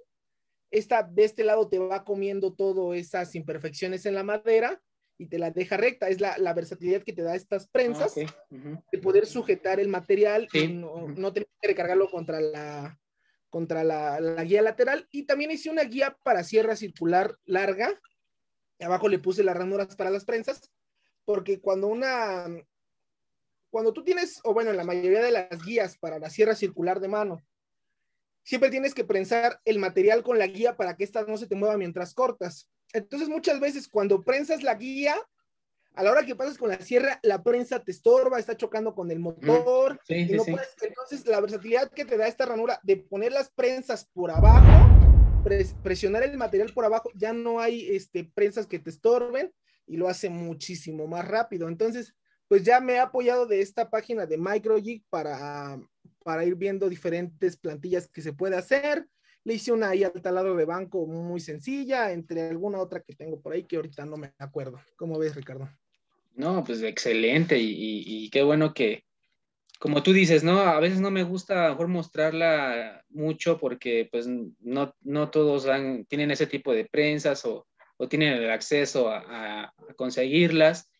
esta, 0.70 1.02
de 1.02 1.24
este 1.24 1.44
lado 1.44 1.68
te 1.68 1.78
va 1.78 2.02
comiendo 2.02 2.54
todas 2.54 2.98
esas 2.98 3.34
imperfecciones 3.34 4.06
en 4.06 4.14
la 4.14 4.22
madera 4.22 4.80
y 5.18 5.26
te 5.26 5.38
la 5.38 5.50
deja 5.50 5.76
recta. 5.76 6.08
Es 6.08 6.22
la, 6.22 6.54
versatilidad 6.54 7.02
que 7.02 7.12
te 7.12 7.22
da 7.22 7.36
estas 7.36 7.68
prensas 7.68 8.14
ah, 8.16 8.82
de 8.90 8.98
poder 8.98 9.26
sujetar 9.26 9.80
el 9.80 9.88
material 9.88 10.48
y 10.54 10.68
no, 10.68 11.32
tener 11.34 11.48
que 11.60 11.68
recargarlo 11.68 12.10
contra 12.10 12.40
la 12.40 12.98
contra 13.50 13.84
la, 13.84 14.18
la, 14.18 14.42
guía 14.42 14.62
lateral 14.62 15.06
y 15.12 15.26
también 15.26 15.52
hice 15.52 15.70
una 15.70 15.84
guía 15.84 16.16
para 16.24 16.42
sierra 16.42 16.74
circular 16.74 17.36
larga. 17.44 18.00
Abajo 18.80 19.08
le 19.08 19.18
puse 19.18 19.44
las 19.44 19.56
ranuras 19.56 19.96
para 19.96 20.10
las 20.10 20.24
prensas 20.24 20.70
porque 21.24 21.60
cuando 21.60 21.88
una 21.88 22.46
cuando 23.74 23.92
tú 23.92 24.04
tienes, 24.04 24.40
o 24.44 24.54
bueno, 24.54 24.70
en 24.70 24.76
la 24.76 24.84
mayoría 24.84 25.20
de 25.20 25.32
las 25.32 25.64
guías 25.64 25.98
para 25.98 26.20
la 26.20 26.30
sierra 26.30 26.54
circular 26.54 27.00
de 27.00 27.08
mano, 27.08 27.42
siempre 28.44 28.70
tienes 28.70 28.94
que 28.94 29.02
prensar 29.02 29.60
el 29.64 29.80
material 29.80 30.22
con 30.22 30.38
la 30.38 30.46
guía 30.46 30.76
para 30.76 30.96
que 30.96 31.02
ésta 31.02 31.24
no 31.26 31.36
se 31.36 31.48
te 31.48 31.56
mueva 31.56 31.76
mientras 31.76 32.14
cortas. 32.14 32.70
Entonces, 32.92 33.28
muchas 33.28 33.58
veces 33.58 33.88
cuando 33.88 34.22
prensas 34.22 34.62
la 34.62 34.76
guía, 34.76 35.16
a 35.94 36.04
la 36.04 36.12
hora 36.12 36.24
que 36.24 36.36
pasas 36.36 36.56
con 36.56 36.68
la 36.68 36.78
sierra, 36.78 37.18
la 37.24 37.42
prensa 37.42 37.82
te 37.82 37.90
estorba, 37.90 38.38
está 38.38 38.56
chocando 38.56 38.94
con 38.94 39.10
el 39.10 39.18
motor. 39.18 40.00
entonces, 40.08 41.26
la 41.26 41.40
versatilidad 41.40 41.90
que 41.90 42.04
te 42.04 42.16
da 42.16 42.28
esta 42.28 42.46
ranura 42.46 42.78
de 42.84 42.98
poner 42.98 43.32
las 43.32 43.50
prensas 43.50 44.08
por 44.12 44.30
abajo, 44.30 44.93
presionar 45.82 46.22
el 46.22 46.36
material 46.36 46.72
por 46.72 46.84
abajo, 46.84 47.10
ya 47.14 47.32
no 47.32 47.60
hay 47.60 47.88
este, 47.94 48.24
prensas 48.24 48.66
que 48.66 48.78
te 48.78 48.90
estorben 48.90 49.52
y 49.86 49.96
lo 49.96 50.08
hace 50.08 50.30
muchísimo 50.30 51.06
más 51.06 51.26
rápido. 51.26 51.68
Entonces, 51.68 52.14
pues 52.48 52.62
ya 52.64 52.80
me 52.80 52.94
he 52.94 52.98
apoyado 52.98 53.46
de 53.46 53.60
esta 53.60 53.90
página 53.90 54.26
de 54.26 54.38
MicroJig 54.38 55.04
para, 55.10 55.80
para 56.22 56.44
ir 56.44 56.54
viendo 56.54 56.88
diferentes 56.88 57.56
plantillas 57.56 58.08
que 58.08 58.22
se 58.22 58.32
puede 58.32 58.56
hacer. 58.56 59.06
Le 59.44 59.54
hice 59.54 59.72
una 59.72 59.90
ahí 59.90 60.04
al 60.04 60.22
talado 60.22 60.56
de 60.56 60.64
banco 60.64 61.06
muy 61.06 61.40
sencilla, 61.40 62.12
entre 62.12 62.48
alguna 62.48 62.78
otra 62.78 63.00
que 63.00 63.14
tengo 63.14 63.40
por 63.40 63.52
ahí 63.52 63.64
que 63.64 63.76
ahorita 63.76 64.06
no 64.06 64.16
me 64.16 64.32
acuerdo. 64.38 64.80
¿Cómo 64.96 65.18
ves, 65.18 65.34
Ricardo? 65.34 65.68
No, 66.34 66.64
pues 66.64 66.82
excelente 66.82 67.56
y, 67.58 68.28
qué 68.30 68.42
bueno 68.42 68.74
que, 68.74 69.04
como 69.84 70.02
tú 70.02 70.14
dices, 70.14 70.42
¿no? 70.42 70.60
A 70.60 70.80
veces 70.80 70.98
no 70.98 71.10
me 71.10 71.24
gusta 71.24 71.68
mejor 71.68 71.88
mostrarla 71.88 73.04
mucho 73.10 73.58
porque 73.58 74.08
pues 74.10 74.26
no, 74.26 74.94
no 75.02 75.30
todos 75.30 75.68
tienen 76.08 76.30
ese 76.30 76.46
tipo 76.46 76.72
de 76.72 76.86
prensas 76.86 77.44
o, 77.44 77.66
o 77.98 78.08
tienen 78.08 78.32
el 78.32 78.50
acceso 78.50 79.10
a, 79.10 79.74
conseguirlas 79.96 80.90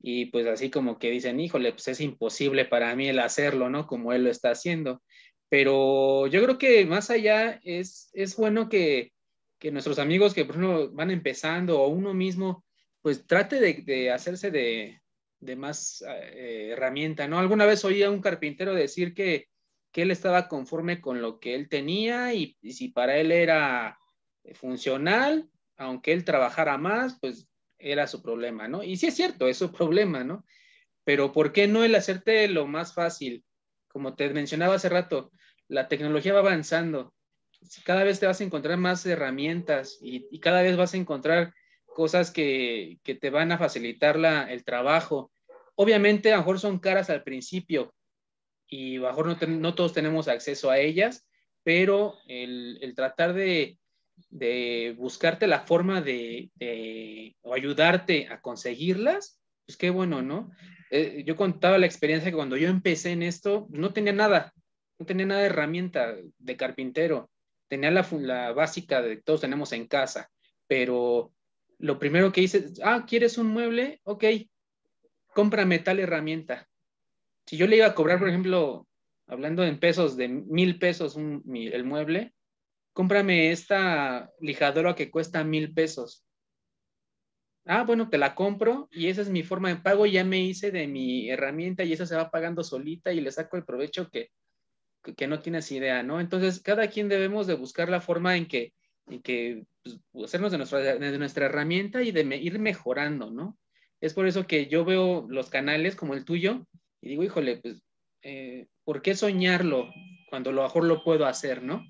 y 0.00 0.26
pues 0.26 0.48
así 0.48 0.70
como 0.70 0.98
que 0.98 1.12
dicen, 1.12 1.38
híjole, 1.38 1.70
pues 1.70 1.86
es 1.86 2.00
imposible 2.00 2.64
para 2.64 2.96
mí 2.96 3.08
el 3.08 3.20
hacerlo, 3.20 3.70
¿no? 3.70 3.86
Como 3.86 4.12
él 4.12 4.24
lo 4.24 4.30
está 4.30 4.50
haciendo. 4.50 5.04
Pero 5.48 6.26
yo 6.26 6.42
creo 6.42 6.58
que 6.58 6.84
más 6.84 7.10
allá 7.10 7.60
es, 7.62 8.10
es 8.12 8.34
bueno 8.34 8.68
que, 8.68 9.12
que 9.60 9.70
nuestros 9.70 10.00
amigos 10.00 10.34
que 10.34 10.44
por 10.44 10.56
ejemplo 10.56 10.90
van 10.90 11.12
empezando 11.12 11.80
o 11.80 11.86
uno 11.86 12.12
mismo, 12.12 12.64
pues 13.02 13.24
trate 13.24 13.60
de 13.60 14.10
hacerse 14.10 14.50
de, 14.50 15.00
de 15.42 15.56
más 15.56 16.02
eh, 16.08 16.70
herramienta, 16.72 17.28
¿no? 17.28 17.38
Alguna 17.38 17.66
vez 17.66 17.84
oí 17.84 18.02
a 18.02 18.10
un 18.10 18.20
carpintero 18.20 18.74
decir 18.74 19.14
que, 19.14 19.48
que 19.92 20.02
él 20.02 20.10
estaba 20.10 20.48
conforme 20.48 21.00
con 21.00 21.20
lo 21.20 21.38
que 21.38 21.54
él 21.54 21.68
tenía 21.68 22.32
y, 22.32 22.56
y 22.62 22.72
si 22.72 22.88
para 22.88 23.18
él 23.18 23.30
era 23.32 23.98
funcional, 24.54 25.48
aunque 25.76 26.12
él 26.12 26.24
trabajara 26.24 26.78
más, 26.78 27.18
pues 27.20 27.48
era 27.78 28.06
su 28.06 28.22
problema, 28.22 28.68
¿no? 28.68 28.82
Y 28.82 28.96
sí 28.96 29.08
es 29.08 29.14
cierto, 29.14 29.48
es 29.48 29.58
su 29.58 29.72
problema, 29.72 30.24
¿no? 30.24 30.44
Pero 31.04 31.32
¿por 31.32 31.52
qué 31.52 31.66
no 31.66 31.84
el 31.84 31.94
hacerte 31.94 32.46
lo 32.48 32.66
más 32.66 32.94
fácil? 32.94 33.44
Como 33.88 34.14
te 34.14 34.30
mencionaba 34.30 34.76
hace 34.76 34.88
rato, 34.88 35.32
la 35.68 35.88
tecnología 35.88 36.32
va 36.32 36.40
avanzando. 36.40 37.14
Cada 37.84 38.04
vez 38.04 38.20
te 38.20 38.26
vas 38.26 38.40
a 38.40 38.44
encontrar 38.44 38.78
más 38.78 39.04
herramientas 39.06 39.98
y, 40.00 40.38
cada 40.40 40.62
vez 40.62 40.76
vas 40.76 40.94
a 40.94 40.96
encontrar 40.96 41.54
cosas 41.86 42.30
que, 42.30 42.98
te 43.04 43.30
van 43.30 43.52
a 43.52 43.58
facilitar 43.58 44.18
la, 44.18 44.50
el 44.50 44.64
trabajo. 44.64 45.31
Obviamente, 45.74 46.32
a 46.32 46.36
lo 46.36 46.42
mejor 46.42 46.60
son 46.60 46.78
caras 46.78 47.10
al 47.10 47.22
principio 47.22 47.94
y 48.68 48.96
a 48.96 49.00
lo 49.00 49.08
mejor 49.08 49.48
no, 49.48 49.74
todos 49.74 49.92
tenemos 49.92 50.28
acceso 50.28 50.70
a 50.70 50.78
ellas, 50.78 51.26
pero 51.62 52.18
el 52.26 52.92
tratar 52.94 53.34
de, 53.34 53.78
buscarte 54.96 55.46
la 55.46 55.60
forma 55.60 56.00
de, 56.00 56.50
o 57.42 57.54
ayudarte 57.54 58.28
a 58.28 58.40
conseguirlas, 58.40 59.40
pues 59.66 59.76
qué 59.76 59.90
bueno, 59.90 60.22
¿no? 60.22 60.50
Eh, 60.90 61.22
yo 61.26 61.36
contaba 61.36 61.78
la 61.78 61.86
experiencia 61.86 62.30
que 62.30 62.36
cuando 62.36 62.56
yo 62.56 62.68
empecé 62.68 63.12
en 63.12 63.22
esto, 63.22 63.66
no 63.70 63.92
tenía 63.92 64.12
nada, 64.12 64.52
no 64.98 65.06
tenía 65.06 65.24
nada 65.24 65.40
de 65.40 65.46
herramienta 65.46 66.16
de 66.38 66.56
carpintero, 66.56 67.30
tenía 67.68 67.90
la, 67.90 68.06
la 68.20 68.52
básica 68.52 69.00
de 69.00 69.16
todos 69.16 69.40
tenemos 69.40 69.72
en 69.72 69.86
casa, 69.86 70.30
pero 70.66 71.32
lo 71.78 71.98
primero 71.98 72.30
que 72.30 72.42
hice, 72.42 72.66
ah, 72.84 73.06
¿quieres 73.08 73.38
un 73.38 73.48
mueble? 73.48 74.00
Ok, 74.04 74.24
cómprame 75.34 75.78
tal 75.78 76.00
herramienta. 76.00 76.68
Si 77.46 77.56
yo 77.56 77.66
le 77.66 77.76
iba 77.76 77.86
a 77.86 77.94
cobrar, 77.94 78.18
por 78.18 78.28
ejemplo, 78.28 78.86
hablando 79.26 79.64
en 79.64 79.80
pesos, 79.80 80.16
de 80.16 80.28
mil 80.28 80.78
pesos 80.78 81.16
el 81.16 81.84
mueble, 81.84 82.34
cómprame 82.92 83.50
esta 83.50 84.30
lijadora 84.40 84.94
que 84.94 85.10
cuesta 85.10 85.44
mil 85.44 85.72
pesos. 85.72 86.24
Ah, 87.64 87.84
bueno, 87.84 88.10
te 88.10 88.18
la 88.18 88.34
compro 88.34 88.88
y 88.90 89.08
esa 89.08 89.22
es 89.22 89.30
mi 89.30 89.42
forma 89.42 89.68
de 89.68 89.76
pago. 89.76 90.04
Ya 90.06 90.24
me 90.24 90.40
hice 90.40 90.70
de 90.70 90.86
mi 90.88 91.30
herramienta 91.30 91.84
y 91.84 91.92
esa 91.92 92.06
se 92.06 92.16
va 92.16 92.30
pagando 92.30 92.64
solita 92.64 93.12
y 93.12 93.20
le 93.20 93.30
saco 93.30 93.56
el 93.56 93.64
provecho 93.64 94.08
que, 94.10 94.30
que, 95.16 95.28
no 95.28 95.40
tienes 95.40 95.70
idea, 95.70 96.02
¿no? 96.02 96.20
Entonces, 96.20 96.60
cada 96.60 96.88
quien 96.88 97.08
debemos 97.08 97.46
de 97.46 97.54
buscar 97.54 97.88
la 97.88 98.00
forma 98.00 98.36
en 98.36 98.46
que, 98.46 98.72
en 99.06 99.22
que 99.22 99.64
pues, 99.82 100.00
hacernos 100.24 100.50
de 100.50 100.58
nuestra, 100.58 100.78
de 100.80 101.18
nuestra 101.18 101.46
herramienta 101.46 102.02
y 102.02 102.10
de 102.10 102.36
ir 102.36 102.58
mejorando, 102.58 103.30
¿no? 103.30 103.56
Es 104.02 104.14
por 104.14 104.26
eso 104.26 104.48
que 104.48 104.66
yo 104.66 104.84
veo 104.84 105.26
los 105.30 105.48
canales 105.48 105.94
como 105.94 106.14
el 106.14 106.24
tuyo 106.24 106.66
y 107.00 107.10
digo, 107.10 107.22
híjole, 107.22 107.58
pues, 107.58 107.82
eh, 108.22 108.66
¿por 108.84 109.00
qué 109.00 109.14
soñarlo 109.14 109.88
cuando 110.28 110.50
lo 110.50 110.64
mejor 110.64 110.84
lo 110.84 111.04
puedo 111.04 111.24
hacer, 111.24 111.62
¿no? 111.62 111.84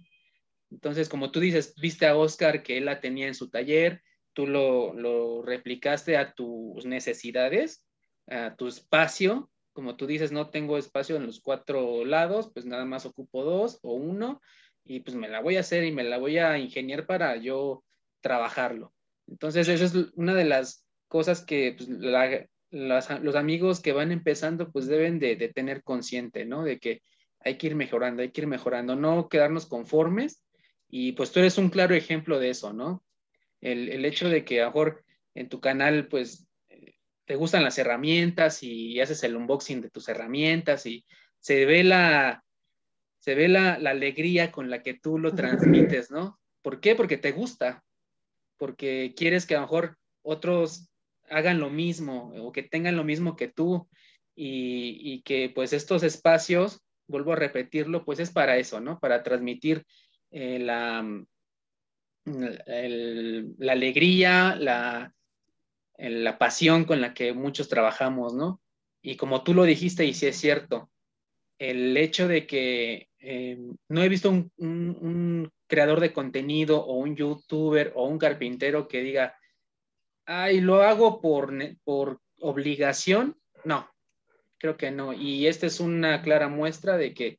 Entonces, 0.71 1.09
como 1.09 1.31
tú 1.31 1.41
dices, 1.41 1.75
viste 1.81 2.07
a 2.07 2.15
Oscar 2.15 2.63
que 2.63 2.77
él 2.77 2.85
la 2.85 3.01
tenía 3.01 3.29
en 3.29 3.35
su 3.35 3.49
taller, 3.49 4.03
tú 4.35 4.47
lo, 4.47 5.43
replicaste 5.43 6.19
a 6.19 6.35
tus 6.35 6.85
necesidades, 6.85 7.87
a 8.27 8.57
tu 8.57 8.69
espacio. 8.69 9.51
Como 9.73 9.97
tú 9.97 10.07
dices, 10.07 10.33
no 10.33 10.51
tengo 10.51 10.77
espacio 10.77 11.17
en 11.17 11.25
los 11.25 11.41
cuatro 11.41 12.05
lados, 12.05 12.51
pues 12.53 12.67
nada 12.67 12.85
más 12.85 13.07
ocupo 13.07 13.43
dos 13.43 13.79
o 13.83 13.95
uno 13.95 14.43
y 14.85 15.01
pues 15.01 15.17
me 15.17 15.29
la 15.29 15.41
voy 15.41 15.57
a 15.57 15.61
hacer 15.61 15.85
y 15.85 15.93
me 15.93 16.05
la 16.05 16.19
voy 16.19 16.37
a 16.37 16.59
ingeniar 16.59 17.07
para 17.07 17.37
yo 17.37 17.85
trabajarlo. 18.21 18.93
Entonces, 19.27 19.69
eso 19.69 19.85
es 19.87 19.95
una 20.15 20.35
de 20.35 20.45
las 20.45 20.85
cosas 21.13 21.45
que 21.45 21.77
pues, 21.77 21.91
los 22.71 23.37
amigos 23.37 23.81
que 23.81 23.93
van 23.93 24.13
empezando 24.13 24.73
pues 24.73 24.87
deben 24.87 25.19
de, 25.19 25.37
de, 25.37 25.51
tener 25.51 25.83
consciente, 25.83 26.47
¿no? 26.47 26.65
De 26.65 26.79
que 26.79 27.03
hay 27.41 27.59
que 27.59 27.67
ir 27.67 27.75
mejorando, 27.75 28.23
hay 28.23 28.31
que 28.31 28.41
ir 28.41 28.47
mejorando, 28.47 28.97
no 28.97 29.29
quedarnos 29.29 29.67
conformes 29.67 30.43
y 30.89 31.13
pues 31.13 31.31
tú 31.31 31.41
eres 31.41 31.59
un 31.59 31.69
claro 31.69 31.95
ejemplo 31.95 32.39
de 32.39 32.49
eso, 32.49 32.73
¿no? 32.73 33.05
El, 33.61 34.03
hecho 34.07 34.31
de 34.31 34.43
que 34.43 34.63
a 34.63 34.65
lo 34.65 34.71
mejor 34.71 35.05
en 35.35 35.51
tu 35.51 35.61
canal, 35.61 36.09
pues, 36.09 36.49
te 37.27 37.37
gustan 37.37 37.63
las 37.63 37.77
herramientas 37.77 38.63
y 38.63 38.99
haces 39.01 39.23
el 39.23 39.37
unboxing 39.37 39.83
de 39.83 39.91
tus 39.91 40.09
herramientas 40.09 40.87
y 40.87 41.05
se 41.41 41.67
ve 41.67 41.85
la, 41.85 42.43
se 43.19 43.35
ve 43.35 43.49
la, 43.49 43.75
alegría 43.75 44.51
con 44.51 44.71
la 44.71 44.83
que 44.83 44.95
tú 44.95 45.19
lo 45.19 45.35
transmites, 45.35 46.11
¿no? 46.11 46.41
¿Por 46.63 46.81
qué? 46.81 46.95
Porque 46.95 47.19
te 47.19 47.33
gusta, 47.33 47.85
porque 48.57 49.13
quieres 49.15 49.45
que 49.45 49.57
a 49.57 49.59
lo 49.59 49.67
mejor 49.67 49.99
otros 50.23 50.89
hagan 51.33 51.59
lo 51.59 51.71
mismo 51.71 52.33
o 52.39 52.53
que 52.53 52.63
tengan 52.63 52.97
lo 52.97 53.05
mismo 53.05 53.37
que 53.37 53.49
tú 53.49 53.89
y, 54.35 54.99
y 55.03 55.23
que 55.23 55.51
pues 55.55 55.73
estos 55.73 56.03
espacios, 56.03 56.83
vuelvo 57.09 57.33
a 57.33 57.37
repetirlo, 57.37 58.05
pues 58.05 58.21
es 58.21 58.31
para 58.31 58.57
eso, 58.57 58.81
¿no? 58.81 58.99
Para 59.01 59.23
transmitir 59.23 59.85
eh, 60.31 60.59
la, 60.59 61.05
la 62.25 63.73
alegría, 63.73 64.57
la, 64.57 65.15
la 65.99 66.39
pasión 66.39 66.85
con 66.85 67.01
la 67.01 67.15
que 67.15 67.33
muchos 67.33 67.69
trabajamos, 67.69 68.35
¿no? 68.35 68.61
Y 69.03 69.17
como 69.17 69.43
tú 69.43 69.55
lo 69.55 69.65
dijiste, 69.65 70.05
y 70.05 70.15
sí 70.15 70.27
es 70.27 70.37
cierto, 70.37 70.91
el 71.59 71.97
hecho 71.97 72.29
de 72.29 72.47
que 72.47 73.09
eh, 73.19 73.59
no 73.89 74.03
he 74.03 74.09
visto 74.09 74.31
un, 74.31 74.51
un, 74.57 75.51
creador 75.69 76.01
de 76.01 76.13
contenido 76.13 76.85
o 76.85 76.97
un 76.97 77.17
youtuber 77.17 77.93
o 77.95 78.07
un 78.07 78.19
carpintero 78.19 78.89
que 78.89 79.01
diga, 79.01 79.35
ay, 80.27 80.61
lo 80.61 80.83
hago 80.83 81.21
por, 81.21 81.53
por 81.85 82.21
obligación. 82.41 83.37
No, 83.65 83.89
creo 84.59 84.77
que 84.77 84.91
no. 84.91 85.13
Y 85.13 85.47
esta 85.47 85.67
es 85.67 85.81
una 85.81 86.23
clara 86.23 86.49
muestra 86.49 86.97
de 86.97 87.15
que 87.15 87.39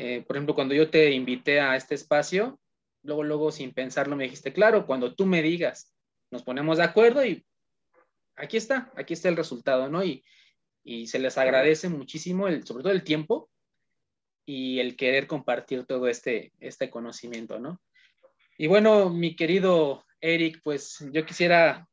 eh, 0.00 0.22
por 0.24 0.36
ejemplo, 0.36 0.54
cuando 0.54 0.76
yo 0.76 0.88
te 0.90 1.10
invité 1.10 1.58
a 1.58 1.74
este 1.74 1.96
espacio, 1.96 2.60
luego, 3.02 3.24
luego 3.24 3.50
sin 3.50 3.74
pensarlo 3.74 4.14
me 4.14 4.22
dijiste, 4.24 4.52
claro, 4.52 4.86
cuando 4.86 5.16
tú 5.16 5.26
me 5.26 5.42
digas, 5.42 5.92
nos 6.30 6.44
ponemos 6.44 6.78
de 6.78 6.84
acuerdo 6.84 7.24
y 7.26 7.44
aquí 8.36 8.56
está, 8.56 8.92
aquí 8.94 9.14
está 9.14 9.28
el 9.28 9.36
resultado, 9.36 9.88
¿no? 9.88 10.04
Y, 10.04 10.22
y 10.84 11.08
se 11.08 11.18
les 11.18 11.36
agradece 11.36 11.88
muchísimo, 11.88 12.46
el, 12.46 12.64
sobre 12.64 12.84
todo 12.84 12.92
el 12.92 13.02
tiempo 13.02 13.50
y 14.46 14.78
el 14.78 14.94
querer 14.94 15.26
compartir 15.26 15.84
todo 15.84 16.06
este, 16.06 16.52
este 16.60 16.90
conocimiento, 16.90 17.58
¿no? 17.58 17.80
Y 18.56 18.68
bueno, 18.68 19.10
mi 19.10 19.34
querido 19.34 20.04
Eric, 20.20 20.60
pues 20.62 21.04
yo 21.10 21.26
quisiera 21.26 21.87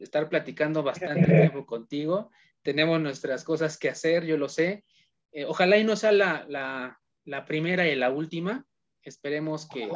estar 0.00 0.28
platicando 0.28 0.82
bastante 0.82 1.26
tiempo 1.26 1.66
contigo. 1.66 2.30
Tenemos 2.62 3.00
nuestras 3.00 3.44
cosas 3.44 3.78
que 3.78 3.88
hacer, 3.88 4.24
yo 4.24 4.36
lo 4.36 4.48
sé. 4.48 4.84
Eh, 5.32 5.44
ojalá 5.44 5.78
y 5.78 5.84
no 5.84 5.96
sea 5.96 6.12
la, 6.12 6.44
la, 6.48 6.98
la, 7.24 7.44
primera 7.44 7.86
y 7.86 7.94
la 7.94 8.10
última. 8.10 8.64
Esperemos 9.02 9.68
que, 9.68 9.88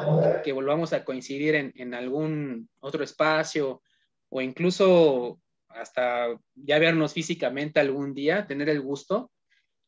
que 0.45 0.53
volvamos 0.53 0.93
a 0.93 1.05
coincidir 1.05 1.57
en, 1.57 1.73
en, 1.77 1.95
algún 1.95 2.69
otro 2.81 3.05
espacio 3.05 3.83
o 4.31 4.41
incluso 4.41 5.41
hasta 5.69 6.29
ya 6.55 6.79
vernos 6.79 7.13
físicamente 7.13 7.81
algún 7.81 8.15
día, 8.15 8.47
tener 8.47 8.69
el 8.69 8.81
gusto, 8.81 9.31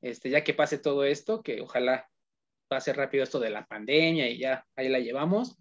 este, 0.02 0.30
ya 0.30 0.44
que 0.44 0.52
pase 0.52 0.78
todo 0.78 1.04
esto, 1.04 1.42
que 1.42 1.60
ojalá 1.60 2.08
pase 2.68 2.92
rápido 2.92 3.24
esto 3.24 3.38
de 3.38 3.50
la 3.50 3.64
pandemia 3.64 4.28
y 4.28 4.38
ya 4.38 4.66
ahí 4.74 4.88
la 4.88 4.98
llevamos. 4.98 5.56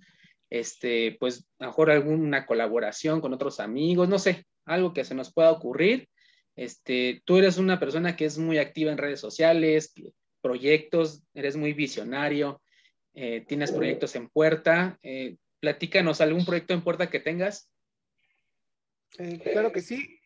Este, 0.59 1.17
pues 1.19 1.45
mejor 1.59 1.91
alguna 1.91 2.45
colaboración 2.45 3.19
con 3.19 3.33
otros 3.33 3.59
amigos, 3.59 4.07
no 4.07 4.17
sé, 4.17 4.45
algo 4.63 4.93
que 4.93 5.03
se 5.03 5.13
nos 5.13 5.33
pueda 5.33 5.51
ocurrir. 5.51 6.07
Este, 6.55 7.21
tú 7.25 7.37
eres 7.37 7.57
una 7.57 7.77
persona 7.77 8.15
que 8.15 8.23
es 8.23 8.37
muy 8.37 8.57
activa 8.57 8.89
en 8.89 8.97
redes 8.97 9.19
sociales, 9.19 9.93
proyectos, 10.39 11.23
eres 11.33 11.57
muy 11.57 11.73
visionario, 11.73 12.61
eh, 13.13 13.43
tienes 13.45 13.73
proyectos 13.73 14.15
en 14.15 14.29
puerta. 14.29 14.97
Eh, 15.03 15.35
platícanos 15.59 16.21
algún 16.21 16.45
proyecto 16.45 16.73
en 16.73 16.85
puerta 16.85 17.09
que 17.09 17.19
tengas. 17.19 17.69
Eh, 19.17 19.41
claro 19.51 19.73
que 19.73 19.81
sí. 19.81 20.19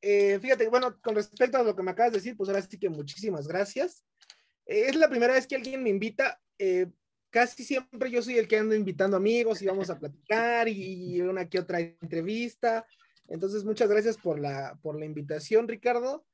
Fíjate, 0.00 0.68
bueno, 0.68 1.00
con 1.00 1.16
respecto 1.16 1.58
a 1.58 1.64
lo 1.64 1.74
que 1.74 1.82
me 1.82 1.90
acabas 1.90 2.12
de 2.12 2.18
decir, 2.18 2.36
pues 2.36 2.48
ahora 2.48 2.62
sí 2.62 2.78
que 2.78 2.88
muchísimas 2.88 3.48
gracias. 3.48 4.04
Es 4.64 4.94
la 4.94 5.08
primera 5.08 5.34
vez 5.34 5.48
que 5.48 5.56
alguien 5.56 5.82
me 5.82 5.90
invita. 5.90 6.40
Casi 7.32 7.64
siempre 7.64 8.10
yo 8.10 8.22
soy 8.22 8.36
el 8.38 8.46
que 8.46 8.58
ando 8.58 8.74
invitando 8.74 9.16
amigos 9.16 9.62
y 9.62 9.66
vamos 9.66 9.90
a 9.90 9.98
platicar 9.98 10.68
y, 10.68 11.20
una 11.22 11.48
que 11.48 11.58
otra 11.58 11.80
entrevista. 11.80 12.86
Entonces, 13.26 13.64
muchas 13.64 13.88
gracias 13.88 14.18
por 14.18 14.38
la, 14.38 14.78
por 14.82 14.98
la 14.98 15.06
invitación, 15.06 15.66
Ricardo. 15.66 16.24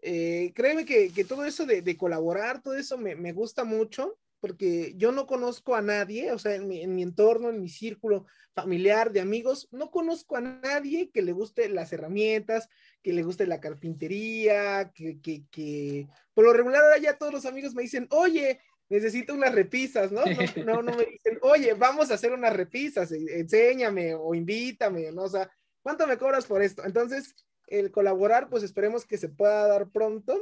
créeme 0.00 0.84
que, 0.84 1.12
que, 1.12 1.24
todo 1.24 1.44
eso 1.44 1.66
de, 1.66 1.82
de, 1.82 1.96
colaborar, 1.96 2.62
todo 2.62 2.74
eso 2.74 2.96
me, 2.96 3.14
me 3.14 3.32
gusta 3.32 3.64
mucho 3.64 4.18
porque 4.40 4.94
yo 4.96 5.12
no 5.12 5.26
conozco 5.26 5.74
a 5.74 5.82
nadie, 5.82 6.32
o 6.32 6.38
sea, 6.38 6.54
en 6.54 6.68
mi, 6.68 6.80
en 6.80 6.94
mi, 6.94 7.02
entorno, 7.02 7.50
en 7.50 7.60
mi 7.60 7.68
círculo 7.68 8.26
familiar 8.54 9.12
de 9.12 9.20
amigos, 9.20 9.68
no 9.72 9.90
conozco 9.90 10.36
a 10.36 10.40
nadie 10.40 11.10
que 11.10 11.22
le 11.22 11.32
guste 11.32 11.68
las 11.68 11.92
herramientas, 11.92 12.68
que 13.02 13.12
le 13.12 13.22
guste 13.22 13.46
la 13.46 13.60
carpintería, 13.60 14.92
que, 14.94 15.20
que, 15.20 15.44
que, 15.50 16.06
por 16.34 16.44
lo 16.44 16.52
regular 16.52 16.82
ahora 16.82 16.98
ya 16.98 17.18
todos 17.18 17.32
los 17.32 17.46
amigos 17.46 17.74
me 17.74 17.82
dicen, 17.82 18.06
oye, 18.10 18.60
necesito 18.88 19.34
unas 19.34 19.54
repisas, 19.54 20.12
¿no? 20.12 20.22
No, 20.24 20.26
no, 20.64 20.82
no 20.82 20.96
me 20.96 21.04
dicen, 21.04 21.38
oye, 21.42 21.74
vamos 21.74 22.10
a 22.10 22.14
hacer 22.14 22.32
unas 22.32 22.54
repisas, 22.54 23.12
e, 23.12 23.40
enséñame 23.40 24.14
o 24.14 24.34
invítame, 24.34 25.12
¿no? 25.12 25.24
O 25.24 25.28
sea, 25.28 25.50
¿cuánto 25.82 26.06
me 26.06 26.18
cobras 26.18 26.46
por 26.46 26.62
esto? 26.62 26.84
Entonces, 26.84 27.34
el 27.66 27.90
colaborar, 27.90 28.48
pues 28.48 28.62
esperemos 28.62 29.04
que 29.04 29.18
se 29.18 29.28
pueda 29.28 29.66
dar 29.66 29.90
pronto. 29.90 30.40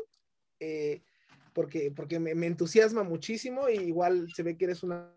Eh, 0.60 1.02
porque, 1.54 1.92
porque 1.92 2.18
me, 2.18 2.46
entusiasma 2.46 3.04
muchísimo 3.04 3.68
y 3.68 3.76
igual 3.76 4.28
se 4.34 4.42
ve 4.42 4.58
que 4.58 4.66
eres 4.66 4.82
una 4.82 5.16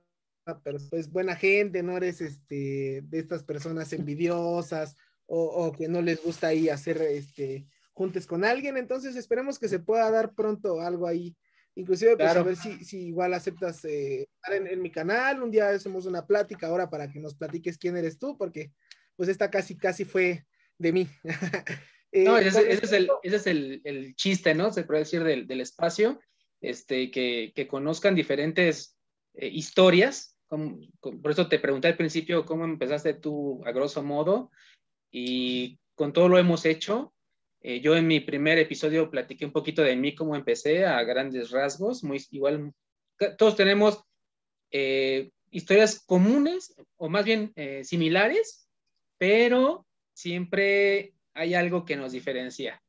pues, 0.63 1.11
buena 1.11 1.35
gente, 1.35 1.83
no 1.83 1.97
eres 1.97 2.21
este, 2.21 3.01
de 3.03 3.19
estas 3.19 3.43
personas 3.43 3.91
envidiosas 3.91 4.95
o, 5.25 5.73
que 5.73 5.89
no 5.89 6.01
les 6.01 6.23
gusta 6.23 6.47
ahí 6.47 6.69
hacer 6.69 7.01
este, 7.01 7.67
juntes 7.91 8.25
con 8.25 8.45
alguien, 8.45 8.77
entonces 8.77 9.17
esperemos 9.17 9.59
que 9.59 9.67
se 9.67 9.79
pueda 9.79 10.09
dar 10.09 10.33
pronto 10.33 10.79
algo 10.79 11.05
ahí. 11.05 11.35
Inclusive, 11.77 12.17
pues 12.17 12.35
a 12.35 12.41
ver 12.41 12.55
si, 12.55 12.83
si 12.83 13.07
igual 13.09 13.35
aceptas 13.35 13.85
eh, 13.85 14.27
estar 14.33 14.55
en, 14.55 14.65
en, 14.65 14.81
mi 14.81 14.91
canal, 14.91 15.43
un 15.43 15.51
día 15.51 15.69
hacemos 15.69 16.07
una 16.07 16.25
plática 16.25 16.65
ahora 16.65 16.89
para 16.89 17.07
que 17.07 17.19
nos 17.19 17.35
platiques 17.35 17.77
quién 17.77 17.95
eres 17.95 18.17
tú, 18.17 18.35
porque 18.35 18.71
pues 19.15 19.29
esta 19.29 19.51
casi, 19.51 19.77
casi 19.77 20.03
fue 20.03 20.45
de 20.77 20.91
mí. 20.91 21.07
Eh, 22.13 22.23
no, 22.23 22.37
ese, 22.37 22.71
es, 22.71 22.93
el, 22.93 23.09
ese 23.21 23.35
es 23.35 23.47
el, 23.47 23.81
el, 23.83 24.15
chiste, 24.15 24.55
¿no? 24.55 24.71
Se 24.71 24.85
puede 24.85 25.01
decir 25.01 25.25
del, 25.25 25.45
del 25.45 25.59
espacio, 25.59 26.21
este, 26.61 27.11
que, 27.11 27.51
que 27.53 27.67
conozcan 27.67 28.15
diferentes 28.15 28.97
eh, 29.33 29.49
historias. 29.49 30.39
por 30.47 31.29
eso 31.29 31.49
te 31.49 31.59
pregunté 31.59 31.89
al 31.89 31.97
principio 31.97 32.45
cómo 32.45 32.63
empezaste 32.63 33.13
tú 33.13 33.61
a 33.65 33.73
grosso 33.73 34.03
modo 34.03 34.51
y 35.11 35.81
con 35.95 36.13
todo 36.13 36.29
lo 36.29 36.37
hemos 36.37 36.65
hecho. 36.65 37.13
Eh, 37.67 37.81
yo 37.81 37.97
en 37.97 38.07
mi 38.07 38.21
primer 38.21 38.57
episodio 38.59 39.11
platiqué 39.11 39.45
un 39.45 39.51
poquito 39.51 39.81
de 39.81 39.97
mí, 39.97 40.15
cómo 40.15 40.37
empecé 40.37 40.85
a 40.85 41.03
grandes 41.03 41.51
rasgos, 41.51 42.01
muy 42.01 42.25
igual. 42.31 42.71
Todos 43.37 43.57
tenemos 43.57 44.05
historias 45.51 46.01
comunes 46.05 46.73
o 46.95 47.09
más 47.09 47.25
bien 47.25 47.53
similares, 47.83 48.69
pero 49.17 49.85
siempre 50.13 51.13
hay 51.33 51.55
algo 51.55 51.83
que 51.83 51.97
nos 51.97 52.13
diferencia. 52.13 52.81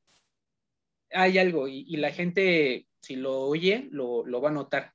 Hay 1.10 1.38
algo 1.38 1.66
y, 1.66 1.96
la 1.96 2.12
gente, 2.12 2.86
si 3.00 3.16
lo 3.16 3.40
oye, 3.40 3.88
lo, 3.90 4.40
va 4.40 4.50
a 4.50 4.52
notar. 4.52 4.92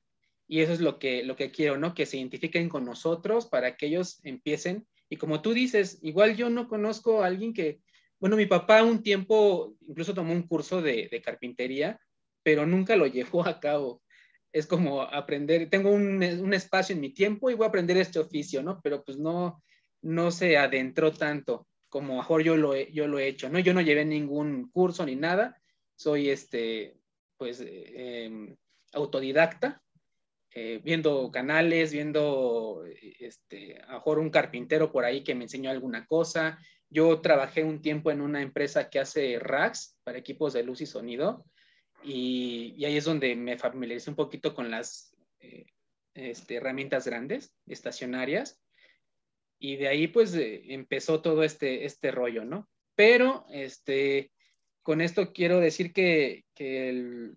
Y 0.48 0.60
eso 0.60 0.72
es 0.72 0.80
lo 0.80 0.98
que, 0.98 1.24
lo 1.24 1.36
que 1.36 1.50
quiero, 1.50 1.76
¿no? 1.76 1.94
Que 1.94 2.06
se 2.06 2.16
identifiquen 2.16 2.70
con 2.70 2.86
nosotros 2.86 3.48
para 3.48 3.76
que 3.76 3.88
ellos 3.88 4.18
empiecen. 4.22 4.86
Y 5.10 5.16
como 5.18 5.42
tú 5.42 5.52
dices, 5.52 5.98
igual 6.00 6.36
yo 6.36 6.48
no 6.48 6.68
conozco 6.68 7.22
a 7.22 7.26
alguien 7.26 7.52
que, 7.52 7.80
bueno, 8.18 8.36
mi 8.36 8.46
papá 8.46 8.82
un 8.82 9.02
tiempo 9.02 9.74
incluso 9.86 10.14
tomó 10.14 10.32
un 10.32 10.46
curso 10.46 10.80
de, 10.82 11.08
carpintería, 11.24 12.00
pero 12.42 12.66
nunca 12.66 12.96
lo 12.96 13.06
llevó 13.06 13.46
a 13.46 13.60
cabo. 13.60 14.02
Es 14.52 14.66
como 14.66 15.02
aprender, 15.02 15.68
tengo 15.68 15.90
un, 15.90 16.22
espacio 16.54 16.94
en 16.94 17.00
mi 17.00 17.10
tiempo 17.12 17.50
y 17.50 17.54
voy 17.54 17.64
a 17.64 17.68
aprender 17.68 17.96
este 17.96 18.18
oficio, 18.18 18.62
¿no? 18.62 18.80
Pero 18.82 19.02
pues 19.02 19.18
no, 19.18 19.62
no 20.02 20.30
se 20.30 20.56
adentró 20.56 21.12
tanto 21.12 21.66
como 21.94 22.16
mejor 22.16 22.42
yo 22.42 22.56
lo, 22.56 22.74
he, 22.74 22.90
yo 22.90 23.06
lo 23.06 23.20
he 23.20 23.28
hecho, 23.28 23.48
¿no? 23.48 23.60
Yo 23.60 23.72
no 23.72 23.80
llevé 23.80 24.04
ningún 24.04 24.68
curso 24.72 25.06
ni 25.06 25.14
nada, 25.14 25.62
soy 25.94 26.28
este, 26.28 26.98
pues, 27.36 27.62
em, 27.64 28.56
autodidacta, 28.92 29.80
eh, 30.52 30.80
viendo 30.82 31.30
canales, 31.30 31.92
viendo, 31.92 32.82
este, 33.20 33.80
mejor 33.88 34.18
un 34.18 34.30
carpintero 34.30 34.90
por 34.90 35.04
ahí 35.04 35.22
que 35.22 35.36
me 35.36 35.44
enseñó 35.44 35.70
alguna 35.70 36.04
cosa. 36.06 36.58
Yo 36.90 37.20
trabajé 37.20 37.64
un 37.64 37.82
tiempo 37.82 38.10
en 38.10 38.20
una 38.20 38.42
empresa 38.42 38.88
que 38.88 39.00
hace 39.00 39.38
racks 39.38 39.96
para 40.04 40.18
equipos 40.18 40.52
de 40.52 40.62
luz 40.62 40.80
y 40.80 40.86
sonido, 40.86 41.44
y, 42.02 42.74
y 42.76 42.84
ahí 42.84 42.96
es 42.96 43.04
donde 43.04 43.34
me 43.34 43.58
familiaricé 43.58 44.10
un 44.10 44.16
poquito 44.16 44.54
con 44.54 44.70
las 44.70 45.16
eh, 45.40 45.66
este, 46.14 46.56
herramientas 46.56 47.06
grandes, 47.06 47.52
estacionarias, 47.66 48.60
y 49.58 49.76
de 49.76 49.88
ahí 49.88 50.08
pues 50.08 50.34
eh, 50.34 50.62
empezó 50.72 51.22
todo 51.22 51.42
este, 51.42 51.84
este 51.84 52.10
rollo, 52.10 52.44
¿no? 52.44 52.68
Pero 52.94 53.46
este, 53.50 54.30
con 54.82 55.00
esto 55.00 55.32
quiero 55.32 55.58
decir 55.58 55.92
que, 55.92 56.44
que 56.54 57.32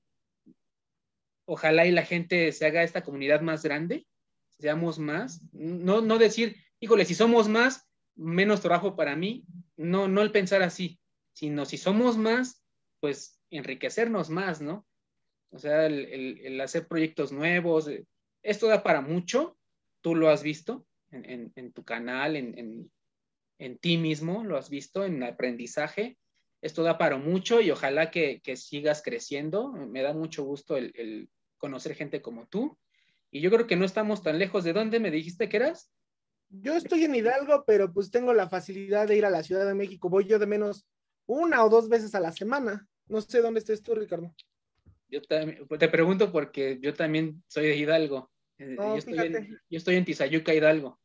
ojalá 1.45 1.87
y 1.87 1.91
la 1.91 2.03
gente 2.03 2.51
se 2.51 2.65
haga 2.65 2.83
esta 2.83 3.03
comunidad 3.03 3.41
más 3.41 3.63
grande, 3.63 4.05
seamos 4.59 4.99
más, 4.99 5.41
no, 5.53 6.01
no 6.01 6.17
decir, 6.17 6.57
híjole, 6.79 7.05
si 7.05 7.15
somos 7.15 7.47
más, 7.47 7.86
menos 8.17 8.61
trabajo 8.61 8.95
para 8.95 9.15
mí, 9.15 9.45
no, 9.77 10.07
no 10.07 10.21
el 10.21 10.31
pensar 10.31 10.61
así, 10.61 10.99
sino 11.33 11.65
si 11.65 11.77
somos 11.77 12.17
más, 12.17 12.63
pues 12.99 13.39
enriquecernos 13.49 14.29
más, 14.29 14.61
¿no? 14.61 14.85
O 15.49 15.59
sea, 15.59 15.85
el, 15.85 16.05
el, 16.05 16.39
el 16.43 16.61
hacer 16.61 16.87
proyectos 16.87 17.31
nuevos, 17.31 17.87
eh, 17.87 18.05
esto 18.43 18.67
da 18.67 18.83
para 18.83 19.01
mucho, 19.01 19.57
tú 20.01 20.15
lo 20.15 20.29
has 20.29 20.43
visto, 20.43 20.85
en, 21.11 21.71
tu 21.73 21.83
canal, 21.83 22.35
en, 22.35 23.77
ti 23.79 23.97
mismo, 23.97 24.43
lo 24.43 24.57
has 24.57 24.69
visto, 24.69 25.05
en 25.05 25.23
aprendizaje. 25.23 26.17
Esto 26.61 26.83
da 26.83 26.97
para 26.97 27.17
mucho 27.17 27.61
y 27.61 27.71
ojalá 27.71 28.11
que, 28.11 28.41
sigas 28.55 29.01
creciendo. 29.01 29.71
Me 29.71 30.01
da 30.01 30.13
mucho 30.13 30.43
gusto 30.43 30.77
el, 30.77 31.29
conocer 31.57 31.95
gente 31.95 32.21
como 32.21 32.47
tú. 32.47 32.77
Y 33.31 33.41
yo 33.41 33.51
creo 33.51 33.67
que 33.67 33.75
no 33.75 33.85
estamos 33.85 34.23
tan 34.23 34.39
lejos. 34.39 34.63
¿De 34.63 34.73
dónde 34.73 34.99
me 34.99 35.11
dijiste 35.11 35.49
que 35.49 35.57
eras? 35.57 35.91
Yo 36.49 36.75
estoy 36.75 37.03
en 37.03 37.15
Hidalgo, 37.15 37.63
pero 37.65 37.91
pues 37.91 38.09
tengo 38.09 38.33
la 38.33 38.49
facilidad 38.49 39.07
de 39.07 39.17
ir 39.17 39.25
a 39.25 39.29
la 39.29 39.43
Ciudad 39.43 39.65
de 39.65 39.73
México. 39.73 40.09
Voy 40.09 40.25
yo 40.25 40.39
de 40.39 40.45
menos 40.45 40.85
una 41.25 41.63
o 41.63 41.69
dos 41.69 41.89
veces 41.89 42.15
a 42.15 42.19
la 42.19 42.31
semana. 42.31 42.87
No 43.07 43.21
sé 43.21 43.41
dónde 43.41 43.59
estés 43.59 43.81
tú, 43.81 43.95
Ricardo. 43.95 44.33
Yo 45.09 45.21
te 45.21 45.89
pregunto 45.89 46.31
porque 46.31 46.79
yo 46.81 46.93
también 46.93 47.43
soy 47.47 47.67
de 47.67 47.75
Hidalgo. 47.75 48.29
Eh, 48.57 48.75
yo, 48.77 48.95
estoy 48.95 49.19
en, 49.19 49.61
yo, 49.69 49.77
estoy 49.77 49.95
en, 49.95 50.05
Tizayuca, 50.05 50.53
Hidalgo. 50.53 50.99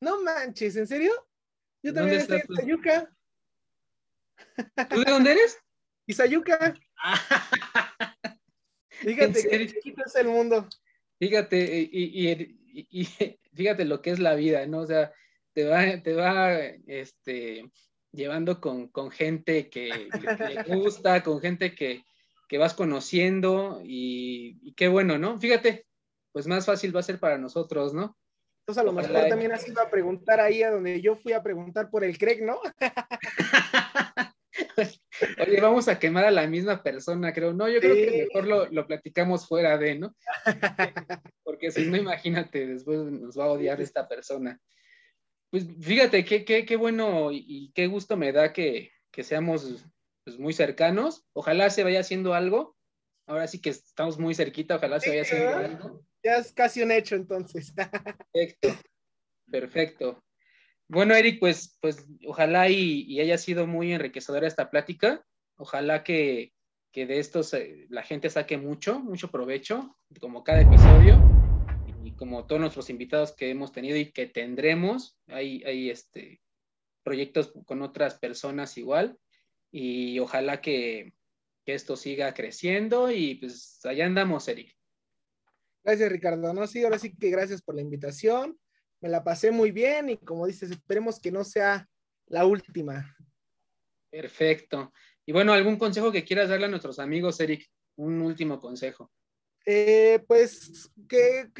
No 0.00 0.22
manches, 0.22 0.76
¿en 0.76 0.86
serio? 0.86 1.12
Yo 1.82 1.92
también 1.92 2.20
estoy 2.20 2.40
en 2.40 2.46
Tizayuca. 2.46 3.16
¿Tú 4.90 5.04
de 5.04 5.10
dónde 5.10 5.32
eres? 5.32 5.58
Tizayuca. 6.06 6.74
Fíjate 8.90 9.48
qué 9.48 9.66
chiquito 9.68 10.02
es 10.04 10.16
el 10.16 10.28
mundo. 10.28 10.68
Fíjate, 11.20 11.88
y, 11.92 12.30
y, 12.30 12.57
y, 12.72 13.04
fíjate 13.54 13.84
lo 13.84 14.02
que 14.02 14.10
es 14.10 14.18
la 14.18 14.34
vida, 14.34 14.66
¿no? 14.66 14.80
O 14.80 14.86
sea, 14.86 15.12
te 15.52 15.64
va, 15.64 16.02
te 16.02 16.14
va 16.14 16.56
este, 16.86 17.70
llevando 18.12 18.60
con, 18.60 18.88
con 18.88 19.10
gente 19.10 19.68
que, 19.68 20.08
le 20.66 20.76
gusta, 20.76 21.22
con 21.22 21.40
gente 21.40 21.74
que, 21.74 22.04
que 22.48 22.58
vas 22.58 22.74
conociendo 22.74 23.80
y, 23.84 24.74
qué 24.74 24.88
bueno, 24.88 25.18
¿no? 25.18 25.38
Fíjate, 25.38 25.86
pues 26.32 26.46
más 26.46 26.66
fácil 26.66 26.94
va 26.94 27.00
a 27.00 27.04
ser 27.04 27.18
para 27.18 27.38
nosotros, 27.38 27.94
¿no? 27.94 28.16
Entonces 28.60 28.82
a 28.82 28.84
lo 28.84 28.92
mejor 28.92 29.28
también 29.28 29.52
has 29.52 29.66
ido 29.66 29.80
a 29.80 29.90
preguntar 29.90 30.40
ahí 30.40 30.62
a 30.62 30.70
donde 30.70 31.00
yo 31.00 31.16
fui 31.16 31.32
a 31.32 31.42
preguntar 31.42 31.90
por 31.90 32.04
el 32.04 32.18
Craig, 32.18 32.42
¿no? 32.42 32.60
Oye, 35.40 35.60
vamos 35.60 35.88
a 35.88 35.98
quemar 35.98 36.24
a 36.24 36.30
la 36.30 36.46
misma 36.46 36.82
persona, 36.82 37.32
creo. 37.32 37.52
No, 37.52 37.68
yo 37.68 37.80
creo 37.80 37.94
que 37.94 38.26
mejor 38.26 38.46
lo, 38.46 38.66
lo, 38.70 38.86
platicamos 38.86 39.46
fuera 39.46 39.78
de, 39.78 39.98
¿no? 39.98 40.14
Porque 41.44 41.70
si 41.70 41.84
no, 41.86 41.96
imagínate, 41.96 42.66
después 42.66 42.98
nos 42.98 43.38
va 43.38 43.44
a 43.44 43.52
odiar 43.52 43.80
esta 43.80 44.08
persona. 44.08 44.60
Pues 45.50 45.66
fíjate, 45.80 46.24
qué, 46.24 46.44
qué, 46.44 46.64
qué 46.66 46.76
bueno 46.76 47.30
y, 47.32 47.72
qué 47.74 47.86
gusto 47.86 48.16
me 48.16 48.32
da 48.32 48.52
que, 48.52 48.92
que 49.10 49.24
seamos 49.24 49.86
pues, 50.24 50.38
muy 50.38 50.52
cercanos. 50.52 51.26
Ojalá 51.32 51.70
se 51.70 51.84
vaya 51.84 52.00
haciendo 52.00 52.34
algo. 52.34 52.76
Ahora 53.26 53.46
sí 53.46 53.60
que 53.60 53.70
estamos 53.70 54.18
muy 54.18 54.34
cerquita, 54.34 54.76
ojalá 54.76 55.00
se 55.00 55.10
vaya 55.10 55.22
haciendo 55.22 55.56
algo. 55.56 56.04
Ya 56.22 56.36
es 56.36 56.52
casi 56.52 56.82
un 56.82 56.90
hecho 56.90 57.14
entonces. 57.14 57.72
Perfecto, 58.32 58.68
perfecto. 59.50 60.24
Bueno, 60.88 61.14
Eric, 61.14 61.38
pues, 61.38 61.76
pues 61.82 62.06
ojalá 62.26 62.70
y, 62.70 63.20
haya 63.20 63.36
sido 63.36 63.66
muy 63.66 63.92
enriquecedora 63.92 64.46
esta 64.46 64.70
plática. 64.70 65.22
Ojalá 65.56 66.02
que, 66.02 66.54
de 66.94 67.18
estos 67.20 67.54
la 67.90 68.02
gente 68.02 68.28
saque 68.30 68.56
mucho, 68.56 68.98
mucho 68.98 69.30
provecho, 69.30 69.96
como 70.20 70.42
cada 70.42 70.62
episodio 70.62 71.22
y 72.02 72.12
como 72.16 72.44
todos 72.46 72.60
nuestros 72.60 72.90
invitados 72.90 73.32
que 73.36 73.50
hemos 73.50 73.70
tenido 73.70 73.96
y 73.96 74.10
que 74.10 74.26
tendremos. 74.26 75.16
Hay, 75.28 75.62
hay 75.64 75.90
este, 75.90 76.40
proyectos 77.04 77.52
con 77.66 77.82
otras 77.82 78.18
personas 78.18 78.76
igual 78.78 79.16
y 79.70 80.18
ojalá 80.18 80.60
que, 80.60 81.12
que 81.64 81.74
esto 81.74 81.96
siga 81.96 82.32
creciendo 82.32 83.10
y 83.10 83.34
pues 83.34 83.78
allá 83.84 84.06
andamos, 84.06 84.48
Eric. 84.48 84.74
Gracias, 85.84 86.10
Ricardo. 86.10 86.52
No, 86.54 86.66
sí, 86.66 86.82
ahora 86.82 86.98
sí 86.98 87.14
que 87.14 87.30
gracias 87.30 87.62
por 87.62 87.74
la 87.74 87.82
invitación. 87.82 88.58
Me 89.00 89.08
la 89.08 89.22
pasé 89.22 89.50
muy 89.50 89.70
bien 89.70 90.10
y 90.10 90.16
como 90.16 90.46
dices, 90.46 90.70
esperemos 90.70 91.20
que 91.20 91.30
no 91.30 91.44
sea 91.44 91.88
la 92.26 92.44
última. 92.44 93.16
Perfecto. 94.10 94.92
Y 95.24 95.32
bueno, 95.32 95.52
¿algún 95.52 95.76
consejo 95.76 96.10
que 96.10 96.24
quieras 96.24 96.48
darle 96.48 96.66
a 96.66 96.70
nuestros 96.70 96.98
amigos, 96.98 97.38
Eric? 97.40 97.68
Un 97.96 98.22
último 98.22 98.58
consejo. 98.58 99.12
Eh, 99.66 100.24
pues 100.26 100.90
que, 101.08 101.50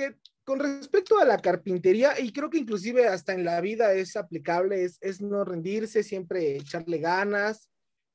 con 0.43 0.61
respecto 0.61 1.19
a 1.19 1.27
la 1.27 1.39
carpintería, 1.39 2.19
y 2.19 2.33
creo 2.33 2.49
que 2.49 2.59
inclusive 2.59 3.07
hasta 3.07 3.35
en 3.35 3.45
la 3.45 3.61
vida 3.61 3.93
es 3.93 4.17
aplicable, 4.17 4.83
es, 4.83 4.97
es 5.03 5.21
no 5.21 5.45
rendirse, 5.45 6.03
siempre 6.03 6.57
echarle 6.57 6.99
ganas. 6.99 7.69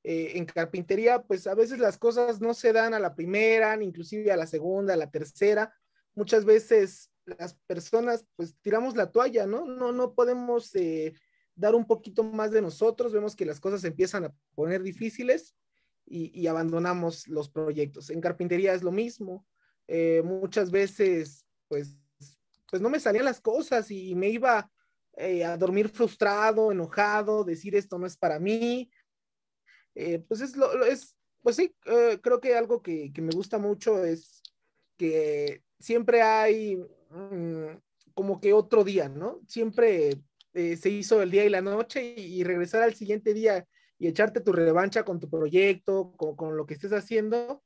Eh, 0.03 0.33
en 0.35 0.45
carpintería, 0.45 1.21
pues 1.21 1.47
a 1.47 1.53
veces 1.53 1.79
las 1.79 1.97
cosas 1.97 2.41
no 2.41 2.53
se 2.53 2.73
dan 2.73 2.93
a 2.93 2.99
la 2.99 3.15
primera, 3.15 3.77
ni 3.77 3.85
inclusive 3.85 4.31
a 4.31 4.37
la 4.37 4.47
segunda, 4.47 4.95
a 4.95 4.97
la 4.97 5.11
tercera. 5.11 5.73
Muchas 6.15 6.43
veces 6.43 7.11
las 7.25 7.55
personas 7.67 8.25
pues 8.35 8.55
tiramos 8.61 8.95
la 8.95 9.11
toalla, 9.11 9.45
¿no? 9.45 9.65
No, 9.65 9.91
no 9.91 10.13
podemos 10.13 10.73
eh, 10.75 11.13
dar 11.55 11.75
un 11.75 11.85
poquito 11.85 12.23
más 12.23 12.51
de 12.51 12.61
nosotros, 12.61 13.13
vemos 13.13 13.35
que 13.35 13.45
las 13.45 13.59
cosas 13.59 13.83
empiezan 13.83 14.25
a 14.25 14.33
poner 14.55 14.81
difíciles 14.81 15.55
y, 16.05 16.47
abandonamos 16.47 17.27
los 17.27 17.49
proyectos. 17.49 18.09
En 18.09 18.19
carpintería 18.19 18.73
es 18.73 18.83
lo 18.83 18.91
mismo. 18.91 19.47
Eh, 19.87 20.21
muchas 20.23 20.69
veces 20.69 21.45
pues, 21.67 21.95
pues 22.69 22.81
no 22.81 22.89
me 22.89 22.99
salían 22.99 23.25
las 23.25 23.39
cosas 23.39 23.89
y 23.89 24.13
me 24.13 24.29
iba 24.29 24.69
eh, 25.15 25.45
a 25.45 25.57
dormir 25.57 25.89
frustrado, 25.89 26.71
enojado, 26.71 27.43
decir 27.43 27.75
esto 27.75 27.97
no 27.97 28.05
es 28.05 28.17
para 28.17 28.37
mí. 28.37 28.91
pues 30.27 30.41
es 30.41 30.57
lo, 30.57 30.83
es, 30.85 31.15
pues 31.41 31.55
sí, 31.55 31.73
creo 32.21 32.39
que 32.41 32.55
algo 32.55 32.81
que, 32.81 33.11
que 33.13 33.21
me 33.21 33.31
gusta 33.31 33.57
mucho 33.57 34.03
es 34.03 34.41
que 34.97 35.63
siempre 35.83 36.21
hay 36.21 36.79
Mm, 37.13 37.77
como 38.15 38.39
que 38.41 38.53
otro 38.53 38.83
día, 38.83 39.07
¿no? 39.09 39.41
Siempre 39.47 40.21
eh, 40.53 40.77
se 40.77 40.89
hizo 40.89 41.21
el 41.21 41.31
día 41.31 41.45
y 41.45 41.49
la 41.49 41.61
noche 41.61 42.03
y, 42.03 42.43
regresar 42.43 42.83
al 42.83 42.95
siguiente 42.95 43.33
día 43.33 43.67
y 43.99 44.07
echarte 44.07 44.41
tu 44.41 44.51
revancha 44.51 45.03
con 45.05 45.19
tu 45.19 45.29
proyecto, 45.29 46.13
con, 46.17 46.57
lo 46.57 46.65
que 46.65 46.73
estés 46.73 46.93
haciendo, 46.93 47.63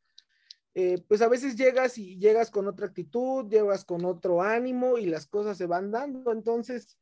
eh, 0.76 1.04
pues 1.08 1.22
a 1.22 1.30
veces 1.30 1.56
llegas 1.56 1.98
y 1.98 2.18
llegas 2.20 2.52
con 2.52 2.68
otra 2.68 2.88
actitud, 2.88 3.50
llegas 3.50 3.86
con 3.86 4.06
otro 4.06 4.42
ánimo 4.42 4.98
y 4.98 5.06
las 5.08 5.28
cosas 5.28 5.58
se 5.58 5.66
van 5.66 5.92
dando. 5.92 6.32
Entonces, 6.32 6.98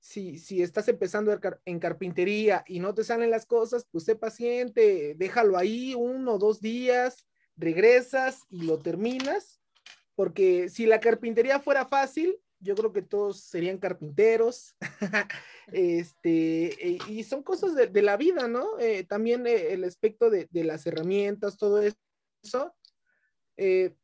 si, 0.00 0.38
si 0.38 0.62
estás 0.62 0.88
empezando 0.88 1.38
en 1.66 1.78
carpintería 1.78 2.64
y 2.66 2.80
no 2.80 2.94
te 2.94 3.04
salen 3.04 3.30
las 3.30 3.46
cosas, 3.46 3.86
pues 3.90 4.04
sé 4.04 4.16
paciente, 4.16 5.14
déjalo 5.18 5.58
ahí 5.58 5.94
uno 5.94 6.34
o 6.34 6.38
dos 6.38 6.60
días, 6.60 7.26
regresas 7.56 8.40
y 8.48 8.62
lo 8.62 8.78
terminas 8.78 9.59
porque 10.20 10.68
si 10.68 10.84
la 10.84 11.00
carpintería 11.00 11.60
fuera 11.60 11.86
fácil, 11.86 12.38
yo 12.58 12.74
creo 12.74 12.92
que 12.92 13.00
todos 13.00 13.40
serían 13.40 13.78
carpinteros, 13.78 14.76
este, 15.72 16.98
y 17.08 17.24
son 17.24 17.42
cosas 17.42 17.74
de, 17.74 18.02
la 18.02 18.18
vida, 18.18 18.46
¿no? 18.46 18.78
Eh, 18.78 19.04
también 19.04 19.46
eh, 19.46 19.72
el 19.72 19.82
aspecto 19.82 20.28
de, 20.28 20.46
las 20.52 20.86
herramientas, 20.86 21.56
todo 21.56 21.80
eso. 21.80 22.76
Eh, 23.56 23.94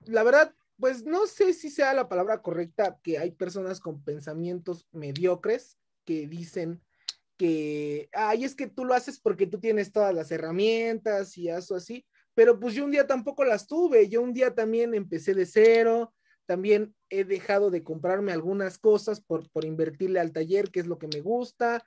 la 0.00 0.24
verdad, 0.24 0.52
pues 0.80 1.04
no 1.04 1.28
sé 1.28 1.52
si 1.52 1.70
sea 1.70 1.94
la 1.94 2.08
palabra 2.08 2.42
correcta 2.42 2.98
que 3.04 3.16
hay 3.16 3.30
personas 3.30 3.78
con 3.78 4.02
pensamientos 4.02 4.88
mediocres 4.90 5.78
que 6.04 6.26
dicen 6.26 6.82
que, 7.36 8.08
ay, 8.12 8.42
es 8.42 8.56
que 8.56 8.66
tú 8.66 8.84
lo 8.84 8.94
haces 8.94 9.20
porque 9.20 9.46
tú 9.46 9.60
tienes 9.60 9.92
todas 9.92 10.12
las 10.12 10.32
herramientas 10.32 11.38
y 11.38 11.50
eso 11.50 11.76
así 11.76 12.04
pero 12.36 12.60
pues 12.60 12.74
yo 12.74 12.84
un 12.84 12.90
día 12.90 13.06
tampoco 13.06 13.46
las 13.46 13.66
tuve, 13.66 14.10
yo 14.10 14.20
un 14.20 14.34
día 14.34 14.54
también 14.54 14.92
empecé 14.94 15.32
de 15.32 15.46
cero, 15.46 16.12
también 16.44 16.94
he 17.08 17.24
dejado 17.24 17.70
de 17.70 17.82
comprarme 17.82 18.30
algunas 18.30 18.76
cosas 18.76 19.22
por, 19.22 19.50
por 19.50 19.64
invertirle 19.64 20.20
al 20.20 20.32
taller, 20.32 20.70
que 20.70 20.80
es 20.80 20.86
lo 20.86 20.98
que 20.98 21.08
me 21.08 21.22
gusta, 21.22 21.82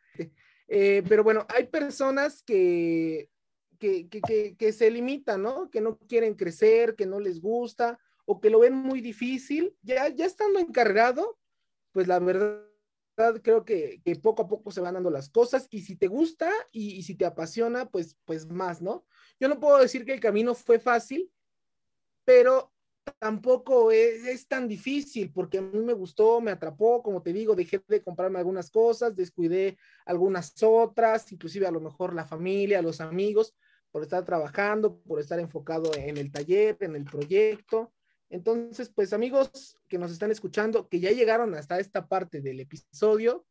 eh, 0.68 1.04
pero 1.08 1.24
bueno, 1.24 1.46
hay 1.50 1.68
personas 1.68 2.42
que, 2.42 3.30
que, 3.78 4.10
que, 4.10 4.56
que, 4.58 4.74
se 4.74 4.90
limitan, 4.90 5.44
¿no? 5.44 5.70
Que 5.70 5.82
no 5.82 6.00
quieren 6.00 6.34
crecer, 6.34 6.96
que 6.96 7.06
no 7.06 7.20
les 7.20 7.40
gusta 7.40 8.00
o 8.26 8.42
que 8.42 8.50
lo 8.50 8.60
ven 8.60 8.74
muy 8.74 9.02
difícil, 9.02 9.76
ya, 9.84 10.10
ya 10.10 10.26
estando 10.26 10.58
encargado, 10.58 11.38
pues 11.92 12.08
la 12.08 12.18
verdad 12.18 12.66
creo 13.44 13.66
que, 13.66 14.02
que, 14.04 14.16
poco 14.16 14.42
a 14.42 14.48
poco 14.48 14.72
se 14.72 14.82
van 14.82 14.96
dando 14.96 15.12
las 15.12 15.30
cosas 15.30 15.68
y 15.70 15.82
si 15.82 15.96
te 15.96 16.08
gusta 16.08 16.52
y, 16.72 16.96
y 16.96 17.04
si 17.04 17.14
te 17.14 17.26
apasiona, 17.26 17.88
pues, 17.88 18.18
pues 18.26 18.48
más, 18.48 18.82
¿no? 18.82 19.06
Yo 19.40 19.48
no 19.48 19.60
puedo 19.60 19.78
decir 19.80 20.06
que 20.06 20.14
el 20.14 20.20
camino 20.20 20.54
fue 20.54 20.80
fácil, 20.80 21.32
pero 22.26 22.72
tampoco 23.18 23.92
es, 23.92 24.48
tan 24.48 24.68
difícil 24.68 25.32
porque 25.32 25.58
a 25.60 25.62
mí 25.62 25.80
me 25.80 25.94
gustó, 25.94 26.42
me 26.42 26.52
atrapó, 26.52 27.02
como 27.02 27.22
te 27.22 27.34
digo, 27.34 27.56
dejé 27.56 27.82
de 27.88 28.04
comprarme 28.04 28.40
algunas 28.40 28.70
cosas, 28.70 29.16
descuidé 29.16 29.78
algunas 30.06 30.54
otras, 30.62 31.32
inclusive 31.32 31.66
a 31.66 31.72
lo 31.72 31.80
mejor 31.80 32.14
la 32.14 32.26
familia, 32.26 32.82
los 32.82 33.02
amigos, 33.02 33.56
por 33.92 34.04
estar 34.04 34.24
trabajando, 34.26 35.00
por 35.02 35.20
estar 35.20 35.40
enfocado 35.40 35.92
en 35.96 36.18
el 36.18 36.32
taller, 36.32 36.78
en 36.82 36.96
el 36.96 37.06
proyecto. 37.06 37.92
Entonces, 38.30 38.90
pues 38.90 39.14
amigos 39.14 39.76
que 39.88 39.98
nos 39.98 40.12
están 40.12 40.30
escuchando, 40.30 40.88
que 40.88 41.00
ya 41.00 41.10
llegaron 41.12 41.56
hasta 41.56 41.80
esta 41.80 42.08
parte 42.08 42.42
del 42.42 42.60
episodio, 42.60 43.46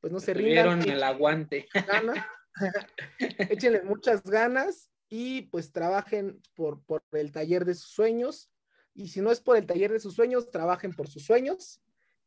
pues 0.00 0.12
no 0.12 0.18
se 0.18 0.34
rindan. 0.34 0.82
el 0.88 1.02
aguante. 1.02 1.68
Échenle 3.48 3.82
muchas 3.82 4.22
ganas 4.24 4.90
y 5.16 5.42
pues 5.42 5.70
trabajen 5.70 6.42
por, 6.56 6.82
por 6.84 7.04
el 7.12 7.30
taller 7.30 7.64
de 7.64 7.76
sus 7.76 7.92
sueños. 7.92 8.50
Y 8.94 9.06
si 9.10 9.20
no 9.20 9.30
es 9.30 9.40
por 9.40 9.56
el 9.56 9.64
taller 9.64 9.92
de 9.92 10.00
sus 10.00 10.16
sueños, 10.16 10.50
trabajen 10.50 10.92
por 10.92 11.06
sus 11.06 11.24
sueños, 11.24 11.80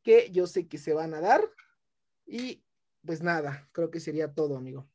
que 0.03 0.31
yo 0.31 0.47
sé 0.47 0.69
que 0.69 0.77
se 0.77 0.93
van 0.93 1.13
a 1.13 1.19
dar. 1.19 1.41
Y 2.25 2.63
pues 3.05 3.21
nada, 3.21 3.67
creo 3.73 3.91
que 3.91 3.99
sería 3.99 4.33
todo, 4.33 4.55
amigo. 4.55 4.89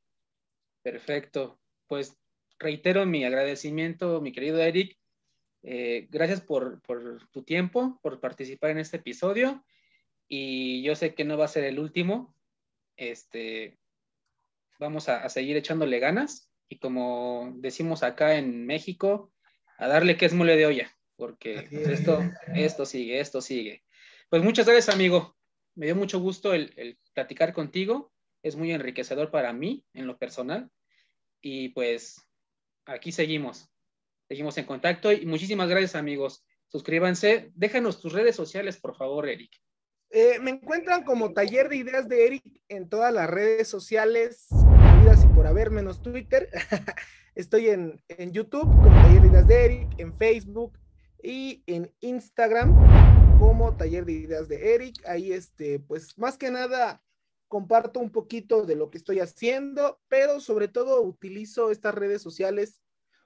Perfecto. 0.80 1.60
Pues 1.86 2.16
reitero 2.58 3.04
mi 3.04 3.26
agradecimiento, 3.26 4.22
mi 4.22 4.32
querido 4.32 4.58
Eric. 4.58 4.98
Eh, 5.62 6.08
gracias 6.10 6.40
por, 6.40 6.80
por, 6.80 7.28
tu 7.28 7.42
tiempo, 7.42 8.00
por 8.02 8.20
participar 8.20 8.70
en 8.70 8.78
este 8.78 8.96
episodio. 8.96 9.66
Y 10.28 10.82
yo 10.82 10.96
sé 10.96 11.14
que 11.14 11.24
no 11.24 11.36
va 11.36 11.44
a 11.44 11.48
ser 11.48 11.64
el 11.64 11.78
último. 11.78 12.34
Este, 12.96 13.78
vamos 14.78 15.10
a, 15.10 15.22
a 15.22 15.28
seguir 15.28 15.58
echándole 15.58 15.98
ganas 15.98 16.48
y 16.72 16.78
como 16.78 17.52
decimos 17.56 18.02
acá 18.02 18.38
en 18.38 18.64
México, 18.64 19.30
a 19.76 19.88
darle 19.88 20.16
que 20.16 20.24
es 20.24 20.32
mole 20.32 20.56
de 20.56 20.64
olla, 20.64 20.90
porque 21.16 21.68
esto, 21.70 22.20
esto 22.54 22.86
sigue, 22.86 23.20
esto 23.20 23.42
sigue. 23.42 23.84
Pues 24.30 24.42
muchas 24.42 24.64
gracias, 24.64 24.94
amigo. 24.94 25.36
Me 25.74 25.84
dio 25.84 25.96
mucho 25.96 26.18
gusto 26.18 26.54
el, 26.54 26.98
platicar 27.12 27.52
contigo. 27.52 28.10
Es 28.42 28.56
muy 28.56 28.72
enriquecedor 28.72 29.30
para 29.30 29.52
mí 29.52 29.84
en 29.92 30.06
lo 30.06 30.16
personal. 30.16 30.70
Y 31.42 31.68
pues 31.70 32.26
aquí 32.86 33.12
seguimos. 33.12 33.68
Seguimos 34.26 34.56
en 34.56 34.64
contacto 34.64 35.12
y 35.12 35.26
muchísimas 35.26 35.68
gracias, 35.68 35.94
amigos. 35.94 36.42
Suscríbanse. 36.68 37.50
Déjanos 37.54 38.00
tus 38.00 38.14
redes 38.14 38.34
sociales, 38.34 38.80
por 38.80 38.96
favor, 38.96 39.28
Eric. 39.28 39.50
Eh, 40.08 40.38
me 40.40 40.52
encuentran 40.52 41.04
como 41.04 41.34
Taller 41.34 41.68
de 41.68 41.76
Ideas 41.76 42.08
de 42.08 42.26
Eric 42.26 42.44
en 42.68 42.88
todas 42.88 43.12
las 43.12 43.28
redes 43.28 43.68
sociales 43.68 44.46
y 45.12 45.26
por 45.34 45.46
haber 45.46 45.70
menos 45.70 46.00
Twitter. 46.00 46.48
Estoy 47.34 47.68
en, 47.68 48.02
en, 48.08 48.32
YouTube 48.32 48.62
como 48.62 48.88
Taller 48.88 49.20
de 49.20 49.28
Ideas 49.28 49.46
de 49.46 49.64
Eric, 49.64 49.88
en 49.98 50.16
Facebook 50.16 50.78
y 51.22 51.62
en 51.66 51.92
Instagram 52.00 53.38
como 53.38 53.76
Taller 53.76 54.06
de 54.06 54.12
Ideas 54.12 54.48
de 54.48 54.74
Eric. 54.74 55.06
Ahí, 55.06 55.32
este, 55.32 55.80
pues 55.80 56.16
más 56.16 56.38
que 56.38 56.50
nada 56.50 57.02
comparto 57.48 58.00
un 58.00 58.10
poquito 58.10 58.64
de 58.64 58.74
lo 58.74 58.90
que 58.90 58.96
estoy 58.96 59.20
haciendo, 59.20 60.00
pero 60.08 60.40
sobre 60.40 60.68
todo 60.68 61.02
utilizo 61.02 61.70
estas 61.70 61.94
redes 61.94 62.22
sociales 62.22 62.80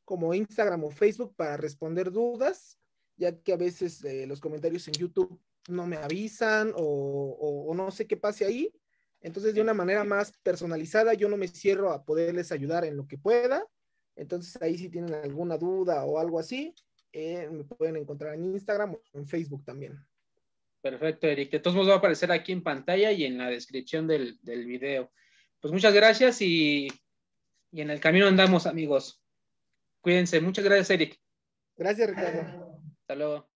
como 0.05 0.35
Instagram 0.35 0.83
o 0.83 0.91
Facebook 0.91 1.35
para 1.37 1.57
responder 1.57 2.11
dudas, 2.11 2.81
ya 3.17 3.41
que 3.41 3.53
a 3.53 3.57
veces 3.57 4.05
eh, 4.05 4.27
los 4.27 4.41
comentarios 4.41 4.89
en 4.89 4.95
YouTube 4.95 5.41
no 5.69 5.87
me 5.87 5.97
avisan 5.97 6.73
o, 6.75 7.73
no 7.77 7.91
sé 7.93 8.09
qué 8.09 8.17
pase 8.17 8.45
ahí. 8.45 8.73
Entonces, 9.27 9.57
de 9.57 9.61
una 9.61 9.74
manera 9.74 10.05
más 10.05 10.31
personalizada, 10.44 11.12
yo 11.12 11.28
no 11.28 11.36
me 11.36 11.48
cierro 11.48 11.90
a 11.90 12.05
poderles 12.05 12.53
ayudar 12.53 12.85
en 12.85 12.97
lo 12.97 13.09
que 13.09 13.19
pueda. 13.19 13.66
Entonces, 14.15 14.57
ahí 14.62 14.78
si 14.78 14.89
tienen 14.89 15.15
alguna 15.15 15.59
duda 15.59 16.05
o 16.05 16.20
algo 16.20 16.39
así, 16.39 16.73
eh, 17.12 17.48
me 17.51 17.65
pueden 17.65 17.97
encontrar 17.97 18.35
en 18.35 18.44
Instagram 18.44 18.94
o 18.94 19.01
en 19.15 19.27
Facebook 19.27 19.65
también. 19.65 19.98
Perfecto, 20.81 21.27
Eric. 21.27 21.51
De 21.51 21.59
todos 21.59 21.74
modos 21.74 21.90
va 21.90 21.94
a 21.94 21.98
aparecer 21.98 22.31
aquí 22.31 22.53
en 22.53 22.62
pantalla 22.62 23.11
y 23.11 23.24
en 23.24 23.36
la 23.36 23.51
descripción 23.51 24.07
del, 24.07 24.39
del 24.43 24.65
video. 24.65 25.11
Pues 25.59 25.73
muchas 25.73 25.93
gracias 25.93 26.40
y, 26.40 26.86
y 27.73 27.81
en 27.81 27.90
el 27.90 27.98
camino 27.98 28.28
andamos, 28.28 28.65
amigos. 28.65 29.20
Cuídense. 30.03 30.40
Muchas 30.40 30.65
gracias, 30.65 30.90
Eric. 30.90 31.20
Gracias, 31.77 32.11
Ricardo. 32.11 32.81
Hasta 33.01 33.15
luego. 33.16 33.56